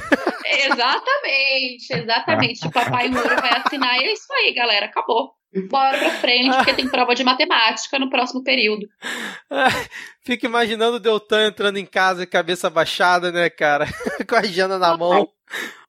Exatamente, 0.45 1.93
exatamente. 1.93 2.67
O 2.67 2.71
papai 2.73 3.09
Moro 3.09 3.29
vai 3.37 3.51
assinar 3.65 3.97
e 4.01 4.05
é 4.05 4.13
isso 4.13 4.33
aí, 4.33 4.53
galera. 4.53 4.87
Acabou. 4.87 5.31
Bora 5.69 5.99
pra 5.99 6.11
frente, 6.13 6.57
porque 6.57 6.75
tem 6.75 6.89
prova 6.89 7.15
de 7.15 7.25
matemática 7.25 7.99
no 7.99 8.09
próximo 8.09 8.43
período. 8.43 8.89
Fico 10.23 10.47
imaginando 10.47 10.97
o 10.97 11.01
Deltan 11.01 11.49
entrando 11.49 11.77
em 11.77 11.87
casa, 11.87 12.25
cabeça 12.27 12.71
baixada, 12.71 13.33
né, 13.33 13.51
cara? 13.51 13.87
Com 14.29 14.37
a 14.37 14.41
agenda 14.41 14.79
na 14.79 14.97
mão, 14.97 15.29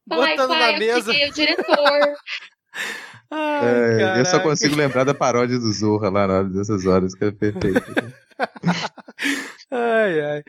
Vai, 0.07 0.31
botando 0.31 0.49
pai, 0.49 0.73
na 0.73 0.79
mesa. 0.79 1.13
eu 1.13 1.29
o 1.29 1.33
diretor. 1.33 2.15
Ai, 3.33 4.17
É, 4.17 4.19
eu 4.19 4.25
só 4.25 4.39
consigo 4.39 4.75
lembrar 4.75 5.05
da 5.05 5.13
paródia 5.13 5.57
do 5.57 5.71
Zorra 5.71 6.09
lá 6.09 6.27
na 6.27 6.33
hora 6.33 6.49
dessas 6.49 6.85
horas, 6.85 7.15
que 7.15 7.25
é 7.25 7.31
perfeito. 7.31 7.81
Ai, 9.71 10.21
ai. 10.21 10.43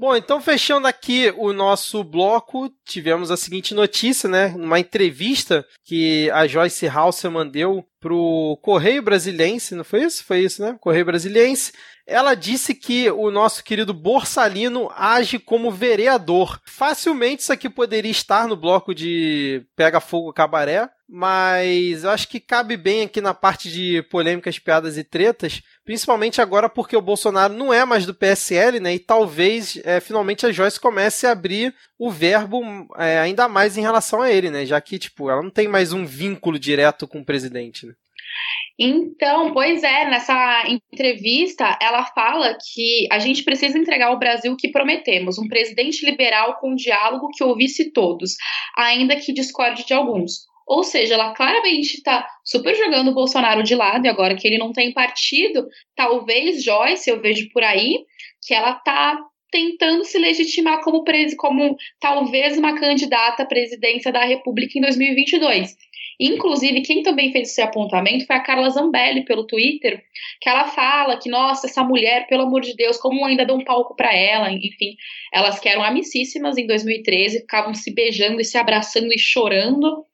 Bom, 0.00 0.16
então 0.16 0.40
fechando 0.40 0.86
aqui 0.86 1.30
o 1.36 1.52
nosso 1.52 2.02
bloco, 2.02 2.72
tivemos 2.86 3.30
a 3.30 3.36
seguinte 3.36 3.74
notícia, 3.74 4.30
né? 4.30 4.46
Uma 4.56 4.80
entrevista 4.80 5.62
que 5.84 6.30
a 6.30 6.46
Joyce 6.46 6.88
Halseman 6.88 7.46
deu 7.46 7.84
pro 8.00 8.58
Correio 8.62 9.02
Brasiliense, 9.02 9.74
não 9.74 9.84
foi 9.84 10.04
isso? 10.04 10.24
Foi 10.24 10.40
isso, 10.40 10.62
né? 10.62 10.74
Correio 10.80 11.04
Brasiliense. 11.04 11.72
Ela 12.06 12.34
disse 12.34 12.74
que 12.74 13.10
o 13.10 13.30
nosso 13.30 13.62
querido 13.62 13.92
Borsalino 13.92 14.90
age 14.96 15.38
como 15.38 15.70
vereador. 15.70 16.58
Facilmente 16.64 17.42
isso 17.42 17.52
aqui 17.52 17.68
poderia 17.68 18.10
estar 18.10 18.48
no 18.48 18.56
bloco 18.56 18.94
de 18.94 19.66
Pega 19.76 20.00
Fogo 20.00 20.32
Cabaré, 20.32 20.88
mas 21.06 22.04
eu 22.04 22.10
acho 22.10 22.26
que 22.26 22.40
cabe 22.40 22.76
bem 22.76 23.02
aqui 23.02 23.20
na 23.20 23.34
parte 23.34 23.70
de 23.70 24.02
polêmicas, 24.04 24.58
piadas 24.58 24.96
e 24.96 25.04
tretas, 25.04 25.60
principalmente 25.90 26.40
agora 26.40 26.68
porque 26.68 26.96
o 26.96 27.02
Bolsonaro 27.02 27.52
não 27.52 27.74
é 27.74 27.84
mais 27.84 28.06
do 28.06 28.14
PSL, 28.14 28.78
né? 28.78 28.94
E 28.94 28.98
talvez 29.00 29.76
é, 29.84 29.98
finalmente 29.98 30.46
a 30.46 30.52
Joyce 30.52 30.78
comece 30.78 31.26
a 31.26 31.32
abrir 31.32 31.74
o 31.98 32.08
verbo 32.08 32.62
é, 32.96 33.18
ainda 33.18 33.48
mais 33.48 33.76
em 33.76 33.80
relação 33.80 34.22
a 34.22 34.30
ele, 34.30 34.50
né? 34.50 34.64
Já 34.64 34.80
que, 34.80 35.00
tipo, 35.00 35.28
ela 35.28 35.42
não 35.42 35.50
tem 35.50 35.66
mais 35.66 35.92
um 35.92 36.06
vínculo 36.06 36.60
direto 36.60 37.08
com 37.08 37.18
o 37.18 37.24
presidente, 37.24 37.86
né? 37.86 37.94
Então, 38.78 39.52
pois 39.52 39.82
é, 39.82 40.08
nessa 40.08 40.62
entrevista 40.68 41.76
ela 41.82 42.04
fala 42.14 42.56
que 42.72 43.08
a 43.10 43.18
gente 43.18 43.42
precisa 43.42 43.76
entregar 43.76 44.10
ao 44.10 44.18
Brasil 44.18 44.52
o 44.52 44.56
que 44.56 44.70
prometemos, 44.70 45.38
um 45.38 45.48
presidente 45.48 46.06
liberal 46.06 46.60
com 46.60 46.76
diálogo 46.76 47.30
que 47.36 47.42
ouvisse 47.42 47.90
todos, 47.90 48.36
ainda 48.78 49.16
que 49.16 49.32
discorde 49.32 49.84
de 49.84 49.92
alguns. 49.92 50.48
Ou 50.70 50.84
seja, 50.84 51.14
ela 51.14 51.32
claramente 51.32 51.96
está 51.96 52.24
super 52.44 52.76
jogando 52.76 53.10
o 53.10 53.14
Bolsonaro 53.14 53.60
de 53.60 53.74
lado, 53.74 54.06
e 54.06 54.08
agora 54.08 54.36
que 54.36 54.46
ele 54.46 54.56
não 54.56 54.72
tem 54.72 54.92
partido, 54.92 55.66
talvez 55.96 56.62
Joyce, 56.62 57.10
eu 57.10 57.20
vejo 57.20 57.50
por 57.52 57.64
aí, 57.64 58.04
que 58.40 58.54
ela 58.54 58.76
está 58.76 59.18
tentando 59.50 60.04
se 60.04 60.16
legitimar 60.16 60.80
como, 60.84 61.02
como 61.36 61.76
talvez 61.98 62.56
uma 62.56 62.78
candidata 62.78 63.42
à 63.42 63.46
presidência 63.46 64.12
da 64.12 64.24
República 64.24 64.78
em 64.78 64.82
2022. 64.82 65.74
Inclusive, 66.20 66.82
quem 66.82 67.02
também 67.02 67.32
fez 67.32 67.48
esse 67.48 67.60
apontamento 67.60 68.26
foi 68.26 68.36
a 68.36 68.40
Carla 68.40 68.70
Zambelli 68.70 69.24
pelo 69.24 69.48
Twitter, 69.48 70.00
que 70.40 70.48
ela 70.48 70.68
fala 70.68 71.18
que, 71.18 71.28
nossa, 71.28 71.66
essa 71.66 71.82
mulher, 71.82 72.28
pelo 72.28 72.42
amor 72.42 72.60
de 72.60 72.76
Deus, 72.76 72.96
como 72.98 73.24
ainda 73.24 73.44
dão 73.44 73.56
um 73.56 73.64
palco 73.64 73.96
para 73.96 74.14
ela, 74.14 74.52
enfim, 74.52 74.94
elas 75.32 75.58
que 75.58 75.68
eram 75.68 75.82
amicíssimas 75.82 76.56
em 76.56 76.66
2013, 76.66 77.40
ficavam 77.40 77.74
se 77.74 77.92
beijando 77.92 78.40
e 78.40 78.44
se 78.44 78.56
abraçando 78.56 79.12
e 79.12 79.18
chorando 79.18 80.04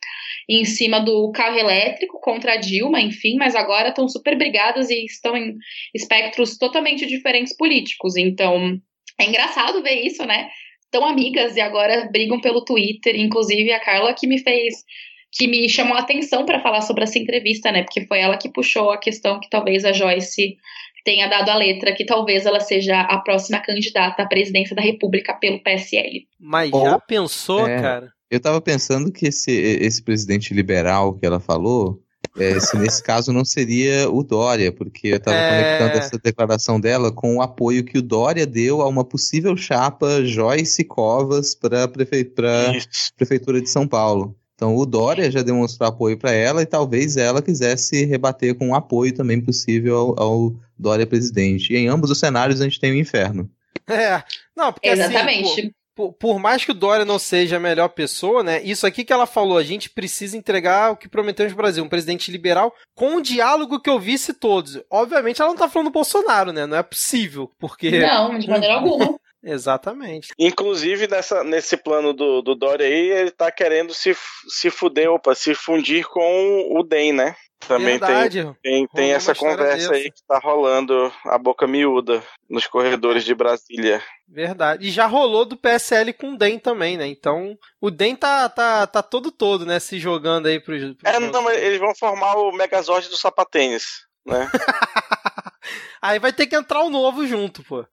em 0.48 0.64
cima 0.64 1.00
do 1.00 1.30
carro 1.32 1.58
elétrico 1.58 2.20
contra 2.20 2.52
a 2.52 2.56
Dilma, 2.56 3.00
enfim, 3.00 3.36
mas 3.36 3.54
agora 3.56 3.88
estão 3.88 4.08
super 4.08 4.36
brigadas 4.36 4.90
e 4.90 5.04
estão 5.04 5.36
em 5.36 5.56
espectros 5.94 6.56
totalmente 6.56 7.06
diferentes 7.06 7.56
políticos. 7.56 8.16
Então, 8.16 8.78
é 9.18 9.24
engraçado 9.24 9.82
ver 9.82 10.06
isso, 10.06 10.24
né? 10.24 10.48
Tão 10.90 11.04
amigas 11.04 11.56
e 11.56 11.60
agora 11.60 12.08
brigam 12.12 12.40
pelo 12.40 12.64
Twitter, 12.64 13.16
inclusive 13.16 13.72
a 13.72 13.80
Carla 13.80 14.14
que 14.14 14.26
me 14.26 14.38
fez 14.38 14.84
que 15.32 15.46
me 15.46 15.68
chamou 15.68 15.96
a 15.96 16.00
atenção 16.00 16.46
para 16.46 16.62
falar 16.62 16.80
sobre 16.80 17.04
essa 17.04 17.18
entrevista, 17.18 17.70
né? 17.70 17.82
Porque 17.82 18.06
foi 18.06 18.20
ela 18.20 18.38
que 18.38 18.48
puxou 18.48 18.90
a 18.90 18.98
questão 18.98 19.38
que 19.38 19.50
talvez 19.50 19.84
a 19.84 19.92
Joyce 19.92 20.56
tenha 21.04 21.28
dado 21.28 21.50
a 21.50 21.56
letra, 21.56 21.94
que 21.94 22.04
talvez 22.04 22.46
ela 22.46 22.58
seja 22.58 23.00
a 23.02 23.18
próxima 23.18 23.60
candidata 23.60 24.22
à 24.22 24.26
presidência 24.26 24.74
da 24.74 24.82
República 24.82 25.34
pelo 25.34 25.62
PSL. 25.62 26.26
Mas 26.40 26.70
já 26.70 26.98
pensou, 26.98 27.68
É. 27.68 27.80
cara? 27.80 28.15
Eu 28.30 28.40
tava 28.40 28.60
pensando 28.60 29.12
que 29.12 29.28
esse, 29.28 29.50
esse 29.52 30.02
presidente 30.02 30.52
liberal 30.52 31.14
que 31.14 31.24
ela 31.24 31.38
falou, 31.38 32.02
é, 32.36 32.58
se 32.58 32.76
nesse 32.76 33.02
caso 33.02 33.32
não 33.32 33.44
seria 33.44 34.10
o 34.10 34.22
Dória, 34.22 34.72
porque 34.72 35.08
eu 35.08 35.20
tava 35.20 35.36
É. 35.36 35.78
conectando 35.78 36.04
essa 36.04 36.18
declaração 36.18 36.80
dela 36.80 37.12
com 37.12 37.36
o 37.36 37.42
apoio 37.42 37.84
que 37.84 37.98
o 37.98 38.02
Dória 38.02 38.44
deu 38.44 38.82
a 38.82 38.88
uma 38.88 39.04
possível 39.04 39.56
chapa 39.56 40.24
Joyce 40.24 40.82
Covas 40.84 41.54
para 41.54 41.86
prefe 41.88 42.24
pra. 42.24 42.72
Prefeitura 43.16 43.60
de 43.60 43.70
São 43.70 43.86
Paulo. 43.86 44.36
Então 44.54 44.74
o 44.74 44.86
Dória 44.86 45.30
já 45.30 45.42
demonstrou 45.42 45.88
apoio 45.88 46.18
para 46.18 46.32
ela 46.32 46.62
e 46.62 46.66
talvez 46.66 47.16
ela 47.16 47.42
quisesse 47.42 48.04
rebater 48.06 48.54
com 48.54 48.68
um 48.68 48.74
apoio 48.74 49.12
também 49.14 49.40
possível 49.40 49.96
ao, 49.96 50.20
ao 50.20 50.54
Dória 50.78 51.06
presidente. 51.06 51.72
E 51.72 51.76
em 51.76 51.88
ambos 51.88 52.10
os 52.10 52.18
cenários 52.18 52.60
a 52.60 52.64
gente 52.64 52.80
tem 52.80 52.90
o 52.90 52.96
inferno. 52.96 53.48
É. 53.88 54.22
Não, 54.56 54.72
porque 54.72 54.88
assim, 54.88 55.02
Exatamente. 55.02 55.62
pô, 55.62 55.70
por, 55.96 56.12
por 56.12 56.38
mais 56.38 56.62
que 56.62 56.70
o 56.70 56.74
Dória 56.74 57.06
não 57.06 57.18
seja 57.18 57.56
a 57.56 57.60
melhor 57.60 57.88
pessoa, 57.88 58.42
né? 58.42 58.62
Isso 58.62 58.86
aqui 58.86 59.02
que 59.02 59.12
ela 59.12 59.26
falou, 59.26 59.56
a 59.56 59.64
gente 59.64 59.88
precisa 59.88 60.36
entregar 60.36 60.92
o 60.92 60.96
que 60.96 61.08
prometemos 61.08 61.54
pro 61.54 61.62
Brasil, 61.62 61.82
um 61.82 61.88
presidente 61.88 62.30
liberal 62.30 62.72
com 62.94 63.16
um 63.16 63.22
diálogo 63.22 63.80
que 63.80 63.88
eu 63.88 63.98
visse 63.98 64.34
todos. 64.34 64.78
Obviamente 64.90 65.40
ela 65.40 65.50
não 65.50 65.56
tá 65.56 65.68
falando 65.68 65.88
do 65.88 65.92
Bolsonaro, 65.94 66.52
né? 66.52 66.66
Não 66.66 66.76
é 66.76 66.82
possível, 66.82 67.50
porque 67.58 67.98
Não, 67.98 68.38
de 68.38 68.48
maneira 68.48 68.74
alguma. 68.76 69.18
Exatamente. 69.46 70.28
Inclusive, 70.38 71.06
nessa, 71.08 71.42
nesse 71.42 71.76
plano 71.76 72.12
do, 72.12 72.42
do 72.42 72.54
Dória 72.54 72.86
aí, 72.86 73.10
ele 73.10 73.30
tá 73.30 73.50
querendo 73.50 73.94
se, 73.94 74.16
se 74.48 74.70
fuder, 74.70 75.10
opa, 75.10 75.34
se 75.34 75.54
fundir 75.54 76.06
com 76.06 76.68
o 76.70 76.82
DEM, 76.82 77.12
né? 77.12 77.36
Também 77.60 77.98
tem, 77.98 78.08
Verdade. 78.08 78.56
tem, 78.62 78.86
tem 78.88 79.10
uma 79.10 79.16
essa 79.16 79.34
conversa 79.34 79.94
aí 79.94 80.04
dessa. 80.04 80.14
que 80.14 80.26
tá 80.28 80.38
rolando 80.38 81.12
a 81.24 81.38
boca 81.38 81.66
miúda 81.66 82.22
nos 82.48 82.66
corredores 82.66 83.24
de 83.24 83.34
Brasília. 83.34 84.02
Verdade. 84.28 84.86
E 84.86 84.90
já 84.90 85.06
rolou 85.06 85.44
do 85.44 85.56
PSL 85.56 86.12
com 86.12 86.34
o 86.34 86.36
DEM 86.36 86.58
também, 86.58 86.96
né? 86.96 87.06
Então, 87.06 87.56
o 87.80 87.90
DEM 87.90 88.14
tá, 88.14 88.48
tá, 88.48 88.86
tá 88.86 89.02
todo 89.02 89.32
todo, 89.32 89.64
né? 89.64 89.80
Se 89.80 89.98
jogando 89.98 90.46
aí 90.46 90.60
pros. 90.60 90.94
pros 90.94 90.96
É, 91.04 91.18
não, 91.18 91.42
mas 91.42 91.56
eles 91.62 91.78
vão 91.78 91.94
formar 91.94 92.34
o 92.36 92.52
Megazord 92.52 93.08
do 93.08 93.16
sapatênis, 93.16 94.06
né? 94.24 94.48
Aí 96.00 96.20
vai 96.20 96.32
ter 96.32 96.46
que 96.46 96.54
entrar 96.54 96.82
o 96.82 96.90
novo 96.90 97.26
junto, 97.26 97.64
pô. 97.64 97.84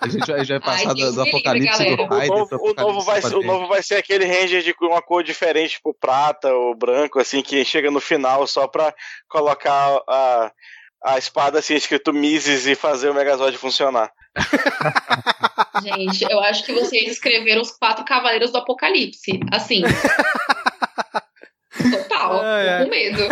A 0.00 0.08
gente 0.08 0.26
vai, 0.26 0.38
gente 0.40 0.48
vai 0.48 0.60
passar 0.60 0.88
Ai, 0.88 0.94
do, 0.94 1.12
do 1.12 1.22
apocalipse 1.22 1.84
do 1.84 1.96
galera. 1.96 2.32
O 2.32 2.36
novo, 2.36 2.48
pro 2.48 2.58
o, 2.58 2.74
novo 2.74 3.00
apocalipse 3.00 3.06
vai 3.06 3.20
do 3.20 3.28
ser, 3.28 3.36
o 3.36 3.42
novo 3.42 3.68
vai 3.68 3.82
ser 3.82 3.94
aquele 3.96 4.24
Ranger 4.24 4.62
de 4.62 4.74
uma 4.82 5.02
cor 5.02 5.22
diferente, 5.22 5.72
tipo 5.72 5.94
prata 5.94 6.52
ou 6.52 6.74
branco, 6.74 7.18
assim, 7.18 7.42
que 7.42 7.64
chega 7.64 7.90
no 7.90 8.00
final 8.00 8.46
só 8.46 8.66
pra 8.66 8.94
colocar 9.28 10.00
a, 10.08 10.52
a 11.04 11.18
espada 11.18 11.58
assim, 11.58 11.74
escrito 11.74 12.12
Mises 12.12 12.66
e 12.66 12.74
fazer 12.74 13.10
o 13.10 13.14
Megazord 13.14 13.56
funcionar. 13.58 14.10
Gente, 15.82 16.26
eu 16.30 16.40
acho 16.40 16.64
que 16.64 16.72
vocês 16.72 17.10
escreveram 17.10 17.62
os 17.62 17.70
quatro 17.70 18.04
cavaleiros 18.04 18.50
do 18.50 18.58
apocalipse. 18.58 19.40
Assim. 19.52 19.82
Total. 21.90 22.40
Tô 22.78 22.84
com 22.84 22.90
medo. 22.90 23.22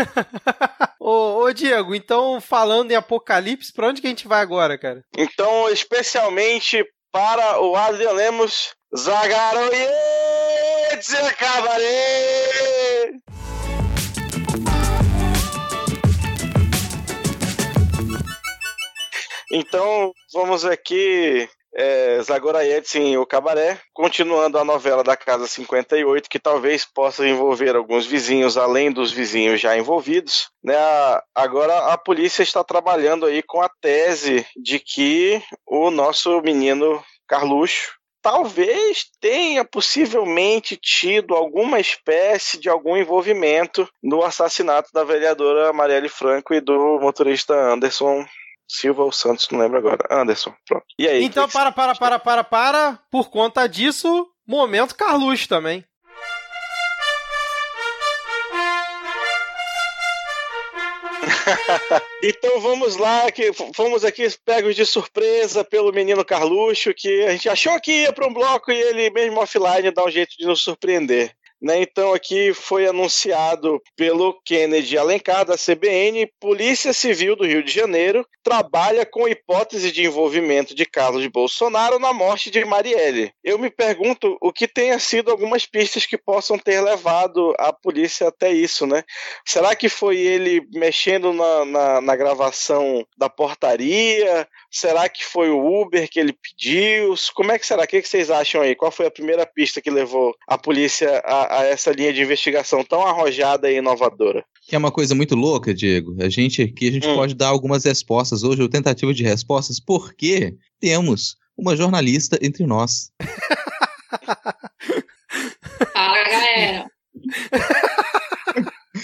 Ô, 1.01 1.42
ô, 1.42 1.53
Diego, 1.53 1.95
então 1.95 2.40
falando 2.40 2.90
em 2.90 2.95
apocalipse, 2.95 3.72
pra 3.72 3.88
onde 3.88 4.01
que 4.01 4.07
a 4.07 4.11
gente 4.11 4.26
vai 4.26 4.40
agora, 4.40 4.78
cara? 4.78 5.05
Então, 5.16 5.68
especialmente 5.68 6.84
para 7.12 7.61
o 7.61 7.76
Adrian 7.76 8.12
Lemos, 8.12 8.74
Zagaroye 8.97 9.88
Cabaré! 11.38 13.11
Então, 19.52 20.12
vamos 20.32 20.64
aqui, 20.64 21.48
é, 21.74 22.22
Zagoraetsin 22.22 23.16
o 23.16 23.26
Cabaré, 23.26 23.78
continuando 23.92 24.59
a 24.59 24.64
novela 24.64 25.02
da 25.02 25.16
Casa 25.16 25.46
58, 25.46 26.28
que 26.28 26.38
talvez 26.38 26.84
possa 26.84 27.26
envolver 27.26 27.74
alguns 27.74 28.06
vizinhos, 28.06 28.56
além 28.56 28.92
dos 28.92 29.10
vizinhos 29.10 29.60
já 29.60 29.76
envolvidos. 29.76 30.51
Né? 30.62 30.74
Agora 31.34 31.92
a 31.92 31.98
polícia 31.98 32.42
está 32.42 32.62
trabalhando 32.62 33.26
aí 33.26 33.42
com 33.42 33.60
a 33.60 33.68
tese 33.68 34.46
de 34.56 34.78
que 34.78 35.42
o 35.66 35.90
nosso 35.90 36.40
menino 36.42 37.02
Carluxo 37.26 37.92
talvez 38.22 39.05
tenha 39.20 39.66
possivelmente 39.66 40.78
tido 40.78 41.34
alguma 41.34 41.78
espécie 41.78 42.59
de 42.59 42.70
algum 42.70 42.96
envolvimento 42.96 43.86
no 44.02 44.24
assassinato 44.24 44.88
da 44.94 45.05
vereadora 45.05 45.74
Marielle 45.74 46.09
Franco 46.09 46.55
e 46.55 46.60
do 46.60 46.98
motorista 47.01 47.55
Anderson 47.55 48.24
Silva 48.69 49.03
ou 49.03 49.12
Santos, 49.12 49.49
não 49.51 49.61
lembro 49.61 49.78
agora. 49.78 50.07
Anderson, 50.11 50.55
pronto. 50.66 50.86
E 50.99 51.07
aí? 51.07 51.24
Então, 51.24 51.49
para, 51.49 51.70
para, 51.70 51.95
para, 51.95 52.19
para, 52.19 52.45
para. 52.45 52.99
Por 53.11 53.31
conta 53.31 53.69
disso, 53.69 54.28
momento 54.47 54.95
Carluxo 54.95 55.49
também. 55.49 55.85
Então 62.23 62.61
vamos 62.61 62.97
lá, 62.97 63.31
que 63.31 63.53
fomos 63.74 64.05
aqui 64.05 64.27
pegos 64.45 64.74
de 64.74 64.86
surpresa 64.86 65.62
pelo 65.62 65.93
menino 65.93 66.24
Carluxo, 66.24 66.95
que 66.95 67.23
a 67.24 67.32
gente 67.32 67.49
achou 67.49 67.78
que 67.81 68.03
ia 68.03 68.12
para 68.12 68.27
um 68.27 68.32
bloco 68.32 68.73
e 68.73 68.81
ele 68.81 69.11
mesmo 69.11 69.41
offline 69.41 69.91
dá 69.91 70.05
um 70.05 70.11
jeito 70.11 70.35
de 70.39 70.47
nos 70.47 70.62
surpreender. 70.62 71.35
Né, 71.62 71.81
então 71.81 72.12
aqui 72.12 72.52
foi 72.52 72.86
anunciado 72.86 73.81
pelo 73.97 74.39
Kennedy 74.44 74.98
Alencar 74.98 75.44
da 75.44 75.56
CBN, 75.56 76.31
Polícia 76.39 76.93
Civil 76.93 77.36
do 77.36 77.47
Rio 77.47 77.62
de 77.62 77.72
Janeiro 77.72 78.26
trabalha 78.44 79.06
com 79.06 79.26
hipótese 79.26 79.90
de 79.90 80.05
envolvimento 80.05 80.74
de 80.74 80.85
Carlos 80.85 81.26
Bolsonaro 81.26 81.98
na 81.98 82.12
morte 82.12 82.51
de 82.51 82.62
Marielle. 82.62 83.32
Eu 83.43 83.59
me 83.59 83.70
pergunto 83.70 84.36
o 84.40 84.52
que 84.52 84.68
tenha 84.68 84.98
sido 84.98 85.31
algumas 85.31 85.64
pistas 85.64 86.05
que 86.05 86.18
possam 86.18 86.59
ter 86.59 86.81
levado 86.82 87.55
a 87.59 87.72
polícia 87.72 88.28
até 88.28 88.52
isso, 88.52 88.86
né? 88.86 89.02
Será 89.47 89.74
que 89.74 89.89
foi 89.89 90.18
ele 90.18 90.60
mexendo 90.74 91.32
na, 91.32 91.64
na, 91.64 92.01
na 92.02 92.16
gravação 92.16 93.05
da 93.16 93.31
portaria? 93.31 94.47
Será 94.70 95.09
que 95.09 95.24
foi 95.24 95.48
o 95.48 95.81
Uber 95.81 96.09
que 96.10 96.20
ele 96.20 96.35
pediu? 96.35 97.14
Como 97.35 97.51
é 97.51 97.59
que 97.59 97.66
será? 97.66 97.85
O 97.85 97.86
que, 97.86 98.02
que 98.02 98.09
vocês 98.09 98.31
acham 98.31 98.60
aí? 98.60 98.74
Qual 98.74 98.93
foi 98.93 99.06
a 99.06 99.10
primeira 99.10 99.47
pista 99.47 99.81
que 99.81 99.90
levou 99.90 100.36
a 100.47 100.59
polícia 100.59 101.22
a, 101.24 101.53
a 101.59 101.64
essa 101.64 101.93
linha 101.93 102.12
de 102.12 102.22
investigação 102.22 102.85
tão 102.85 103.06
arrojada 103.06 103.70
e 103.70 103.76
inovadora? 103.78 104.44
Que 104.66 104.74
é 104.74 104.78
uma 104.78 104.90
coisa 104.93 105.14
muito 105.14 105.35
louca, 105.35 105.74
Diego. 105.74 106.16
A 106.20 106.28
gente 106.28 106.62
aqui 106.62 106.89
a 106.89 106.93
gente 106.93 107.09
Hum. 107.09 107.14
pode 107.14 107.35
dar 107.35 107.48
algumas 107.48 107.85
respostas 107.85 108.43
hoje, 108.43 108.62
ou 108.62 108.68
tentativa 108.68 109.12
de 109.12 109.22
respostas, 109.22 109.78
porque 109.78 110.55
temos 110.81 111.36
uma 111.56 111.76
jornalista 111.76 112.39
entre 112.43 112.66
nós. 112.66 113.10
Fala, 115.93 116.24
galera. 116.24 116.86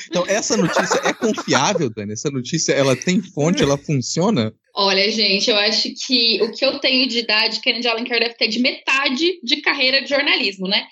Então, 0.09 0.25
essa 0.27 0.57
notícia 0.57 1.01
é 1.05 1.13
confiável, 1.13 1.91
Dani? 1.91 2.13
Essa 2.13 2.31
notícia, 2.31 2.73
ela 2.73 2.97
tem 2.97 3.21
fonte, 3.21 3.63
ela 3.63 3.77
funciona? 3.77 4.53
Olha, 4.75 5.11
gente, 5.11 5.51
eu 5.51 5.57
acho 5.57 5.93
que 6.07 6.41
o 6.43 6.53
que 6.53 6.65
eu 6.65 6.79
tenho 6.79 7.09
de 7.09 7.19
idade, 7.19 7.61
Kennedy 7.61 7.89
Alencar 7.89 8.21
deve 8.21 8.35
ter 8.35 8.49
de 8.49 8.61
metade 8.61 9.41
de 9.43 9.61
carreira 9.61 10.01
de 10.03 10.09
jornalismo, 10.09 10.69
né? 10.69 10.85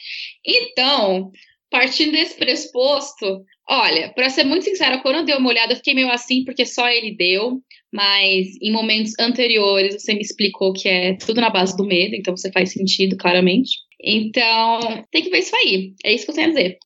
Então, 0.45 1.31
partindo 1.71 2.13
desse 2.13 2.37
pressuposto, 2.37 3.45
olha, 3.69 4.13
pra 4.15 4.31
ser 4.31 4.45
muito 4.45 4.65
sincera, 4.65 5.01
quando 5.01 5.17
eu 5.17 5.25
dei 5.25 5.37
uma 5.37 5.49
olhada, 5.49 5.73
eu 5.73 5.77
fiquei 5.77 5.95
meio 5.95 6.11
assim, 6.11 6.45
porque 6.45 6.65
só 6.65 6.89
ele 6.89 7.17
deu, 7.17 7.61
mas 7.93 8.49
em 8.63 8.73
momentos 8.73 9.13
anteriores 9.19 9.95
você 9.95 10.15
me 10.15 10.21
explicou 10.21 10.73
que 10.73 10.89
é 10.89 11.17
tudo 11.17 11.41
na 11.41 11.51
base 11.51 11.77
do 11.77 11.85
medo, 11.85 12.15
então 12.15 12.37
você 12.37 12.51
faz 12.51 12.73
sentido, 12.73 13.17
claramente. 13.17 13.79
Então, 14.03 15.05
tem 15.11 15.23
que 15.23 15.31
ver 15.31 15.39
isso 15.39 15.57
aí. 15.57 15.93
É 16.05 16.13
isso 16.15 16.25
que 16.25 16.31
eu 16.31 16.35
tenho 16.35 16.47
a 16.49 16.51
dizer. 16.51 16.79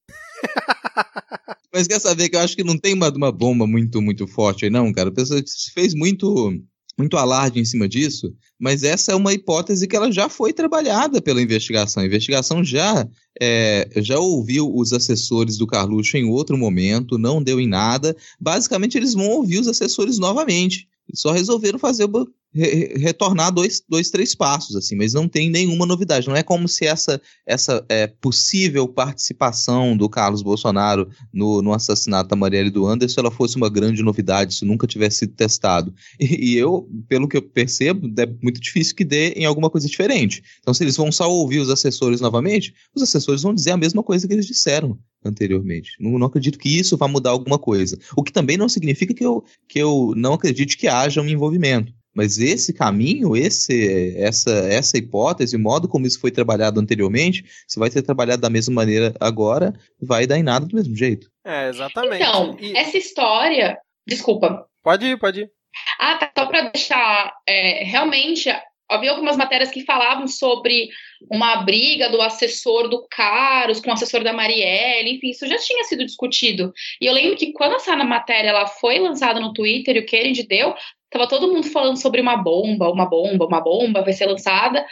Mas 1.72 1.86
quer 1.86 2.00
saber 2.00 2.28
que 2.28 2.36
eu 2.36 2.40
acho 2.40 2.54
que 2.56 2.64
não 2.64 2.78
tem 2.78 2.94
uma, 2.94 3.08
uma 3.10 3.32
bomba 3.32 3.66
muito, 3.66 4.00
muito 4.02 4.26
forte 4.26 4.64
aí, 4.64 4.70
não, 4.70 4.92
cara. 4.92 5.08
A 5.08 5.14
pessoa 5.14 5.40
se 5.44 5.72
fez 5.72 5.94
muito, 5.94 6.52
muito 6.98 7.16
alarde 7.16 7.58
em 7.58 7.64
cima 7.64 7.88
disso, 7.88 8.34
mas 8.58 8.82
essa 8.82 9.12
é 9.12 9.14
uma 9.14 9.32
hipótese 9.32 9.88
que 9.88 9.96
ela 9.96 10.10
já 10.12 10.28
foi 10.28 10.52
trabalhada 10.52 11.20
pela 11.20 11.42
investigação. 11.42 12.02
A 12.02 12.06
investigação 12.06 12.62
já, 12.62 13.08
é, 13.40 13.88
já 13.96 14.18
ouviu 14.18 14.72
os 14.74 14.92
assessores 14.92 15.56
do 15.56 15.66
Carluxo 15.66 16.16
em 16.16 16.24
outro 16.24 16.56
momento, 16.56 17.18
não 17.18 17.42
deu 17.42 17.58
em 17.58 17.66
nada. 17.66 18.16
Basicamente, 18.40 18.96
eles 18.96 19.14
vão 19.14 19.28
ouvir 19.28 19.58
os 19.58 19.68
assessores 19.68 20.18
novamente. 20.18 20.86
Só 21.14 21.32
resolveram 21.32 21.78
fazer 21.78 22.06
re- 22.54 22.94
retornar 22.98 23.52
dois, 23.52 23.82
dois, 23.88 24.10
três 24.10 24.34
passos, 24.34 24.76
assim, 24.76 24.96
mas 24.96 25.12
não 25.12 25.28
tem 25.28 25.50
nenhuma 25.50 25.86
novidade. 25.86 26.28
Não 26.28 26.36
é 26.36 26.42
como 26.42 26.68
se 26.68 26.86
essa, 26.86 27.20
essa 27.46 27.84
é, 27.88 28.06
possível 28.06 28.86
participação 28.86 29.96
do 29.96 30.08
Carlos 30.08 30.42
Bolsonaro 30.42 31.08
no, 31.32 31.62
no 31.62 31.72
assassinato 31.72 32.28
da 32.28 32.36
Marielle 32.36 32.70
do 32.70 32.86
Anderson 32.86 33.20
ela 33.20 33.30
fosse 33.30 33.56
uma 33.56 33.68
grande 33.68 34.02
novidade, 34.02 34.52
isso 34.52 34.66
nunca 34.66 34.86
tivesse 34.86 35.18
sido 35.18 35.34
testado. 35.34 35.94
E, 36.18 36.52
e 36.52 36.56
eu, 36.56 36.88
pelo 37.08 37.28
que 37.28 37.36
eu 37.36 37.42
percebo, 37.42 38.12
é 38.18 38.26
muito 38.42 38.60
difícil 38.60 38.94
que 38.94 39.04
dê 39.04 39.30
em 39.30 39.44
alguma 39.44 39.70
coisa 39.70 39.86
diferente. 39.86 40.42
Então, 40.60 40.74
se 40.74 40.84
eles 40.84 40.96
vão 40.96 41.10
só 41.10 41.30
ouvir 41.30 41.58
os 41.58 41.70
assessores 41.70 42.20
novamente, 42.20 42.74
os 42.94 43.02
assessores 43.02 43.42
vão 43.42 43.54
dizer 43.54 43.70
a 43.70 43.76
mesma 43.76 44.02
coisa 44.02 44.26
que 44.26 44.32
eles 44.32 44.46
disseram 44.46 44.98
anteriormente. 45.24 45.92
Não, 46.00 46.18
não 46.18 46.26
acredito 46.26 46.58
que 46.58 46.68
isso 46.68 46.96
vá 46.96 47.06
mudar 47.08 47.30
alguma 47.30 47.58
coisa. 47.58 47.98
O 48.16 48.22
que 48.22 48.32
também 48.32 48.56
não 48.56 48.68
significa 48.68 49.14
que 49.14 49.24
eu, 49.24 49.44
que 49.68 49.78
eu 49.78 50.12
não 50.16 50.34
acredite 50.34 50.76
que 50.76 50.88
haja 50.88 51.20
um 51.20 51.28
envolvimento. 51.28 51.92
Mas 52.14 52.38
esse 52.38 52.72
caminho, 52.72 53.34
esse, 53.36 54.14
essa, 54.16 54.50
essa 54.50 54.98
hipótese, 54.98 55.56
o 55.56 55.60
modo 55.60 55.88
como 55.88 56.06
isso 56.06 56.20
foi 56.20 56.30
trabalhado 56.30 56.78
anteriormente, 56.80 57.44
se 57.66 57.78
vai 57.78 57.90
ser 57.90 58.02
trabalhado 58.02 58.42
da 58.42 58.50
mesma 58.50 58.74
maneira 58.74 59.14
agora, 59.20 59.72
vai 60.00 60.26
dar 60.26 60.38
em 60.38 60.42
nada 60.42 60.66
do 60.66 60.76
mesmo 60.76 60.94
jeito. 60.94 61.30
É, 61.44 61.68
exatamente. 61.68 62.22
Então, 62.22 62.56
E- 62.60 62.76
essa 62.76 62.98
história. 62.98 63.78
Desculpa. 64.06 64.66
Pode 64.82 65.06
ir, 65.06 65.18
pode 65.18 65.40
ir. 65.42 65.50
Ah, 65.98 66.16
tá. 66.16 66.30
Só 66.36 66.46
para 66.46 66.70
deixar. 66.70 67.32
é, 67.48 67.84
realmente, 67.84 68.50
havia 68.92 69.10
algumas 69.10 69.36
matérias 69.36 69.70
que 69.70 69.84
falavam 69.84 70.26
sobre 70.26 70.88
uma 71.30 71.56
briga 71.62 72.08
do 72.08 72.20
assessor 72.20 72.88
do 72.88 73.06
Caros 73.10 73.80
com 73.80 73.90
o 73.90 73.92
assessor 73.92 74.22
da 74.22 74.32
Marielle, 74.32 75.14
enfim, 75.14 75.30
isso 75.30 75.46
já 75.46 75.58
tinha 75.58 75.84
sido 75.84 76.04
discutido. 76.04 76.72
E 77.00 77.06
eu 77.06 77.12
lembro 77.12 77.36
que 77.36 77.52
quando 77.52 77.76
essa 77.76 77.96
matéria 77.96 78.48
ela 78.48 78.66
foi 78.66 78.98
lançada 78.98 79.40
no 79.40 79.52
Twitter 79.52 79.96
e 79.96 80.00
o 80.00 80.06
Kennedy 80.06 80.46
deu, 80.46 80.74
tava 81.10 81.28
todo 81.28 81.52
mundo 81.52 81.66
falando 81.68 81.96
sobre 81.96 82.20
uma 82.20 82.36
bomba, 82.36 82.90
uma 82.90 83.08
bomba, 83.08 83.46
uma 83.46 83.60
bomba 83.60 84.02
vai 84.02 84.12
ser 84.12 84.26
lançada. 84.26 84.84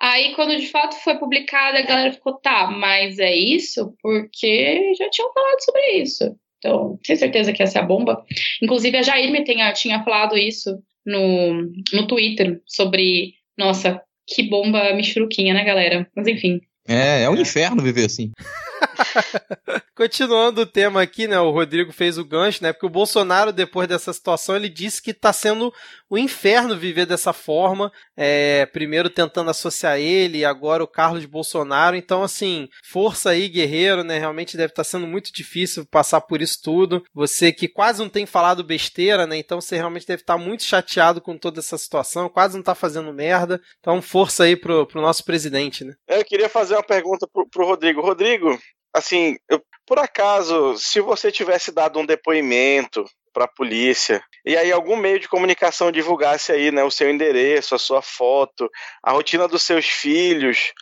Aí, 0.00 0.34
quando 0.34 0.56
de 0.56 0.66
fato 0.66 0.96
foi 0.96 1.16
publicada, 1.18 1.78
a 1.78 1.82
galera 1.82 2.12
ficou, 2.12 2.34
tá, 2.34 2.68
mas 2.70 3.18
é 3.18 3.34
isso? 3.34 3.94
Porque 4.02 4.92
já 4.98 5.08
tinham 5.08 5.32
falado 5.32 5.64
sobre 5.64 6.02
isso. 6.02 6.36
Então, 6.58 6.98
tenho 7.04 7.18
certeza 7.18 7.52
que 7.52 7.62
essa 7.62 7.78
é 7.78 7.82
a 7.82 7.84
bomba. 7.84 8.24
Inclusive, 8.62 8.96
a 8.96 9.02
Jair 9.02 9.30
me 9.30 9.44
tinha, 9.44 9.72
tinha 9.72 10.02
falado 10.02 10.36
isso 10.36 10.78
no, 11.04 11.70
no 11.92 12.06
Twitter 12.06 12.60
sobre, 12.66 13.34
nossa, 13.56 14.00
que 14.26 14.48
bomba 14.48 14.94
michuruquinha, 14.94 15.54
né, 15.54 15.64
galera? 15.64 16.06
Mas 16.14 16.26
enfim. 16.26 16.60
É, 16.86 17.22
é 17.22 17.30
um 17.30 17.36
inferno 17.36 17.82
viver 17.82 18.06
assim. 18.06 18.32
Continuando 19.94 20.62
o 20.62 20.66
tema 20.66 21.02
aqui, 21.02 21.26
né? 21.26 21.38
O 21.38 21.50
Rodrigo 21.50 21.92
fez 21.92 22.18
o 22.18 22.24
gancho, 22.24 22.62
né? 22.62 22.72
Porque 22.72 22.86
o 22.86 22.90
Bolsonaro, 22.90 23.52
depois 23.52 23.88
dessa 23.88 24.12
situação, 24.12 24.56
ele 24.56 24.68
disse 24.68 25.00
que 25.00 25.14
tá 25.14 25.32
sendo 25.32 25.72
o 26.10 26.18
inferno 26.18 26.76
viver 26.76 27.06
dessa 27.06 27.32
forma. 27.32 27.92
É, 28.16 28.66
primeiro 28.66 29.10
tentando 29.10 29.50
associar 29.50 29.98
ele, 29.98 30.44
agora 30.44 30.82
o 30.82 30.88
Carlos 30.88 31.24
Bolsonaro. 31.24 31.96
Então, 31.96 32.22
assim, 32.22 32.68
força 32.84 33.30
aí, 33.30 33.48
guerreiro, 33.48 34.02
né? 34.02 34.18
Realmente 34.18 34.56
deve 34.56 34.72
estar 34.72 34.84
sendo 34.84 35.06
muito 35.06 35.32
difícil 35.32 35.86
passar 35.86 36.20
por 36.20 36.42
isso 36.42 36.60
tudo. 36.62 37.02
Você 37.14 37.52
que 37.52 37.68
quase 37.68 38.00
não 38.00 38.08
tem 38.08 38.26
falado 38.26 38.64
besteira, 38.64 39.26
né? 39.26 39.36
Então 39.36 39.60
você 39.60 39.76
realmente 39.76 40.06
deve 40.06 40.22
estar 40.22 40.36
muito 40.36 40.64
chateado 40.64 41.20
com 41.20 41.36
toda 41.38 41.60
essa 41.60 41.78
situação, 41.78 42.28
quase 42.28 42.56
não 42.56 42.62
tá 42.62 42.74
fazendo 42.74 43.12
merda. 43.12 43.60
Então, 43.78 44.02
força 44.02 44.44
aí 44.44 44.56
pro, 44.56 44.86
pro 44.86 45.00
nosso 45.00 45.24
presidente, 45.24 45.84
né? 45.84 45.94
Eu 46.08 46.24
queria 46.24 46.48
fazer 46.48 46.74
uma 46.74 46.82
pergunta 46.82 47.26
pro, 47.32 47.48
pro 47.48 47.66
Rodrigo. 47.66 48.00
Rodrigo, 48.00 48.58
assim, 48.94 49.36
eu, 49.48 49.60
por 49.86 49.98
acaso, 49.98 50.76
se 50.78 51.00
você 51.00 51.30
tivesse 51.30 51.72
dado 51.72 51.98
um 51.98 52.06
depoimento 52.06 53.04
para 53.32 53.44
a 53.44 53.48
polícia 53.48 54.22
e 54.46 54.56
aí 54.56 54.70
algum 54.70 54.96
meio 54.96 55.18
de 55.18 55.28
comunicação 55.28 55.90
divulgasse 55.90 56.52
aí, 56.52 56.70
né, 56.70 56.84
o 56.84 56.90
seu 56.90 57.10
endereço, 57.10 57.74
a 57.74 57.78
sua 57.78 58.00
foto, 58.00 58.70
a 59.02 59.12
rotina 59.12 59.48
dos 59.48 59.64
seus 59.64 59.86
filhos, 59.86 60.72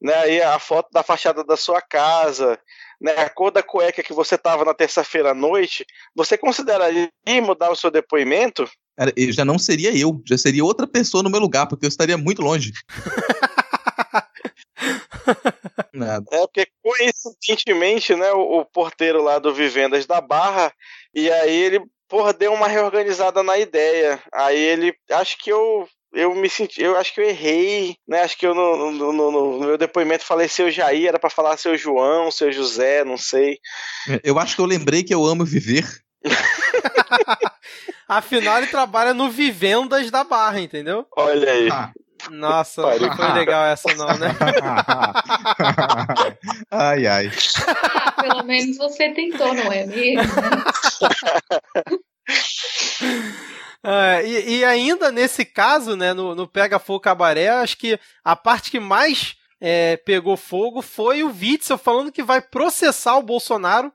né, 0.00 0.14
aí 0.14 0.42
a 0.42 0.58
foto 0.58 0.90
da 0.92 1.02
fachada 1.02 1.42
da 1.42 1.56
sua 1.56 1.80
casa, 1.80 2.58
né, 3.00 3.12
a 3.16 3.30
cor 3.30 3.50
da 3.50 3.62
cueca 3.62 4.02
que 4.02 4.12
você 4.12 4.36
tava 4.36 4.64
na 4.64 4.74
terça-feira 4.74 5.30
à 5.30 5.34
noite, 5.34 5.86
você 6.14 6.36
consideraria 6.36 7.10
mudar 7.42 7.70
o 7.70 7.76
seu 7.76 7.90
depoimento? 7.90 8.68
Cara, 8.96 9.12
eu 9.16 9.32
já 9.32 9.44
não 9.44 9.58
seria 9.58 9.96
eu, 9.96 10.20
já 10.26 10.36
seria 10.36 10.64
outra 10.64 10.86
pessoa 10.86 11.22
no 11.22 11.30
meu 11.30 11.40
lugar, 11.40 11.66
porque 11.66 11.86
eu 11.86 11.88
estaria 11.88 12.18
muito 12.18 12.42
longe. 12.42 12.72
Nada. 15.92 16.24
É 16.30 16.38
porque 16.40 16.66
coincidentemente, 16.82 18.14
né, 18.14 18.32
o, 18.32 18.60
o, 18.60 18.64
porteiro 18.64 19.22
lá 19.22 19.38
do 19.38 19.54
Vivendas 19.54 20.06
da 20.06 20.20
Barra, 20.20 20.72
e 21.14 21.30
aí 21.30 21.54
ele, 21.54 21.82
porra, 22.08 22.32
deu 22.32 22.52
uma 22.52 22.68
reorganizada 22.68 23.42
na 23.42 23.58
ideia. 23.58 24.22
Aí 24.32 24.58
ele, 24.58 24.94
acho 25.10 25.38
que 25.38 25.50
eu 25.50 25.88
eu 26.14 26.34
me 26.34 26.48
senti, 26.48 26.82
eu 26.82 26.96
acho 26.96 27.14
que 27.14 27.20
eu 27.20 27.24
errei, 27.24 27.96
né? 28.06 28.20
Acho 28.20 28.36
que 28.36 28.46
eu 28.46 28.54
no, 28.54 28.92
no, 28.92 29.12
no, 29.12 29.30
no 29.30 29.60
meu 29.60 29.78
depoimento 29.78 30.24
falei 30.24 30.46
seu 30.46 30.70
Jair, 30.70 31.08
era 31.08 31.18
para 31.18 31.30
falar 31.30 31.56
seu 31.56 31.76
João, 31.76 32.30
seu 32.30 32.52
José, 32.52 33.02
não 33.02 33.16
sei. 33.16 33.58
Eu 34.22 34.38
acho 34.38 34.54
que 34.54 34.60
eu 34.60 34.66
lembrei 34.66 35.02
que 35.02 35.14
eu 35.14 35.24
amo 35.24 35.44
viver. 35.44 35.88
Afinal, 38.06 38.58
ele 38.58 38.66
trabalha 38.66 39.14
no 39.14 39.30
Vivendas 39.30 40.10
da 40.10 40.22
Barra, 40.22 40.60
entendeu? 40.60 41.06
Olha 41.16 41.50
aí. 41.50 41.70
Ah. 41.70 41.90
Nossa, 42.30 42.82
não 42.98 43.16
foi 43.16 43.32
legal 43.32 43.64
essa 43.66 43.94
não, 43.94 44.18
né? 44.18 44.28
ai, 46.70 47.06
ai. 47.06 47.30
Ah, 47.66 48.12
pelo 48.22 48.42
menos 48.44 48.76
você 48.76 49.10
tentou, 49.10 49.54
não 49.54 49.72
é 49.72 49.86
mesmo? 49.86 50.22
É, 53.84 54.24
e, 54.24 54.58
e, 54.58 54.64
ainda 54.64 55.10
nesse 55.10 55.44
caso, 55.44 55.96
né, 55.96 56.14
no, 56.14 56.36
no 56.36 56.46
Pega 56.46 56.78
Fogo 56.78 57.00
Cabaré, 57.00 57.48
acho 57.48 57.76
que 57.76 57.98
a 58.22 58.36
parte 58.36 58.70
que 58.70 58.78
mais 58.78 59.34
é, 59.60 59.96
pegou 59.96 60.36
fogo 60.36 60.80
foi 60.80 61.24
o 61.24 61.32
Witzel 61.32 61.76
falando 61.76 62.12
que 62.12 62.22
vai 62.22 62.40
processar 62.40 63.16
o 63.16 63.22
Bolsonaro 63.22 63.92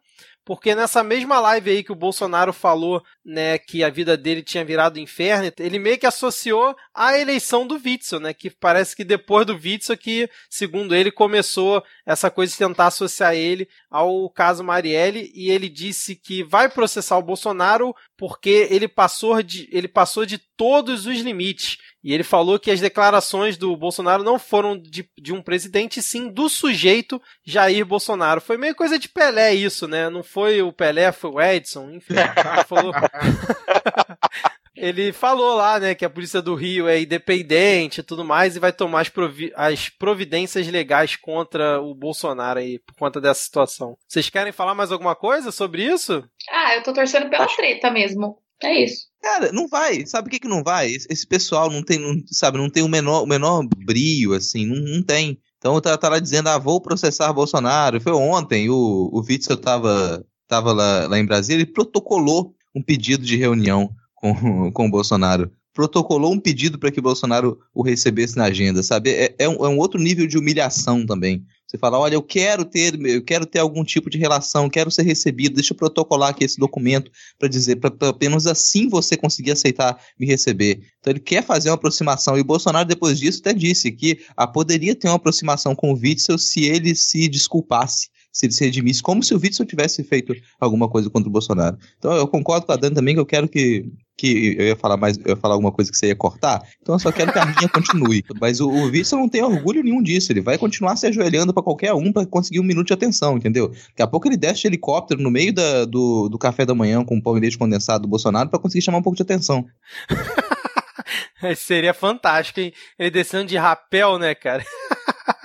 porque 0.48 0.74
nessa 0.74 1.04
mesma 1.04 1.42
live 1.42 1.70
aí 1.70 1.84
que 1.84 1.92
o 1.92 1.96
Bolsonaro 1.96 2.54
falou, 2.54 3.04
né, 3.24 3.58
que 3.58 3.84
a 3.84 3.90
vida 3.90 4.16
dele 4.16 4.42
tinha 4.42 4.64
virado 4.64 4.98
inferno, 4.98 5.52
ele 5.60 5.78
meio 5.78 5.98
que 5.98 6.06
associou 6.06 6.74
a 6.96 7.20
eleição 7.20 7.68
do 7.68 7.76
Witzel, 7.76 8.22
né, 8.22 8.34
que 8.34 8.50
parece 8.50 8.96
que 8.96 9.04
depois 9.04 9.46
do 9.46 9.56
Witzel 9.56 9.98
que, 9.98 10.30
segundo 10.50 10.96
ele, 10.96 11.12
começou 11.12 11.84
essa 12.06 12.32
coisa 12.32 12.54
de 12.54 12.60
tentar 12.60 12.88
associar 12.88 13.36
ele 13.36 13.68
ao 13.92 14.30
caso 14.30 14.64
Marielle 14.64 15.30
e 15.36 15.52
ele 15.52 15.68
disse 15.68 16.16
que 16.16 16.46
vai 16.46 16.70
processar 16.70 17.18
o 17.18 17.22
Bolsonaro 17.24 17.94
porque 18.16 18.70
ele 18.72 18.88
passou 18.88 19.44
de, 19.44 19.68
ele 19.70 19.90
passou 19.90 20.26
de 20.26 20.38
todos 20.38 21.06
os 21.06 21.18
limites. 21.18 21.78
E 22.08 22.14
ele 22.14 22.24
falou 22.24 22.58
que 22.58 22.72
as 22.72 22.80
declarações 22.80 23.58
do 23.58 23.76
Bolsonaro 23.76 24.24
não 24.24 24.40
foram 24.40 24.78
de, 24.78 25.10
de 25.20 25.34
um 25.34 25.42
presidente, 25.42 26.02
sim 26.02 26.30
do 26.30 26.48
sujeito 26.48 27.22
Jair 27.46 27.86
Bolsonaro. 27.86 28.40
Foi 28.40 28.56
meio 28.56 28.74
coisa 28.74 28.98
de 28.98 29.10
Pelé 29.10 29.54
isso, 29.54 29.90
né? 29.90 30.10
Não 30.10 30.24
foi 30.24 30.62
o 30.62 30.72
Pelé, 30.72 31.12
foi 31.12 31.32
o 31.32 31.42
Edson, 31.42 31.92
enfim. 31.92 32.14
Ele 32.56 32.64
falou... 32.64 32.94
Ele 34.74 35.12
falou 35.12 35.56
lá, 35.56 35.80
né, 35.80 35.96
que 35.96 36.06
a 36.06 36.10
polícia 36.10 36.40
do 36.40 36.54
Rio 36.56 36.88
é 36.88 37.02
independente 37.02 38.00
e 38.00 38.04
tudo 38.04 38.24
mais 38.24 38.56
e 38.56 38.60
vai 38.60 38.72
tomar 38.72 39.02
as, 39.02 39.10
provi 39.10 39.52
as, 39.56 39.90
providências 39.90 40.68
legais 40.68 41.16
contra 41.16 41.82
o 41.82 41.96
Bolsonaro 41.96 42.60
aí, 42.60 42.78
por 42.78 42.96
conta 42.96 43.20
dessa 43.20 43.42
situação. 43.42 43.98
Vocês 44.08 44.30
querem 44.30 44.54
falar 44.54 44.76
mais 44.76 44.92
alguma 44.92 45.16
coisa 45.16 45.52
sobre 45.52 45.84
isso? 45.84 46.24
Ah, 46.50 46.76
eu 46.76 46.84
tô 46.84 46.94
torcendo 46.94 47.28
pela 47.28 47.48
treta 47.48 47.90
mesmo. 47.90 48.40
É 48.64 48.84
isso. 48.84 49.08
Cara, 49.22 49.52
não 49.52 49.68
vai. 49.68 50.06
Sabe 50.06 50.28
o 50.28 50.32
que 50.32 50.40
que 50.40 50.48
não 50.48 50.64
vai? 50.64 50.92
Esse 50.92 51.28
pessoal 51.28 51.70
não 51.70 51.84
tem, 51.84 52.00
não, 52.00 52.16
sabe, 52.28 52.58
não 52.58 52.70
tem 52.70 52.84
o 52.84 52.88
menor, 52.88 53.24
o 53.24 53.28
menor 53.28 53.64
brilho, 53.86 54.34
assim, 54.34 54.66
não, 54.66 54.76
não 54.76 55.04
tem. 55.04 55.40
Então 55.58 55.80
tá, 55.82 55.98
lá 56.10 56.20
dizendo, 56.20 56.50
ah, 56.50 56.58
vou 56.58 56.82
processar 56.82 57.34
Bolsonaro. 57.34 58.00
Foi 58.00 58.14
ontem, 58.14 58.70
o, 58.70 59.10
o 59.12 59.22
Witzel 59.28 59.58
tava, 59.58 60.26
tava 60.48 60.72
lá, 60.72 61.08
lá 61.08 61.20
em 61.20 61.26
Brasília, 61.26 61.64
ele 61.64 61.72
protocolou 61.72 62.56
um 62.74 62.82
pedido 62.82 63.26
de 63.26 63.36
reunião 63.36 63.90
com, 64.16 64.34
com 64.72 64.88
o 64.88 64.92
Bolsonaro. 64.92 65.52
Protocolou 65.74 66.34
um 66.34 66.40
pedido 66.40 66.80
para 66.80 66.92
que 66.92 67.02
Bolsonaro 67.02 67.60
o 67.74 67.84
recebesse 67.84 68.36
na 68.36 68.46
agenda, 68.46 68.82
sabe? 68.82 69.12
É, 69.12 69.36
é, 69.38 69.50
um, 69.50 69.66
é 69.66 69.70
um 69.70 69.78
outro 69.78 70.00
nível 70.00 70.26
de 70.26 70.38
humilhação 70.38 71.06
também. 71.06 71.46
Você 71.68 71.78
fala, 71.78 72.00
olha, 72.00 72.16
eu 72.16 72.24
quero 72.24 72.64
ter, 72.64 72.98
eu 73.06 73.22
quero 73.22 73.46
ter 73.46 73.60
algum 73.60 73.84
tipo 73.84 74.10
de 74.10 74.18
relação, 74.18 74.70
quero 74.70 74.90
ser 74.90 75.04
recebido, 75.04 75.56
deixa 75.56 75.74
eu 75.74 75.78
protocolar 75.78 76.30
aqui 76.30 76.46
esse 76.46 76.58
documento 76.58 77.12
para 77.38 77.50
dizer, 77.50 77.76
para 77.76 77.92
apenas 78.10 78.48
assim 78.48 78.88
você 78.88 79.18
conseguir 79.18 79.52
aceitar 79.52 80.02
me 80.18 80.26
receber. 80.26 80.80
Então 81.00 81.12
ele 81.12 81.20
quer 81.20 81.44
fazer 81.44 81.70
uma 81.70 81.76
aproximação 81.76 82.38
e 82.38 82.42
o 82.42 82.46
Bolsonaro 82.46 82.88
depois 82.88 83.20
disso 83.20 83.40
até 83.42 83.54
disse 83.54 83.92
que 83.92 84.20
ah, 84.38 84.48
poderia 84.48 84.96
ter 84.96 85.10
uma 85.10 85.18
aproximação 85.18 85.76
com 85.76 85.92
o 85.92 86.00
Witzel 86.00 86.38
se 86.38 86.64
ele 86.64 86.96
se 86.96 87.28
desculpasse 87.28 88.08
se 88.38 88.46
ele 88.46 88.54
se 88.54 88.64
redimisse, 88.64 89.02
como 89.02 89.24
se 89.24 89.34
o 89.34 89.40
Witzel 89.42 89.66
tivesse 89.66 90.04
feito 90.04 90.32
alguma 90.60 90.88
coisa 90.88 91.10
contra 91.10 91.28
o 91.28 91.32
Bolsonaro. 91.32 91.76
Então 91.98 92.14
eu 92.14 92.28
concordo 92.28 92.68
com 92.68 92.72
a 92.72 92.76
Dani 92.76 92.94
também 92.94 93.16
que 93.16 93.20
eu 93.20 93.26
quero 93.26 93.48
que 93.48 93.86
que 94.20 94.56
eu 94.58 94.66
ia 94.66 94.76
falar 94.76 94.98
mais, 94.98 95.16
eu 95.20 95.30
ia 95.30 95.36
falar 95.36 95.54
alguma 95.54 95.72
coisa 95.72 95.92
que 95.92 95.98
você 95.98 96.08
ia 96.08 96.16
cortar, 96.16 96.64
então 96.82 96.96
eu 96.96 97.00
só 97.00 97.12
quero 97.12 97.32
que 97.32 97.38
a 97.38 97.46
minha 97.46 97.70
continue. 97.70 98.24
Mas 98.42 98.60
o, 98.60 98.68
o 98.68 98.86
Witzel 98.86 99.20
não 99.20 99.30
tem 99.30 99.44
orgulho 99.44 99.84
nenhum 99.84 100.02
disso, 100.02 100.32
ele 100.32 100.42
vai 100.42 100.58
continuar 100.58 100.96
se 100.96 101.06
ajoelhando 101.06 101.54
para 101.54 101.62
qualquer 101.62 101.94
um 101.94 102.12
para 102.12 102.26
conseguir 102.26 102.60
um 102.60 102.64
minuto 102.64 102.88
de 102.88 102.94
atenção, 102.94 103.38
entendeu? 103.38 103.70
Daqui 103.70 104.02
a 104.02 104.08
pouco 104.08 104.28
ele 104.28 104.36
desce 104.36 104.62
de 104.62 104.68
helicóptero 104.68 105.22
no 105.22 105.30
meio 105.30 105.54
da, 105.54 105.86
do, 105.86 106.30
do 106.30 106.38
café 106.38 106.66
da 106.66 106.74
manhã 106.74 107.06
com 107.06 107.22
pão 107.22 107.38
e 107.38 107.40
leite 107.40 107.60
condensado 107.60 108.04
do 108.04 108.08
Bolsonaro 108.08 108.50
para 108.50 108.58
conseguir 108.58 108.84
chamar 108.84 108.98
um 108.98 109.04
pouco 109.04 109.18
de 109.18 109.22
atenção. 109.22 109.66
Seria 111.56 111.94
fantástico, 111.94 112.60
hein? 112.60 112.74
Ele 112.98 113.12
descendo 113.12 113.46
de 113.46 113.58
rapel, 113.58 114.18
né, 114.18 114.34
cara? 114.34 114.66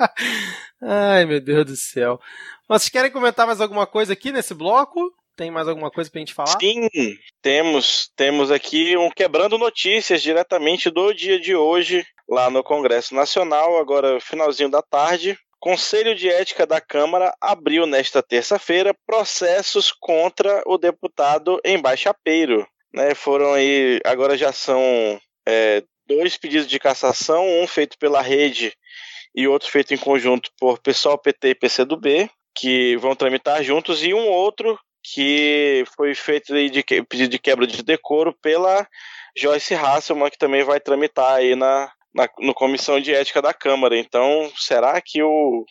Ai, 0.83 1.25
meu 1.27 1.41
Deus 1.41 1.67
do 1.67 1.77
céu. 1.77 2.19
Vocês 2.73 2.89
querem 2.89 3.11
comentar 3.11 3.47
mais 3.47 3.61
alguma 3.61 3.87
coisa 3.87 4.15
aqui 4.15 4.33
nesse 4.33 4.55
bloco? 4.55 5.13
Tem 5.37 5.51
mais 5.51 5.69
alguma 5.69 5.91
coisa 5.91 6.11
pra 6.11 6.21
gente 6.21 6.33
falar? 6.33 6.59
Sim, 6.59 6.89
temos. 7.43 8.11
Temos 8.17 8.51
aqui 8.51 8.97
um 8.97 9.11
Quebrando 9.11 9.59
Notícias 9.59 10.23
diretamente 10.23 10.89
do 10.89 11.13
dia 11.13 11.39
de 11.39 11.55
hoje, 11.55 12.03
lá 12.27 12.49
no 12.49 12.65
Congresso 12.65 13.15
Nacional, 13.15 13.77
agora 13.77 14.19
finalzinho 14.21 14.71
da 14.71 14.81
tarde. 14.81 15.39
Conselho 15.61 16.15
de 16.15 16.31
Ética 16.31 16.67
da 16.67 16.81
Câmara 16.81 17.37
abriu 17.39 17.85
nesta 17.87 18.23
terça-feira 18.23 18.97
processos 19.07 19.93
contra 19.93 20.63
o 20.65 20.79
deputado 20.79 21.61
embaixapeiro. 21.67 22.67
Né, 22.91 23.15
foram 23.15 23.53
aí, 23.53 24.01
agora 24.03 24.35
já 24.35 24.51
são 24.51 25.21
é, 25.47 25.83
dois 26.07 26.39
pedidos 26.39 26.67
de 26.67 26.79
cassação, 26.79 27.47
um 27.63 27.67
feito 27.67 27.99
pela 27.99 28.23
rede 28.23 28.73
e 29.35 29.47
outro 29.47 29.71
feito 29.71 29.93
em 29.93 29.99
conjunto 29.99 30.51
por 30.59 30.79
pessoal 30.79 31.19
PT 31.19 31.49
e 31.51 31.55
PCdoB, 31.55 32.31
que 32.55 32.97
vão 32.97 33.15
tramitar 33.15 33.63
juntos, 33.63 34.03
e 34.03 34.13
um 34.13 34.29
outro 34.29 34.79
que 35.03 35.85
foi 35.97 36.15
feito 36.15 36.55
de 36.71 36.83
pedido 37.05 37.31
de 37.31 37.39
quebra 37.39 37.67
de 37.67 37.83
decoro 37.83 38.37
pela 38.41 38.87
Joyce 39.37 39.75
Hasselman, 39.75 40.31
que 40.31 40.39
também 40.39 40.63
vai 40.63 40.79
tramitar 40.79 41.35
aí 41.35 41.57
na, 41.57 41.91
na 42.15 42.29
no 42.39 42.55
Comissão 42.55 43.01
de 43.01 43.13
Ética 43.13 43.43
da 43.43 43.53
Câmara. 43.53 43.97
Então, 43.97 44.51
será 44.57 45.01
que 45.01 45.23
o. 45.23 45.65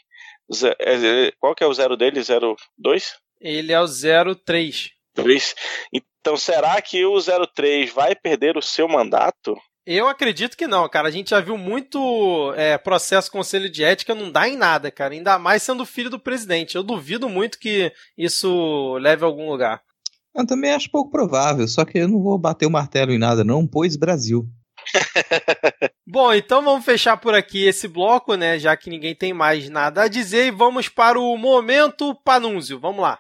É, 0.80 1.28
é, 1.28 1.32
qual 1.40 1.56
que 1.56 1.64
é 1.64 1.68
o 1.68 1.74
zero 1.74 1.96
dele? 1.96 2.22
02? 2.22 3.16
Ele 3.40 3.72
é 3.72 3.80
o 3.80 3.88
03. 3.88 4.90
3. 5.16 5.56
Então, 5.94 6.36
será 6.36 6.82
que 6.82 7.06
o 7.06 7.18
03 7.22 7.92
vai 7.92 8.16
perder 8.16 8.58
o 8.58 8.62
seu 8.62 8.88
mandato? 8.88 9.56
Eu 9.94 10.08
acredito 10.08 10.56
que 10.56 10.68
não, 10.68 10.88
cara. 10.88 11.10
A 11.10 11.12
gente 11.12 11.32
já 11.32 11.42
viu 11.42 11.58
muito 11.58 12.54
é, 12.56 12.78
processo 12.78 13.30
conselho 13.30 13.70
de 13.70 13.84
ética, 13.84 14.16
não 14.16 14.32
dá 14.32 14.48
em 14.48 14.56
nada, 14.56 14.90
cara. 14.90 15.14
Ainda 15.14 15.38
mais 15.38 15.64
sendo 15.64 15.86
filho 15.86 16.10
do 16.10 16.20
presidente. 16.20 16.76
Eu 16.76 16.84
duvido 16.84 17.28
muito 17.28 17.60
que 17.60 17.92
isso 18.18 18.98
leve 19.00 19.24
a 19.24 19.28
algum 19.28 19.50
lugar. 19.50 19.82
Eu 20.34 20.46
também 20.46 20.72
acho 20.72 20.90
pouco 20.90 21.12
provável, 21.12 21.68
só 21.68 21.84
que 21.84 21.98
eu 21.98 22.08
não 22.08 22.24
vou 22.24 22.38
bater 22.38 22.66
o 22.66 22.72
martelo 22.72 23.12
em 23.12 23.18
nada, 23.18 23.44
não, 23.44 23.68
pois 23.68 23.98
Brasil. 23.98 24.48
Bom, 26.08 26.34
então 26.34 26.64
vamos 26.64 26.86
fechar 26.86 27.18
por 27.18 27.36
aqui 27.36 27.66
esse 27.66 27.88
bloco, 27.88 28.36
né? 28.36 28.58
Já 28.58 28.78
que 28.78 28.90
ninguém 28.90 29.14
tem 29.14 29.34
mais 29.34 29.70
nada 29.70 30.04
a 30.04 30.08
dizer, 30.08 30.48
e 30.48 30.52
vamos 30.52 30.88
para 30.88 31.20
o 31.20 31.38
momento 31.38 32.16
Panúncio. 32.24 32.80
Vamos 32.80 33.02
lá. 33.02 33.20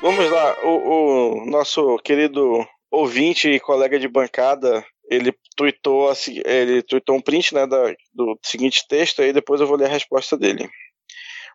Vamos 0.00 0.30
lá, 0.30 0.56
o, 0.64 1.40
o 1.42 1.46
nosso 1.46 1.96
querido 1.98 2.64
ouvinte 2.90 3.48
e 3.48 3.60
colega 3.60 3.98
de 3.98 4.06
bancada, 4.08 4.84
ele 5.10 5.32
tweetou, 5.56 6.12
ele 6.44 6.82
tweetou 6.82 7.16
um 7.16 7.20
print 7.20 7.54
né, 7.54 7.66
da- 7.66 7.92
do 8.14 8.38
seguinte 8.44 8.84
texto, 8.88 9.22
aí 9.22 9.32
depois 9.32 9.60
eu 9.60 9.66
vou 9.66 9.76
ler 9.76 9.86
a 9.86 9.92
resposta 9.92 10.36
dele. 10.36 10.68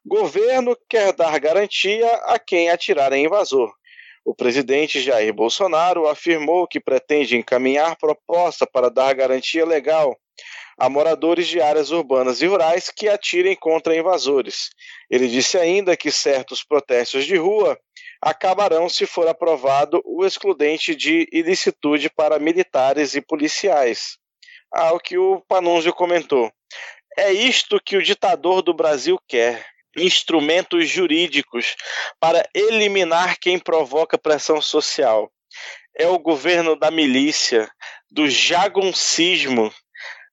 Governo 0.05 0.75
quer 0.89 1.13
dar 1.13 1.39
garantia 1.39 2.07
a 2.25 2.37
quem 2.37 2.69
atirar 2.69 3.13
em 3.13 3.25
invasor. 3.25 3.71
O 4.25 4.35
presidente 4.35 5.01
Jair 5.01 5.33
Bolsonaro 5.33 6.07
afirmou 6.07 6.67
que 6.67 6.79
pretende 6.79 7.37
encaminhar 7.37 7.95
proposta 7.97 8.67
para 8.67 8.89
dar 8.89 9.13
garantia 9.13 9.65
legal 9.65 10.17
a 10.77 10.89
moradores 10.89 11.47
de 11.47 11.61
áreas 11.61 11.91
urbanas 11.91 12.41
e 12.41 12.47
rurais 12.47 12.89
que 12.89 13.07
atirem 13.07 13.55
contra 13.55 13.95
invasores. 13.95 14.69
Ele 15.09 15.27
disse 15.27 15.57
ainda 15.57 15.95
que 15.95 16.09
certos 16.11 16.63
protestos 16.63 17.25
de 17.25 17.35
rua 17.37 17.77
acabarão 18.23 18.87
se 18.87 19.05
for 19.05 19.27
aprovado 19.27 20.01
o 20.05 20.25
excludente 20.25 20.95
de 20.95 21.27
ilicitude 21.31 22.09
para 22.09 22.39
militares 22.39 23.15
e 23.15 23.21
policiais. 23.21 24.17
Ao 24.71 24.97
que 24.97 25.17
o 25.17 25.41
Panunzio 25.41 25.93
comentou: 25.93 26.49
É 27.17 27.31
isto 27.33 27.81
que 27.83 27.97
o 27.97 28.01
ditador 28.01 28.61
do 28.61 28.73
Brasil 28.73 29.19
quer. 29.27 29.65
Instrumentos 29.95 30.89
jurídicos 30.89 31.75
para 32.19 32.49
eliminar 32.55 33.37
quem 33.39 33.59
provoca 33.59 34.17
pressão 34.17 34.59
social. 34.59 35.31
É 35.95 36.07
o 36.07 36.17
governo 36.17 36.75
da 36.75 36.89
milícia, 36.89 37.69
do 38.09 38.27
jaguncismo, 38.27 39.71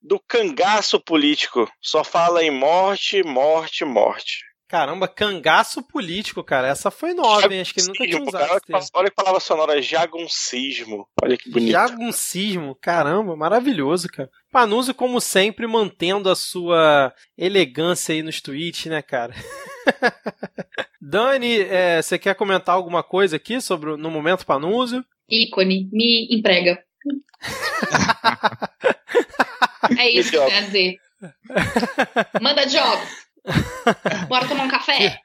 do 0.01 0.19
cangaço 0.27 0.99
político. 0.99 1.71
Só 1.83 2.03
fala 2.03 2.43
em 2.43 2.51
morte, 2.51 3.23
morte, 3.23 3.85
morte. 3.85 4.49
Caramba, 4.71 5.09
cangaço 5.09 5.83
político, 5.83 6.45
cara. 6.45 6.69
Essa 6.69 6.93
foi 6.93 7.13
nova, 7.13 7.53
hein? 7.53 7.61
Acho 7.61 7.75
que 7.75 7.81
ele 7.81 7.89
nunca 7.89 8.07
tinha 8.07 8.23
usado. 8.23 8.47
cara. 8.47 8.61
termo. 8.61 8.87
Olha 8.95 9.11
que 9.11 9.17
palavra 9.17 9.41
sonora, 9.41 9.83
jaguncismo. 9.83 11.09
Olha 11.21 11.37
que 11.37 11.51
bonito. 11.51 11.73
Jaguncismo, 11.73 12.77
caramba, 12.81 13.35
maravilhoso, 13.35 14.07
cara. 14.09 14.31
Panuzzi, 14.53 14.95
como 14.95 15.21
sempre, 15.21 15.67
mantendo 15.67 16.31
a 16.31 16.37
sua 16.37 17.13
elegância 17.37 18.15
aí 18.15 18.23
nos 18.23 18.41
tweets, 18.41 18.87
né, 18.87 19.03
cara? 19.03 19.35
Dani, 21.03 21.63
é, 21.63 22.01
você 22.01 22.17
quer 22.17 22.37
comentar 22.37 22.77
alguma 22.77 23.03
coisa 23.03 23.35
aqui 23.35 23.61
sobre 23.61 23.91
o- 23.91 23.97
no 23.97 24.09
momento 24.09 24.47
Panuzzi? 24.47 25.03
Ícone, 25.29 25.89
me 25.93 26.29
emprega. 26.31 26.79
é 29.99 30.11
isso 30.11 30.31
que 30.31 30.37
eu 30.37 30.47
quero 30.47 30.67
dizer. 30.67 30.97
Manda 32.41 32.65
job. 32.67 33.03
Bora 34.28 34.47
tomar 34.48 34.64
um 34.64 34.68
café. 34.68 35.18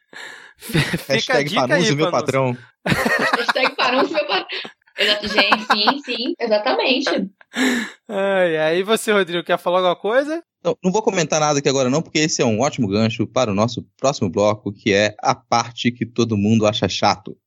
Fica 0.58 0.80
a 0.80 1.14
Hashtag 1.14 1.50
dica 1.50 1.76
aí, 1.76 1.96
meu 1.96 2.12
patrão. 2.12 2.58
Hashtag 2.86 3.76
parou 3.76 4.08
meu 4.10 4.26
patrão. 4.26 4.48
Exato, 4.98 5.28
gente, 5.28 5.66
sim, 5.66 6.00
sim, 6.06 6.34
exatamente. 6.40 7.30
Ai, 8.08 8.58
aí 8.58 8.84
você, 8.84 9.12
Rodrigo, 9.12 9.44
quer 9.44 9.58
falar 9.58 9.80
alguma 9.80 9.96
coisa? 9.96 10.42
Não, 10.64 10.76
não 10.84 10.92
vou 10.92 11.02
comentar 11.04 11.40
nada 11.40 11.60
aqui 11.60 11.68
agora 11.68 11.90
não, 11.90 12.02
porque 12.02 12.20
esse 12.20 12.42
é 12.42 12.46
um 12.46 12.62
ótimo 12.62 12.88
gancho 12.88 13.28
para 13.28 13.52
o 13.52 13.54
nosso 13.54 13.86
próximo 13.98 14.30
bloco, 14.30 14.72
que 14.72 14.94
é 14.94 15.14
a 15.22 15.36
parte 15.36 15.92
que 15.92 16.06
todo 16.06 16.38
mundo 16.38 16.66
acha 16.66 16.88
chato. 16.88 17.38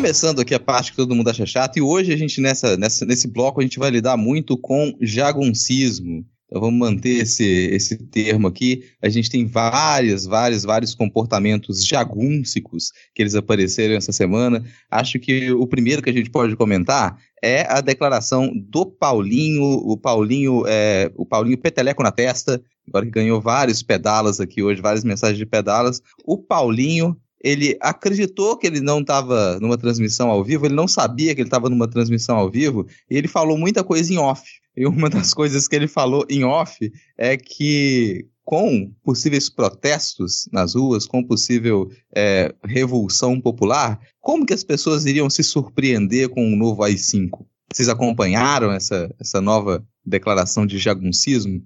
Começando 0.00 0.40
aqui 0.40 0.54
a 0.54 0.58
parte 0.58 0.92
que 0.92 0.96
todo 0.96 1.14
mundo 1.14 1.28
acha 1.28 1.44
chato, 1.44 1.76
e 1.76 1.82
hoje 1.82 2.10
a 2.10 2.16
gente, 2.16 2.40
nessa, 2.40 2.74
nessa, 2.74 3.04
nesse 3.04 3.28
bloco, 3.28 3.60
a 3.60 3.62
gente 3.62 3.78
vai 3.78 3.90
lidar 3.90 4.16
muito 4.16 4.56
com 4.56 4.96
jaguncismo. 4.98 6.24
Então 6.46 6.58
vamos 6.58 6.80
manter 6.80 7.18
esse, 7.20 7.44
esse 7.44 7.98
termo 7.98 8.48
aqui. 8.48 8.82
A 9.02 9.10
gente 9.10 9.28
tem 9.28 9.46
vários, 9.46 10.24
vários, 10.24 10.64
vários 10.64 10.94
comportamentos 10.94 11.84
jagúncicos 11.86 12.92
que 13.14 13.22
eles 13.22 13.34
apareceram 13.34 13.94
essa 13.94 14.10
semana. 14.10 14.64
Acho 14.90 15.18
que 15.18 15.52
o 15.52 15.66
primeiro 15.66 16.00
que 16.00 16.08
a 16.08 16.14
gente 16.14 16.30
pode 16.30 16.56
comentar 16.56 17.18
é 17.44 17.70
a 17.70 17.82
declaração 17.82 18.50
do 18.56 18.86
Paulinho, 18.86 19.62
o 19.62 19.98
Paulinho, 19.98 20.64
é, 20.66 21.12
o 21.14 21.26
Paulinho 21.26 21.58
Peteleco 21.58 22.02
na 22.02 22.10
testa, 22.10 22.58
agora 22.88 23.04
que 23.04 23.12
ganhou 23.12 23.38
vários 23.38 23.82
pedalas 23.82 24.40
aqui 24.40 24.62
hoje, 24.62 24.80
várias 24.80 25.04
mensagens 25.04 25.38
de 25.38 25.44
pedalas. 25.44 26.00
O 26.24 26.38
Paulinho, 26.38 27.18
ele 27.42 27.76
acreditou 27.80 28.56
que 28.56 28.66
ele 28.66 28.80
não 28.80 29.00
estava 29.00 29.58
numa 29.60 29.78
transmissão 29.78 30.30
ao 30.30 30.44
vivo, 30.44 30.66
ele 30.66 30.74
não 30.74 30.86
sabia 30.86 31.34
que 31.34 31.40
ele 31.40 31.48
estava 31.48 31.70
numa 31.70 31.88
transmissão 31.88 32.36
ao 32.36 32.50
vivo, 32.50 32.86
e 33.10 33.16
ele 33.16 33.28
falou 33.28 33.56
muita 33.56 33.82
coisa 33.82 34.12
em 34.12 34.18
off. 34.18 34.42
E 34.76 34.86
uma 34.86 35.08
das 35.10 35.32
coisas 35.32 35.66
que 35.66 35.74
ele 35.74 35.88
falou 35.88 36.24
em 36.28 36.44
off 36.44 36.92
é 37.16 37.36
que 37.36 38.26
com 38.44 38.92
possíveis 39.04 39.48
protestos 39.48 40.48
nas 40.52 40.74
ruas, 40.74 41.06
com 41.06 41.22
possível 41.22 41.88
é, 42.14 42.52
revolução 42.64 43.40
popular, 43.40 44.00
como 44.20 44.44
que 44.44 44.52
as 44.52 44.64
pessoas 44.64 45.06
iriam 45.06 45.30
se 45.30 45.44
surpreender 45.44 46.28
com 46.28 46.52
o 46.52 46.56
novo 46.56 46.82
AI-5? 46.82 47.46
Vocês 47.72 47.88
acompanharam 47.88 48.72
essa, 48.72 49.08
essa 49.20 49.40
nova 49.40 49.86
declaração 50.04 50.66
de 50.66 50.78
jaguncismo? 50.78 51.62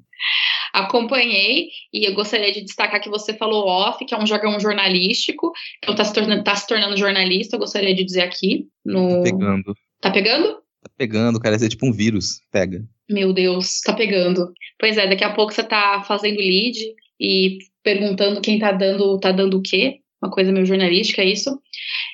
Acompanhei 0.73 1.69
e 1.93 2.05
eu 2.05 2.15
gostaria 2.15 2.53
de 2.53 2.63
destacar 2.63 3.01
que 3.01 3.09
você 3.09 3.33
falou 3.35 3.67
off, 3.67 4.05
que 4.05 4.15
é 4.15 4.19
um 4.19 4.27
jargão 4.27 4.59
jornalístico, 4.59 5.53
então 5.79 5.95
tá 5.95 6.05
se 6.05 6.13
tornando, 6.13 6.43
tá 6.43 6.57
se 6.57 6.67
tornando 6.67 6.97
jornalista, 6.97 7.57
eu 7.57 7.61
gostaria 7.61 7.95
de 7.95 8.05
dizer 8.05 8.23
aqui. 8.23 8.67
No... 8.85 9.23
Tá 9.23 9.23
pegando. 9.23 9.75
Tá 10.01 10.11
pegando? 10.11 10.55
Tá 10.55 10.91
pegando, 10.99 11.41
cara, 11.41 11.57
é 11.57 11.69
tipo 11.69 11.87
um 11.87 11.93
vírus. 11.93 12.41
Pega. 12.51 12.85
Meu 13.09 13.33
Deus, 13.33 13.81
tá 13.81 13.93
pegando. 13.93 14.53
Pois 14.79 14.97
é, 14.99 15.07
daqui 15.07 15.25
a 15.25 15.33
pouco 15.33 15.53
você 15.53 15.63
tá 15.63 16.03
fazendo 16.07 16.39
lead 16.39 16.79
e 17.21 17.59
perguntando 17.83 18.41
quem 18.41 18.59
tá 18.59 18.73
dando, 18.73 19.19
tá 19.21 19.31
dando 19.31 19.59
o 19.59 19.63
quê? 19.63 20.01
Uma 20.23 20.31
coisa 20.31 20.51
meio 20.51 20.67
jornalística, 20.67 21.23
é 21.23 21.27
isso? 21.27 21.51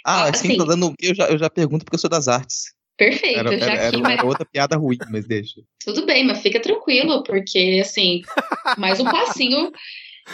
Ah, 0.04 0.24
Ah, 0.24 0.30
assim, 0.30 0.48
assim. 0.48 0.56
tô 0.56 0.64
dando 0.64 0.86
o 0.86 0.96
quê? 0.96 1.10
Eu 1.10 1.14
já, 1.14 1.28
eu 1.28 1.38
já 1.38 1.48
pergunto 1.48 1.84
porque 1.84 1.94
eu 1.94 2.00
sou 2.00 2.10
das 2.10 2.28
artes. 2.28 2.74
Perfeito, 3.00 3.38
Era, 3.38 3.58
já 3.58 3.64
era, 3.64 3.88
aqui, 3.88 4.12
era, 4.12 4.26
outra 4.28 4.44
piada 4.44 4.76
ruim, 4.76 4.98
mas 5.10 5.26
deixa. 5.26 5.62
tudo 5.82 6.04
bem, 6.04 6.22
mas 6.22 6.42
fica 6.42 6.60
tranquilo, 6.60 7.22
porque 7.22 7.80
assim, 7.80 8.20
mais 8.76 9.00
um 9.00 9.04
passinho 9.04 9.72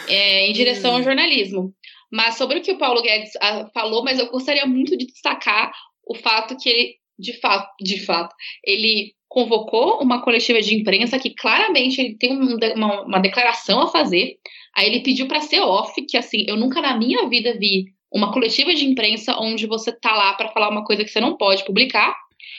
é, 0.09 0.49
em 0.49 0.51
direção 0.51 0.95
ao 0.95 1.01
jornalismo. 1.01 1.73
Mas 2.11 2.35
sobre 2.35 2.59
o 2.59 2.61
que 2.61 2.73
o 2.73 2.77
Paulo 2.77 3.01
Guedes 3.01 3.31
ah, 3.41 3.69
falou, 3.73 4.03
mas 4.03 4.19
eu 4.19 4.29
gostaria 4.29 4.65
muito 4.65 4.97
de 4.97 5.05
destacar 5.05 5.71
o 6.05 6.13
fato 6.13 6.57
que 6.57 6.67
ele, 6.67 6.95
de 7.17 7.39
fato, 7.39 7.69
de 7.81 8.03
fato, 8.03 8.35
ele 8.65 9.13
convocou 9.29 10.01
uma 10.01 10.21
coletiva 10.21 10.61
de 10.61 10.75
imprensa 10.75 11.17
que 11.17 11.33
claramente 11.35 12.01
ele 12.01 12.17
tem 12.17 12.33
um 12.33 12.57
uma, 12.75 13.03
uma 13.03 13.19
declaração 13.19 13.79
a 13.79 13.87
fazer. 13.87 14.35
Aí 14.75 14.87
ele 14.87 15.03
pediu 15.03 15.25
para 15.29 15.39
ser 15.39 15.61
off, 15.61 16.05
que 16.05 16.17
assim, 16.17 16.43
eu 16.49 16.57
nunca 16.57 16.81
na 16.81 16.97
minha 16.97 17.29
vida 17.29 17.57
vi 17.57 17.85
uma 18.11 18.33
coletiva 18.33 18.73
de 18.73 18.85
imprensa 18.85 19.37
onde 19.39 19.65
você 19.65 19.97
tá 19.97 20.13
lá 20.13 20.33
para 20.33 20.49
falar 20.49 20.69
uma 20.69 20.83
coisa 20.83 21.05
que 21.05 21.09
você 21.09 21.21
não 21.21 21.37
pode 21.37 21.63
publicar. 21.63 22.13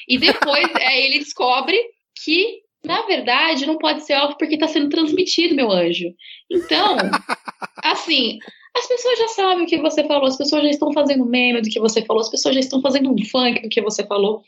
E 0.09 0.19
depois 0.19 0.67
é, 0.81 1.05
ele 1.05 1.19
descobre 1.19 1.79
que, 2.25 2.61
na 2.85 3.03
verdade, 3.03 3.67
não 3.67 3.77
pode 3.77 4.05
ser 4.05 4.15
off 4.15 4.37
porque 4.39 4.55
está 4.55 4.67
sendo 4.67 4.89
transmitido, 4.89 5.55
meu 5.55 5.71
anjo. 5.71 6.09
Então, 6.51 6.97
assim, 7.85 8.39
as 8.77 8.87
pessoas 8.87 9.19
já 9.19 9.29
sabem 9.29 9.65
o 9.65 9.67
que 9.67 9.79
você 9.79 10.05
falou, 10.07 10.27
as 10.27 10.39
pessoas 10.39 10.63
já 10.63 10.71
estão 10.71 10.93
fazendo 10.93 11.27
meme 11.27 11.61
do 11.61 11.69
que 11.69 11.81
você 11.81 12.03
falou, 12.05 12.23
as 12.23 12.31
pessoas 12.31 12.55
já 12.55 12.61
estão 12.61 12.81
fazendo 12.81 13.11
um 13.13 13.25
funk 13.27 13.61
do 13.63 13.69
que 13.69 13.83
você 13.83 14.07
falou. 14.07 14.43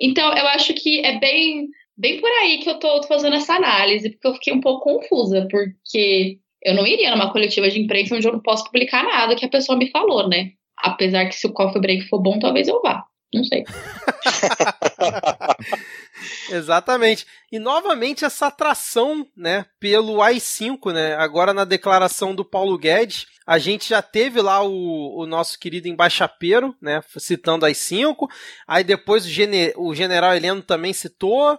Então, 0.00 0.26
eu 0.34 0.46
acho 0.48 0.74
que 0.74 1.00
é 1.00 1.18
bem, 1.18 1.68
bem 1.96 2.20
por 2.20 2.30
aí 2.30 2.58
que 2.58 2.68
eu 2.68 2.78
tô 2.78 3.02
fazendo 3.04 3.36
essa 3.36 3.54
análise, 3.54 4.10
porque 4.10 4.26
eu 4.26 4.34
fiquei 4.34 4.52
um 4.52 4.60
pouco 4.60 4.84
confusa, 4.84 5.46
porque 5.50 6.38
eu 6.62 6.74
não 6.74 6.86
iria 6.86 7.10
numa 7.10 7.30
coletiva 7.30 7.70
de 7.70 7.80
imprensa 7.80 8.16
onde 8.16 8.26
eu 8.26 8.32
não 8.32 8.40
posso 8.40 8.64
publicar 8.64 9.04
nada 9.04 9.36
que 9.36 9.44
a 9.44 9.50
pessoa 9.50 9.78
me 9.78 9.90
falou, 9.90 10.28
né? 10.28 10.52
Apesar 10.78 11.26
que 11.26 11.34
se 11.34 11.46
o 11.46 11.52
coffee 11.52 11.80
break 11.80 12.08
for 12.08 12.20
bom, 12.20 12.38
talvez 12.38 12.66
eu 12.66 12.80
vá. 12.80 13.04
Não 13.34 13.44
sei. 13.44 13.64
Exatamente. 16.50 17.26
E 17.50 17.58
novamente 17.58 18.24
essa 18.24 18.46
atração, 18.46 19.26
né, 19.36 19.66
pelo 19.80 20.22
AI-5, 20.22 20.92
né? 20.92 21.16
Agora 21.16 21.52
na 21.52 21.64
declaração 21.64 22.34
do 22.34 22.44
Paulo 22.44 22.78
Guedes, 22.78 23.26
a 23.46 23.58
gente 23.58 23.88
já 23.88 24.00
teve 24.00 24.40
lá 24.40 24.62
o, 24.62 25.20
o 25.20 25.26
nosso 25.26 25.58
querido 25.58 25.88
embaixapeiro, 25.88 26.74
né, 26.80 27.02
citando 27.18 27.66
AI-5. 27.66 28.28
Aí 28.66 28.84
depois 28.84 29.24
o, 29.26 29.28
gene, 29.28 29.72
o 29.76 29.94
general 29.94 30.34
Heleno 30.34 30.62
também 30.62 30.92
citou. 30.92 31.58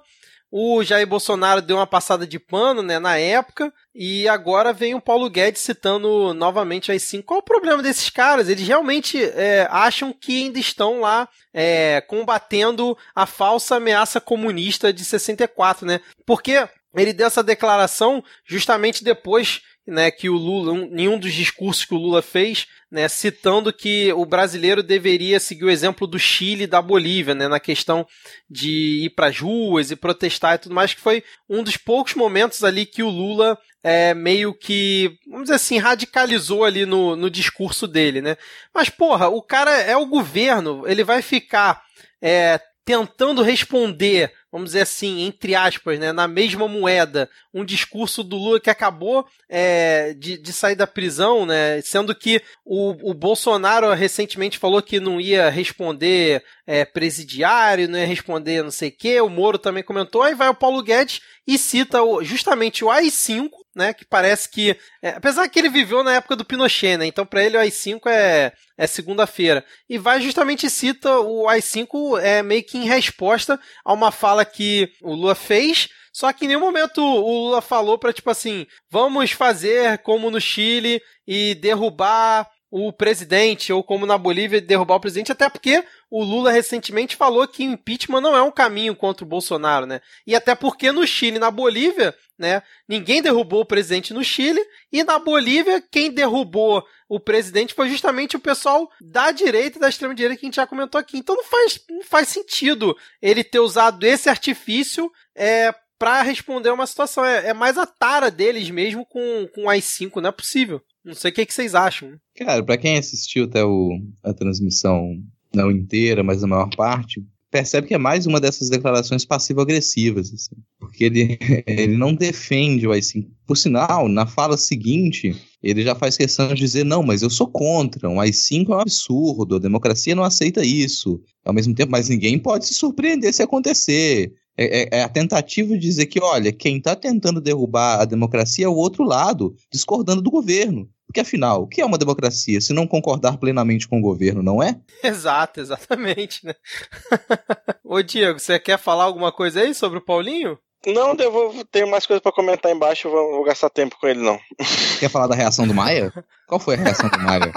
O 0.51 0.83
Jair 0.83 1.07
Bolsonaro 1.07 1.61
deu 1.61 1.77
uma 1.77 1.87
passada 1.87 2.25
de 2.25 2.39
pano, 2.39 2.81
né, 2.81 2.99
na 2.99 3.17
época, 3.17 3.73
e 3.93 4.27
agora 4.27 4.71
vem 4.71 4.95
o 4.95 5.01
Paulo 5.01 5.29
Guedes 5.29 5.61
citando 5.61 6.33
novamente 6.33 6.91
aí 6.91 6.99
sim. 6.99 7.21
Qual 7.21 7.39
o 7.39 7.43
problema 7.43 7.81
desses 7.81 8.09
caras? 8.09 8.47
Eles 8.47 8.67
realmente 8.67 9.21
é, 9.21 9.67
acham 9.69 10.13
que 10.13 10.43
ainda 10.43 10.59
estão 10.59 11.01
lá 11.01 11.27
é, 11.53 12.01
combatendo 12.01 12.97
a 13.13 13.25
falsa 13.25 13.75
ameaça 13.75 14.21
comunista 14.21 14.93
de 14.93 15.03
64, 15.03 15.85
né? 15.85 15.99
Porque 16.25 16.67
ele 16.95 17.13
deu 17.13 17.27
essa 17.27 17.43
declaração 17.43 18.23
justamente 18.45 19.03
depois 19.03 19.61
né, 19.87 20.09
que 20.09 20.29
o 20.29 20.35
Lula, 20.35 20.71
um, 20.71 20.89
nenhum 20.89 21.19
dos 21.19 21.33
discursos 21.33 21.85
que 21.85 21.93
o 21.93 21.97
Lula 21.97 22.21
fez, 22.21 22.67
né, 22.89 23.07
citando 23.07 23.71
que 23.71 24.11
o 24.13 24.25
brasileiro 24.25 24.81
deveria 24.81 25.39
seguir 25.39 25.65
o 25.65 25.69
exemplo 25.69 26.07
do 26.07 26.17
Chile 26.17 26.63
e 26.63 26.67
da 26.67 26.81
Bolívia, 26.81 27.35
né, 27.35 27.47
na 27.47 27.59
questão 27.59 28.05
de 28.49 29.03
ir 29.05 29.09
para 29.11 29.27
as 29.27 29.39
ruas 29.39 29.91
e 29.91 29.95
protestar 29.95 30.55
e 30.55 30.59
tudo 30.59 30.75
mais, 30.75 30.93
que 30.93 31.01
foi 31.01 31.23
um 31.49 31.63
dos 31.63 31.77
poucos 31.77 32.15
momentos 32.15 32.63
ali 32.63 32.85
que 32.85 33.03
o 33.03 33.09
Lula 33.09 33.57
é, 33.83 34.15
meio 34.15 34.53
que, 34.53 35.17
vamos 35.27 35.43
dizer 35.43 35.55
assim, 35.55 35.77
radicalizou 35.77 36.63
ali 36.63 36.87
no, 36.87 37.15
no 37.15 37.29
discurso 37.29 37.87
dele, 37.87 38.19
né? 38.19 38.35
Mas, 38.73 38.89
porra, 38.89 39.27
o 39.27 39.43
cara 39.43 39.71
é 39.79 39.95
o 39.95 40.07
governo, 40.07 40.83
ele 40.87 41.03
vai 41.03 41.21
ficar 41.21 41.83
é, 42.19 42.59
tentando 42.83 43.43
responder, 43.43 44.31
vamos 44.55 44.69
dizer 44.69 44.83
assim, 44.83 45.23
entre 45.25 45.53
aspas, 45.53 45.99
né, 45.99 46.13
na 46.13 46.29
mesma 46.29 46.65
moeda, 46.65 47.29
um 47.53 47.65
discurso 47.65 48.23
do 48.23 48.37
Lula 48.37 48.57
que 48.57 48.69
acabou 48.69 49.27
é, 49.49 50.13
de, 50.13 50.37
de, 50.37 50.53
sair 50.53 50.75
da 50.75 50.87
prisão, 50.87 51.45
né, 51.45 51.81
sendo 51.81 52.15
que 52.15 52.41
o, 52.63 53.11
o 53.11 53.13
Bolsonaro 53.13 53.91
recentemente 53.91 54.57
falou 54.57 54.81
que 54.81 54.97
não 54.97 55.19
ia 55.19 55.49
responder 55.49 56.41
é, 56.65 56.85
presidiário, 56.85 57.89
não 57.89 57.99
ia 57.99 58.05
responder 58.05 58.63
não 58.63 58.71
sei 58.71 58.87
o 58.87 58.91
que, 58.93 59.19
o 59.19 59.27
Moro 59.27 59.57
também 59.57 59.83
comentou, 59.83 60.21
aí 60.21 60.33
vai 60.33 60.47
o 60.47 60.55
Paulo 60.55 60.81
Guedes 60.81 61.19
e 61.45 61.57
cita 61.57 61.99
justamente 62.21 62.85
o 62.85 62.89
AI-5, 62.89 63.49
né, 63.75 63.93
que 63.93 64.05
parece 64.05 64.49
que, 64.49 64.77
é, 65.01 65.09
apesar 65.09 65.47
que 65.49 65.59
ele 65.59 65.69
viveu 65.69 66.03
na 66.03 66.13
época 66.13 66.35
do 66.35 66.45
Pinochet, 66.45 66.97
né, 66.97 67.05
então 67.05 67.25
para 67.25 67.43
ele 67.43 67.57
o 67.57 67.59
AI-5 67.59 68.07
é, 68.07 68.53
é 68.77 68.87
segunda-feira, 68.87 69.65
e 69.89 69.97
vai 69.97 70.21
justamente 70.21 70.69
cita 70.69 71.19
o 71.19 71.49
AI-5 71.49 72.19
é, 72.21 72.41
meio 72.41 72.63
que 72.63 72.77
em 72.77 72.85
resposta 72.85 73.59
a 73.83 73.93
uma 73.93 74.11
fala 74.11 74.45
que 74.45 74.89
o 75.01 75.13
Lula 75.13 75.35
fez, 75.35 75.89
só 76.13 76.31
que 76.31 76.45
em 76.45 76.47
nenhum 76.47 76.61
momento 76.61 77.01
o 77.01 77.45
Lula 77.47 77.61
falou 77.61 77.97
para 77.97 78.13
tipo 78.13 78.29
assim, 78.29 78.65
vamos 78.89 79.31
fazer 79.31 79.97
como 79.97 80.31
no 80.31 80.39
Chile 80.39 81.01
e 81.27 81.55
derrubar 81.55 82.49
o 82.77 82.91
presidente, 82.91 83.71
ou 83.71 83.81
como 83.81 84.05
na 84.05 84.17
Bolívia, 84.17 84.59
derrubar 84.59 84.95
o 84.95 84.99
presidente, 84.99 85.31
até 85.31 85.47
porque 85.47 85.81
o 86.11 86.21
Lula 86.21 86.51
recentemente 86.51 87.15
falou 87.15 87.47
que 87.47 87.63
impeachment 87.63 88.19
não 88.19 88.35
é 88.35 88.41
um 88.41 88.51
caminho 88.51 88.93
contra 88.93 89.23
o 89.23 89.27
Bolsonaro, 89.27 89.85
né? 89.85 90.01
E 90.27 90.35
até 90.35 90.53
porque 90.53 90.91
no 90.91 91.07
Chile 91.07 91.37
e 91.37 91.39
na 91.39 91.49
Bolívia, 91.49 92.13
né, 92.37 92.61
ninguém 92.85 93.21
derrubou 93.21 93.61
o 93.61 93.65
presidente 93.65 94.13
no 94.13 94.25
Chile, 94.25 94.59
e 94.91 95.05
na 95.05 95.17
Bolívia, 95.17 95.81
quem 95.89 96.11
derrubou 96.11 96.85
o 97.07 97.17
presidente 97.17 97.73
foi 97.73 97.87
justamente 97.87 98.35
o 98.35 98.41
pessoal 98.41 98.91
da 98.99 99.31
direita 99.31 99.77
e 99.77 99.81
da 99.81 99.87
extrema-direita 99.87 100.37
que 100.37 100.45
a 100.45 100.47
gente 100.47 100.57
já 100.57 100.67
comentou 100.67 100.99
aqui. 100.99 101.17
Então 101.17 101.33
não 101.33 101.45
faz, 101.45 101.79
não 101.89 102.03
faz 102.03 102.27
sentido 102.27 102.93
ele 103.21 103.41
ter 103.41 103.59
usado 103.59 104.03
esse 104.03 104.27
artifício 104.27 105.09
é, 105.33 105.73
para 105.97 106.21
responder 106.23 106.71
uma 106.71 106.85
situação. 106.85 107.23
É, 107.23 107.47
é, 107.47 107.53
mais 107.53 107.77
a 107.77 107.85
tara 107.85 108.29
deles 108.29 108.69
mesmo 108.69 109.05
com, 109.05 109.47
com 109.55 109.63
o 109.63 109.69
AI-5, 109.69 110.17
não 110.17 110.27
é 110.27 110.33
possível. 110.33 110.81
Não 111.05 111.13
sei 111.13 111.29
o 111.29 111.33
que, 111.33 111.45
que 111.45 111.53
vocês 111.53 111.75
acham. 111.75 112.13
Cara, 112.35 112.63
para 112.63 112.77
quem 112.77 112.97
assistiu 112.97 113.45
até 113.45 113.63
o, 113.63 113.91
a 114.23 114.33
transmissão, 114.33 115.21
não 115.53 115.69
inteira, 115.69 116.23
mas 116.23 116.43
a 116.43 116.47
maior 116.47 116.69
parte, 116.75 117.23
percebe 117.51 117.87
que 117.87 117.93
é 117.93 117.97
mais 117.97 118.25
uma 118.25 118.41
dessas 118.41 118.69
declarações 118.69 119.23
passivo-agressivas, 119.23 120.33
assim, 120.33 120.55
porque 120.79 121.05
ele, 121.05 121.37
ele 121.67 121.95
não 121.95 122.13
defende 122.13 122.87
o 122.87 122.91
AI-5. 122.91 123.27
Por 123.45 123.55
sinal, 123.55 124.09
na 124.09 124.25
fala 124.25 124.57
seguinte, 124.57 125.33
ele 125.61 125.83
já 125.83 125.93
faz 125.93 126.17
questão 126.17 126.47
de 126.49 126.55
dizer, 126.55 126.83
não, 126.83 127.03
mas 127.03 127.21
eu 127.21 127.29
sou 127.29 127.47
contra, 127.47 128.09
um 128.09 128.19
AI-5 128.19 128.69
é 128.69 128.75
um 128.75 128.79
absurdo, 128.79 129.55
a 129.55 129.59
democracia 129.59 130.15
não 130.15 130.23
aceita 130.23 130.65
isso. 130.65 131.21
Ao 131.45 131.53
mesmo 131.53 131.75
tempo, 131.75 131.91
mas 131.91 132.09
ninguém 132.09 132.39
pode 132.39 132.65
se 132.65 132.73
surpreender 132.73 133.31
se 133.31 133.43
acontecer. 133.43 134.33
É, 134.57 134.81
é, 134.81 134.99
é, 134.99 135.03
a 135.03 135.09
tentativa 135.09 135.73
de 135.73 135.79
dizer 135.79 136.05
que, 136.05 136.19
olha, 136.21 136.51
quem 136.51 136.77
está 136.77 136.95
tentando 136.95 137.41
derrubar 137.41 138.01
a 138.01 138.05
democracia 138.05 138.65
é 138.65 138.69
o 138.69 138.75
outro 138.75 139.03
lado, 139.03 139.53
discordando 139.71 140.21
do 140.21 140.31
governo. 140.31 140.89
Porque 141.15 141.21
afinal, 141.21 141.61
o 141.61 141.67
que 141.67 141.79
é 141.79 141.85
uma 141.85 141.97
democracia 141.97 142.59
se 142.59 142.73
não 142.73 142.85
concordar 142.85 143.37
plenamente 143.37 143.87
com 143.87 143.99
o 143.99 144.01
governo, 144.01 144.43
não 144.43 144.61
é? 144.61 144.77
Exato, 145.01 145.61
exatamente, 145.61 146.45
né? 146.45 146.53
Ô 147.85 148.01
Diego, 148.01 148.37
você 148.37 148.59
quer 148.59 148.77
falar 148.77 149.05
alguma 149.05 149.31
coisa 149.31 149.61
aí 149.61 149.73
sobre 149.73 149.99
o 149.99 150.01
Paulinho? 150.01 150.59
Não, 150.85 151.15
eu 151.15 151.31
vou 151.31 151.63
ter 151.71 151.85
mais 151.85 152.05
coisas 152.05 152.21
para 152.21 152.33
comentar 152.33 152.69
embaixo, 152.69 153.09
vou, 153.09 153.31
vou 153.31 153.45
gastar 153.45 153.69
tempo 153.69 153.97
com 153.97 154.05
ele 154.09 154.19
não. 154.19 154.37
Quer 154.99 155.09
falar 155.09 155.27
da 155.27 155.35
reação 155.35 155.65
do 155.65 155.73
Maia? 155.73 156.11
Qual 156.47 156.59
foi 156.59 156.75
a 156.75 156.79
reação 156.79 157.09
do 157.09 157.19
Maia? 157.19 157.53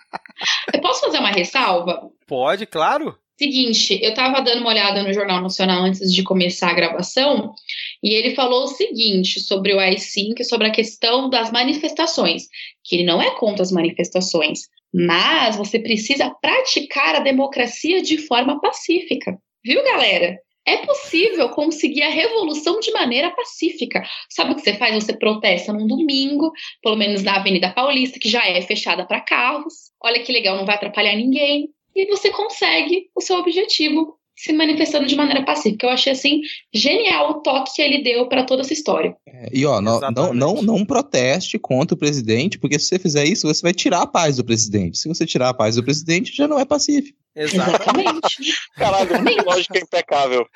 Eu 0.72 0.80
posso 0.80 1.02
fazer 1.02 1.18
uma 1.18 1.30
ressalva? 1.30 2.10
Pode, 2.26 2.64
claro. 2.64 3.14
Seguinte, 3.38 3.98
eu 4.02 4.10
estava 4.10 4.40
dando 4.40 4.60
uma 4.60 4.70
olhada 4.70 5.02
no 5.02 5.12
Jornal 5.12 5.42
Nacional 5.42 5.82
antes 5.82 6.12
de 6.12 6.22
começar 6.22 6.70
a 6.70 6.74
gravação 6.74 7.54
e 8.02 8.14
ele 8.14 8.34
falou 8.34 8.64
o 8.64 8.68
seguinte 8.68 9.40
sobre 9.40 9.74
o 9.74 9.78
AI-5 9.78 10.44
sobre 10.44 10.68
a 10.68 10.72
questão 10.72 11.28
das 11.28 11.50
manifestações, 11.50 12.44
que 12.84 12.96
ele 12.96 13.04
não 13.04 13.20
é 13.20 13.30
contra 13.36 13.62
as 13.62 13.72
manifestações, 13.72 14.68
mas 14.92 15.56
você 15.56 15.78
precisa 15.78 16.30
praticar 16.40 17.16
a 17.16 17.20
democracia 17.20 18.02
de 18.02 18.18
forma 18.18 18.60
pacífica. 18.60 19.38
Viu, 19.64 19.82
galera? 19.82 20.38
É 20.66 20.78
possível 20.78 21.48
conseguir 21.50 22.02
a 22.02 22.10
revolução 22.10 22.80
de 22.80 22.90
maneira 22.90 23.30
pacífica. 23.30 24.02
Sabe 24.28 24.52
o 24.52 24.54
que 24.56 24.62
você 24.62 24.74
faz? 24.74 24.94
Você 24.94 25.16
protesta 25.16 25.72
num 25.72 25.86
domingo, 25.86 26.50
pelo 26.82 26.96
menos 26.96 27.22
na 27.22 27.36
Avenida 27.36 27.70
Paulista, 27.70 28.18
que 28.18 28.28
já 28.28 28.44
é 28.44 28.60
fechada 28.62 29.06
para 29.06 29.20
carros. 29.20 29.92
Olha 30.02 30.20
que 30.24 30.32
legal, 30.32 30.56
não 30.56 30.66
vai 30.66 30.74
atrapalhar 30.74 31.14
ninguém 31.14 31.68
e 31.96 32.06
você 32.06 32.30
consegue 32.30 33.08
o 33.14 33.22
seu 33.22 33.38
objetivo 33.38 34.15
se 34.36 34.52
manifestando 34.52 35.06
de 35.06 35.16
maneira 35.16 35.44
pacífica. 35.44 35.86
Eu 35.86 35.90
achei 35.90 36.12
assim 36.12 36.42
genial 36.72 37.30
o 37.30 37.34
toque 37.42 37.74
que 37.74 37.82
ele 37.82 38.02
deu 38.02 38.28
para 38.28 38.44
toda 38.44 38.62
essa 38.62 38.72
história. 38.72 39.16
É, 39.26 39.48
e 39.52 39.64
ó, 39.64 39.80
não, 39.80 40.00
não, 40.00 40.34
não, 40.34 40.62
não, 40.62 40.84
proteste 40.84 41.58
contra 41.58 41.94
o 41.94 41.98
presidente, 41.98 42.58
porque 42.58 42.78
se 42.78 42.86
você 42.86 42.98
fizer 42.98 43.24
isso, 43.24 43.46
você 43.46 43.62
vai 43.62 43.72
tirar 43.72 44.02
a 44.02 44.06
paz 44.06 44.36
do 44.36 44.44
presidente. 44.44 44.98
Se 44.98 45.08
você 45.08 45.24
tirar 45.24 45.48
a 45.48 45.54
paz 45.54 45.76
do 45.76 45.82
presidente, 45.82 46.36
já 46.36 46.46
não 46.46 46.58
é 46.58 46.64
pacífico. 46.64 47.18
Exatamente. 47.36 48.54
Caralho, 48.74 49.44
lógica 49.44 49.78
impecável. 49.78 50.48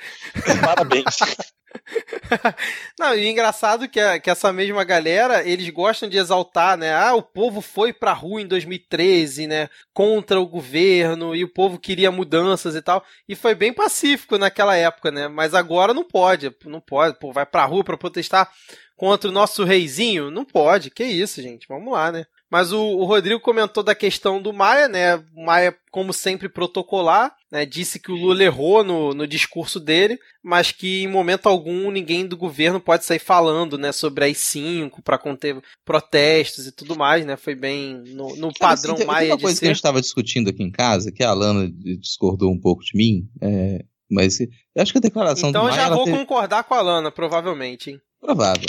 Parabéns. 0.64 1.04
Não, 2.98 3.14
e 3.14 3.28
engraçado 3.28 3.88
que, 3.88 4.00
é, 4.00 4.18
que 4.18 4.30
essa 4.30 4.52
mesma 4.52 4.82
galera, 4.82 5.46
eles 5.46 5.68
gostam 5.70 6.08
de 6.08 6.16
exaltar, 6.16 6.76
né? 6.76 6.94
Ah, 6.94 7.14
o 7.14 7.22
povo 7.22 7.60
foi 7.60 7.92
pra 7.92 8.12
rua 8.12 8.40
em 8.40 8.46
2013, 8.46 9.46
né? 9.46 9.68
Contra 9.92 10.40
o 10.40 10.46
governo, 10.46 11.34
e 11.34 11.44
o 11.44 11.52
povo 11.52 11.78
queria 11.78 12.10
mudanças 12.10 12.74
e 12.74 12.82
tal. 12.82 13.04
E 13.28 13.36
foi 13.36 13.54
bem 13.54 13.72
pacífico 13.72 14.38
naquela 14.38 14.74
época, 14.74 15.10
né? 15.10 15.28
Mas 15.28 15.54
agora 15.54 15.94
não 15.94 16.04
pode, 16.04 16.50
não 16.64 16.80
pode, 16.80 17.18
pô, 17.18 17.32
vai 17.32 17.46
pra 17.46 17.66
rua 17.66 17.84
pra 17.84 17.98
protestar 17.98 18.50
contra 18.96 19.28
o 19.30 19.32
nosso 19.32 19.64
reizinho? 19.64 20.30
Não 20.30 20.44
pode, 20.44 20.90
que 20.90 21.04
isso, 21.04 21.40
gente, 21.42 21.68
vamos 21.68 21.92
lá, 21.92 22.10
né? 22.10 22.24
Mas 22.50 22.72
o, 22.72 22.80
o, 22.80 23.04
Rodrigo 23.04 23.38
comentou 23.40 23.82
da 23.82 23.94
questão 23.94 24.42
do 24.42 24.52
Maia, 24.52 24.88
né? 24.88 25.16
O 25.36 25.44
Maia, 25.44 25.72
como 25.92 26.12
sempre, 26.12 26.48
protocolar, 26.48 27.32
né? 27.50 27.64
Disse 27.64 28.00
que 28.00 28.10
o 28.10 28.16
Lula 28.16 28.42
errou 28.42 28.82
no, 28.82 29.14
no 29.14 29.24
discurso 29.24 29.78
dele, 29.78 30.18
mas 30.42 30.72
que 30.72 31.04
em 31.04 31.06
momento 31.06 31.48
algum 31.48 31.92
ninguém 31.92 32.26
do 32.26 32.36
governo 32.36 32.80
pode 32.80 33.04
sair 33.04 33.20
falando, 33.20 33.78
né? 33.78 33.92
Sobre 33.92 34.24
as 34.24 34.38
cinco 34.38 35.00
para 35.00 35.16
conter 35.16 35.62
protestos 35.84 36.66
e 36.66 36.72
tudo 36.72 36.96
mais, 36.96 37.24
né? 37.24 37.36
Foi 37.36 37.54
bem 37.54 38.02
no, 38.08 38.34
no 38.34 38.52
Cara, 38.52 38.76
padrão 38.76 38.94
assim, 38.94 39.04
Maia. 39.04 39.34
Uma 39.34 39.38
coisa 39.38 39.54
ser... 39.54 39.60
que 39.60 39.66
a 39.66 39.68
gente 39.68 39.76
estava 39.76 40.00
discutindo 40.00 40.50
aqui 40.50 40.64
em 40.64 40.72
casa, 40.72 41.12
que 41.12 41.22
a 41.22 41.30
Alana 41.30 41.70
discordou 42.00 42.50
um 42.50 42.58
pouco 42.58 42.82
de 42.82 42.96
mim, 42.96 43.28
é, 43.40 43.84
mas 44.10 44.40
eu 44.40 44.48
acho 44.76 44.92
que 44.92 44.98
a 44.98 45.00
declaração 45.00 45.50
então 45.50 45.62
do 45.62 45.68
Maia. 45.68 45.74
Então 45.74 45.84
eu 45.84 45.88
já 45.90 45.94
vou 45.94 46.04
teve... 46.04 46.18
concordar 46.18 46.64
com 46.64 46.74
a 46.74 46.78
Alana, 46.78 47.10
provavelmente, 47.10 47.90
hein? 47.90 48.00
Provável. 48.20 48.64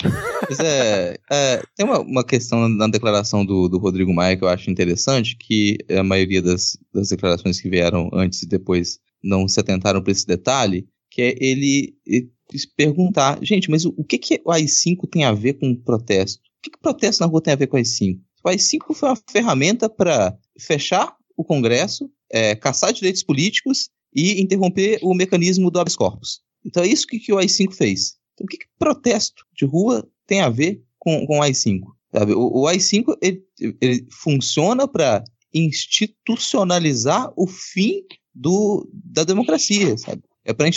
Mas 0.48 0.58
é, 0.60 1.16
é, 1.30 1.62
tem 1.76 1.84
uma, 1.84 2.00
uma 2.00 2.24
questão 2.24 2.68
na 2.68 2.88
declaração 2.88 3.44
do, 3.44 3.68
do 3.68 3.78
Rodrigo 3.78 4.12
Maia 4.12 4.36
que 4.36 4.44
eu 4.44 4.48
acho 4.48 4.70
interessante, 4.70 5.36
que 5.36 5.76
a 5.90 6.02
maioria 6.02 6.40
das, 6.40 6.78
das 6.92 7.08
declarações 7.08 7.60
que 7.60 7.68
vieram 7.68 8.08
antes 8.14 8.42
e 8.42 8.48
depois 8.48 8.98
não 9.22 9.46
se 9.46 9.60
atentaram 9.60 10.02
para 10.02 10.12
esse 10.12 10.26
detalhe, 10.26 10.86
que 11.10 11.20
é 11.20 11.36
ele, 11.38 11.94
ele 12.06 12.30
perguntar, 12.76 13.38
gente, 13.42 13.70
mas 13.70 13.84
o, 13.84 13.94
o, 13.96 14.04
que, 14.04 14.18
que 14.18 14.40
o 14.44 14.50
AI-5 14.50 15.08
tem 15.10 15.24
a 15.24 15.32
ver 15.32 15.54
com 15.54 15.74
protesto? 15.74 16.40
O 16.58 16.62
que, 16.62 16.70
que 16.70 16.80
protesto 16.80 17.22
na 17.22 17.30
rua 17.30 17.42
tem 17.42 17.52
a 17.52 17.56
ver 17.56 17.66
com 17.66 17.76
o 17.76 17.78
AI-5? 17.78 18.18
O 18.44 18.48
AI-5 18.48 18.94
foi 18.94 19.08
uma 19.10 19.18
ferramenta 19.30 19.88
para 19.88 20.36
fechar 20.58 21.14
o 21.36 21.44
Congresso, 21.44 22.10
é, 22.30 22.54
caçar 22.54 22.92
direitos 22.92 23.22
políticos 23.22 23.90
e 24.14 24.40
interromper 24.40 24.98
o 25.02 25.14
mecanismo 25.14 25.70
do 25.70 25.80
habeas 25.80 25.96
corpus. 25.96 26.40
Então 26.64 26.82
é 26.82 26.86
isso 26.86 27.06
que, 27.06 27.18
que 27.18 27.32
o 27.32 27.38
AI-5 27.38 27.74
fez. 27.74 28.14
Então, 28.34 28.44
o 28.44 28.46
que, 28.46 28.58
que, 28.58 28.66
protesto 28.78 29.44
de 29.56 29.64
rua 29.64 30.08
tem 30.26 30.40
a 30.40 30.48
ver 30.48 30.82
com, 30.98 31.26
com 31.26 31.38
o 31.38 31.42
AI-5? 31.42 31.80
Sabe? 32.12 32.32
O, 32.34 32.62
o 32.62 32.66
AI-5 32.66 33.16
ele, 33.20 33.42
ele 33.80 34.06
funciona 34.10 34.86
para 34.86 35.24
institucionalizar 35.52 37.32
o 37.36 37.46
fim 37.46 38.02
do, 38.34 38.88
da 38.92 39.24
democracia, 39.24 39.96
sabe? 39.98 40.22
É 40.44 40.52
para 40.52 40.68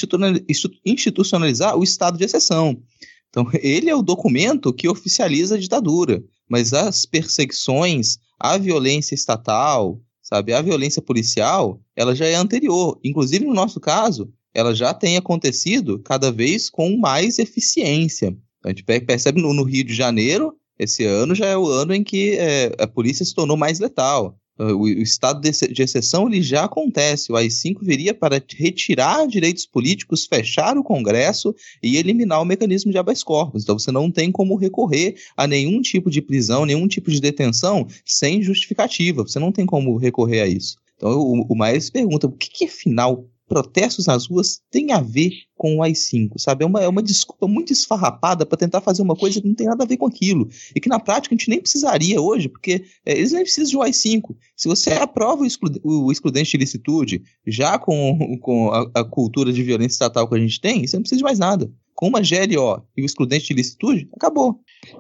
institucionalizar 0.86 1.78
o 1.78 1.84
estado 1.84 2.18
de 2.18 2.26
exceção. 2.26 2.80
Então, 3.30 3.50
ele 3.62 3.90
é 3.90 3.96
o 3.96 4.04
documento 4.04 4.72
que 4.72 4.88
oficializa 4.88 5.56
a 5.56 5.60
ditadura, 5.60 6.24
mas 6.48 6.72
as 6.72 7.06
perseguições, 7.06 8.18
a 8.40 8.58
violência 8.58 9.16
estatal, 9.16 10.00
sabe, 10.26 10.54
a 10.54 10.62
violência 10.62 11.04
policial, 11.04 11.80
ela 11.96 12.16
já 12.16 12.26
é 12.26 12.34
anterior. 12.34 13.00
Inclusive, 13.04 13.46
no 13.46 13.54
nosso 13.54 13.80
caso, 13.80 14.34
ela 14.54 14.74
já 14.74 14.92
tem 14.92 15.18
acontecido 15.18 16.00
cada 16.00 16.32
vez 16.32 16.68
com 16.68 16.98
mais 16.98 17.38
eficiência. 17.38 18.36
A 18.64 18.70
gente 18.70 18.84
percebe 18.84 19.40
no, 19.40 19.54
no 19.54 19.64
Rio 19.64 19.84
de 19.84 19.94
Janeiro 19.94 20.58
Esse 20.80 21.06
ano 21.06 21.36
já 21.36 21.46
é 21.46 21.56
o 21.56 21.68
ano 21.68 21.94
em 21.94 22.04
que 22.04 22.36
é, 22.38 22.72
a 22.80 22.88
polícia 22.88 23.24
se 23.24 23.36
tornou 23.36 23.56
mais 23.56 23.80
letal. 23.80 24.38
O, 24.58 24.84
o 24.84 24.88
estado 24.88 25.42
de, 25.42 25.84
exceção 25.84 26.28
ele 26.28 26.42
já 26.42 26.64
acontece. 26.64 27.32
O 27.32 27.36
AI-5 27.36 27.80
viria 27.82 28.14
para 28.14 28.42
retirar 28.56 29.28
direitos 29.28 29.66
políticos, 29.66 30.26
fechar 30.26 30.78
o 30.78 30.84
Congresso 30.84 31.54
e 31.84 31.98
eliminar 31.98 32.42
o 32.42 32.46
mecanismo 32.46 32.92
de 32.92 32.98
habeas 32.98 33.24
corpus. 33.24 33.64
Então 33.64 33.78
você 33.78 33.92
não 33.92 34.10
tem 34.10 34.32
como 34.32 34.56
recorrer 34.56 35.16
a 35.36 35.46
nenhum 35.46 35.82
tipo 35.82 36.10
de 36.10 36.22
prisão, 36.22 36.66
nenhum 36.66 36.88
tipo 36.88 37.12
de 37.12 37.20
detenção 37.20 37.86
sem 38.06 38.42
justificativa. 38.42 39.24
Você 39.24 39.40
não 39.40 39.52
tem 39.52 39.66
como 39.66 39.98
recorrer 39.98 40.42
a 40.42 40.48
isso. 40.48 40.78
Então 40.96 41.12
o, 41.12 41.46
o 41.50 41.56
Maes 41.56 41.90
pergunta: 41.90 42.28
o 42.28 42.32
que, 42.32 42.50
que 42.50 42.66
afinal 42.66 43.28
protestos 43.48 44.08
nas 44.08 44.28
ruas 44.28 44.62
tem 44.72 44.92
a 44.92 45.00
ver 45.00 45.32
com 45.56 45.78
o 45.78 45.84
AI-5, 45.84 46.34
sabe? 46.38 46.64
É 46.64 46.68
uma, 46.68 46.82
é 46.82 46.88
uma 46.88 47.02
desculpa 47.02 47.48
muito 47.48 47.72
esfarrapada 47.72 48.46
para 48.46 48.58
tentar 48.58 48.82
fazer 48.82 49.02
uma 49.02 49.16
coisa 49.16 49.40
que 49.40 49.48
não 49.48 49.56
tem 49.56 49.68
nada 49.68 49.84
a 49.84 49.88
ver 49.88 49.98
com 49.98 50.06
aquilo. 50.06 50.50
E 50.76 50.80
que 50.80 50.90
na 50.90 51.00
prática 51.00 51.34
a 51.34 51.38
gente 51.38 51.50
nem 51.50 51.62
precisaria 51.62 52.20
hoje, 52.20 52.50
porque 52.50 52.84
é, 53.06 53.18
eles 53.18 53.32
nem 53.32 53.44
precisam 53.44 53.70
de 53.70 53.78
um 53.78 53.82
AI-5. 53.82 54.36
Se 54.56 54.68
você 54.68 54.92
aprova 54.94 55.44
o, 55.44 55.46
exclu 55.46 55.70
o 55.84 56.12
excludente 56.12 56.52
de 56.52 56.58
licitude, 56.58 57.24
já 57.46 57.78
com, 57.80 58.38
com 58.42 58.72
a, 58.72 58.90
a, 58.96 59.04
cultura 59.04 59.54
de 59.54 59.64
violência 59.64 59.96
estatal 59.96 60.28
que 60.28 60.36
a 60.36 60.40
gente 60.40 60.60
tem, 60.60 60.86
você 60.86 60.98
não 60.98 61.04
precisa 61.04 61.20
de 61.20 61.24
mais 61.24 61.40
nada. 61.40 61.72
Com 61.96 62.08
uma 62.10 62.20
GLO 62.20 62.86
e 62.96 63.02
o 63.02 63.06
excludente 63.06 63.48
de 63.48 63.54
licitude, 63.54 64.10
acabou. 64.14 64.60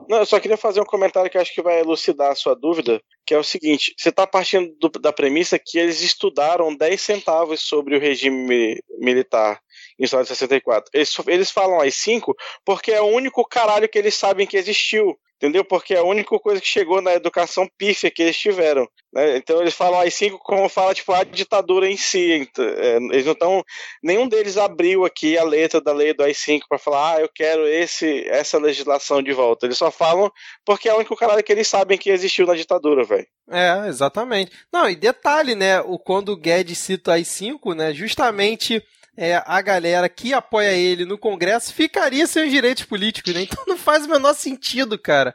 Não, 0.09 0.19
eu 0.19 0.25
só 0.25 0.39
queria 0.39 0.57
fazer 0.57 0.79
um 0.79 0.85
comentário 0.85 1.29
que 1.29 1.37
acho 1.37 1.53
que 1.53 1.61
vai 1.61 1.79
elucidar 1.79 2.31
a 2.31 2.35
sua 2.35 2.55
dúvida, 2.55 3.01
que 3.25 3.33
é 3.33 3.37
o 3.37 3.43
seguinte: 3.43 3.93
você 3.97 4.09
está 4.09 4.25
partindo 4.25 4.73
do, 4.79 4.89
da 4.99 5.11
premissa 5.11 5.59
que 5.59 5.77
eles 5.77 6.01
estudaram 6.01 6.75
10 6.75 6.99
centavos 6.99 7.61
sobre 7.61 7.97
o 7.97 7.99
regime 7.99 8.81
militar 8.97 9.59
em 9.99 10.05
história 10.05 10.23
de 10.23 10.29
64. 10.29 10.89
Eles, 10.93 11.13
eles 11.27 11.51
falam 11.51 11.81
as 11.81 11.95
5 11.95 12.33
porque 12.65 12.91
é 12.91 13.01
o 13.01 13.05
único 13.05 13.45
caralho 13.45 13.89
que 13.89 13.97
eles 13.97 14.15
sabem 14.15 14.47
que 14.47 14.57
existiu 14.57 15.17
entendeu? 15.37 15.63
Porque 15.63 15.93
é 15.93 15.99
a 15.99 16.03
única 16.03 16.37
coisa 16.39 16.61
que 16.61 16.67
chegou 16.67 17.01
na 17.01 17.13
educação 17.13 17.67
pífia 17.77 18.11
que 18.11 18.21
eles 18.21 18.37
tiveram. 18.37 18.87
Né? 19.13 19.37
Então 19.37 19.61
eles 19.61 19.73
falam 19.73 19.99
as 19.99 20.13
cinco 20.13 20.37
como 20.39 20.67
fala 20.69 20.93
tipo 20.93 21.11
a 21.13 21.23
ditadura 21.23 21.89
em 21.89 21.97
si. 21.97 22.49
É, 22.57 22.97
eles 22.97 23.25
não 23.25 23.33
estão, 23.33 23.63
nenhum 24.03 24.27
deles 24.27 24.57
abriu 24.57 25.05
aqui 25.05 25.37
a 25.37 25.43
letra 25.43 25.81
da 25.81 25.93
lei 25.93 26.13
do 26.13 26.23
AI-5 26.23 26.61
para 26.67 26.77
falar, 26.77 27.15
ah, 27.15 27.21
eu 27.21 27.29
quero 27.33 27.67
esse, 27.67 28.27
essa 28.27 28.57
legislação 28.57 29.21
de 29.21 29.33
volta. 29.33 29.65
Eles 29.65 29.77
só 29.77 29.91
falam 29.91 30.31
porque 30.65 30.89
é 30.89 30.93
o 30.93 30.97
único 30.97 31.15
canal 31.15 31.41
que 31.41 31.51
eles 31.51 31.67
sabem 31.67 31.97
que 31.97 32.09
existiu 32.09 32.45
na 32.45 32.55
ditadura, 32.55 33.03
velho. 33.03 33.27
É, 33.49 33.87
exatamente. 33.87 34.51
Não, 34.73 34.89
e 34.89 34.95
detalhe, 34.95 35.53
né? 35.53 35.79
O, 35.81 35.99
quando 35.99 36.29
o 36.29 36.37
Guedes 36.37 36.79
cita 36.79 37.13
AI-5, 37.13 37.75
né? 37.75 37.93
Justamente 37.93 38.83
é, 39.17 39.41
a 39.45 39.61
galera 39.61 40.09
que 40.09 40.33
apoia 40.33 40.73
ele 40.73 41.05
no 41.05 41.17
Congresso 41.17 41.73
ficaria 41.73 42.27
sem 42.27 42.45
os 42.45 42.51
direitos 42.51 42.83
políticos, 42.83 43.33
né? 43.33 43.43
Então 43.43 43.63
não 43.67 43.77
faz 43.77 44.05
o 44.05 44.09
menor 44.09 44.33
sentido, 44.33 44.97
cara. 44.97 45.33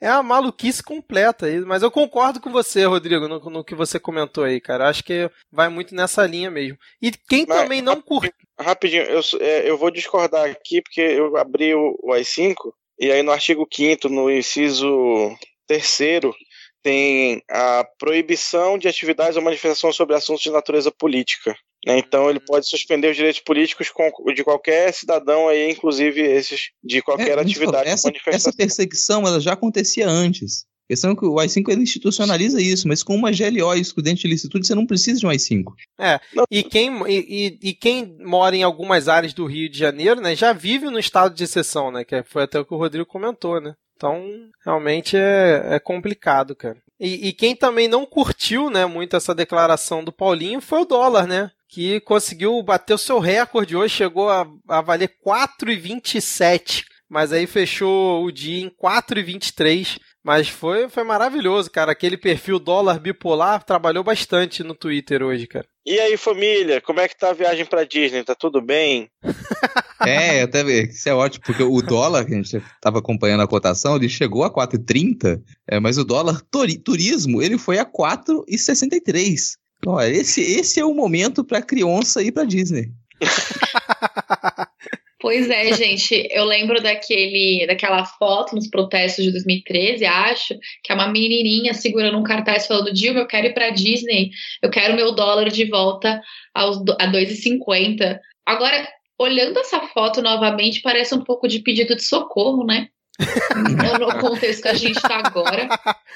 É 0.00 0.10
uma 0.12 0.22
maluquice 0.22 0.82
completa. 0.82 1.46
Mas 1.66 1.82
eu 1.82 1.90
concordo 1.90 2.40
com 2.40 2.50
você, 2.50 2.84
Rodrigo, 2.84 3.26
no, 3.28 3.38
no 3.38 3.64
que 3.64 3.74
você 3.74 3.98
comentou 3.98 4.44
aí, 4.44 4.60
cara. 4.60 4.88
Acho 4.88 5.02
que 5.02 5.30
vai 5.50 5.68
muito 5.68 5.94
nessa 5.94 6.26
linha 6.26 6.50
mesmo. 6.50 6.78
E 7.00 7.10
quem 7.10 7.46
mas, 7.48 7.62
também 7.62 7.80
não 7.80 8.00
curte. 8.00 8.34
Rapidinho, 8.58 9.04
eu, 9.04 9.20
é, 9.40 9.68
eu 9.68 9.78
vou 9.78 9.90
discordar 9.90 10.48
aqui, 10.50 10.82
porque 10.82 11.00
eu 11.00 11.36
abri 11.36 11.74
o, 11.74 11.98
o 12.02 12.12
AI-5, 12.12 12.54
e 12.98 13.10
aí 13.10 13.22
no 13.22 13.32
artigo 13.32 13.66
5, 13.70 14.08
no 14.08 14.30
inciso 14.30 15.34
terceiro, 15.66 16.34
tem 16.82 17.42
a 17.50 17.84
proibição 17.98 18.78
de 18.78 18.88
atividades 18.88 19.36
ou 19.36 19.42
manifestações 19.42 19.96
sobre 19.96 20.14
assuntos 20.14 20.42
de 20.42 20.50
natureza 20.50 20.92
política. 20.92 21.56
Né? 21.86 21.98
Então 21.98 22.28
ele 22.28 22.40
pode 22.40 22.68
suspender 22.68 23.10
os 23.10 23.16
direitos 23.16 23.40
políticos 23.40 23.88
de 24.34 24.42
qualquer 24.42 24.92
cidadão 24.92 25.48
aí, 25.48 25.70
inclusive 25.70 26.20
esses 26.20 26.70
de 26.82 27.00
qualquer 27.00 27.38
é, 27.38 27.40
atividade. 27.40 27.88
Essa, 27.88 28.10
essa 28.26 28.52
perseguição 28.52 29.24
ela 29.24 29.40
já 29.40 29.52
acontecia 29.52 30.08
antes. 30.08 30.66
A 30.86 30.92
questão 30.92 31.10
é 31.10 31.16
que 31.16 31.26
o 31.26 31.38
AI-5 31.40 31.68
ele 31.68 31.82
institucionaliza 31.82 32.62
isso, 32.62 32.86
mas 32.86 33.02
com 33.02 33.14
uma 33.14 33.32
GLO 33.32 33.74
e 33.74 33.80
excludente 33.80 34.22
de 34.22 34.28
licitude, 34.28 34.66
você 34.66 34.74
não 34.74 34.86
precisa 34.86 35.18
de 35.18 35.26
um 35.26 35.30
AI-5. 35.30 35.64
É, 35.98 36.20
e 36.48 36.62
quem, 36.62 36.92
e, 37.08 37.58
e, 37.60 37.74
quem 37.74 38.16
mora 38.20 38.54
em 38.54 38.62
algumas 38.62 39.08
áreas 39.08 39.34
do 39.34 39.46
Rio 39.46 39.68
de 39.68 39.76
Janeiro, 39.76 40.20
né, 40.20 40.36
já 40.36 40.52
vive 40.52 40.88
no 40.88 40.98
estado 40.98 41.34
de 41.34 41.42
exceção, 41.42 41.90
né, 41.90 42.04
que 42.04 42.22
foi 42.22 42.44
até 42.44 42.60
o 42.60 42.64
que 42.64 42.72
o 42.72 42.76
Rodrigo 42.76 43.04
comentou, 43.04 43.60
né. 43.60 43.74
Então, 43.96 44.24
realmente 44.64 45.16
é, 45.16 45.74
é 45.74 45.78
complicado, 45.80 46.54
cara. 46.54 46.76
E, 47.00 47.28
e, 47.28 47.32
quem 47.32 47.56
também 47.56 47.88
não 47.88 48.06
curtiu, 48.06 48.70
né, 48.70 48.86
muito 48.86 49.16
essa 49.16 49.34
declaração 49.34 50.04
do 50.04 50.12
Paulinho 50.12 50.60
foi 50.60 50.82
o 50.82 50.86
dólar, 50.86 51.26
né? 51.26 51.50
Que 51.68 52.00
conseguiu 52.00 52.62
bater 52.62 52.94
o 52.94 52.98
seu 52.98 53.18
recorde 53.18 53.76
hoje, 53.76 53.94
chegou 53.94 54.28
a, 54.28 54.46
a 54.68 54.80
valer 54.80 55.10
4,27. 55.24 56.84
Mas 57.08 57.32
aí 57.32 57.46
fechou 57.46 58.24
o 58.24 58.32
dia 58.32 58.64
em 58.64 58.70
4,23. 58.70 59.98
Mas 60.26 60.48
foi, 60.48 60.88
foi 60.88 61.04
maravilhoso, 61.04 61.70
cara. 61.70 61.92
Aquele 61.92 62.16
perfil 62.16 62.58
dólar 62.58 62.98
bipolar 62.98 63.62
trabalhou 63.62 64.02
bastante 64.02 64.64
no 64.64 64.74
Twitter 64.74 65.22
hoje, 65.22 65.46
cara. 65.46 65.66
E 65.86 66.00
aí, 66.00 66.16
família, 66.16 66.80
como 66.80 66.98
é 66.98 67.06
que 67.06 67.16
tá 67.16 67.30
a 67.30 67.32
viagem 67.32 67.64
pra 67.64 67.84
Disney? 67.84 68.24
Tá 68.24 68.34
tudo 68.34 68.60
bem? 68.60 69.08
é, 70.04 70.42
até 70.42 70.62
isso 70.62 71.08
é 71.08 71.14
ótimo, 71.14 71.44
porque 71.46 71.62
o 71.62 71.80
dólar, 71.80 72.24
que 72.24 72.34
a 72.34 72.36
gente 72.42 72.60
tava 72.80 72.98
acompanhando 72.98 73.44
a 73.44 73.46
cotação, 73.46 73.94
ele 73.94 74.08
chegou 74.08 74.42
a 74.42 74.52
4,30, 74.52 75.40
é, 75.68 75.78
mas 75.78 75.96
o 75.96 76.04
dólar 76.04 76.42
turismo, 76.82 77.40
ele 77.40 77.56
foi 77.56 77.78
a 77.78 77.86
4,63. 77.86 79.56
Então, 79.78 80.00
esse, 80.00 80.40
esse 80.40 80.80
é 80.80 80.84
o 80.84 80.94
momento 80.94 81.44
pra 81.44 81.62
criança 81.62 82.22
ir 82.22 82.32
pra 82.32 82.44
Disney. 82.44 82.90
Pois 85.18 85.50
é, 85.50 85.72
gente, 85.72 86.28
eu 86.30 86.44
lembro 86.44 86.80
daquele, 86.80 87.66
daquela 87.66 88.04
foto 88.04 88.54
nos 88.54 88.68
protestos 88.68 89.24
de 89.24 89.32
2013, 89.32 90.04
acho, 90.04 90.54
que 90.84 90.92
é 90.92 90.94
uma 90.94 91.08
menininha 91.08 91.74
segurando 91.74 92.16
um 92.16 92.22
cartaz 92.22 92.66
falando: 92.68 92.92
Dilma, 92.92 93.20
eu 93.20 93.26
quero 93.26 93.48
ir 93.48 93.52
para 93.52 93.70
Disney, 93.70 94.30
eu 94.62 94.70
quero 94.70 94.94
meu 94.94 95.12
dólar 95.16 95.48
de 95.48 95.64
volta 95.64 96.20
aos, 96.54 96.76
a 97.00 97.10
2,50. 97.10 98.20
Agora, 98.46 98.86
olhando 99.18 99.58
essa 99.58 99.80
foto 99.88 100.22
novamente, 100.22 100.80
parece 100.80 101.12
um 101.14 101.24
pouco 101.24 101.48
de 101.48 101.58
pedido 101.58 101.96
de 101.96 102.04
socorro, 102.04 102.64
né? 102.64 102.86
no 103.98 104.20
contexto 104.20 104.62
que 104.62 104.68
a 104.68 104.74
gente 104.74 104.96
está 104.96 105.26
agora. 105.26 105.68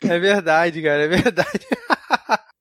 É 0.05 0.19
verdade, 0.19 0.83
cara, 0.83 1.03
é 1.03 1.09
verdade. 1.09 1.67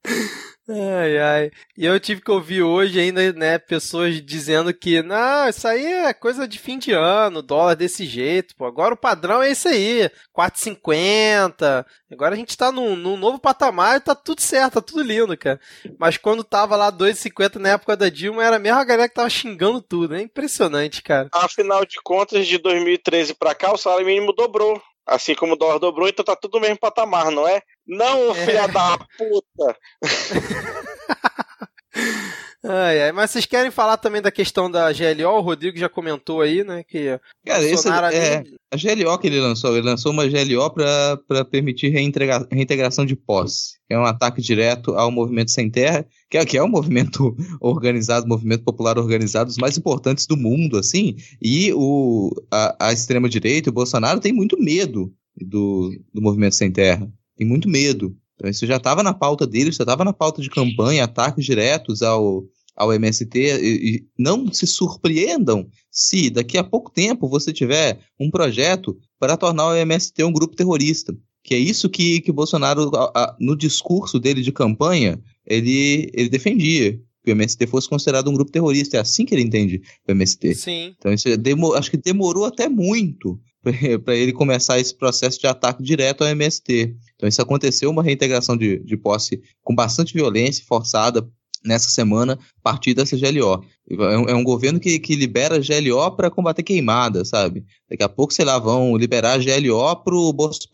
Ai, 0.71 1.17
ai. 1.17 1.51
E 1.75 1.83
eu 1.83 1.99
tive 1.99 2.21
que 2.21 2.29
ouvir 2.29 2.61
hoje 2.61 2.99
ainda, 2.99 3.33
né, 3.33 3.57
pessoas 3.57 4.21
dizendo 4.23 4.71
que, 4.71 5.01
não, 5.01 5.49
isso 5.49 5.67
aí 5.67 5.83
é 5.83 6.13
coisa 6.13 6.47
de 6.47 6.59
fim 6.59 6.77
de 6.77 6.91
ano, 6.91 7.41
dólar 7.41 7.73
desse 7.75 8.05
jeito, 8.05 8.55
pô. 8.55 8.65
Agora 8.65 8.93
o 8.93 8.97
padrão 8.97 9.41
é 9.41 9.49
esse 9.49 9.67
aí, 9.67 10.11
4,50. 10.31 11.83
Agora 12.11 12.35
a 12.35 12.37
gente 12.37 12.55
tá 12.55 12.71
num, 12.71 12.95
num 12.95 13.17
novo 13.17 13.39
patamar 13.39 13.97
e 13.97 14.01
tá 14.01 14.13
tudo 14.13 14.41
certo, 14.41 14.73
tá 14.73 14.81
tudo 14.81 15.01
lindo, 15.01 15.35
cara. 15.35 15.59
Mas 15.97 16.17
quando 16.17 16.43
tava 16.43 16.75
lá 16.75 16.91
2,50 16.91 17.55
na 17.55 17.69
época 17.69 17.97
da 17.97 18.07
Dilma, 18.07 18.43
era 18.43 18.57
a 18.57 18.59
mesma 18.59 18.83
galera 18.83 19.09
que 19.09 19.15
tava 19.15 19.29
xingando 19.29 19.81
tudo, 19.81 20.15
é 20.15 20.21
impressionante, 20.21 21.01
cara. 21.01 21.29
Afinal 21.33 21.83
de 21.83 21.99
contas, 22.03 22.45
de 22.45 22.59
2013 22.59 23.33
pra 23.33 23.55
cá, 23.55 23.73
o 23.73 23.77
salário 23.77 24.05
mínimo 24.05 24.33
dobrou. 24.33 24.79
Assim 25.09 25.33
como 25.33 25.53
o 25.53 25.55
dólar 25.55 25.79
dobrou, 25.79 26.07
então 26.07 26.23
tá 26.23 26.35
tudo 26.35 26.59
no 26.59 26.61
mesmo 26.61 26.77
patamar, 26.77 27.31
não 27.31 27.47
é? 27.47 27.63
Não, 27.89 28.35
é. 28.35 28.45
filha 28.45 28.67
da 28.67 28.99
puta! 29.17 29.75
Ai, 32.61 33.03
ai, 33.03 33.11
mas 33.13 33.31
vocês 33.31 33.45
querem 33.45 33.71
falar 33.71 33.95
também 33.95 34.21
da 34.21 34.29
questão 34.29 34.69
da 34.69 34.91
GLO? 34.91 35.37
O 35.37 35.41
Rodrigo 35.41 35.77
já 35.77 35.87
comentou 35.87 36.41
aí, 36.41 36.61
né? 36.61 36.83
Que 36.83 37.17
Cara, 37.45 37.63
esse, 37.63 37.87
é, 37.87 38.43
a 38.69 38.75
GLO 38.75 39.17
que 39.17 39.27
ele 39.27 39.39
lançou, 39.39 39.77
ele 39.77 39.85
lançou 39.85 40.11
uma 40.11 40.27
GLO 40.27 40.69
para 40.69 41.45
permitir 41.45 41.89
reintegração 41.89 43.05
de 43.05 43.15
posse. 43.15 43.79
É 43.89 43.97
um 43.97 44.03
ataque 44.03 44.41
direto 44.41 44.93
ao 44.93 45.09
movimento 45.09 45.51
sem 45.51 45.69
terra, 45.69 46.05
que 46.29 46.37
é, 46.37 46.45
que 46.45 46.57
é 46.57 46.63
um 46.63 46.67
movimento 46.67 47.33
organizado, 47.61 48.27
movimento 48.27 48.65
popular 48.65 48.97
organizado, 48.97 49.47
dos 49.47 49.57
mais 49.57 49.77
importantes 49.77 50.27
do 50.27 50.35
mundo, 50.35 50.77
assim. 50.77 51.15
E 51.41 51.71
o, 51.73 52.29
a, 52.51 52.87
a 52.87 52.93
extrema-direita, 52.93 53.69
o 53.69 53.73
Bolsonaro, 53.73 54.19
tem 54.19 54.33
muito 54.33 54.61
medo 54.61 55.13
do, 55.37 55.97
do 56.13 56.21
movimento 56.21 56.55
sem 56.55 56.69
terra. 56.69 57.09
Tem 57.39 57.47
muito 57.47 57.69
medo. 57.69 58.13
Então, 58.35 58.49
isso 58.49 58.67
já 58.67 58.75
estava 58.75 59.01
na 59.01 59.13
pauta 59.13 59.47
dele, 59.47 59.71
já 59.71 59.83
estava 59.83 60.03
na 60.03 60.11
pauta 60.11 60.41
de 60.41 60.49
campanha, 60.49 61.05
ataques 61.05 61.45
diretos 61.45 62.01
ao, 62.01 62.43
ao 62.75 62.91
MST. 62.91 63.39
E, 63.39 63.95
e 63.95 64.05
não 64.17 64.51
se 64.51 64.67
surpreendam 64.67 65.65
se 65.89 66.29
daqui 66.29 66.57
a 66.57 66.63
pouco 66.65 66.91
tempo 66.91 67.29
você 67.29 67.53
tiver 67.53 67.97
um 68.19 68.29
projeto 68.29 68.97
para 69.17 69.37
tornar 69.37 69.69
o 69.69 69.73
MST 69.73 70.21
um 70.25 70.33
grupo 70.33 70.53
terrorista. 70.53 71.15
Que 71.41 71.55
é 71.55 71.57
isso 71.57 71.89
que, 71.89 72.19
que 72.19 72.29
Bolsonaro, 72.29 72.91
a, 72.93 73.05
a, 73.15 73.37
no 73.39 73.55
discurso 73.55 74.19
dele 74.19 74.41
de 74.41 74.51
campanha, 74.51 75.17
ele, 75.47 76.11
ele 76.13 76.27
defendia. 76.27 76.99
Que 77.23 77.31
o 77.31 77.35
MST 77.35 77.67
fosse 77.67 77.87
considerado 77.87 78.29
um 78.29 78.33
grupo 78.33 78.51
terrorista. 78.51 78.97
É 78.97 78.99
assim 78.99 79.25
que 79.25 79.33
ele 79.33 79.43
entende 79.43 79.81
o 80.05 80.11
MST. 80.11 80.55
Sim. 80.55 80.93
Então, 80.97 81.13
isso 81.13 81.37
demo, 81.37 81.73
acho 81.73 81.89
que 81.89 81.97
demorou 81.97 82.43
até 82.43 82.67
muito 82.67 83.39
para 83.61 83.71
ele 84.15 84.33
começar 84.33 84.79
esse 84.79 84.95
processo 84.95 85.39
de 85.39 85.47
ataque 85.47 85.83
direto 85.83 86.23
ao 86.23 86.29
MST. 86.29 86.95
Então 87.15 87.27
isso 87.27 87.41
aconteceu, 87.41 87.89
uma 87.89 88.03
reintegração 88.03 88.55
de, 88.55 88.79
de 88.79 88.97
posse 88.97 89.41
com 89.61 89.75
bastante 89.75 90.13
violência 90.13 90.63
forçada 90.65 91.27
nessa 91.63 91.89
semana 91.89 92.33
a 92.33 92.61
partir 92.63 92.93
dessa 92.93 93.17
GLO. 93.17 93.63
É 93.89 94.17
um, 94.17 94.29
é 94.29 94.35
um 94.35 94.43
governo 94.43 94.79
que, 94.79 94.99
que 94.99 95.15
libera 95.15 95.59
GLO 95.59 96.11
para 96.15 96.29
combater 96.29 96.63
queimada, 96.63 97.25
sabe? 97.25 97.65
Daqui 97.89 98.03
a 98.03 98.09
pouco, 98.09 98.33
sei 98.33 98.45
lá, 98.45 98.57
vão 98.57 98.95
liberar 98.95 99.39
GLO 99.39 99.95
para 99.97 100.15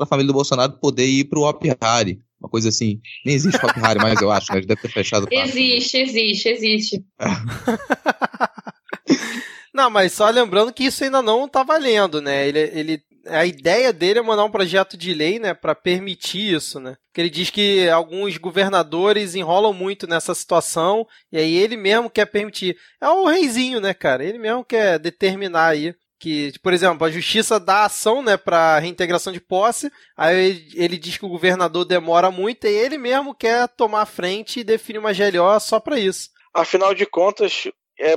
a 0.01 0.05
família 0.05 0.27
do 0.27 0.33
Bolsonaro 0.33 0.73
poder 0.73 1.07
ir 1.07 1.25
para 1.25 1.39
o 1.39 1.45
Hari. 1.79 2.19
Uma 2.39 2.49
coisa 2.49 2.69
assim. 2.69 2.99
Nem 3.25 3.33
existe 3.33 3.57
Hop 3.65 3.75
Hari 3.81 3.99
mais, 3.99 4.21
eu 4.21 4.29
acho, 4.29 4.53
né? 4.53 4.61
Deve 4.61 4.81
ter 4.81 4.91
fechado. 4.91 5.27
Existe, 5.31 5.97
existe, 5.97 6.49
existe. 6.49 7.03
Não, 9.75 9.89
mas 9.89 10.13
só 10.13 10.29
lembrando 10.29 10.71
que 10.71 10.85
isso 10.85 11.03
ainda 11.03 11.21
não 11.21 11.49
tá 11.49 11.61
valendo, 11.61 12.21
né? 12.21 12.47
Ele, 12.47 12.59
ele, 12.59 13.03
a 13.27 13.45
ideia 13.45 13.91
dele 13.91 14.19
é 14.19 14.21
mandar 14.21 14.45
um 14.45 14.49
projeto 14.49 14.95
de 14.95 15.13
lei, 15.13 15.37
né, 15.37 15.53
para 15.53 15.75
permitir 15.75 16.55
isso, 16.55 16.79
né? 16.79 16.95
Porque 17.07 17.19
ele 17.19 17.29
diz 17.29 17.49
que 17.49 17.89
alguns 17.89 18.37
governadores 18.37 19.35
enrolam 19.35 19.73
muito 19.73 20.07
nessa 20.07 20.33
situação 20.33 21.05
e 21.29 21.37
aí 21.37 21.57
ele 21.57 21.75
mesmo 21.75 22.09
quer 22.09 22.25
permitir. 22.25 22.77
É 23.01 23.09
o 23.09 23.25
reizinho, 23.25 23.81
né, 23.81 23.93
cara? 23.93 24.23
Ele 24.23 24.37
mesmo 24.37 24.63
quer 24.63 24.97
determinar 24.97 25.67
aí 25.67 25.93
que, 26.21 26.53
por 26.63 26.71
exemplo, 26.71 27.05
a 27.05 27.11
justiça 27.11 27.59
dá 27.59 27.83
ação, 27.83 28.21
né, 28.21 28.37
para 28.37 28.79
reintegração 28.79 29.33
de 29.33 29.41
posse, 29.41 29.91
aí 30.15 30.37
ele, 30.37 30.69
ele, 30.75 30.97
diz 30.97 31.17
que 31.17 31.25
o 31.25 31.29
governador 31.29 31.83
demora 31.83 32.31
muito 32.31 32.65
e 32.65 32.69
ele 32.69 32.97
mesmo 32.97 33.35
quer 33.35 33.67
tomar 33.67 34.03
a 34.03 34.05
frente 34.05 34.61
e 34.61 34.63
definir 34.63 34.99
uma 34.99 35.11
GLO 35.11 35.59
só 35.59 35.81
para 35.81 35.99
isso. 35.99 36.29
Afinal 36.53 36.95
de 36.95 37.05
contas, 37.05 37.67
é 37.99 38.15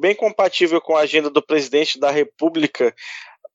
bem 0.00 0.14
compatível 0.14 0.80
com 0.80 0.96
a 0.96 1.00
agenda 1.00 1.30
do 1.30 1.44
presidente 1.44 1.98
da 1.98 2.10
República 2.10 2.94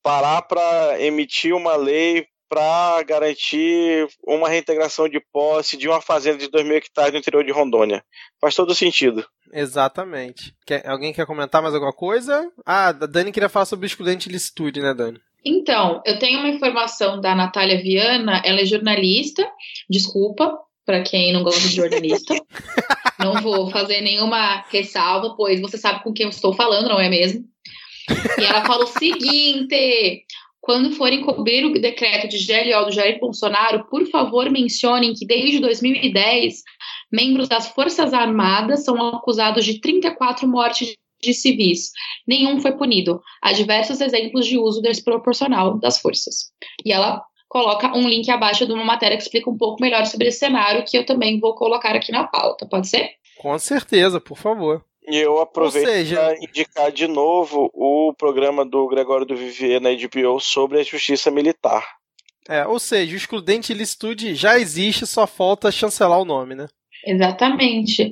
parar 0.01 0.41
para 0.43 1.01
emitir 1.01 1.53
uma 1.53 1.75
lei 1.75 2.25
para 2.49 3.03
garantir 3.03 4.07
uma 4.25 4.47
reintegração 4.47 5.09
de 5.09 5.19
posse 5.33 5.75
de 5.75 5.87
uma 5.87 6.01
fazenda 6.01 6.37
de 6.37 6.49
2 6.49 6.65
mil 6.65 6.77
hectares 6.77 7.11
no 7.11 7.19
interior 7.19 7.43
de 7.43 7.51
Rondônia. 7.51 8.03
Faz 8.39 8.55
todo 8.55 8.73
sentido. 8.73 9.25
Exatamente. 9.51 10.53
Quer, 10.65 10.87
alguém 10.87 11.13
quer 11.13 11.25
comentar 11.25 11.61
mais 11.61 11.73
alguma 11.73 11.93
coisa? 11.93 12.49
Ah, 12.65 12.89
a 12.89 12.91
Dani 12.91 13.31
queria 13.31 13.49
falar 13.49 13.65
sobre 13.65 13.85
o 13.85 13.87
excludente 13.87 14.29
licitude, 14.29 14.81
né, 14.81 14.93
Dani? 14.93 15.19
Então, 15.45 16.01
eu 16.05 16.19
tenho 16.19 16.39
uma 16.39 16.49
informação 16.49 17.21
da 17.21 17.33
Natália 17.35 17.81
Viana, 17.81 18.41
ela 18.43 18.61
é 18.61 18.65
jornalista, 18.65 19.49
desculpa, 19.89 20.57
para 20.87 21.03
quem 21.03 21.33
não 21.33 21.43
gosta 21.43 21.67
de 21.67 21.75
jornalista. 21.75 22.33
não 23.19 23.41
vou 23.41 23.69
fazer 23.69 23.99
nenhuma 23.99 24.63
ressalva, 24.69 25.35
pois 25.35 25.59
você 25.59 25.77
sabe 25.77 26.01
com 26.01 26.13
quem 26.13 26.23
eu 26.23 26.29
estou 26.29 26.53
falando, 26.53 26.87
não 26.87 26.99
é 26.99 27.09
mesmo? 27.09 27.43
E 28.39 28.45
ela 28.45 28.65
fala 28.65 28.85
o 28.85 28.87
seguinte: 28.87 30.23
quando 30.61 30.93
forem 30.93 31.21
cobrir 31.21 31.65
o 31.65 31.73
decreto 31.73 32.29
de 32.29 32.37
GLO 32.47 32.85
do 32.85 32.93
Jair 32.93 33.19
Bolsonaro, 33.19 33.85
por 33.89 34.07
favor 34.07 34.49
mencionem 34.49 35.13
que 35.13 35.27
desde 35.27 35.59
2010, 35.59 36.63
membros 37.11 37.49
das 37.49 37.67
Forças 37.67 38.13
Armadas 38.13 38.85
são 38.85 38.95
acusados 39.09 39.65
de 39.65 39.81
34 39.81 40.47
mortes 40.47 40.95
de 41.21 41.33
civis. 41.33 41.91
Nenhum 42.25 42.61
foi 42.61 42.77
punido. 42.77 43.19
Há 43.41 43.51
diversos 43.51 43.99
exemplos 43.99 44.45
de 44.45 44.57
uso 44.57 44.81
desproporcional 44.81 45.77
das 45.79 45.99
forças. 45.99 46.51
E 46.85 46.93
ela 46.93 47.21
coloca 47.57 47.91
um 47.97 48.07
link 48.07 48.29
abaixo 48.29 48.67
de 48.67 48.71
uma 48.71 48.85
matéria 48.85 49.17
que 49.17 49.23
explica 49.23 49.49
um 49.49 49.57
pouco 49.57 49.81
melhor 49.81 50.05
sobre 50.05 50.27
esse 50.27 50.37
cenário, 50.37 50.85
que 50.85 50.95
eu 50.95 51.03
também 51.03 51.39
vou 51.39 51.55
colocar 51.55 51.95
aqui 51.95 52.11
na 52.11 52.27
pauta. 52.27 52.67
Pode 52.67 52.87
ser? 52.87 53.09
Com 53.39 53.57
certeza, 53.57 54.21
por 54.21 54.37
favor. 54.37 54.85
E 55.07 55.17
eu 55.17 55.39
aproveito 55.39 55.87
seja... 55.87 56.17
para 56.17 56.37
indicar 56.37 56.91
de 56.91 57.07
novo 57.07 57.71
o 57.73 58.13
programa 58.15 58.63
do 58.63 58.87
Gregório 58.87 59.25
do 59.25 59.35
Vivier 59.35 59.81
na 59.81 59.89
HBO 59.89 60.39
sobre 60.39 60.79
a 60.79 60.83
justiça 60.83 61.31
militar. 61.31 61.83
É, 62.47 62.63
ou 62.67 62.77
seja, 62.77 63.13
o 63.13 63.17
excludente 63.17 63.73
ilicitude 63.73 64.35
já 64.35 64.59
existe, 64.59 65.07
só 65.07 65.25
falta 65.25 65.71
chancelar 65.71 66.19
o 66.19 66.25
nome, 66.25 66.53
né? 66.53 66.67
Exatamente. 67.05 68.11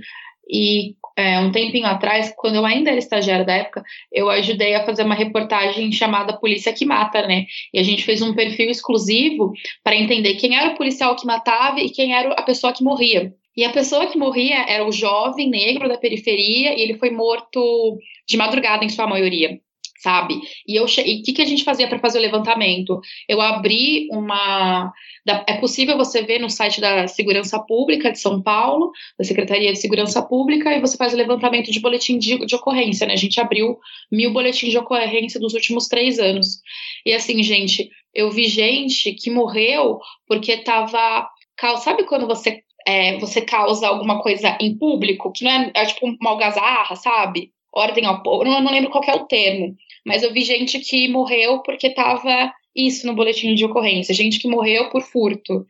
E 0.49 0.95
é, 1.15 1.39
um 1.39 1.51
tempinho 1.51 1.85
atrás, 1.85 2.33
quando 2.35 2.55
eu 2.55 2.65
ainda 2.65 2.89
era 2.89 2.99
estagiária 2.99 3.45
da 3.45 3.53
época, 3.53 3.83
eu 4.11 4.29
ajudei 4.29 4.75
a 4.75 4.85
fazer 4.85 5.03
uma 5.03 5.15
reportagem 5.15 5.91
chamada 5.91 6.37
Polícia 6.37 6.73
que 6.73 6.85
Mata, 6.85 7.25
né? 7.25 7.45
E 7.73 7.79
a 7.79 7.83
gente 7.83 8.03
fez 8.03 8.21
um 8.21 8.33
perfil 8.33 8.69
exclusivo 8.69 9.53
para 9.83 9.95
entender 9.95 10.35
quem 10.35 10.57
era 10.57 10.73
o 10.73 10.77
policial 10.77 11.15
que 11.15 11.25
matava 11.25 11.79
e 11.79 11.89
quem 11.89 12.13
era 12.13 12.33
a 12.33 12.43
pessoa 12.43 12.73
que 12.73 12.83
morria. 12.83 13.33
E 13.55 13.63
a 13.63 13.71
pessoa 13.71 14.07
que 14.07 14.17
morria 14.17 14.65
era 14.67 14.85
o 14.85 14.91
jovem 14.91 15.49
negro 15.49 15.87
da 15.87 15.97
periferia 15.97 16.77
e 16.77 16.81
ele 16.81 16.97
foi 16.97 17.09
morto 17.09 17.97
de 18.27 18.35
madrugada, 18.35 18.83
em 18.83 18.89
sua 18.89 19.07
maioria 19.07 19.59
sabe? 20.05 20.39
E 20.67 20.79
o 20.79 20.85
que, 20.85 21.33
que 21.33 21.41
a 21.41 21.45
gente 21.45 21.63
fazia 21.63 21.87
para 21.87 21.97
fazer 21.97 22.19
o 22.19 22.21
levantamento? 22.21 23.01
Eu 23.27 23.41
abri 23.41 24.07
uma. 24.11 24.93
é 25.47 25.57
possível 25.57 25.97
você 25.97 26.21
ver 26.21 26.39
no 26.39 26.47
site 26.47 26.79
da 26.79 27.07
Segurança 27.07 27.59
Pública 27.59 28.11
de 28.11 28.19
São 28.19 28.39
Paulo, 28.39 28.91
da 29.17 29.25
Secretaria 29.25 29.73
de 29.73 29.79
Segurança 29.79 30.21
Pública, 30.21 30.71
e 30.71 30.79
você 30.79 30.95
faz 30.95 31.11
o 31.13 31.17
levantamento 31.17 31.71
de 31.71 31.79
boletim 31.79 32.19
de, 32.19 32.45
de 32.45 32.55
ocorrência, 32.55 33.07
né? 33.07 33.13
A 33.13 33.17
gente 33.17 33.41
abriu 33.41 33.79
mil 34.11 34.31
boletins 34.31 34.69
de 34.69 34.77
ocorrência 34.77 35.39
dos 35.39 35.55
últimos 35.55 35.87
três 35.87 36.19
anos. 36.19 36.59
E 37.03 37.11
assim, 37.11 37.41
gente, 37.41 37.89
eu 38.13 38.29
vi 38.29 38.47
gente 38.47 39.11
que 39.13 39.31
morreu 39.31 39.97
porque 40.27 40.51
estava. 40.51 41.27
Sabe 41.81 42.03
quando 42.03 42.27
você 42.27 42.61
é, 42.87 43.17
você 43.17 43.41
causa 43.41 43.87
alguma 43.87 44.21
coisa 44.21 44.55
em 44.61 44.77
público, 44.77 45.31
que 45.31 45.43
não 45.43 45.51
é, 45.51 45.71
é 45.73 45.85
tipo 45.85 46.05
uma 46.05 46.29
algazarra, 46.29 46.95
sabe? 46.95 47.54
Ordem 47.75 48.05
ao 48.05 48.23
povo, 48.23 48.43
não, 48.43 48.61
não 48.61 48.71
lembro 48.71 48.89
qual 48.89 49.03
é 49.03 49.15
o 49.15 49.25
termo, 49.25 49.75
mas 50.05 50.23
eu 50.23 50.31
vi 50.31 50.43
gente 50.43 50.79
que 50.79 51.07
morreu 51.09 51.61
porque 51.61 51.89
tava 51.89 52.53
isso 52.75 53.05
no 53.05 53.15
boletim 53.15 53.53
de 53.53 53.65
ocorrência, 53.65 54.13
gente 54.13 54.39
que 54.39 54.47
morreu 54.47 54.89
por 54.89 55.01
furto, 55.01 55.65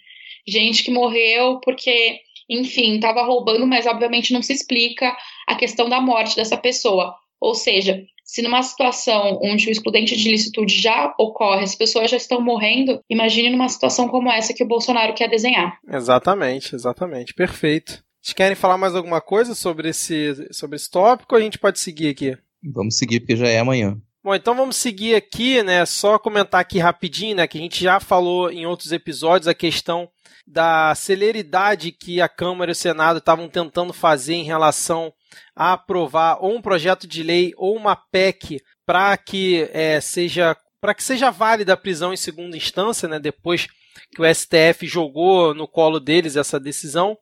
gente 0.47 0.83
que 0.83 0.91
morreu 0.91 1.59
porque, 1.63 2.19
enfim, 2.49 2.95
estava 2.95 3.23
roubando, 3.23 3.65
mas 3.65 3.85
obviamente 3.85 4.33
não 4.33 4.41
se 4.41 4.53
explica 4.53 5.15
a 5.47 5.55
questão 5.55 5.89
da 5.89 5.99
morte 5.99 6.35
dessa 6.35 6.57
pessoa. 6.57 7.15
Ou 7.39 7.53
seja, 7.53 8.03
se 8.23 8.41
numa 8.41 8.63
situação 8.63 9.39
onde 9.43 9.67
o 9.67 9.71
excludente 9.71 10.15
de 10.15 10.29
licitude 10.29 10.81
já 10.81 11.13
ocorre, 11.19 11.63
as 11.63 11.75
pessoas 11.75 12.09
já 12.09 12.17
estão 12.17 12.41
morrendo, 12.41 12.99
imagine 13.09 13.49
numa 13.49 13.69
situação 13.69 14.07
como 14.07 14.31
essa 14.31 14.53
que 14.53 14.63
o 14.63 14.67
Bolsonaro 14.67 15.13
quer 15.13 15.29
desenhar. 15.29 15.77
Exatamente, 15.87 16.73
exatamente. 16.73 17.33
Perfeito. 17.33 18.04
Vocês 18.25 18.33
querem 18.33 18.55
falar 18.55 18.75
mais 18.75 18.95
alguma 18.95 19.21
coisa 19.21 19.53
sobre 19.53 19.89
esse, 19.89 20.51
sobre 20.51 20.77
esse 20.77 20.89
tópico 20.89 21.35
ou 21.35 21.39
a 21.39 21.43
gente 21.43 21.59
pode 21.59 21.79
seguir 21.79 22.09
aqui? 22.09 22.35
Vamos 22.63 22.97
seguir 22.97 23.19
porque 23.19 23.35
já 23.35 23.47
é 23.47 23.59
amanhã. 23.59 24.01
Bom, 24.23 24.33
então 24.33 24.55
vamos 24.55 24.77
seguir 24.77 25.13
aqui, 25.13 25.61
né? 25.61 25.85
Só 25.85 26.17
comentar 26.17 26.59
aqui 26.59 26.79
rapidinho, 26.79 27.35
né? 27.35 27.45
Que 27.45 27.59
a 27.59 27.61
gente 27.61 27.83
já 27.83 27.99
falou 27.99 28.49
em 28.49 28.65
outros 28.65 28.91
episódios 28.91 29.47
a 29.47 29.53
questão 29.53 30.09
da 30.47 30.95
celeridade 30.95 31.91
que 31.91 32.19
a 32.19 32.27
Câmara 32.27 32.71
e 32.71 32.73
o 32.73 32.75
Senado 32.75 33.19
estavam 33.19 33.47
tentando 33.47 33.93
fazer 33.93 34.33
em 34.33 34.43
relação 34.43 35.13
a 35.55 35.73
aprovar 35.73 36.39
ou 36.41 36.55
um 36.55 36.63
projeto 36.63 37.05
de 37.05 37.21
lei 37.21 37.53
ou 37.55 37.75
uma 37.75 37.95
PEC 37.95 38.59
para 38.87 39.15
que 39.17 39.69
é, 39.71 40.01
seja 40.01 40.57
para 40.81 40.95
que 40.95 41.03
seja 41.03 41.29
válida 41.29 41.73
a 41.73 41.77
prisão 41.77 42.11
em 42.11 42.17
segunda 42.17 42.57
instância, 42.57 43.07
né? 43.07 43.19
Depois 43.19 43.67
que 44.15 44.19
o 44.19 44.25
STF 44.33 44.87
jogou 44.87 45.53
no 45.53 45.67
colo 45.67 45.99
deles 45.99 46.35
essa 46.35 46.59
decisão 46.59 47.15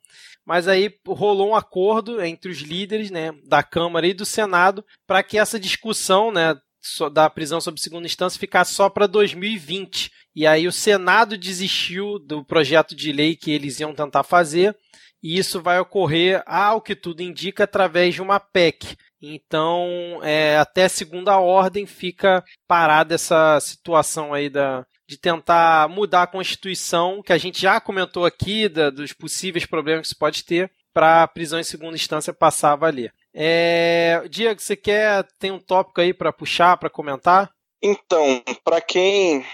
mas 0.46 0.68
aí 0.68 0.94
rolou 1.08 1.50
um 1.50 1.56
acordo 1.56 2.22
entre 2.22 2.52
os 2.52 2.60
líderes 2.60 3.10
né, 3.10 3.32
da 3.46 3.64
Câmara 3.64 4.08
e 4.08 4.14
do 4.14 4.26
Senado 4.26 4.86
para 5.08 5.24
que 5.24 5.38
essa 5.38 5.60
discussão 5.60 6.32
né, 6.32 6.56
da 7.12 7.30
prisão 7.30 7.62
sob 7.62 7.80
segunda 7.80 8.06
instância 8.06 8.40
ficar 8.40 8.66
só 8.66 8.90
para 8.90 9.08
2020. 9.08 10.12
E 10.36 10.46
aí 10.46 10.68
o 10.68 10.72
Senado 10.72 11.38
desistiu 11.38 12.20
do 12.20 12.44
projeto 12.44 12.96
de 12.96 13.12
lei 13.12 13.36
que 13.36 13.52
eles 13.52 13.80
iam 13.80 13.94
tentar 13.94 14.24
fazer, 14.24 14.76
e 15.22 15.38
isso 15.38 15.62
vai 15.62 15.80
ocorrer, 15.80 16.44
ao 16.46 16.82
que 16.82 16.96
tudo 16.96 17.22
indica, 17.22 17.64
através 17.64 18.14
de 18.14 18.22
uma 18.22 18.40
PEC. 18.40 18.98
Então, 19.22 20.20
é, 20.22 20.58
até 20.58 20.90
segunda 20.90 21.40
ordem 21.40 21.86
fica 21.86 22.44
parada 22.68 23.16
essa 23.16 23.58
situação 23.62 24.34
aí 24.34 24.50
da, 24.50 24.86
de 25.14 25.20
tentar 25.20 25.88
mudar 25.90 26.24
a 26.24 26.28
Constituição, 26.28 27.22
que 27.22 27.32
a 27.32 27.38
gente 27.38 27.62
já 27.62 27.80
comentou 27.80 28.26
aqui, 28.26 28.68
da, 28.68 28.90
dos 28.90 29.14
possíveis 29.14 29.66
problemas 29.66 30.02
que 30.02 30.08
isso 30.08 30.18
pode 30.18 30.44
ter, 30.44 30.72
para 30.92 31.24
a 31.24 31.28
prisão 31.28 31.60
em 31.60 31.64
segunda 31.64 31.96
instância 31.96 32.34
passar 32.34 32.74
a 32.74 32.76
valer. 32.76 33.14
É... 33.34 34.24
Diego, 34.30 34.60
você 34.60 34.76
quer 34.76 35.24
tem 35.40 35.52
um 35.52 35.60
tópico 35.60 36.02
aí 36.02 36.14
para 36.14 36.34
puxar, 36.34 36.78
para 36.78 36.90
comentar? 36.90 37.52
Então, 37.82 38.42
para 38.64 38.82
quem 38.82 39.46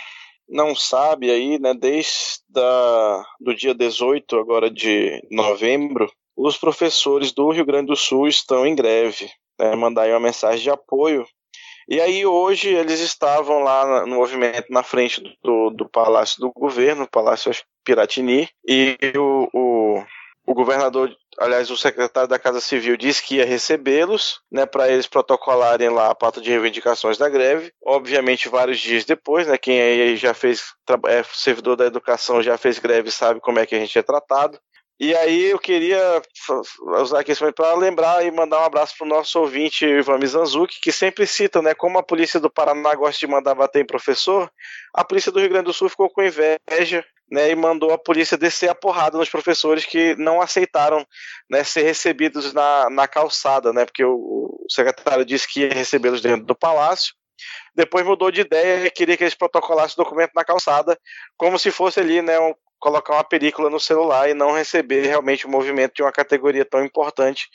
não 0.48 0.76
sabe 0.76 1.30
aí, 1.30 1.60
né, 1.60 1.74
desde 1.74 2.40
da, 2.48 3.26
do 3.40 3.54
dia 3.54 3.74
18 3.74 4.38
agora 4.38 4.70
de 4.70 5.22
novembro, 5.30 6.12
os 6.38 6.58
professores 6.58 7.32
do 7.32 7.52
Rio 7.52 7.66
Grande 7.66 7.88
do 7.88 7.96
Sul 7.96 8.28
estão 8.28 8.66
em 8.66 8.76
greve. 8.76 9.30
Né, 9.60 9.76
mandar 9.76 10.04
aí 10.04 10.12
uma 10.12 10.20
mensagem 10.22 10.64
de 10.64 10.70
apoio. 10.70 11.26
E 11.90 12.00
aí 12.00 12.24
hoje 12.24 12.70
eles 12.70 13.00
estavam 13.00 13.64
lá 13.64 14.06
no 14.06 14.16
movimento 14.16 14.68
na 14.70 14.84
frente 14.84 15.24
do, 15.44 15.72
do 15.72 15.90
Palácio 15.90 16.40
do 16.40 16.52
Governo, 16.52 17.10
Palácio 17.10 17.52
Piratini, 17.84 18.48
e 18.64 18.96
o, 19.18 19.50
o, 19.52 20.04
o 20.46 20.54
governador 20.54 21.12
aliás, 21.40 21.72
o 21.72 21.78
secretário 21.78 22.30
da 22.30 22.38
Casa 22.38 22.60
Civil 22.60 22.98
disse 22.98 23.24
que 23.24 23.36
ia 23.36 23.46
recebê-los, 23.46 24.42
né, 24.52 24.66
para 24.66 24.90
eles 24.90 25.08
protocolarem 25.08 25.90
lá 25.90 26.12
a 26.12 26.16
pauta 26.16 26.42
de 26.42 26.50
reivindicações 26.50 27.18
da 27.18 27.30
greve. 27.30 27.72
Obviamente, 27.84 28.50
vários 28.50 28.80
dias 28.80 29.06
depois, 29.06 29.48
né, 29.48 29.58
quem 29.58 29.82
aí 29.82 30.18
já 30.18 30.34
fez, 30.34 30.74
é 31.08 31.24
servidor 31.34 31.76
da 31.76 31.86
educação, 31.86 32.44
já 32.44 32.58
fez 32.58 32.78
greve, 32.78 33.10
sabe 33.10 33.40
como 33.40 33.60
é 33.60 33.66
que 33.66 33.76
a 33.76 33.80
gente 33.80 33.98
é 33.98 34.04
tratado. 34.04 34.60
E 35.00 35.16
aí 35.16 35.46
eu 35.46 35.58
queria 35.58 36.22
usar 37.02 37.22
aqui 37.22 37.32
para 37.56 37.74
lembrar 37.76 38.26
e 38.26 38.32
mandar 38.32 38.60
um 38.60 38.66
abraço 38.66 38.96
pro 38.98 39.08
nosso 39.08 39.40
ouvinte 39.40 39.86
Ivan 39.86 40.18
Mizanzuki, 40.18 40.82
que 40.82 40.92
sempre 40.92 41.26
cita, 41.26 41.62
né, 41.62 41.74
como 41.74 41.98
a 41.98 42.04
polícia 42.04 42.38
do 42.38 42.50
Paraná 42.50 42.94
gosta 42.96 43.18
de 43.18 43.32
mandar 43.32 43.56
bater 43.56 43.82
em 43.82 43.88
professor, 43.88 44.52
a 44.94 45.06
polícia 45.06 45.32
do 45.32 45.40
Rio 45.40 45.48
Grande 45.48 45.68
do 45.68 45.74
Sul 45.74 45.88
ficou 45.88 46.10
com 46.10 46.22
inveja 46.22 47.06
né, 47.32 47.50
e 47.50 47.56
mandou 47.56 47.94
a 47.94 47.98
polícia 47.98 48.38
descer 48.38 48.70
a 48.70 48.76
porrada 48.76 49.18
nos 49.18 49.30
professores 49.30 49.86
que 49.86 50.16
não 50.18 50.42
aceitaram 50.42 51.08
né, 51.50 51.64
ser 51.64 51.84
recebidos 51.84 52.52
na, 52.52 52.90
na 52.90 53.08
calçada, 53.08 53.72
né, 53.72 53.86
porque 53.86 54.04
o, 54.04 54.16
o 54.16 54.66
secretário 54.70 55.24
disse 55.24 55.48
que 55.48 55.62
ia 55.62 55.74
recebê-los 55.74 56.20
dentro 56.20 56.46
do 56.46 56.56
palácio. 56.56 57.14
Depois 57.74 58.06
mudou 58.06 58.30
de 58.32 58.42
ideia 58.42 58.86
e 58.86 58.92
queria 58.92 59.16
que 59.16 59.24
eles 59.24 59.34
protocolassem 59.34 59.94
o 59.94 60.04
documento 60.04 60.32
na 60.36 60.44
calçada, 60.44 61.00
como 61.38 61.58
se 61.58 61.72
fosse 61.72 62.02
ali 62.02 62.22
né, 62.22 62.38
colocar 62.80 63.14
uma 63.14 63.24
película 63.24 63.70
no 63.70 63.80
celular 63.80 64.30
e 64.30 64.34
não 64.34 64.52
receber 64.52 65.06
realmente 65.06 65.46
o 65.46 65.50
movimento 65.50 65.96
de 65.96 66.02
uma 66.02 66.12
categoria 66.12 66.66
tão 66.66 66.84
importante 66.84 67.48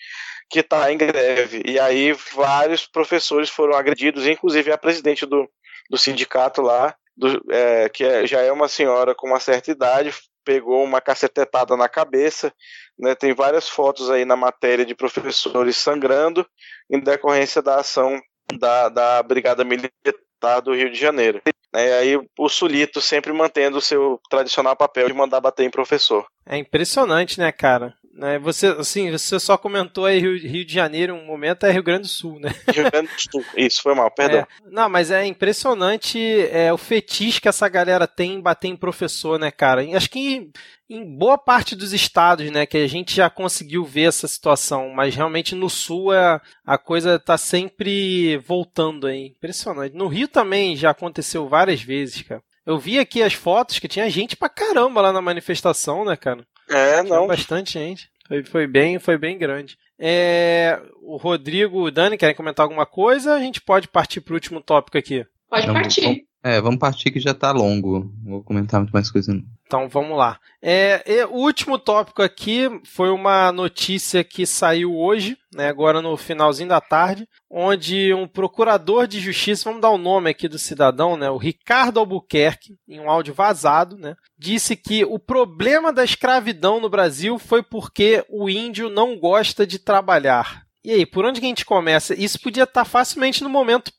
que 0.50 0.60
está 0.60 0.92
em 0.92 0.98
greve. 0.98 1.62
E 1.64 1.78
aí 1.78 2.12
vários 2.34 2.86
professores 2.86 3.48
foram 3.48 3.74
agredidos, 3.74 4.26
inclusive 4.26 4.70
a 4.70 4.78
presidente 4.78 5.24
do, 5.26 5.48
do 5.90 5.98
sindicato 5.98 6.60
lá, 6.60 6.94
do, 7.16 7.42
é, 7.50 7.88
que 7.88 8.04
é, 8.04 8.26
já 8.26 8.40
é 8.40 8.52
uma 8.52 8.68
senhora 8.68 9.14
com 9.14 9.28
uma 9.28 9.40
certa 9.40 9.70
idade, 9.70 10.14
pegou 10.44 10.84
uma 10.84 11.00
cacetetada 11.00 11.76
na 11.76 11.88
cabeça. 11.88 12.52
Né, 12.98 13.14
tem 13.14 13.34
várias 13.34 13.68
fotos 13.68 14.10
aí 14.10 14.24
na 14.24 14.36
matéria 14.36 14.84
de 14.84 14.94
professores 14.94 15.76
sangrando 15.76 16.46
em 16.90 17.00
decorrência 17.00 17.62
da 17.62 17.76
ação 17.76 18.20
da, 18.58 18.88
da 18.88 19.22
Brigada 19.22 19.64
Militar 19.64 20.60
do 20.62 20.74
Rio 20.74 20.90
de 20.90 20.98
Janeiro. 20.98 21.40
Né, 21.74 21.88
e 21.88 21.92
aí 21.92 22.28
o 22.38 22.48
Sulito 22.48 23.00
sempre 23.00 23.32
mantendo 23.32 23.78
o 23.78 23.82
seu 23.82 24.20
tradicional 24.30 24.76
papel 24.76 25.08
de 25.08 25.14
mandar 25.14 25.40
bater 25.40 25.66
em 25.66 25.70
professor. 25.70 26.24
É 26.46 26.56
impressionante, 26.56 27.40
né, 27.40 27.50
cara? 27.50 27.94
Né? 28.16 28.38
Você, 28.38 28.68
assim, 28.68 29.10
você 29.10 29.40
só 29.40 29.58
comentou 29.58 30.06
aí 30.06 30.20
Rio, 30.20 30.38
Rio, 30.38 30.64
de 30.64 30.72
Janeiro, 30.72 31.14
um 31.14 31.26
momento 31.26 31.66
é 31.66 31.72
Rio 31.72 31.82
Grande 31.82 32.02
do 32.02 32.08
Sul, 32.08 32.38
né? 32.38 32.54
Rio 32.72 32.88
Grande 32.88 33.08
do 33.08 33.20
Sul, 33.20 33.44
isso, 33.56 33.82
foi 33.82 33.92
mal, 33.92 34.08
perdão. 34.08 34.38
É, 34.38 34.46
não, 34.70 34.88
mas 34.88 35.10
é 35.10 35.26
impressionante 35.26 36.18
é, 36.52 36.72
o 36.72 36.78
fetiche 36.78 37.40
que 37.40 37.48
essa 37.48 37.68
galera 37.68 38.06
tem 38.06 38.34
em 38.34 38.40
bater 38.40 38.68
em 38.68 38.76
professor, 38.76 39.38
né, 39.38 39.50
cara? 39.50 39.84
Acho 39.96 40.08
que 40.08 40.48
em, 40.88 41.04
boa 41.18 41.36
parte 41.36 41.74
dos 41.74 41.92
estados, 41.92 42.48
né, 42.52 42.66
que 42.66 42.76
a 42.76 42.86
gente 42.86 43.16
já 43.16 43.28
conseguiu 43.28 43.84
ver 43.84 44.08
essa 44.08 44.28
situação, 44.28 44.90
mas 44.90 45.16
realmente 45.16 45.56
no 45.56 45.68
Sul 45.68 46.12
a, 46.12 46.40
a 46.64 46.78
coisa 46.78 47.18
tá 47.18 47.36
sempre 47.36 48.36
voltando 48.46 49.08
aí. 49.08 49.26
Impressionante. 49.26 49.96
No 49.96 50.06
Rio 50.06 50.28
também 50.28 50.76
já 50.76 50.90
aconteceu 50.90 51.48
várias 51.48 51.82
vezes, 51.82 52.22
cara. 52.22 52.42
Eu 52.64 52.78
vi 52.78 52.98
aqui 52.98 53.22
as 53.22 53.34
fotos 53.34 53.78
que 53.78 53.88
tinha 53.88 54.08
gente 54.08 54.36
pra 54.36 54.48
caramba 54.48 55.00
lá 55.00 55.12
na 55.12 55.20
manifestação, 55.20 56.04
né, 56.04 56.16
cara? 56.16 56.46
É, 56.68 57.02
Tinha 57.02 57.14
não. 57.16 57.26
bastante 57.26 57.72
gente. 57.72 58.08
Foi, 58.26 58.42
foi 58.44 58.66
bem, 58.66 58.98
foi 58.98 59.18
bem 59.18 59.36
grande. 59.36 59.76
É, 59.98 60.80
o 61.02 61.16
Rodrigo, 61.16 61.82
o 61.82 61.90
Dani, 61.90 62.16
querem 62.16 62.34
comentar 62.34 62.64
alguma 62.64 62.86
coisa? 62.86 63.34
A 63.34 63.40
gente 63.40 63.60
pode 63.60 63.86
partir 63.88 64.20
para 64.20 64.32
o 64.32 64.34
último 64.34 64.60
tópico 64.60 64.96
aqui. 64.98 65.26
Pode 65.48 65.66
Vamos- 65.66 65.82
partir. 65.82 66.24
É, 66.44 66.60
vamos 66.60 66.78
partir 66.78 67.10
que 67.10 67.18
já 67.18 67.32
tá 67.32 67.50
longo. 67.52 68.12
Não 68.22 68.32
vou 68.32 68.42
comentar 68.42 68.78
muito 68.78 68.92
mais 68.92 69.10
coisa. 69.10 69.32
não. 69.32 69.42
Então 69.66 69.88
vamos 69.88 70.16
lá. 70.16 70.38
É, 70.62 71.26
o 71.30 71.38
último 71.38 71.78
tópico 71.78 72.22
aqui 72.22 72.68
foi 72.84 73.08
uma 73.10 73.50
notícia 73.50 74.22
que 74.22 74.44
saiu 74.44 74.94
hoje, 74.94 75.38
né, 75.54 75.68
agora 75.68 76.02
no 76.02 76.14
finalzinho 76.18 76.68
da 76.68 76.82
tarde, 76.82 77.26
onde 77.50 78.12
um 78.12 78.28
procurador 78.28 79.06
de 79.06 79.20
justiça, 79.20 79.64
vamos 79.64 79.80
dar 79.80 79.90
o 79.90 79.98
nome 79.98 80.28
aqui 80.28 80.46
do 80.46 80.58
cidadão, 80.58 81.16
né, 81.16 81.30
o 81.30 81.38
Ricardo 81.38 81.98
Albuquerque, 81.98 82.76
em 82.86 83.00
um 83.00 83.10
áudio 83.10 83.32
vazado, 83.32 83.96
né, 83.96 84.14
disse 84.38 84.76
que 84.76 85.02
o 85.02 85.18
problema 85.18 85.92
da 85.92 86.04
escravidão 86.04 86.78
no 86.78 86.90
Brasil 86.90 87.38
foi 87.38 87.62
porque 87.62 88.22
o 88.28 88.50
índio 88.50 88.90
não 88.90 89.18
gosta 89.18 89.66
de 89.66 89.78
trabalhar. 89.78 90.64
E 90.84 90.92
aí, 90.92 91.06
por 91.06 91.24
onde 91.24 91.40
que 91.40 91.46
a 91.46 91.48
gente 91.48 91.64
começa? 91.64 92.14
Isso 92.14 92.38
podia 92.38 92.64
estar 92.64 92.84
facilmente 92.84 93.42
no 93.42 93.48
momento 93.48 93.90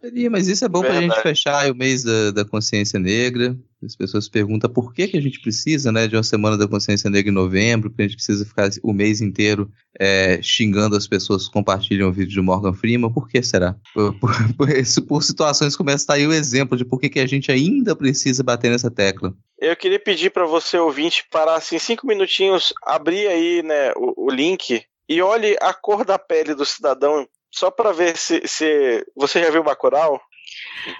Seria, 0.00 0.30
mas 0.30 0.46
isso 0.46 0.64
é 0.64 0.68
bom 0.68 0.80
pra 0.80 0.92
Verdade. 0.92 1.12
gente 1.14 1.22
fechar 1.22 1.70
o 1.70 1.74
mês 1.74 2.04
da, 2.04 2.30
da 2.30 2.44
consciência 2.44 3.00
negra. 3.00 3.56
As 3.84 3.96
pessoas 3.96 4.28
perguntam 4.28 4.70
por 4.70 4.92
que, 4.94 5.08
que 5.08 5.16
a 5.16 5.20
gente 5.20 5.40
precisa 5.40 5.90
né, 5.90 6.06
de 6.06 6.14
uma 6.16 6.22
semana 6.22 6.56
da 6.56 6.68
consciência 6.68 7.10
negra 7.10 7.30
em 7.30 7.34
novembro, 7.34 7.90
porque 7.90 8.02
a 8.02 8.06
gente 8.06 8.16
precisa 8.16 8.44
ficar 8.44 8.70
o 8.82 8.92
mês 8.92 9.20
inteiro 9.20 9.70
é, 9.98 10.40
xingando 10.42 10.96
as 10.96 11.06
pessoas 11.08 11.46
que 11.46 11.52
compartilham 11.52 12.08
o 12.08 12.12
vídeo 12.12 12.32
de 12.32 12.40
Morgan 12.40 12.72
Freeman. 12.72 13.12
Por 13.12 13.28
que 13.28 13.42
será? 13.42 13.76
Por, 13.92 14.14
por- 14.20 14.54
por 14.54 14.68
por 15.06 15.22
situações 15.22 15.74
como 15.76 15.90
essa, 15.90 16.06
tá 16.06 16.14
aí 16.14 16.26
o 16.26 16.32
exemplo 16.32 16.76
de 16.76 16.84
por 16.84 17.00
que, 17.00 17.08
que 17.08 17.20
a 17.20 17.26
gente 17.26 17.50
ainda 17.50 17.96
precisa 17.96 18.42
bater 18.42 18.70
nessa 18.70 18.90
tecla. 18.90 19.34
Eu 19.58 19.74
queria 19.76 19.98
pedir 19.98 20.30
para 20.30 20.46
você, 20.46 20.78
ouvinte, 20.78 21.24
parar 21.30 21.56
assim 21.56 21.78
cinco 21.78 22.06
minutinhos, 22.06 22.72
abrir 22.84 23.26
aí 23.26 23.62
né, 23.64 23.92
o, 23.96 24.26
o 24.26 24.30
link 24.30 24.82
e 25.08 25.22
olhe 25.22 25.56
a 25.60 25.72
cor 25.74 26.04
da 26.04 26.18
pele 26.18 26.54
do 26.54 26.64
cidadão, 26.64 27.26
só 27.58 27.70
para 27.70 27.92
ver 27.92 28.16
se, 28.16 28.42
se 28.46 29.04
você 29.16 29.42
já 29.42 29.50
viu 29.50 29.64
Bacurau, 29.64 30.20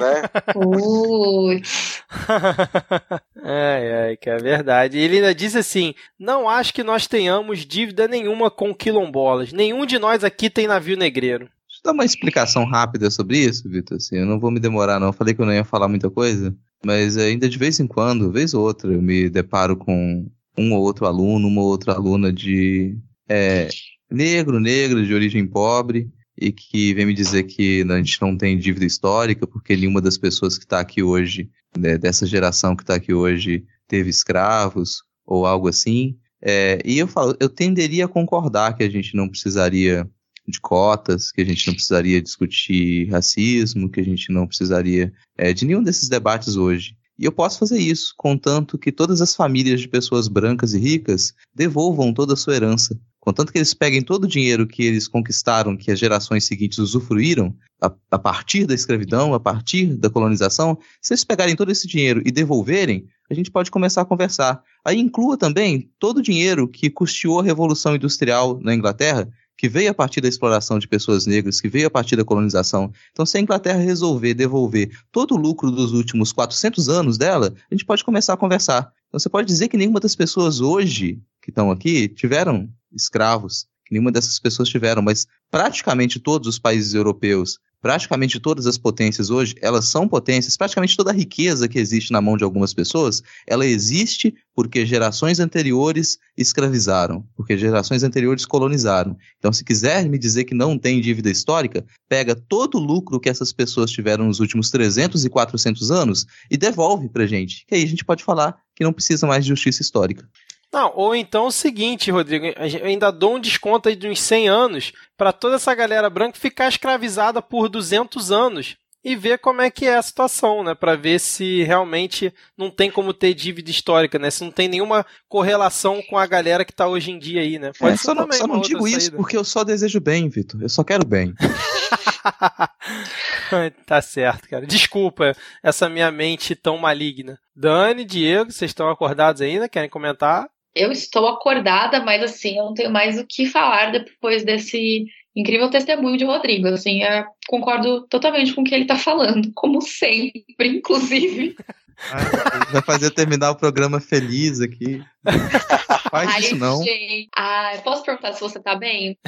né? 0.01 0.23
Putz. 0.53 2.03
ai, 3.43 3.93
ai, 3.93 4.17
que 4.17 4.29
é 4.29 4.37
verdade. 4.37 4.99
Ele 4.99 5.17
ainda 5.17 5.35
diz 5.35 5.55
assim: 5.55 5.95
não 6.19 6.49
acho 6.49 6.75
que 6.75 6.83
nós 6.83 7.07
tenhamos 7.07 7.65
dívida 7.65 8.09
nenhuma 8.09 8.51
com 8.51 8.75
quilombolas. 8.75 9.53
Nenhum 9.53 9.87
de 9.87 9.99
nós 9.99 10.25
aqui 10.25 10.51
tem 10.51 10.67
navio 10.67 10.97
negreiro. 10.97 11.45
Deixa 11.45 11.81
eu 11.81 11.85
dar 11.85 11.93
uma 11.93 12.05
explicação 12.05 12.65
rápida 12.65 13.09
sobre 13.09 13.39
isso, 13.39 13.69
Vitor. 13.69 13.97
Assim, 13.97 14.17
eu 14.17 14.27
não 14.27 14.41
vou 14.41 14.51
me 14.51 14.59
demorar, 14.59 14.99
não. 14.99 15.09
Eu 15.09 15.13
falei 15.13 15.35
que 15.35 15.41
eu 15.41 15.47
não 15.47 15.55
ia 15.55 15.65
falar 15.65 15.87
muita 15.87 16.11
coisa, 16.11 16.55
mas 16.85 17.17
ainda 17.17 17.49
de 17.49 17.57
vez 17.57 17.79
em 17.79 17.87
quando, 17.87 18.33
vez 18.33 18.53
ou 18.53 18.65
outra, 18.65 18.93
eu 18.93 19.01
me 19.01 19.31
deparo 19.31 19.77
com 19.77 20.29
um 20.57 20.75
ou 20.75 20.83
outro 20.83 21.07
aluno, 21.07 21.47
uma 21.47 21.61
ou 21.61 21.69
outra 21.69 21.93
aluna 21.93 22.33
de 22.33 22.99
é, 23.29 23.69
negro, 24.11 24.59
negra, 24.59 25.03
de 25.05 25.15
origem 25.15 25.47
pobre, 25.47 26.11
e 26.41 26.53
que 26.53 26.95
vem 26.95 27.07
me 27.07 27.15
dizer 27.15 27.45
que 27.45 27.85
a 27.89 27.97
gente 27.97 28.21
não 28.23 28.37
tem 28.37 28.57
dívida 28.57 28.87
histórica, 28.87 29.47
porque 29.47 29.77
nenhuma 29.77 30.01
das 30.01 30.17
pessoas 30.17 30.57
que 30.57 30.65
está 30.65 30.81
aqui 30.81 31.03
hoje, 31.03 31.51
né, 31.77 31.99
dessa 31.99 32.27
geração 32.27 32.77
que 32.77 32.83
está 32.83 32.95
aqui 32.95 33.13
hoje, 33.13 33.65
teve 33.89 34.09
escravos 34.09 35.03
ou 35.27 35.45
algo 35.45 35.69
assim. 35.69 36.17
É, 36.41 36.79
e 36.85 36.99
eu 36.99 37.09
falo, 37.09 37.37
eu 37.41 37.49
tenderia 37.49 38.05
a 38.05 38.09
concordar 38.09 38.77
que 38.77 38.85
a 38.85 38.89
gente 38.89 39.17
não 39.17 39.29
precisaria 39.29 40.09
de 40.47 40.61
cotas, 40.61 41.31
que 41.33 41.43
a 41.43 41.45
gente 41.45 41.67
não 41.67 41.75
precisaria 41.75 42.23
discutir 42.23 43.11
racismo, 43.11 43.91
que 43.91 44.01
a 44.01 44.05
gente 44.05 44.33
não 44.33 44.47
precisaria 44.47 45.13
é, 45.37 45.53
de 45.53 45.67
nenhum 45.67 45.83
desses 45.83 46.09
debates 46.09 46.57
hoje. 46.57 46.97
E 47.19 47.25
eu 47.25 47.33
posso 47.33 47.59
fazer 47.59 47.79
isso, 47.79 48.15
contanto 48.17 48.79
que 48.79 48.93
todas 48.93 49.21
as 49.21 49.35
famílias 49.35 49.81
de 49.81 49.89
pessoas 49.89 50.29
brancas 50.29 50.73
e 50.73 50.79
ricas 50.79 51.35
devolvam 51.53 52.15
toda 52.15 52.35
a 52.35 52.37
sua 52.37 52.55
herança. 52.55 52.99
Contanto 53.29 53.53
que 53.53 53.59
eles 53.59 53.75
peguem 53.75 54.01
todo 54.01 54.25
o 54.25 54.27
dinheiro 54.27 54.67
que 54.67 54.83
eles 54.83 55.07
conquistaram, 55.07 55.77
que 55.77 55.91
as 55.91 55.99
gerações 55.99 56.45
seguintes 56.45 56.79
usufruíram, 56.79 57.55
a, 57.79 57.93
a 58.11 58.19
partir 58.19 58.65
da 58.65 58.73
escravidão, 58.73 59.35
a 59.35 59.39
partir 59.39 59.99
da 59.99 60.09
colonização, 60.09 60.79
se 61.03 61.13
eles 61.13 61.25
pegarem 61.25 61.55
todo 61.55 61.71
esse 61.71 61.87
dinheiro 61.87 62.23
e 62.25 62.31
devolverem, 62.31 63.05
a 63.31 63.35
gente 63.35 63.51
pode 63.51 63.71
começar 63.71 64.01
a 64.01 64.07
conversar. 64.07 64.63
Aí 64.83 64.99
inclua 64.99 65.37
também 65.37 65.91
todo 65.99 66.19
o 66.19 66.23
dinheiro 66.23 66.67
que 66.67 66.89
custeou 66.89 67.41
a 67.41 67.43
Revolução 67.43 67.95
Industrial 67.95 68.59
na 68.63 68.75
Inglaterra, 68.75 69.29
que 69.59 69.69
veio 69.69 69.91
a 69.91 69.95
partir 69.95 70.23
da 70.23 70.29
exploração 70.29 70.79
de 70.79 70.89
pessoas 70.89 71.27
negras, 71.27 71.61
que 71.61 71.69
veio 71.69 71.89
a 71.89 71.91
partir 71.91 72.17
da 72.17 72.25
colonização. 72.25 72.91
Então, 73.13 73.27
se 73.27 73.37
a 73.37 73.41
Inglaterra 73.43 73.79
resolver 73.79 74.33
devolver 74.33 74.91
todo 75.13 75.35
o 75.35 75.37
lucro 75.37 75.71
dos 75.71 75.93
últimos 75.93 76.33
400 76.33 76.89
anos 76.89 77.19
dela, 77.19 77.53
a 77.71 77.75
gente 77.75 77.85
pode 77.85 78.03
começar 78.03 78.33
a 78.33 78.39
conversar. 78.39 78.91
Então, 79.09 79.21
você 79.21 79.29
pode 79.29 79.47
dizer 79.47 79.69
que 79.69 79.77
nenhuma 79.77 80.01
das 80.01 80.17
pessoas 80.17 80.63
hoje 80.63 81.21
que 81.49 81.51
estão 81.51 81.71
aqui 81.71 82.09
tiveram 82.09 82.69
escravos, 82.93 83.67
que 83.87 83.95
nenhuma 83.95 84.13
dessas 84.13 84.39
pessoas 84.39 84.69
tiveram, 84.69 85.01
mas 85.01 85.27
praticamente 85.51 86.21
todos 86.21 86.47
os 86.47 86.59
países 86.59 86.93
europeus, 86.93 87.59
praticamente 87.81 88.39
todas 88.39 88.67
as 88.67 88.77
potências 88.77 89.31
hoje, 89.31 89.55
elas 89.63 89.87
são 89.87 90.07
potências, 90.07 90.59
praticamente 90.59 90.95
toda 90.95 91.11
a 91.11 91.15
riqueza 91.15 91.67
que 91.67 91.79
existe 91.79 92.13
na 92.13 92.21
mão 92.21 92.37
de 92.37 92.45
algumas 92.45 92.75
pessoas, 92.75 93.23
ela 93.47 93.65
existe 93.65 94.35
porque 94.55 94.85
gerações 94.85 95.41
anteriores 95.41 96.19
escravizaram, 96.37 97.27
porque 97.35 97.57
gerações 97.57 98.03
anteriores 98.03 98.45
colonizaram. 98.45 99.17
Então, 99.39 99.51
se 99.51 99.65
quiser 99.65 100.07
me 100.07 100.19
dizer 100.19 100.45
que 100.45 100.55
não 100.55 100.77
tem 100.77 101.01
dívida 101.01 101.31
histórica, 101.31 101.83
pega 102.11 102.35
todo 102.35 102.77
o 102.77 102.85
lucro 102.85 103.19
que 103.19 103.31
essas 103.31 103.55
pessoas 103.55 103.91
tiveram 103.91 104.27
nos 104.27 104.39
últimos 104.39 104.71
300 104.71 105.25
e 105.25 105.31
400 105.31 105.91
anos 105.91 106.27
e 106.51 106.59
devolve 106.59 107.09
pra 107.09 107.27
gente. 107.27 107.65
Que 107.67 107.75
aí 107.75 107.85
a 107.85 107.89
gente 107.89 108.05
pode 108.05 108.23
falar 108.23 108.55
que 108.77 108.85
não 108.85 108.93
precisa 108.93 109.27
mais 109.27 109.45
de 109.45 109.49
justiça 109.49 109.81
histórica. 109.81 110.29
Não, 110.73 110.93
ou 110.95 111.15
então 111.15 111.47
o 111.47 111.53
seguinte, 111.53 112.11
Rodrigo, 112.11 112.47
eu 112.47 112.87
ainda 112.87 113.11
dou 113.11 113.37
um 113.37 113.41
desconto 113.41 113.89
aí 113.89 113.97
de 113.97 114.07
uns 114.07 114.21
100 114.21 114.49
anos 114.49 114.93
para 115.17 115.33
toda 115.33 115.57
essa 115.57 115.75
galera 115.75 116.11
branca 116.11 116.39
ficar 116.39 116.69
escravizada 116.69 117.41
por 117.41 117.69
200 117.69 118.31
anos 118.31 118.77
e 119.03 119.17
ver 119.17 119.39
como 119.39 119.63
é 119.63 119.71
que 119.71 119.87
é 119.87 119.97
a 119.97 120.03
situação, 120.03 120.63
né? 120.63 120.75
Para 120.75 120.97
ver 120.97 121.19
se 121.19 121.63
realmente 121.63 122.35
não 122.57 122.71
tem 122.71 122.91
como 122.91 123.15
ter 123.15 123.33
dívida 123.33 123.71
histórica, 123.71 124.19
né? 124.19 124.31
Se 124.31 124.45
não 124.45 124.51
tem 124.51 124.69
nenhuma 124.69 125.07
correlação 125.29 126.03
com 126.03 126.19
a 126.19 126.27
galera 126.27 126.65
que 126.65 126.73
tá 126.73 126.87
hoje 126.87 127.13
em 127.13 127.19
dia 127.19 127.41
aí, 127.41 127.59
né? 127.59 127.71
É, 127.81 127.91
ser 127.91 127.99
só 127.99 128.15
não, 128.15 128.31
só 128.31 128.47
não 128.47 128.61
digo 128.61 128.87
isso 128.87 129.01
saída. 129.01 129.17
porque 129.17 129.37
eu 129.37 129.45
só 129.45 129.65
desejo 129.65 130.01
bem, 130.01 130.29
Vitor. 130.29 130.61
Eu 130.61 130.69
só 130.69 130.85
quero 130.85 131.07
bem. 131.07 131.33
tá 133.87 134.03
certo, 134.03 134.49
cara. 134.49 134.67
Desculpa 134.67 135.35
essa 135.63 135.89
minha 135.89 136.11
mente 136.11 136.55
tão 136.55 136.77
maligna. 136.77 137.39
Dani, 137.57 138.05
Diego, 138.05 138.53
vocês 138.53 138.71
estão 138.71 138.91
acordados 138.91 139.41
ainda? 139.41 139.69
Querem 139.69 139.89
comentar? 139.89 140.47
Eu 140.75 140.93
estou 140.93 141.27
acordada, 141.27 142.01
mas 142.01 142.23
assim, 142.23 142.59
eu 142.59 142.67
não 142.67 142.75
tenho 142.75 142.91
mais 142.91 143.19
o 143.19 143.27
que 143.27 143.47
falar 143.47 143.91
depois 143.91 144.45
desse 144.45 145.07
incrível 145.35 145.71
testemunho 145.71 146.17
de 146.17 146.25
Rodrigo. 146.25 146.69
Assim, 146.69 147.03
eu 147.03 147.25
concordo 147.49 148.07
totalmente 148.09 148.53
com 148.53 148.63
o 148.63 148.65
que 148.65 148.75
ele 148.75 148.83
está 148.83 148.97
falando, 148.97 149.51
como 149.55 149.81
sempre, 149.81 150.69
inclusive. 150.69 151.57
Ah, 152.13 152.71
vai 152.71 152.83
fazer 152.83 153.11
terminar 153.11 153.51
o 153.51 153.57
programa 153.57 153.99
feliz 153.99 154.61
aqui. 154.61 155.03
Faz 156.13 156.31
Ai, 156.31 156.41
isso 156.43 156.55
não. 156.55 156.81
gente. 156.85 157.29
Ah, 157.37 157.73
posso 157.83 158.05
perguntar 158.05 158.35
se 158.35 158.41
você 158.41 158.61
tá 158.61 158.77
bem? 158.77 159.19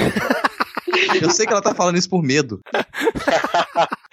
Eu 1.21 1.31
sei 1.31 1.47
que 1.47 1.53
ela 1.53 1.61
tá 1.61 1.75
falando 1.75 1.99
isso 1.99 2.09
por 2.09 2.23
medo. 2.23 2.61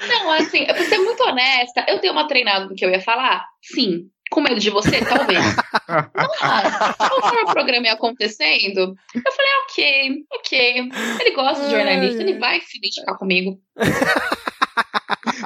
Não, 0.08 0.32
assim, 0.32 0.66
pra 0.66 0.84
ser 0.84 0.98
muito 0.98 1.22
honesta, 1.24 1.86
eu 1.88 2.00
tenho 2.00 2.14
uma 2.14 2.28
treinada 2.28 2.68
do 2.68 2.74
que 2.74 2.84
eu 2.84 2.90
ia 2.90 3.00
falar? 3.00 3.46
Sim. 3.62 4.10
Com 4.38 4.44
medo 4.44 4.60
de 4.60 4.70
você? 4.70 5.04
Talvez. 5.04 5.44
Mas, 5.88 6.96
conforme 7.10 7.42
o 7.42 7.52
programa 7.52 7.88
ia 7.88 7.94
acontecendo, 7.94 8.96
eu 9.16 9.32
falei, 9.32 9.52
ok, 9.64 10.16
ok. 10.32 10.90
Ele 11.22 11.32
gosta 11.32 11.66
de 11.66 11.72
jornalista, 11.72 12.22
ele 12.22 12.38
vai 12.38 12.62
se 12.62 12.78
identificar 12.78 13.16
comigo. 13.16 13.60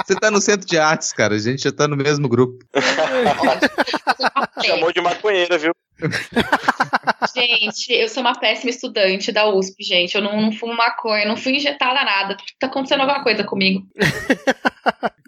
Você 0.05 0.13
tá 0.19 0.29
no 0.29 0.41
centro 0.41 0.67
de 0.67 0.77
artes, 0.77 1.13
cara. 1.13 1.35
A 1.35 1.39
gente 1.39 1.63
já 1.63 1.71
tá 1.71 1.87
no 1.87 1.95
mesmo 1.95 2.27
grupo. 2.27 2.57
Chamou 4.61 4.91
de 4.91 4.99
maconheira, 4.99 5.57
viu? 5.57 5.71
Gente, 7.33 7.93
eu 7.93 8.09
sou 8.09 8.19
uma 8.19 8.37
péssima 8.37 8.71
estudante 8.71 9.31
da 9.31 9.47
USP, 9.47 9.85
gente. 9.85 10.15
Eu 10.15 10.21
não, 10.21 10.41
não 10.41 10.51
fumo 10.51 10.75
maconha, 10.75 11.25
não 11.25 11.37
fui 11.37 11.53
injetada 11.53 12.03
nada. 12.03 12.35
Tá 12.59 12.67
acontecendo 12.67 12.99
alguma 12.99 13.23
coisa 13.23 13.45
comigo. 13.45 13.87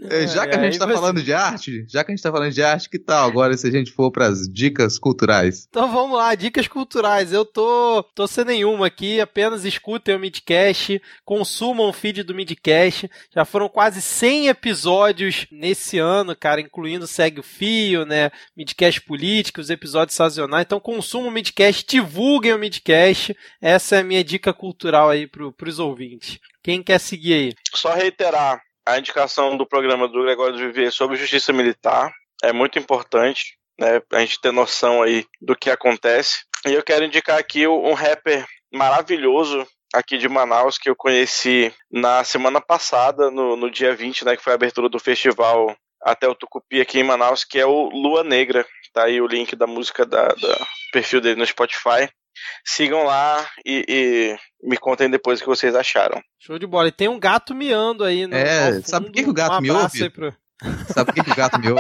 É, 0.09 0.27
Já 0.27 0.45
que 0.45 0.55
a 0.55 0.63
gente 0.63 0.77
tá 0.77 0.85
você- 0.85 0.93
falando 0.93 1.21
de 1.23 1.31
arte, 1.33 1.85
já 1.89 2.03
que 2.03 2.11
a 2.11 2.15
gente 2.15 2.21
tá 2.23 2.31
falando 2.31 2.51
de 2.51 2.61
arte, 2.61 2.89
que 2.89 2.99
tal 2.99 3.25
agora 3.27 3.55
se 3.55 3.65
a 3.67 3.71
gente 3.71 3.91
for 3.91 4.11
pras 4.11 4.47
dicas 4.51 4.99
culturais? 4.99 5.65
Então 5.69 5.91
vamos 5.91 6.17
lá, 6.17 6.35
dicas 6.35 6.67
culturais. 6.67 7.31
Eu 7.31 7.45
tô, 7.45 8.03
tô 8.15 8.27
sem 8.27 8.43
nenhuma 8.43 8.87
aqui, 8.87 9.21
apenas 9.21 9.63
escutem 9.63 10.15
o 10.15 10.19
Midcast, 10.19 11.01
consumam 11.23 11.87
o 11.87 11.93
feed 11.93 12.23
do 12.23 12.35
Midcast. 12.35 13.09
Já 13.33 13.45
foram 13.45 13.69
quase 13.69 14.01
100 14.01 14.47
episódios 14.49 15.45
nesse 15.51 15.99
ano, 15.99 16.35
cara, 16.35 16.59
incluindo 16.59 17.07
Segue 17.07 17.39
o 17.39 17.43
Fio, 17.43 18.05
né? 18.05 18.29
Midcast 18.57 18.99
Político, 19.01 19.61
os 19.61 19.69
episódios 19.69 20.15
sazonais. 20.17 20.63
Então 20.65 20.79
consumam 20.79 21.29
o 21.29 21.31
Midcast, 21.31 21.85
divulguem 21.87 22.53
o 22.53 22.59
Midcast. 22.59 23.35
Essa 23.61 23.97
é 23.97 23.99
a 23.99 24.03
minha 24.03 24.23
dica 24.23 24.51
cultural 24.53 25.09
aí 25.09 25.27
pro, 25.27 25.51
pros 25.53 25.79
ouvintes. 25.79 26.39
Quem 26.61 26.81
quer 26.81 26.97
seguir 26.99 27.33
aí? 27.33 27.53
Só 27.73 27.93
reiterar 27.93 28.61
a 28.85 28.97
indicação 28.97 29.55
do 29.57 29.65
programa 29.65 30.07
do 30.07 30.23
Gregório 30.23 30.57
de 30.57 30.65
Viver 30.67 30.91
sobre 30.91 31.17
justiça 31.17 31.53
militar. 31.53 32.11
É 32.43 32.51
muito 32.51 32.77
importante, 32.77 33.57
né? 33.79 34.01
A 34.11 34.19
gente 34.19 34.41
ter 34.41 34.51
noção 34.51 35.01
aí 35.01 35.25
do 35.41 35.55
que 35.55 35.69
acontece. 35.69 36.43
E 36.65 36.73
eu 36.73 36.83
quero 36.83 37.05
indicar 37.05 37.37
aqui 37.37 37.67
um 37.67 37.93
rapper 37.93 38.45
maravilhoso 38.73 39.65
aqui 39.93 40.17
de 40.17 40.27
Manaus 40.27 40.77
que 40.77 40.89
eu 40.89 40.95
conheci 40.95 41.73
na 41.91 42.23
semana 42.23 42.59
passada, 42.59 43.29
no, 43.29 43.55
no 43.55 43.69
dia 43.69 43.95
20, 43.95 44.25
né? 44.25 44.35
Que 44.35 44.43
foi 44.43 44.53
a 44.53 44.55
abertura 44.55 44.89
do 44.89 44.99
festival 44.99 45.75
até 46.01 46.27
o 46.27 46.35
Tucupi 46.35 46.81
aqui 46.81 46.99
em 46.99 47.03
Manaus, 47.03 47.45
que 47.45 47.59
é 47.59 47.65
o 47.65 47.89
Lua 47.89 48.23
Negra. 48.23 48.65
Tá 48.93 49.05
aí 49.05 49.21
o 49.21 49.27
link 49.27 49.55
da 49.55 49.65
música 49.65 50.05
da, 50.05 50.27
da 50.27 50.67
perfil 50.91 51.21
dele 51.21 51.39
no 51.39 51.45
Spotify. 51.45 52.09
Sigam 52.65 53.03
lá 53.03 53.47
e, 53.65 53.85
e 53.87 54.67
me 54.67 54.77
contem 54.77 55.09
depois 55.09 55.39
o 55.39 55.43
que 55.43 55.49
vocês 55.49 55.75
acharam. 55.75 56.21
Show 56.39 56.57
de 56.59 56.65
bola. 56.67 56.87
E 56.87 56.91
tem 56.91 57.07
um 57.07 57.19
gato 57.19 57.53
miando 57.55 58.03
aí 58.03 58.25
no 58.27 58.35
É, 58.35 58.73
fundo. 58.73 58.87
sabe 58.89 59.05
por 59.07 59.11
que 59.13 59.23
que 59.23 59.29
o 59.29 59.33
gato 59.33 59.57
um 59.57 59.61
miou, 59.61 59.77
pro- 60.13 60.35
Sabe 60.93 61.05
por 61.07 61.13
que, 61.15 61.23
que 61.23 61.31
o 61.31 61.35
gato 61.35 61.59
miou? 61.59 61.77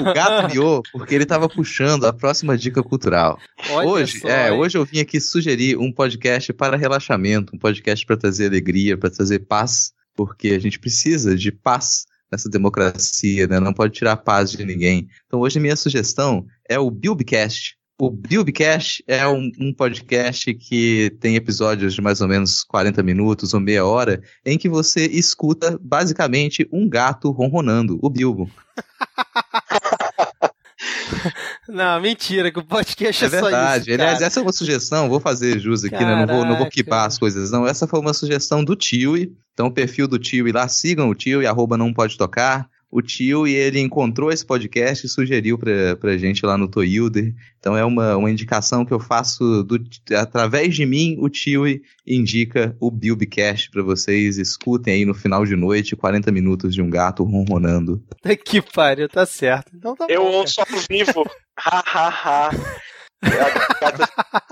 O 0.00 0.12
gato 0.14 0.48
miou 0.54 0.82
porque 0.92 1.14
ele 1.14 1.24
tava 1.26 1.48
puxando 1.48 2.04
a 2.06 2.12
próxima 2.12 2.56
dica 2.56 2.82
cultural. 2.82 3.38
Olha 3.70 3.88
hoje, 3.88 4.20
só, 4.20 4.28
é, 4.28 4.50
hein? 4.50 4.58
hoje 4.58 4.76
eu 4.76 4.84
vim 4.84 5.00
aqui 5.00 5.20
sugerir 5.20 5.78
um 5.78 5.92
podcast 5.92 6.52
para 6.52 6.76
relaxamento, 6.76 7.54
um 7.56 7.58
podcast 7.58 8.04
para 8.04 8.16
trazer 8.16 8.46
alegria, 8.48 8.96
para 8.98 9.10
trazer 9.10 9.40
paz, 9.40 9.92
porque 10.14 10.48
a 10.48 10.58
gente 10.58 10.78
precisa 10.78 11.34
de 11.34 11.50
paz 11.50 12.04
nessa 12.30 12.48
democracia, 12.48 13.46
né? 13.46 13.60
Não 13.60 13.72
pode 13.74 13.92
tirar 13.94 14.12
a 14.12 14.16
paz 14.16 14.52
de 14.52 14.64
ninguém. 14.64 15.06
Então 15.26 15.40
hoje 15.40 15.58
a 15.58 15.62
minha 15.62 15.76
sugestão 15.76 16.46
é 16.68 16.78
o 16.78 16.90
Bilbcast. 16.90 17.76
O 18.02 18.10
Bilbcast 18.10 19.04
é 19.06 19.24
um, 19.28 19.48
um 19.60 19.72
podcast 19.72 20.52
que 20.54 21.16
tem 21.20 21.36
episódios 21.36 21.94
de 21.94 22.02
mais 22.02 22.20
ou 22.20 22.26
menos 22.26 22.64
40 22.64 23.00
minutos 23.00 23.54
ou 23.54 23.60
meia 23.60 23.86
hora, 23.86 24.20
em 24.44 24.58
que 24.58 24.68
você 24.68 25.06
escuta 25.06 25.78
basicamente 25.80 26.68
um 26.72 26.88
gato 26.88 27.30
ronronando, 27.30 28.00
o 28.02 28.10
Bilbo. 28.10 28.50
Não, 31.68 32.00
mentira, 32.00 32.50
que 32.50 32.58
o 32.58 32.64
podcast 32.64 33.22
é, 33.22 33.28
É 33.28 33.30
só 33.30 33.40
verdade. 33.40 33.84
isso. 33.84 33.92
Aliás, 33.92 34.14
cara. 34.14 34.26
essa 34.26 34.40
é 34.40 34.42
uma 34.42 34.52
sugestão, 34.52 35.08
vou 35.08 35.20
fazer 35.20 35.60
jus 35.60 35.84
aqui, 35.84 36.04
né? 36.04 36.26
Não 36.26 36.26
vou, 36.26 36.44
não 36.44 36.58
vou 36.58 36.68
quipar 36.68 37.06
as 37.06 37.20
coisas, 37.20 37.52
não. 37.52 37.64
Essa 37.64 37.86
foi 37.86 38.00
uma 38.00 38.12
sugestão 38.12 38.64
do 38.64 38.74
Tiwi. 38.74 39.32
Então, 39.52 39.68
o 39.68 39.72
perfil 39.72 40.08
do 40.08 40.18
Tiwi 40.18 40.50
lá, 40.50 40.66
sigam 40.66 41.08
o 41.08 41.14
Tiwi, 41.14 41.46
arroba 41.46 41.78
não 41.78 41.94
pode 41.94 42.18
tocar. 42.18 42.68
O 42.92 43.00
Tiwi, 43.00 43.54
ele 43.54 43.80
encontrou 43.80 44.30
esse 44.30 44.44
podcast 44.44 45.06
e 45.06 45.08
sugeriu 45.08 45.56
pra, 45.56 45.96
pra 45.96 46.18
gente 46.18 46.44
lá 46.44 46.58
no 46.58 46.68
Toilder. 46.68 47.34
Então, 47.58 47.74
é 47.74 47.82
uma, 47.82 48.18
uma 48.18 48.30
indicação 48.30 48.84
que 48.84 48.92
eu 48.92 49.00
faço 49.00 49.62
do, 49.62 49.82
através 50.14 50.74
de 50.74 50.84
mim. 50.84 51.16
O 51.18 51.30
Tiwi 51.30 51.80
indica 52.06 52.76
o 52.78 52.90
Bilbcast 52.90 53.70
pra 53.70 53.82
vocês. 53.82 54.36
Escutem 54.36 54.92
aí 54.92 55.04
no 55.06 55.14
final 55.14 55.46
de 55.46 55.56
noite, 55.56 55.96
40 55.96 56.30
minutos 56.30 56.74
de 56.74 56.82
um 56.82 56.90
gato 56.90 57.24
ronronando. 57.24 58.04
Que 58.44 58.60
pariu, 58.60 59.08
tá 59.08 59.24
certo. 59.24 59.72
Então 59.74 59.96
tá 59.96 60.06
Eu 60.10 60.22
bom. 60.22 60.32
ouço 60.32 60.60
ao 60.60 60.66
vivo. 60.90 61.24
Ha, 61.58 61.78
ha, 61.86 62.08
ha. 62.08 62.50
A 63.22 63.90
gata 63.90 64.06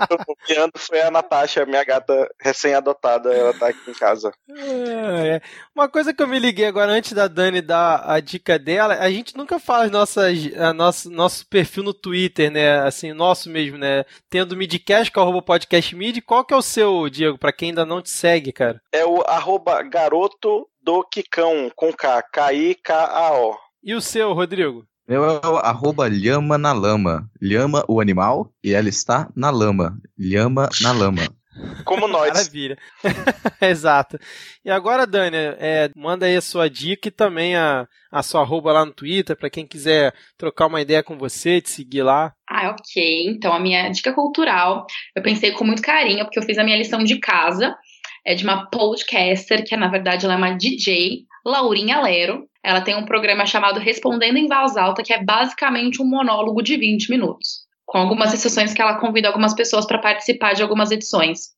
que 0.07 0.53
eu 0.53 0.71
tô 0.71 0.79
foi 0.79 1.01
a 1.01 1.11
Natasha, 1.11 1.65
minha 1.65 1.83
gata 1.83 2.29
recém-adotada. 2.39 3.33
Ela 3.33 3.53
tá 3.53 3.67
aqui 3.67 3.91
em 3.91 3.93
casa. 3.93 4.31
É, 4.49 5.35
é. 5.35 5.41
Uma 5.75 5.89
coisa 5.89 6.13
que 6.13 6.21
eu 6.21 6.27
me 6.27 6.39
liguei 6.39 6.65
agora 6.65 6.91
antes 6.91 7.13
da 7.13 7.27
Dani 7.27 7.61
dar 7.61 8.03
a 8.05 8.19
dica 8.19 8.57
dela, 8.57 8.95
a 8.95 9.09
gente 9.09 9.35
nunca 9.37 9.59
fala 9.59 9.85
as 9.85 9.91
nossas, 9.91 10.37
a 10.57 10.73
nosso, 10.73 11.09
nosso 11.09 11.47
perfil 11.47 11.83
no 11.83 11.93
Twitter, 11.93 12.51
né? 12.51 12.79
Assim, 12.79 13.13
nosso 13.13 13.49
mesmo, 13.49 13.77
né? 13.77 14.05
Tendo 14.29 14.55
Midcast, 14.55 15.11
que 15.11 15.19
é 15.19 15.21
o 15.21 15.41
podcast 15.41 15.95
mid. 15.95 16.19
Qual 16.21 16.45
que 16.45 16.53
é 16.53 16.57
o 16.57 16.61
seu, 16.61 17.09
Diego, 17.09 17.37
pra 17.37 17.53
quem 17.53 17.69
ainda 17.69 17.85
não 17.85 18.01
te 18.01 18.09
segue, 18.09 18.51
cara? 18.51 18.81
É 18.91 19.05
o 19.05 19.21
arroba 19.21 19.81
garoto 19.83 20.67
do 20.81 21.03
Kikão, 21.03 21.71
com 21.75 21.91
K. 21.93 22.21
K-I-K-A-O. 22.23 23.57
E 23.83 23.95
o 23.95 24.01
seu, 24.01 24.33
Rodrigo? 24.33 24.85
Meu 25.11 25.25
é 25.25 25.45
o 25.45 25.57
arroba 25.57 26.07
lhama 26.07 26.57
na 26.57 26.71
lama. 26.71 27.29
Lhama 27.41 27.83
o 27.85 27.99
animal 27.99 28.49
e 28.63 28.73
ela 28.73 28.87
está 28.87 29.29
na 29.35 29.49
lama. 29.49 29.99
Lhama 30.17 30.69
na 30.81 30.93
lama. 30.93 31.23
Como 31.83 32.07
nós. 32.07 32.29
Maravilha. 32.29 32.77
Exato. 33.59 34.17
E 34.63 34.71
agora, 34.71 35.05
Dani, 35.05 35.35
é, 35.35 35.91
manda 35.97 36.27
aí 36.27 36.37
a 36.37 36.41
sua 36.41 36.69
dica 36.69 37.09
e 37.09 37.11
também 37.11 37.57
a, 37.57 37.85
a 38.09 38.23
sua 38.23 38.39
arroba 38.39 38.71
lá 38.71 38.85
no 38.85 38.93
Twitter, 38.93 39.35
pra 39.35 39.49
quem 39.49 39.67
quiser 39.67 40.13
trocar 40.37 40.67
uma 40.67 40.79
ideia 40.79 41.03
com 41.03 41.17
você, 41.17 41.59
te 41.59 41.69
seguir 41.71 42.03
lá. 42.03 42.33
Ah, 42.49 42.69
ok. 42.69 43.25
Então, 43.27 43.51
a 43.51 43.59
minha 43.59 43.89
dica 43.89 44.13
cultural, 44.13 44.85
eu 45.13 45.21
pensei 45.21 45.51
com 45.51 45.65
muito 45.65 45.81
carinho, 45.81 46.23
porque 46.23 46.39
eu 46.39 46.43
fiz 46.43 46.57
a 46.57 46.63
minha 46.63 46.77
lição 46.77 47.03
de 47.03 47.19
casa. 47.19 47.75
É 48.25 48.33
de 48.33 48.45
uma 48.45 48.69
podcaster, 48.69 49.65
que 49.65 49.75
na 49.75 49.89
verdade 49.89 50.23
ela 50.23 50.35
é 50.35 50.37
uma 50.37 50.55
DJ, 50.55 51.25
Laurinha 51.45 51.99
Lero. 51.99 52.49
Ela 52.63 52.81
tem 52.81 52.95
um 52.95 53.05
programa 53.05 53.45
chamado 53.45 53.79
Respondendo 53.79 54.37
em 54.37 54.47
Voz 54.47 54.77
Alta, 54.77 55.03
que 55.03 55.13
é 55.13 55.23
basicamente 55.23 56.01
um 56.01 56.05
monólogo 56.05 56.61
de 56.61 56.77
20 56.77 57.09
minutos. 57.09 57.61
Com 57.85 57.97
algumas 57.97 58.33
exceções 58.33 58.73
que 58.73 58.81
ela 58.81 58.99
convida 58.99 59.27
algumas 59.27 59.53
pessoas 59.53 59.85
para 59.85 59.99
participar 59.99 60.53
de 60.53 60.61
algumas 60.61 60.91
edições. 60.91 61.49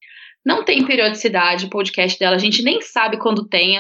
Não 0.46 0.64
tem 0.64 0.86
periodicidade 0.86 1.66
o 1.66 1.70
podcast 1.70 2.18
dela, 2.18 2.36
a 2.36 2.40
gente 2.40 2.64
nem 2.64 2.82
sabe 2.82 3.18
quando 3.18 3.48
tem. 3.48 3.80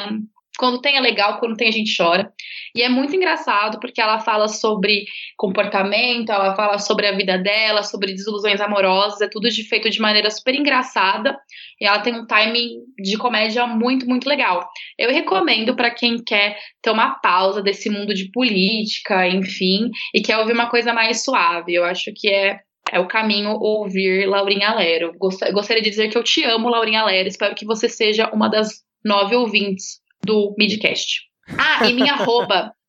Quando 0.57 0.81
tem 0.81 0.97
é 0.97 1.01
legal, 1.01 1.39
quando 1.39 1.55
tem 1.55 1.67
a 1.67 1.71
gente 1.71 1.95
chora. 1.97 2.31
E 2.75 2.81
é 2.81 2.89
muito 2.89 3.15
engraçado 3.15 3.79
porque 3.79 3.99
ela 3.99 4.19
fala 4.19 4.47
sobre 4.47 5.05
comportamento, 5.35 6.31
ela 6.31 6.55
fala 6.55 6.77
sobre 6.77 7.07
a 7.07 7.11
vida 7.11 7.37
dela, 7.37 7.83
sobre 7.83 8.13
desilusões 8.13 8.61
amorosas, 8.61 9.21
é 9.21 9.27
tudo 9.27 9.49
feito 9.51 9.89
de 9.89 9.99
maneira 9.99 10.29
super 10.29 10.53
engraçada. 10.53 11.37
E 11.81 11.85
ela 11.85 11.99
tem 11.99 12.13
um 12.13 12.25
timing 12.27 12.81
de 12.99 13.17
comédia 13.17 13.65
muito, 13.65 14.05
muito 14.07 14.29
legal. 14.29 14.67
Eu 14.97 15.11
recomendo 15.11 15.75
para 15.75 15.89
quem 15.91 16.23
quer 16.23 16.57
ter 16.81 16.91
uma 16.91 17.15
pausa 17.19 17.61
desse 17.61 17.89
mundo 17.89 18.13
de 18.13 18.31
política, 18.31 19.27
enfim, 19.27 19.89
e 20.13 20.21
quer 20.21 20.37
ouvir 20.37 20.53
uma 20.53 20.69
coisa 20.69 20.93
mais 20.93 21.23
suave. 21.23 21.73
Eu 21.73 21.83
acho 21.83 22.11
que 22.15 22.29
é 22.29 22.59
é 22.91 22.99
o 22.99 23.07
caminho 23.07 23.57
ouvir 23.59 24.27
Laurinha 24.27 24.75
Lero. 24.75 25.13
Gost- 25.17 25.51
Gostaria 25.51 25.81
de 25.81 25.89
dizer 25.89 26.09
que 26.09 26.17
eu 26.17 26.23
te 26.23 26.43
amo, 26.43 26.69
Laurinha 26.69 27.03
Lero. 27.05 27.27
Espero 27.27 27.55
que 27.55 27.65
você 27.65 27.89
seja 27.89 28.29
uma 28.31 28.49
das 28.49 28.83
nove 29.03 29.35
ouvintes 29.35 30.02
do 30.25 30.53
Midcast. 30.57 31.21
Ah, 31.57 31.85
e 31.87 31.93
minha 31.93 32.13
arroba. 32.13 32.71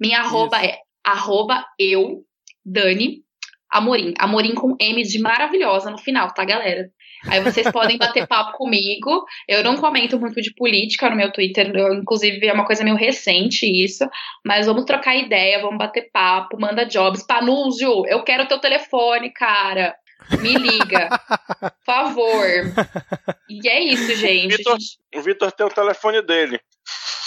Minha 0.00 0.18
arroba 0.20 0.64
é 0.64 0.78
arroba 1.04 1.64
eu, 1.78 2.24
Dani, 2.64 3.18
Amorim. 3.70 4.14
Amorim 4.18 4.52
com 4.54 4.74
M 4.80 5.00
de 5.04 5.20
maravilhosa 5.20 5.90
no 5.90 5.98
final, 5.98 6.32
tá, 6.34 6.44
galera? 6.44 6.90
Aí 7.28 7.40
vocês 7.40 7.70
podem 7.70 7.98
bater 7.98 8.26
papo 8.26 8.56
comigo. 8.58 9.24
Eu 9.46 9.62
não 9.62 9.76
comento 9.76 10.18
muito 10.18 10.42
de 10.42 10.52
política 10.54 11.08
no 11.08 11.14
meu 11.14 11.30
Twitter, 11.32 11.70
eu, 11.72 11.94
inclusive 11.94 12.44
é 12.44 12.52
uma 12.52 12.64
coisa 12.66 12.82
meio 12.82 12.96
recente 12.96 13.64
isso. 13.64 14.04
Mas 14.44 14.66
vamos 14.66 14.84
trocar 14.86 15.14
ideia, 15.14 15.60
vamos 15.60 15.78
bater 15.78 16.10
papo, 16.12 16.58
manda 16.60 16.84
jobs. 16.84 17.24
Panúzio, 17.24 18.04
eu 18.06 18.24
quero 18.24 18.48
teu 18.48 18.58
telefone, 18.58 19.30
cara. 19.32 19.94
Me 20.40 20.54
liga. 20.54 21.08
Por 21.60 21.72
favor. 21.84 22.46
E 23.48 23.68
é 23.68 23.80
isso, 23.80 24.16
gente. 24.16 24.56
Vitor- 24.56 24.78
O 25.14 25.20
Vitor 25.20 25.52
tem 25.52 25.66
o 25.66 25.70
telefone 25.70 26.22
dele. 26.22 26.58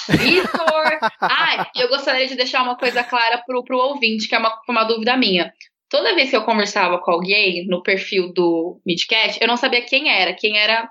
Vitor! 0.09 0.99
Ah, 1.21 1.69
eu 1.75 1.89
gostaria 1.89 2.27
de 2.27 2.35
deixar 2.35 2.63
uma 2.63 2.77
coisa 2.77 3.03
clara 3.03 3.41
pro, 3.45 3.63
pro 3.63 3.77
ouvinte, 3.77 4.27
que 4.27 4.35
é 4.35 4.37
uma, 4.37 4.55
uma 4.69 4.83
dúvida 4.83 5.15
minha. 5.17 5.51
Toda 5.89 6.15
vez 6.15 6.29
que 6.29 6.35
eu 6.35 6.43
conversava 6.43 6.99
com 6.99 7.11
alguém 7.11 7.67
no 7.67 7.83
perfil 7.83 8.33
do 8.33 8.81
Midcast, 8.85 9.39
eu 9.41 9.47
não 9.47 9.57
sabia 9.57 9.81
quem 9.81 10.09
era, 10.09 10.33
quem 10.33 10.57
era 10.57 10.89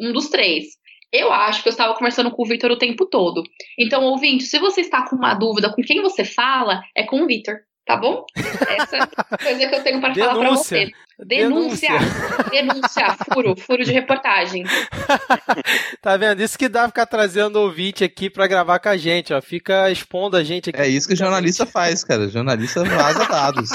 um 0.00 0.12
dos 0.12 0.28
três. 0.28 0.66
Eu 1.12 1.32
acho 1.32 1.62
que 1.62 1.68
eu 1.68 1.70
estava 1.70 1.94
conversando 1.94 2.30
com 2.30 2.42
o 2.42 2.46
Vitor 2.46 2.70
o 2.70 2.78
tempo 2.78 3.06
todo. 3.06 3.42
Então, 3.78 4.02
ouvinte, 4.04 4.44
se 4.44 4.58
você 4.58 4.80
está 4.80 5.08
com 5.08 5.16
uma 5.16 5.34
dúvida 5.34 5.72
com 5.72 5.82
quem 5.82 6.02
você 6.02 6.24
fala, 6.24 6.82
é 6.96 7.04
com 7.04 7.22
o 7.22 7.26
Vitor, 7.26 7.56
tá 7.84 7.96
bom? 7.96 8.24
Essa 8.36 8.96
é 8.96 9.00
a 9.00 9.38
coisa 9.38 9.68
que 9.68 9.74
eu 9.74 9.82
tenho 9.82 10.00
para 10.00 10.14
falar 10.14 10.34
para 10.34 10.50
você. 10.50 10.90
Denúncia. 11.18 11.90
Denúncia. 12.50 13.16
Furo. 13.32 13.54
Furo 13.56 13.84
de 13.84 13.92
reportagem. 13.92 14.64
Tá 16.02 16.18
vendo? 16.18 16.42
Isso 16.42 16.58
que 16.58 16.68
dá 16.68 16.86
ficar 16.86 17.06
trazendo 17.06 17.56
ouvinte 17.56 18.04
aqui 18.04 18.28
pra 18.28 18.46
gravar 18.46 18.78
com 18.78 18.90
a 18.90 18.96
gente, 18.96 19.32
ó. 19.32 19.40
Fica 19.40 19.90
expondo 19.90 20.36
a 20.36 20.44
gente 20.44 20.68
aqui. 20.68 20.78
É 20.78 20.86
isso 20.86 21.08
que 21.08 21.14
o 21.14 21.16
jornalista 21.16 21.64
faz, 21.64 22.04
cara. 22.04 22.24
O 22.24 22.28
jornalista 22.28 22.84
vaza 22.84 23.26
dados. 23.26 23.70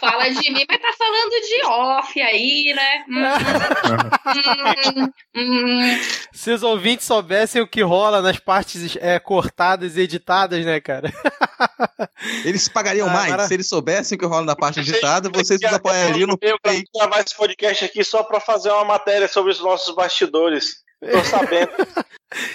Fala 0.00 0.28
de 0.30 0.50
mim, 0.52 0.64
mas 0.68 0.80
tá 0.80 0.92
falando 0.96 1.30
de 1.30 1.66
off 1.66 2.20
aí, 2.22 2.72
né? 2.74 3.04
Hum, 3.08 3.24
hum, 4.96 5.12
hum. 5.36 5.98
Se 6.32 6.50
os 6.52 6.62
ouvintes 6.62 7.06
soubessem 7.06 7.60
o 7.62 7.66
que 7.66 7.82
rola 7.82 8.20
nas 8.22 8.38
partes 8.38 8.96
é, 9.00 9.18
cortadas 9.18 9.96
e 9.96 10.00
editadas, 10.02 10.64
né, 10.64 10.80
cara? 10.80 11.12
Eles 12.44 12.68
pagariam 12.68 13.08
Ah, 13.08 13.12
mais. 13.12 13.32
agora- 13.32 13.48
Se 13.48 13.54
eles 13.54 13.68
soubessem 13.68 14.16
o 14.16 14.18
que 14.18 14.26
rola 14.26 14.44
na 14.46 14.56
parte 14.56 14.80
editada, 14.80 15.28
vocês 15.30 15.60
nos 15.60 15.72
apoiariam 15.72 16.26
no 16.28 16.38
Eu 16.40 16.56
vou 16.64 16.74
gravar 16.94 17.20
esse 17.20 17.36
podcast 17.36 17.84
aqui 17.84 18.04
só 18.04 18.22
pra 18.22 18.40
fazer 18.40 18.70
uma 18.70 18.84
matéria 18.84 19.28
sobre 19.28 19.52
os 19.52 19.60
nossos 19.60 19.94
bastidores. 19.94 20.84
Tô 21.10 21.24
sabendo. 21.24 21.70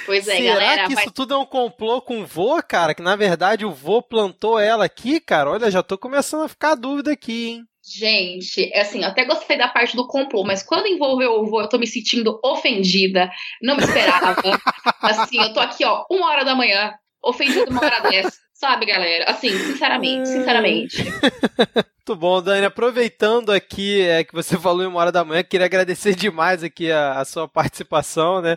Pois 0.05 0.27
é, 0.27 0.35
Será 0.35 0.53
galera. 0.53 0.87
que 0.87 0.93
vai- 0.95 1.05
isso 1.05 1.13
tudo 1.13 1.33
é 1.33 1.37
um 1.37 1.45
complô 1.45 2.01
com 2.01 2.21
o 2.21 2.25
vô, 2.25 2.61
cara? 2.61 2.93
Que 2.93 3.01
na 3.01 3.15
verdade 3.15 3.65
o 3.65 3.71
vô 3.71 4.01
plantou 4.01 4.59
ela 4.59 4.85
aqui, 4.85 5.19
cara? 5.19 5.49
Olha, 5.49 5.71
já 5.71 5.81
tô 5.81 5.97
começando 5.97 6.43
a 6.43 6.47
ficar 6.49 6.71
a 6.73 6.75
dúvida 6.75 7.13
aqui, 7.13 7.47
hein? 7.47 7.63
Gente, 7.83 8.71
assim, 8.75 9.01
eu 9.01 9.07
até 9.07 9.25
gostei 9.25 9.57
da 9.57 9.69
parte 9.69 9.95
do 9.95 10.05
complô, 10.05 10.43
mas 10.43 10.61
quando 10.61 10.85
envolveu 10.87 11.31
o 11.31 11.45
vô, 11.49 11.61
eu 11.61 11.69
tô 11.69 11.79
me 11.79 11.87
sentindo 11.87 12.37
ofendida. 12.43 13.31
Não 13.61 13.75
me 13.75 13.81
esperava. 13.83 14.35
assim, 15.01 15.41
eu 15.41 15.53
tô 15.53 15.59
aqui, 15.61 15.83
ó, 15.85 16.05
uma 16.11 16.29
hora 16.29 16.43
da 16.45 16.53
manhã, 16.53 16.93
ofendida 17.23 17.65
uma 17.71 17.81
hora 17.83 18.01
dessa. 18.01 18.37
Sabe, 18.61 18.85
galera? 18.85 19.25
Assim, 19.27 19.49
sinceramente, 19.57 20.29
sinceramente. 20.29 20.97
Muito 22.07 22.15
bom, 22.19 22.39
Dani. 22.43 22.63
Aproveitando 22.63 23.51
aqui 23.51 24.01
é, 24.01 24.23
que 24.23 24.33
você 24.35 24.55
falou 24.59 24.83
em 24.83 24.85
uma 24.85 24.99
hora 24.99 25.11
da 25.11 25.25
manhã, 25.25 25.41
queria 25.41 25.65
agradecer 25.65 26.13
demais 26.13 26.63
aqui 26.63 26.91
a, 26.91 27.19
a 27.19 27.25
sua 27.25 27.47
participação, 27.47 28.39
né? 28.39 28.55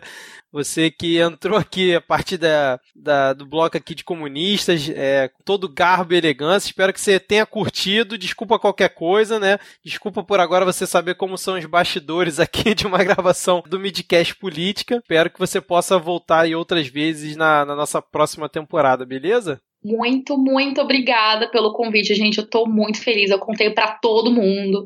Você 0.51 0.91
que 0.91 1.17
entrou 1.17 1.57
aqui 1.57 1.95
a 1.95 2.01
partir 2.01 2.37
da, 2.37 2.79
da- 2.95 3.33
do 3.33 3.47
bloco 3.47 3.77
aqui 3.77 3.95
de 3.95 4.03
comunistas, 4.03 4.87
é, 4.89 5.27
com 5.27 5.41
todo 5.43 5.67
garbo 5.67 6.13
e 6.13 6.17
elegância. 6.17 6.67
Espero 6.67 6.93
que 6.93 7.01
você 7.01 7.19
tenha 7.19 7.45
curtido. 7.45 8.15
Desculpa 8.15 8.59
qualquer 8.59 8.89
coisa, 8.89 9.39
né? 9.39 9.57
Desculpa 9.83 10.23
por 10.23 10.39
agora 10.39 10.65
você 10.65 10.85
saber 10.85 11.15
como 11.15 11.35
são 11.35 11.57
os 11.57 11.65
bastidores 11.65 12.39
aqui 12.39 12.75
de 12.75 12.85
uma 12.85 13.03
gravação 13.03 13.63
do 13.67 13.79
Midcast 13.79 14.35
Política. 14.35 14.97
Espero 14.97 15.31
que 15.31 15.39
você 15.39 15.59
possa 15.59 15.97
voltar 15.97 16.41
aí 16.41 16.53
outras 16.53 16.87
vezes 16.87 17.35
na, 17.35 17.65
na 17.65 17.75
nossa 17.75 18.01
próxima 18.03 18.47
temporada, 18.47 19.03
beleza? 19.03 19.59
Muito, 19.85 20.35
muito 20.35 20.81
obrigada 20.81 21.47
pelo 21.47 21.71
convite, 21.71 22.15
gente. 22.15 22.39
Eu 22.39 22.49
tô 22.49 22.65
muito 22.65 22.99
feliz. 22.99 23.29
Eu 23.29 23.37
contei 23.37 23.69
pra 23.69 23.91
todo 23.91 24.31
mundo. 24.33 24.83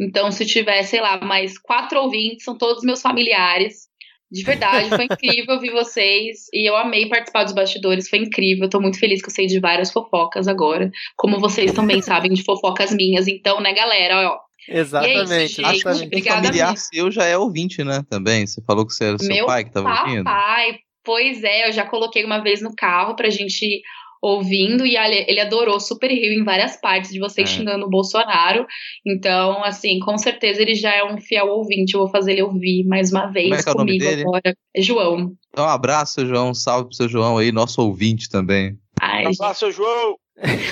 Então, 0.00 0.32
se 0.32 0.44
tiver, 0.44 0.82
sei 0.82 1.00
lá, 1.00 1.20
mais 1.20 1.56
quatro 1.56 2.00
ouvintes, 2.00 2.42
são 2.44 2.58
todos 2.58 2.82
meus 2.82 3.00
familiares. 3.00 3.88
De 4.28 4.42
verdade, 4.42 4.88
foi 4.88 5.04
incrível 5.06 5.54
ouvir 5.54 5.70
vocês. 5.70 6.48
E 6.52 6.68
eu 6.68 6.76
amei 6.76 7.08
participar 7.08 7.44
dos 7.44 7.52
bastidores, 7.52 8.08
foi 8.08 8.18
incrível. 8.18 8.64
Eu 8.64 8.70
tô 8.70 8.80
muito 8.80 8.98
feliz 8.98 9.22
que 9.22 9.28
eu 9.28 9.32
sei 9.32 9.46
de 9.46 9.60
várias 9.60 9.92
fofocas 9.92 10.48
agora. 10.48 10.90
Como 11.16 11.38
vocês 11.38 11.72
também 11.72 12.02
sabem 12.02 12.32
de 12.32 12.42
fofocas 12.42 12.92
minhas. 12.92 13.28
Então, 13.28 13.60
né, 13.60 13.72
galera, 13.72 14.32
ó. 14.32 14.38
Exatamente, 14.68 15.62
gente. 15.62 15.76
exatamente. 15.76 16.02
Um 16.02 16.06
Obrigada 16.06 16.46
familiar 16.48 16.76
seu 16.76 17.10
já 17.10 17.24
é 17.24 17.38
ouvinte, 17.38 17.84
né? 17.84 18.04
Também. 18.10 18.48
Você 18.48 18.60
falou 18.62 18.84
que 18.84 18.92
você 18.92 19.04
era 19.04 19.18
seu 19.18 19.28
Meu 19.28 19.46
pai 19.46 19.62
que 19.62 19.70
tava 19.70 19.88
ouvindo. 19.88 20.24
Papai, 20.24 20.80
pois 21.04 21.44
é, 21.44 21.68
eu 21.68 21.72
já 21.72 21.86
coloquei 21.86 22.24
uma 22.24 22.40
vez 22.40 22.60
no 22.60 22.74
carro 22.74 23.14
pra 23.14 23.30
gente 23.30 23.80
ouvindo 24.22 24.84
e 24.86 24.96
ele, 24.96 25.40
adorou, 25.40 25.80
super 25.80 26.08
riu 26.10 26.32
em 26.32 26.44
várias 26.44 26.76
partes 26.76 27.10
de 27.10 27.18
vocês 27.18 27.48
É. 27.48 27.52
xingando 27.54 27.86
o 27.86 27.90
Bolsonaro. 27.90 28.66
Então, 29.06 29.64
assim, 29.64 29.98
com 30.00 30.18
certeza 30.18 30.60
ele 30.60 30.74
já 30.74 30.94
é 30.94 31.04
um 31.04 31.18
fiel 31.20 31.46
ouvinte. 31.48 31.94
Eu 31.94 32.00
vou 32.00 32.08
fazer 32.10 32.32
ele 32.32 32.42
ouvir 32.42 32.84
mais 32.86 33.10
uma 33.12 33.26
vez 33.26 33.48
Como 33.48 33.54
é 33.60 33.62
que 33.62 33.68
é 33.68 33.72
o 33.72 33.74
nome 33.76 33.92
comigo 33.92 34.04
dele? 34.04 34.22
agora. 34.22 34.54
É 34.76 34.82
João. 34.82 35.32
Então, 35.50 35.64
um 35.64 35.68
abraço, 35.68 36.14
seu 36.14 36.26
João. 36.26 36.50
Um 36.50 36.54
salve 36.54 36.88
pro 36.88 36.96
seu 36.96 37.08
João 37.08 37.38
aí, 37.38 37.50
nosso 37.50 37.80
ouvinte 37.82 38.28
também. 38.28 38.76
Ai, 39.00 39.24
Abraço, 39.26 39.60
seu 39.60 39.72
João. 39.72 40.16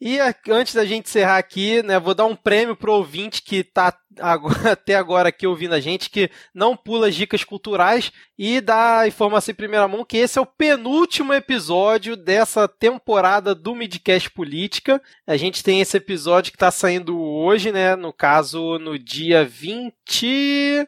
E 0.00 0.18
a- 0.20 0.34
antes 0.50 0.74
da 0.74 0.84
gente 0.84 1.06
encerrar 1.06 1.38
aqui, 1.38 1.82
né, 1.82 1.98
vou 1.98 2.14
dar 2.14 2.24
um 2.24 2.36
prêmio 2.36 2.76
pro 2.76 2.92
ouvinte 2.94 3.42
que 3.42 3.64
tá 3.64 3.92
até 4.70 4.94
agora 4.94 5.28
aqui 5.28 5.46
ouvindo 5.46 5.74
a 5.74 5.80
gente, 5.80 6.10
que 6.10 6.30
não 6.54 6.76
pula 6.76 7.08
as 7.08 7.14
dicas 7.14 7.44
culturais 7.44 8.12
e 8.38 8.60
dá 8.60 9.00
a 9.00 9.08
informação 9.08 9.52
em 9.52 9.56
primeira 9.56 9.88
mão 9.88 10.04
que 10.04 10.16
esse 10.16 10.38
é 10.38 10.42
o 10.42 10.46
penúltimo 10.46 11.34
episódio 11.34 12.16
dessa 12.16 12.68
temporada 12.68 13.54
do 13.54 13.74
Midcast 13.74 14.30
Política. 14.30 15.02
A 15.26 15.36
gente 15.36 15.64
tem 15.64 15.80
esse 15.80 15.96
episódio 15.96 16.52
que 16.52 16.58
tá 16.58 16.70
saindo 16.70 17.20
hoje, 17.20 17.72
né, 17.72 17.96
no 17.96 18.12
caso 18.12 18.78
no 18.78 18.96
dia 18.98 19.44
29, 19.44 20.86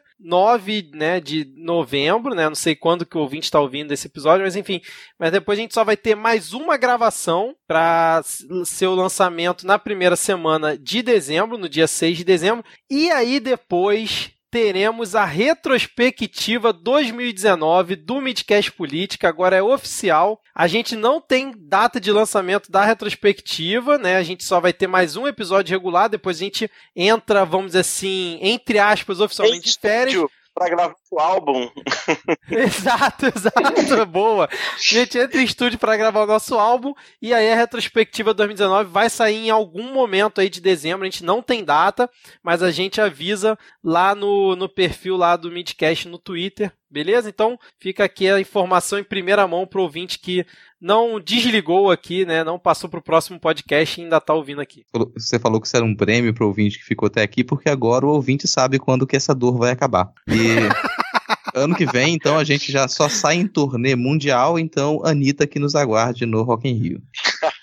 né, 0.93 1.19
de 1.19 1.51
novembro, 1.57 2.33
né, 2.33 2.47
não 2.47 2.55
sei 2.55 2.73
quando 2.75 3.05
que 3.05 3.17
o 3.17 3.21
ouvinte 3.21 3.43
está 3.45 3.59
ouvindo 3.59 3.91
esse 3.91 4.07
episódio, 4.07 4.45
mas 4.45 4.55
enfim, 4.55 4.81
mas 5.19 5.31
depois 5.31 5.59
a 5.59 5.61
gente 5.61 5.73
só 5.73 5.83
vai 5.83 5.97
ter 5.97 6.15
mais 6.15 6.53
uma 6.53 6.77
gravação 6.77 7.53
para 7.67 8.21
ser 8.65 8.87
o 8.87 8.95
lançamento 8.95 9.65
na 9.65 9.77
primeira 9.77 10.15
semana 10.15 10.77
de 10.77 11.01
dezembro, 11.01 11.57
no 11.57 11.67
dia 11.67 11.87
6 11.87 12.17
de 12.17 12.23
dezembro. 12.23 12.63
E 12.89 13.11
aí 13.21 13.39
depois 13.39 14.31
teremos 14.49 15.15
a 15.15 15.23
retrospectiva 15.23 16.73
2019 16.73 17.95
do 17.95 18.19
Midcast 18.19 18.71
Política, 18.71 19.29
agora 19.29 19.55
é 19.55 19.63
oficial. 19.63 20.41
A 20.53 20.67
gente 20.67 20.95
não 20.95 21.21
tem 21.21 21.53
data 21.55 22.01
de 22.01 22.11
lançamento 22.11 22.69
da 22.69 22.83
retrospectiva, 22.83 23.97
né? 23.97 24.17
A 24.17 24.23
gente 24.23 24.43
só 24.43 24.59
vai 24.59 24.73
ter 24.73 24.87
mais 24.87 25.15
um 25.15 25.25
episódio 25.25 25.71
regular, 25.71 26.09
depois 26.09 26.37
a 26.37 26.43
gente 26.43 26.69
entra, 26.95 27.45
vamos 27.45 27.67
dizer 27.67 27.79
assim, 27.79 28.39
entre 28.41 28.77
aspas, 28.77 29.21
oficialmente 29.21 29.71
de 29.71 29.79
férias. 29.79 30.15
Estúdio 30.15 30.40
Pra 30.53 30.69
gravar 30.69 30.95
o 31.09 31.19
álbum. 31.19 31.69
Exato, 32.51 33.25
exato, 33.25 34.05
boa. 34.05 34.45
A 34.45 34.77
gente 34.77 35.17
entra 35.17 35.41
em 35.41 35.45
estúdio 35.45 35.79
para 35.79 35.95
gravar 35.95 36.23
o 36.23 36.27
nosso 36.27 36.55
álbum 36.55 36.93
e 37.21 37.33
aí 37.33 37.51
a 37.51 37.55
retrospectiva 37.55 38.33
2019 38.33 38.89
vai 38.89 39.09
sair 39.09 39.47
em 39.47 39.49
algum 39.49 39.93
momento 39.93 40.41
aí 40.41 40.49
de 40.49 40.59
dezembro. 40.59 41.03
A 41.03 41.09
gente 41.09 41.23
não 41.23 41.41
tem 41.41 41.63
data, 41.63 42.09
mas 42.43 42.61
a 42.61 42.69
gente 42.69 42.99
avisa 42.99 43.57
lá 43.83 44.13
no, 44.13 44.55
no 44.55 44.67
perfil 44.67 45.15
lá 45.15 45.35
do 45.35 45.49
Midcast 45.51 46.07
no 46.07 46.19
Twitter, 46.19 46.71
beleza? 46.89 47.29
Então 47.29 47.57
fica 47.79 48.03
aqui 48.03 48.29
a 48.29 48.39
informação 48.39 48.99
em 48.99 49.03
primeira 49.03 49.47
mão 49.47 49.65
pro 49.65 49.81
ouvinte 49.81 50.19
que 50.19 50.45
não 50.81 51.19
desligou 51.19 51.91
aqui, 51.91 52.25
né? 52.25 52.43
Não 52.43 52.57
passou 52.57 52.89
pro 52.89 53.01
próximo 53.01 53.39
podcast 53.39 53.99
e 53.99 54.03
ainda 54.03 54.19
tá 54.19 54.33
ouvindo 54.33 54.59
aqui. 54.59 54.83
Você 55.15 55.39
falou 55.39 55.61
que 55.61 55.67
isso 55.67 55.77
era 55.77 55.85
um 55.85 55.95
prêmio 55.95 56.33
pro 56.33 56.47
ouvinte 56.47 56.79
que 56.79 56.85
ficou 56.85 57.05
até 57.05 57.21
aqui, 57.21 57.43
porque 57.43 57.69
agora 57.69 58.05
o 58.05 58.09
ouvinte 58.09 58.47
sabe 58.47 58.79
quando 58.79 59.05
que 59.05 59.15
essa 59.15 59.35
dor 59.35 59.57
vai 59.57 59.71
acabar. 59.71 60.11
E 60.27 60.57
ano 61.53 61.75
que 61.75 61.85
vem, 61.85 62.15
então, 62.15 62.37
a 62.37 62.43
gente 62.43 62.71
já 62.71 62.87
só 62.87 63.07
sai 63.07 63.35
em 63.35 63.47
turnê 63.47 63.95
mundial, 63.95 64.57
então 64.57 65.01
Anitta 65.05 65.45
que 65.45 65.59
nos 65.59 65.75
aguarde 65.75 66.25
no 66.25 66.41
Rock 66.41 66.67
in 66.67 66.73
Rio. 66.73 67.01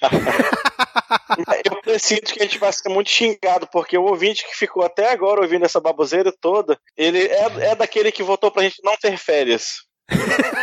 Eu 1.64 1.80
preciso 1.82 2.22
que 2.22 2.40
a 2.40 2.42
gente 2.44 2.58
vai 2.58 2.72
ser 2.72 2.88
muito 2.88 3.10
xingado, 3.10 3.68
porque 3.72 3.96
o 3.96 4.04
ouvinte 4.04 4.44
que 4.44 4.56
ficou 4.56 4.84
até 4.84 5.10
agora 5.10 5.40
ouvindo 5.40 5.64
essa 5.64 5.80
baboseira 5.80 6.32
toda, 6.32 6.78
ele 6.96 7.18
é, 7.18 7.70
é 7.70 7.74
daquele 7.74 8.12
que 8.12 8.22
votou 8.22 8.50
pra 8.50 8.62
gente 8.62 8.82
não 8.82 8.96
ter 8.96 9.16
férias. 9.16 9.87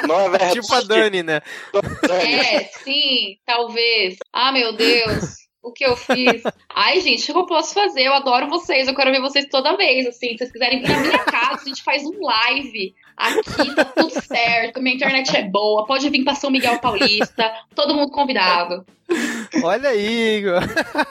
Não 0.08 0.20
é 0.20 0.30
verdade. 0.30 0.62
Tipo 0.62 0.74
a 0.74 0.82
Dani, 0.82 1.24
né? 1.24 1.42
É, 2.10 2.64
sim, 2.84 3.38
talvez. 3.46 4.18
Ah, 4.34 4.52
meu 4.52 4.74
Deus. 4.74 5.46
O 5.66 5.72
que 5.72 5.84
eu 5.84 5.98
fiz? 5.98 6.44
Ai, 6.70 7.02
gente, 7.02 7.32
o 7.32 7.34
que 7.34 7.40
eu 7.40 7.46
posso 7.48 7.74
fazer? 7.74 8.04
Eu 8.04 8.14
adoro 8.14 8.48
vocês, 8.48 8.88
eu 8.88 8.94
quero 8.94 9.10
ver 9.10 9.20
vocês 9.20 9.48
toda 9.50 9.76
vez. 9.76 10.06
Assim, 10.06 10.30
se 10.30 10.38
vocês 10.38 10.52
quiserem 10.52 10.80
vir 10.80 10.90
na 10.90 11.00
minha 11.00 11.18
casa, 11.18 11.64
a 11.64 11.68
gente 11.68 11.84
faz 11.84 12.04
um 12.04 12.24
live. 12.24 12.94
Aqui 13.18 13.74
tá 13.74 13.86
tudo 13.86 14.12
certo, 14.22 14.80
minha 14.80 14.96
internet 14.96 15.36
é 15.36 15.42
boa, 15.42 15.86
pode 15.86 16.08
vir 16.10 16.24
pra 16.24 16.36
São 16.36 16.52
Miguel 16.52 16.78
Paulista, 16.80 17.52
todo 17.74 17.96
mundo 17.96 18.12
convidado. 18.12 18.86
Olha 19.64 19.90
aí, 19.90 20.38
Igor. 20.38 20.62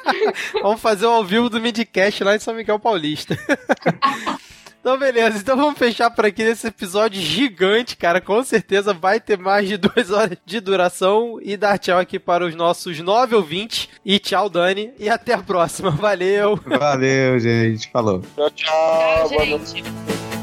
Vamos 0.62 0.80
fazer 0.80 1.06
o 1.06 1.10
ao 1.10 1.24
vivo 1.24 1.48
do 1.48 1.60
Midcast 1.60 2.22
lá 2.22 2.36
em 2.36 2.38
São 2.38 2.54
Miguel 2.54 2.78
Paulista. 2.78 3.36
Então, 4.84 4.98
beleza. 4.98 5.38
Então 5.38 5.56
vamos 5.56 5.78
fechar 5.78 6.10
por 6.10 6.26
aqui 6.26 6.44
nesse 6.44 6.66
episódio 6.66 7.18
gigante, 7.18 7.96
cara. 7.96 8.20
Com 8.20 8.44
certeza 8.44 8.92
vai 8.92 9.18
ter 9.18 9.38
mais 9.38 9.66
de 9.66 9.78
duas 9.78 10.10
horas 10.10 10.36
de 10.44 10.60
duração. 10.60 11.38
E 11.40 11.56
dar 11.56 11.78
tchau 11.78 11.98
aqui 11.98 12.18
para 12.18 12.44
os 12.44 12.54
nossos 12.54 13.00
nove 13.00 13.34
ouvintes. 13.34 13.88
E 14.04 14.18
tchau, 14.18 14.50
Dani. 14.50 14.92
E 14.98 15.08
até 15.08 15.32
a 15.32 15.38
próxima. 15.42 15.90
Valeu. 15.90 16.60
Valeu, 16.66 17.38
gente. 17.38 17.90
Falou. 17.90 18.20
Tchau, 18.36 18.50
tchau. 18.50 18.66
Tchau, 18.66 19.28
Boa 19.30 19.46
noite. 19.46 19.70
gente. 19.70 20.33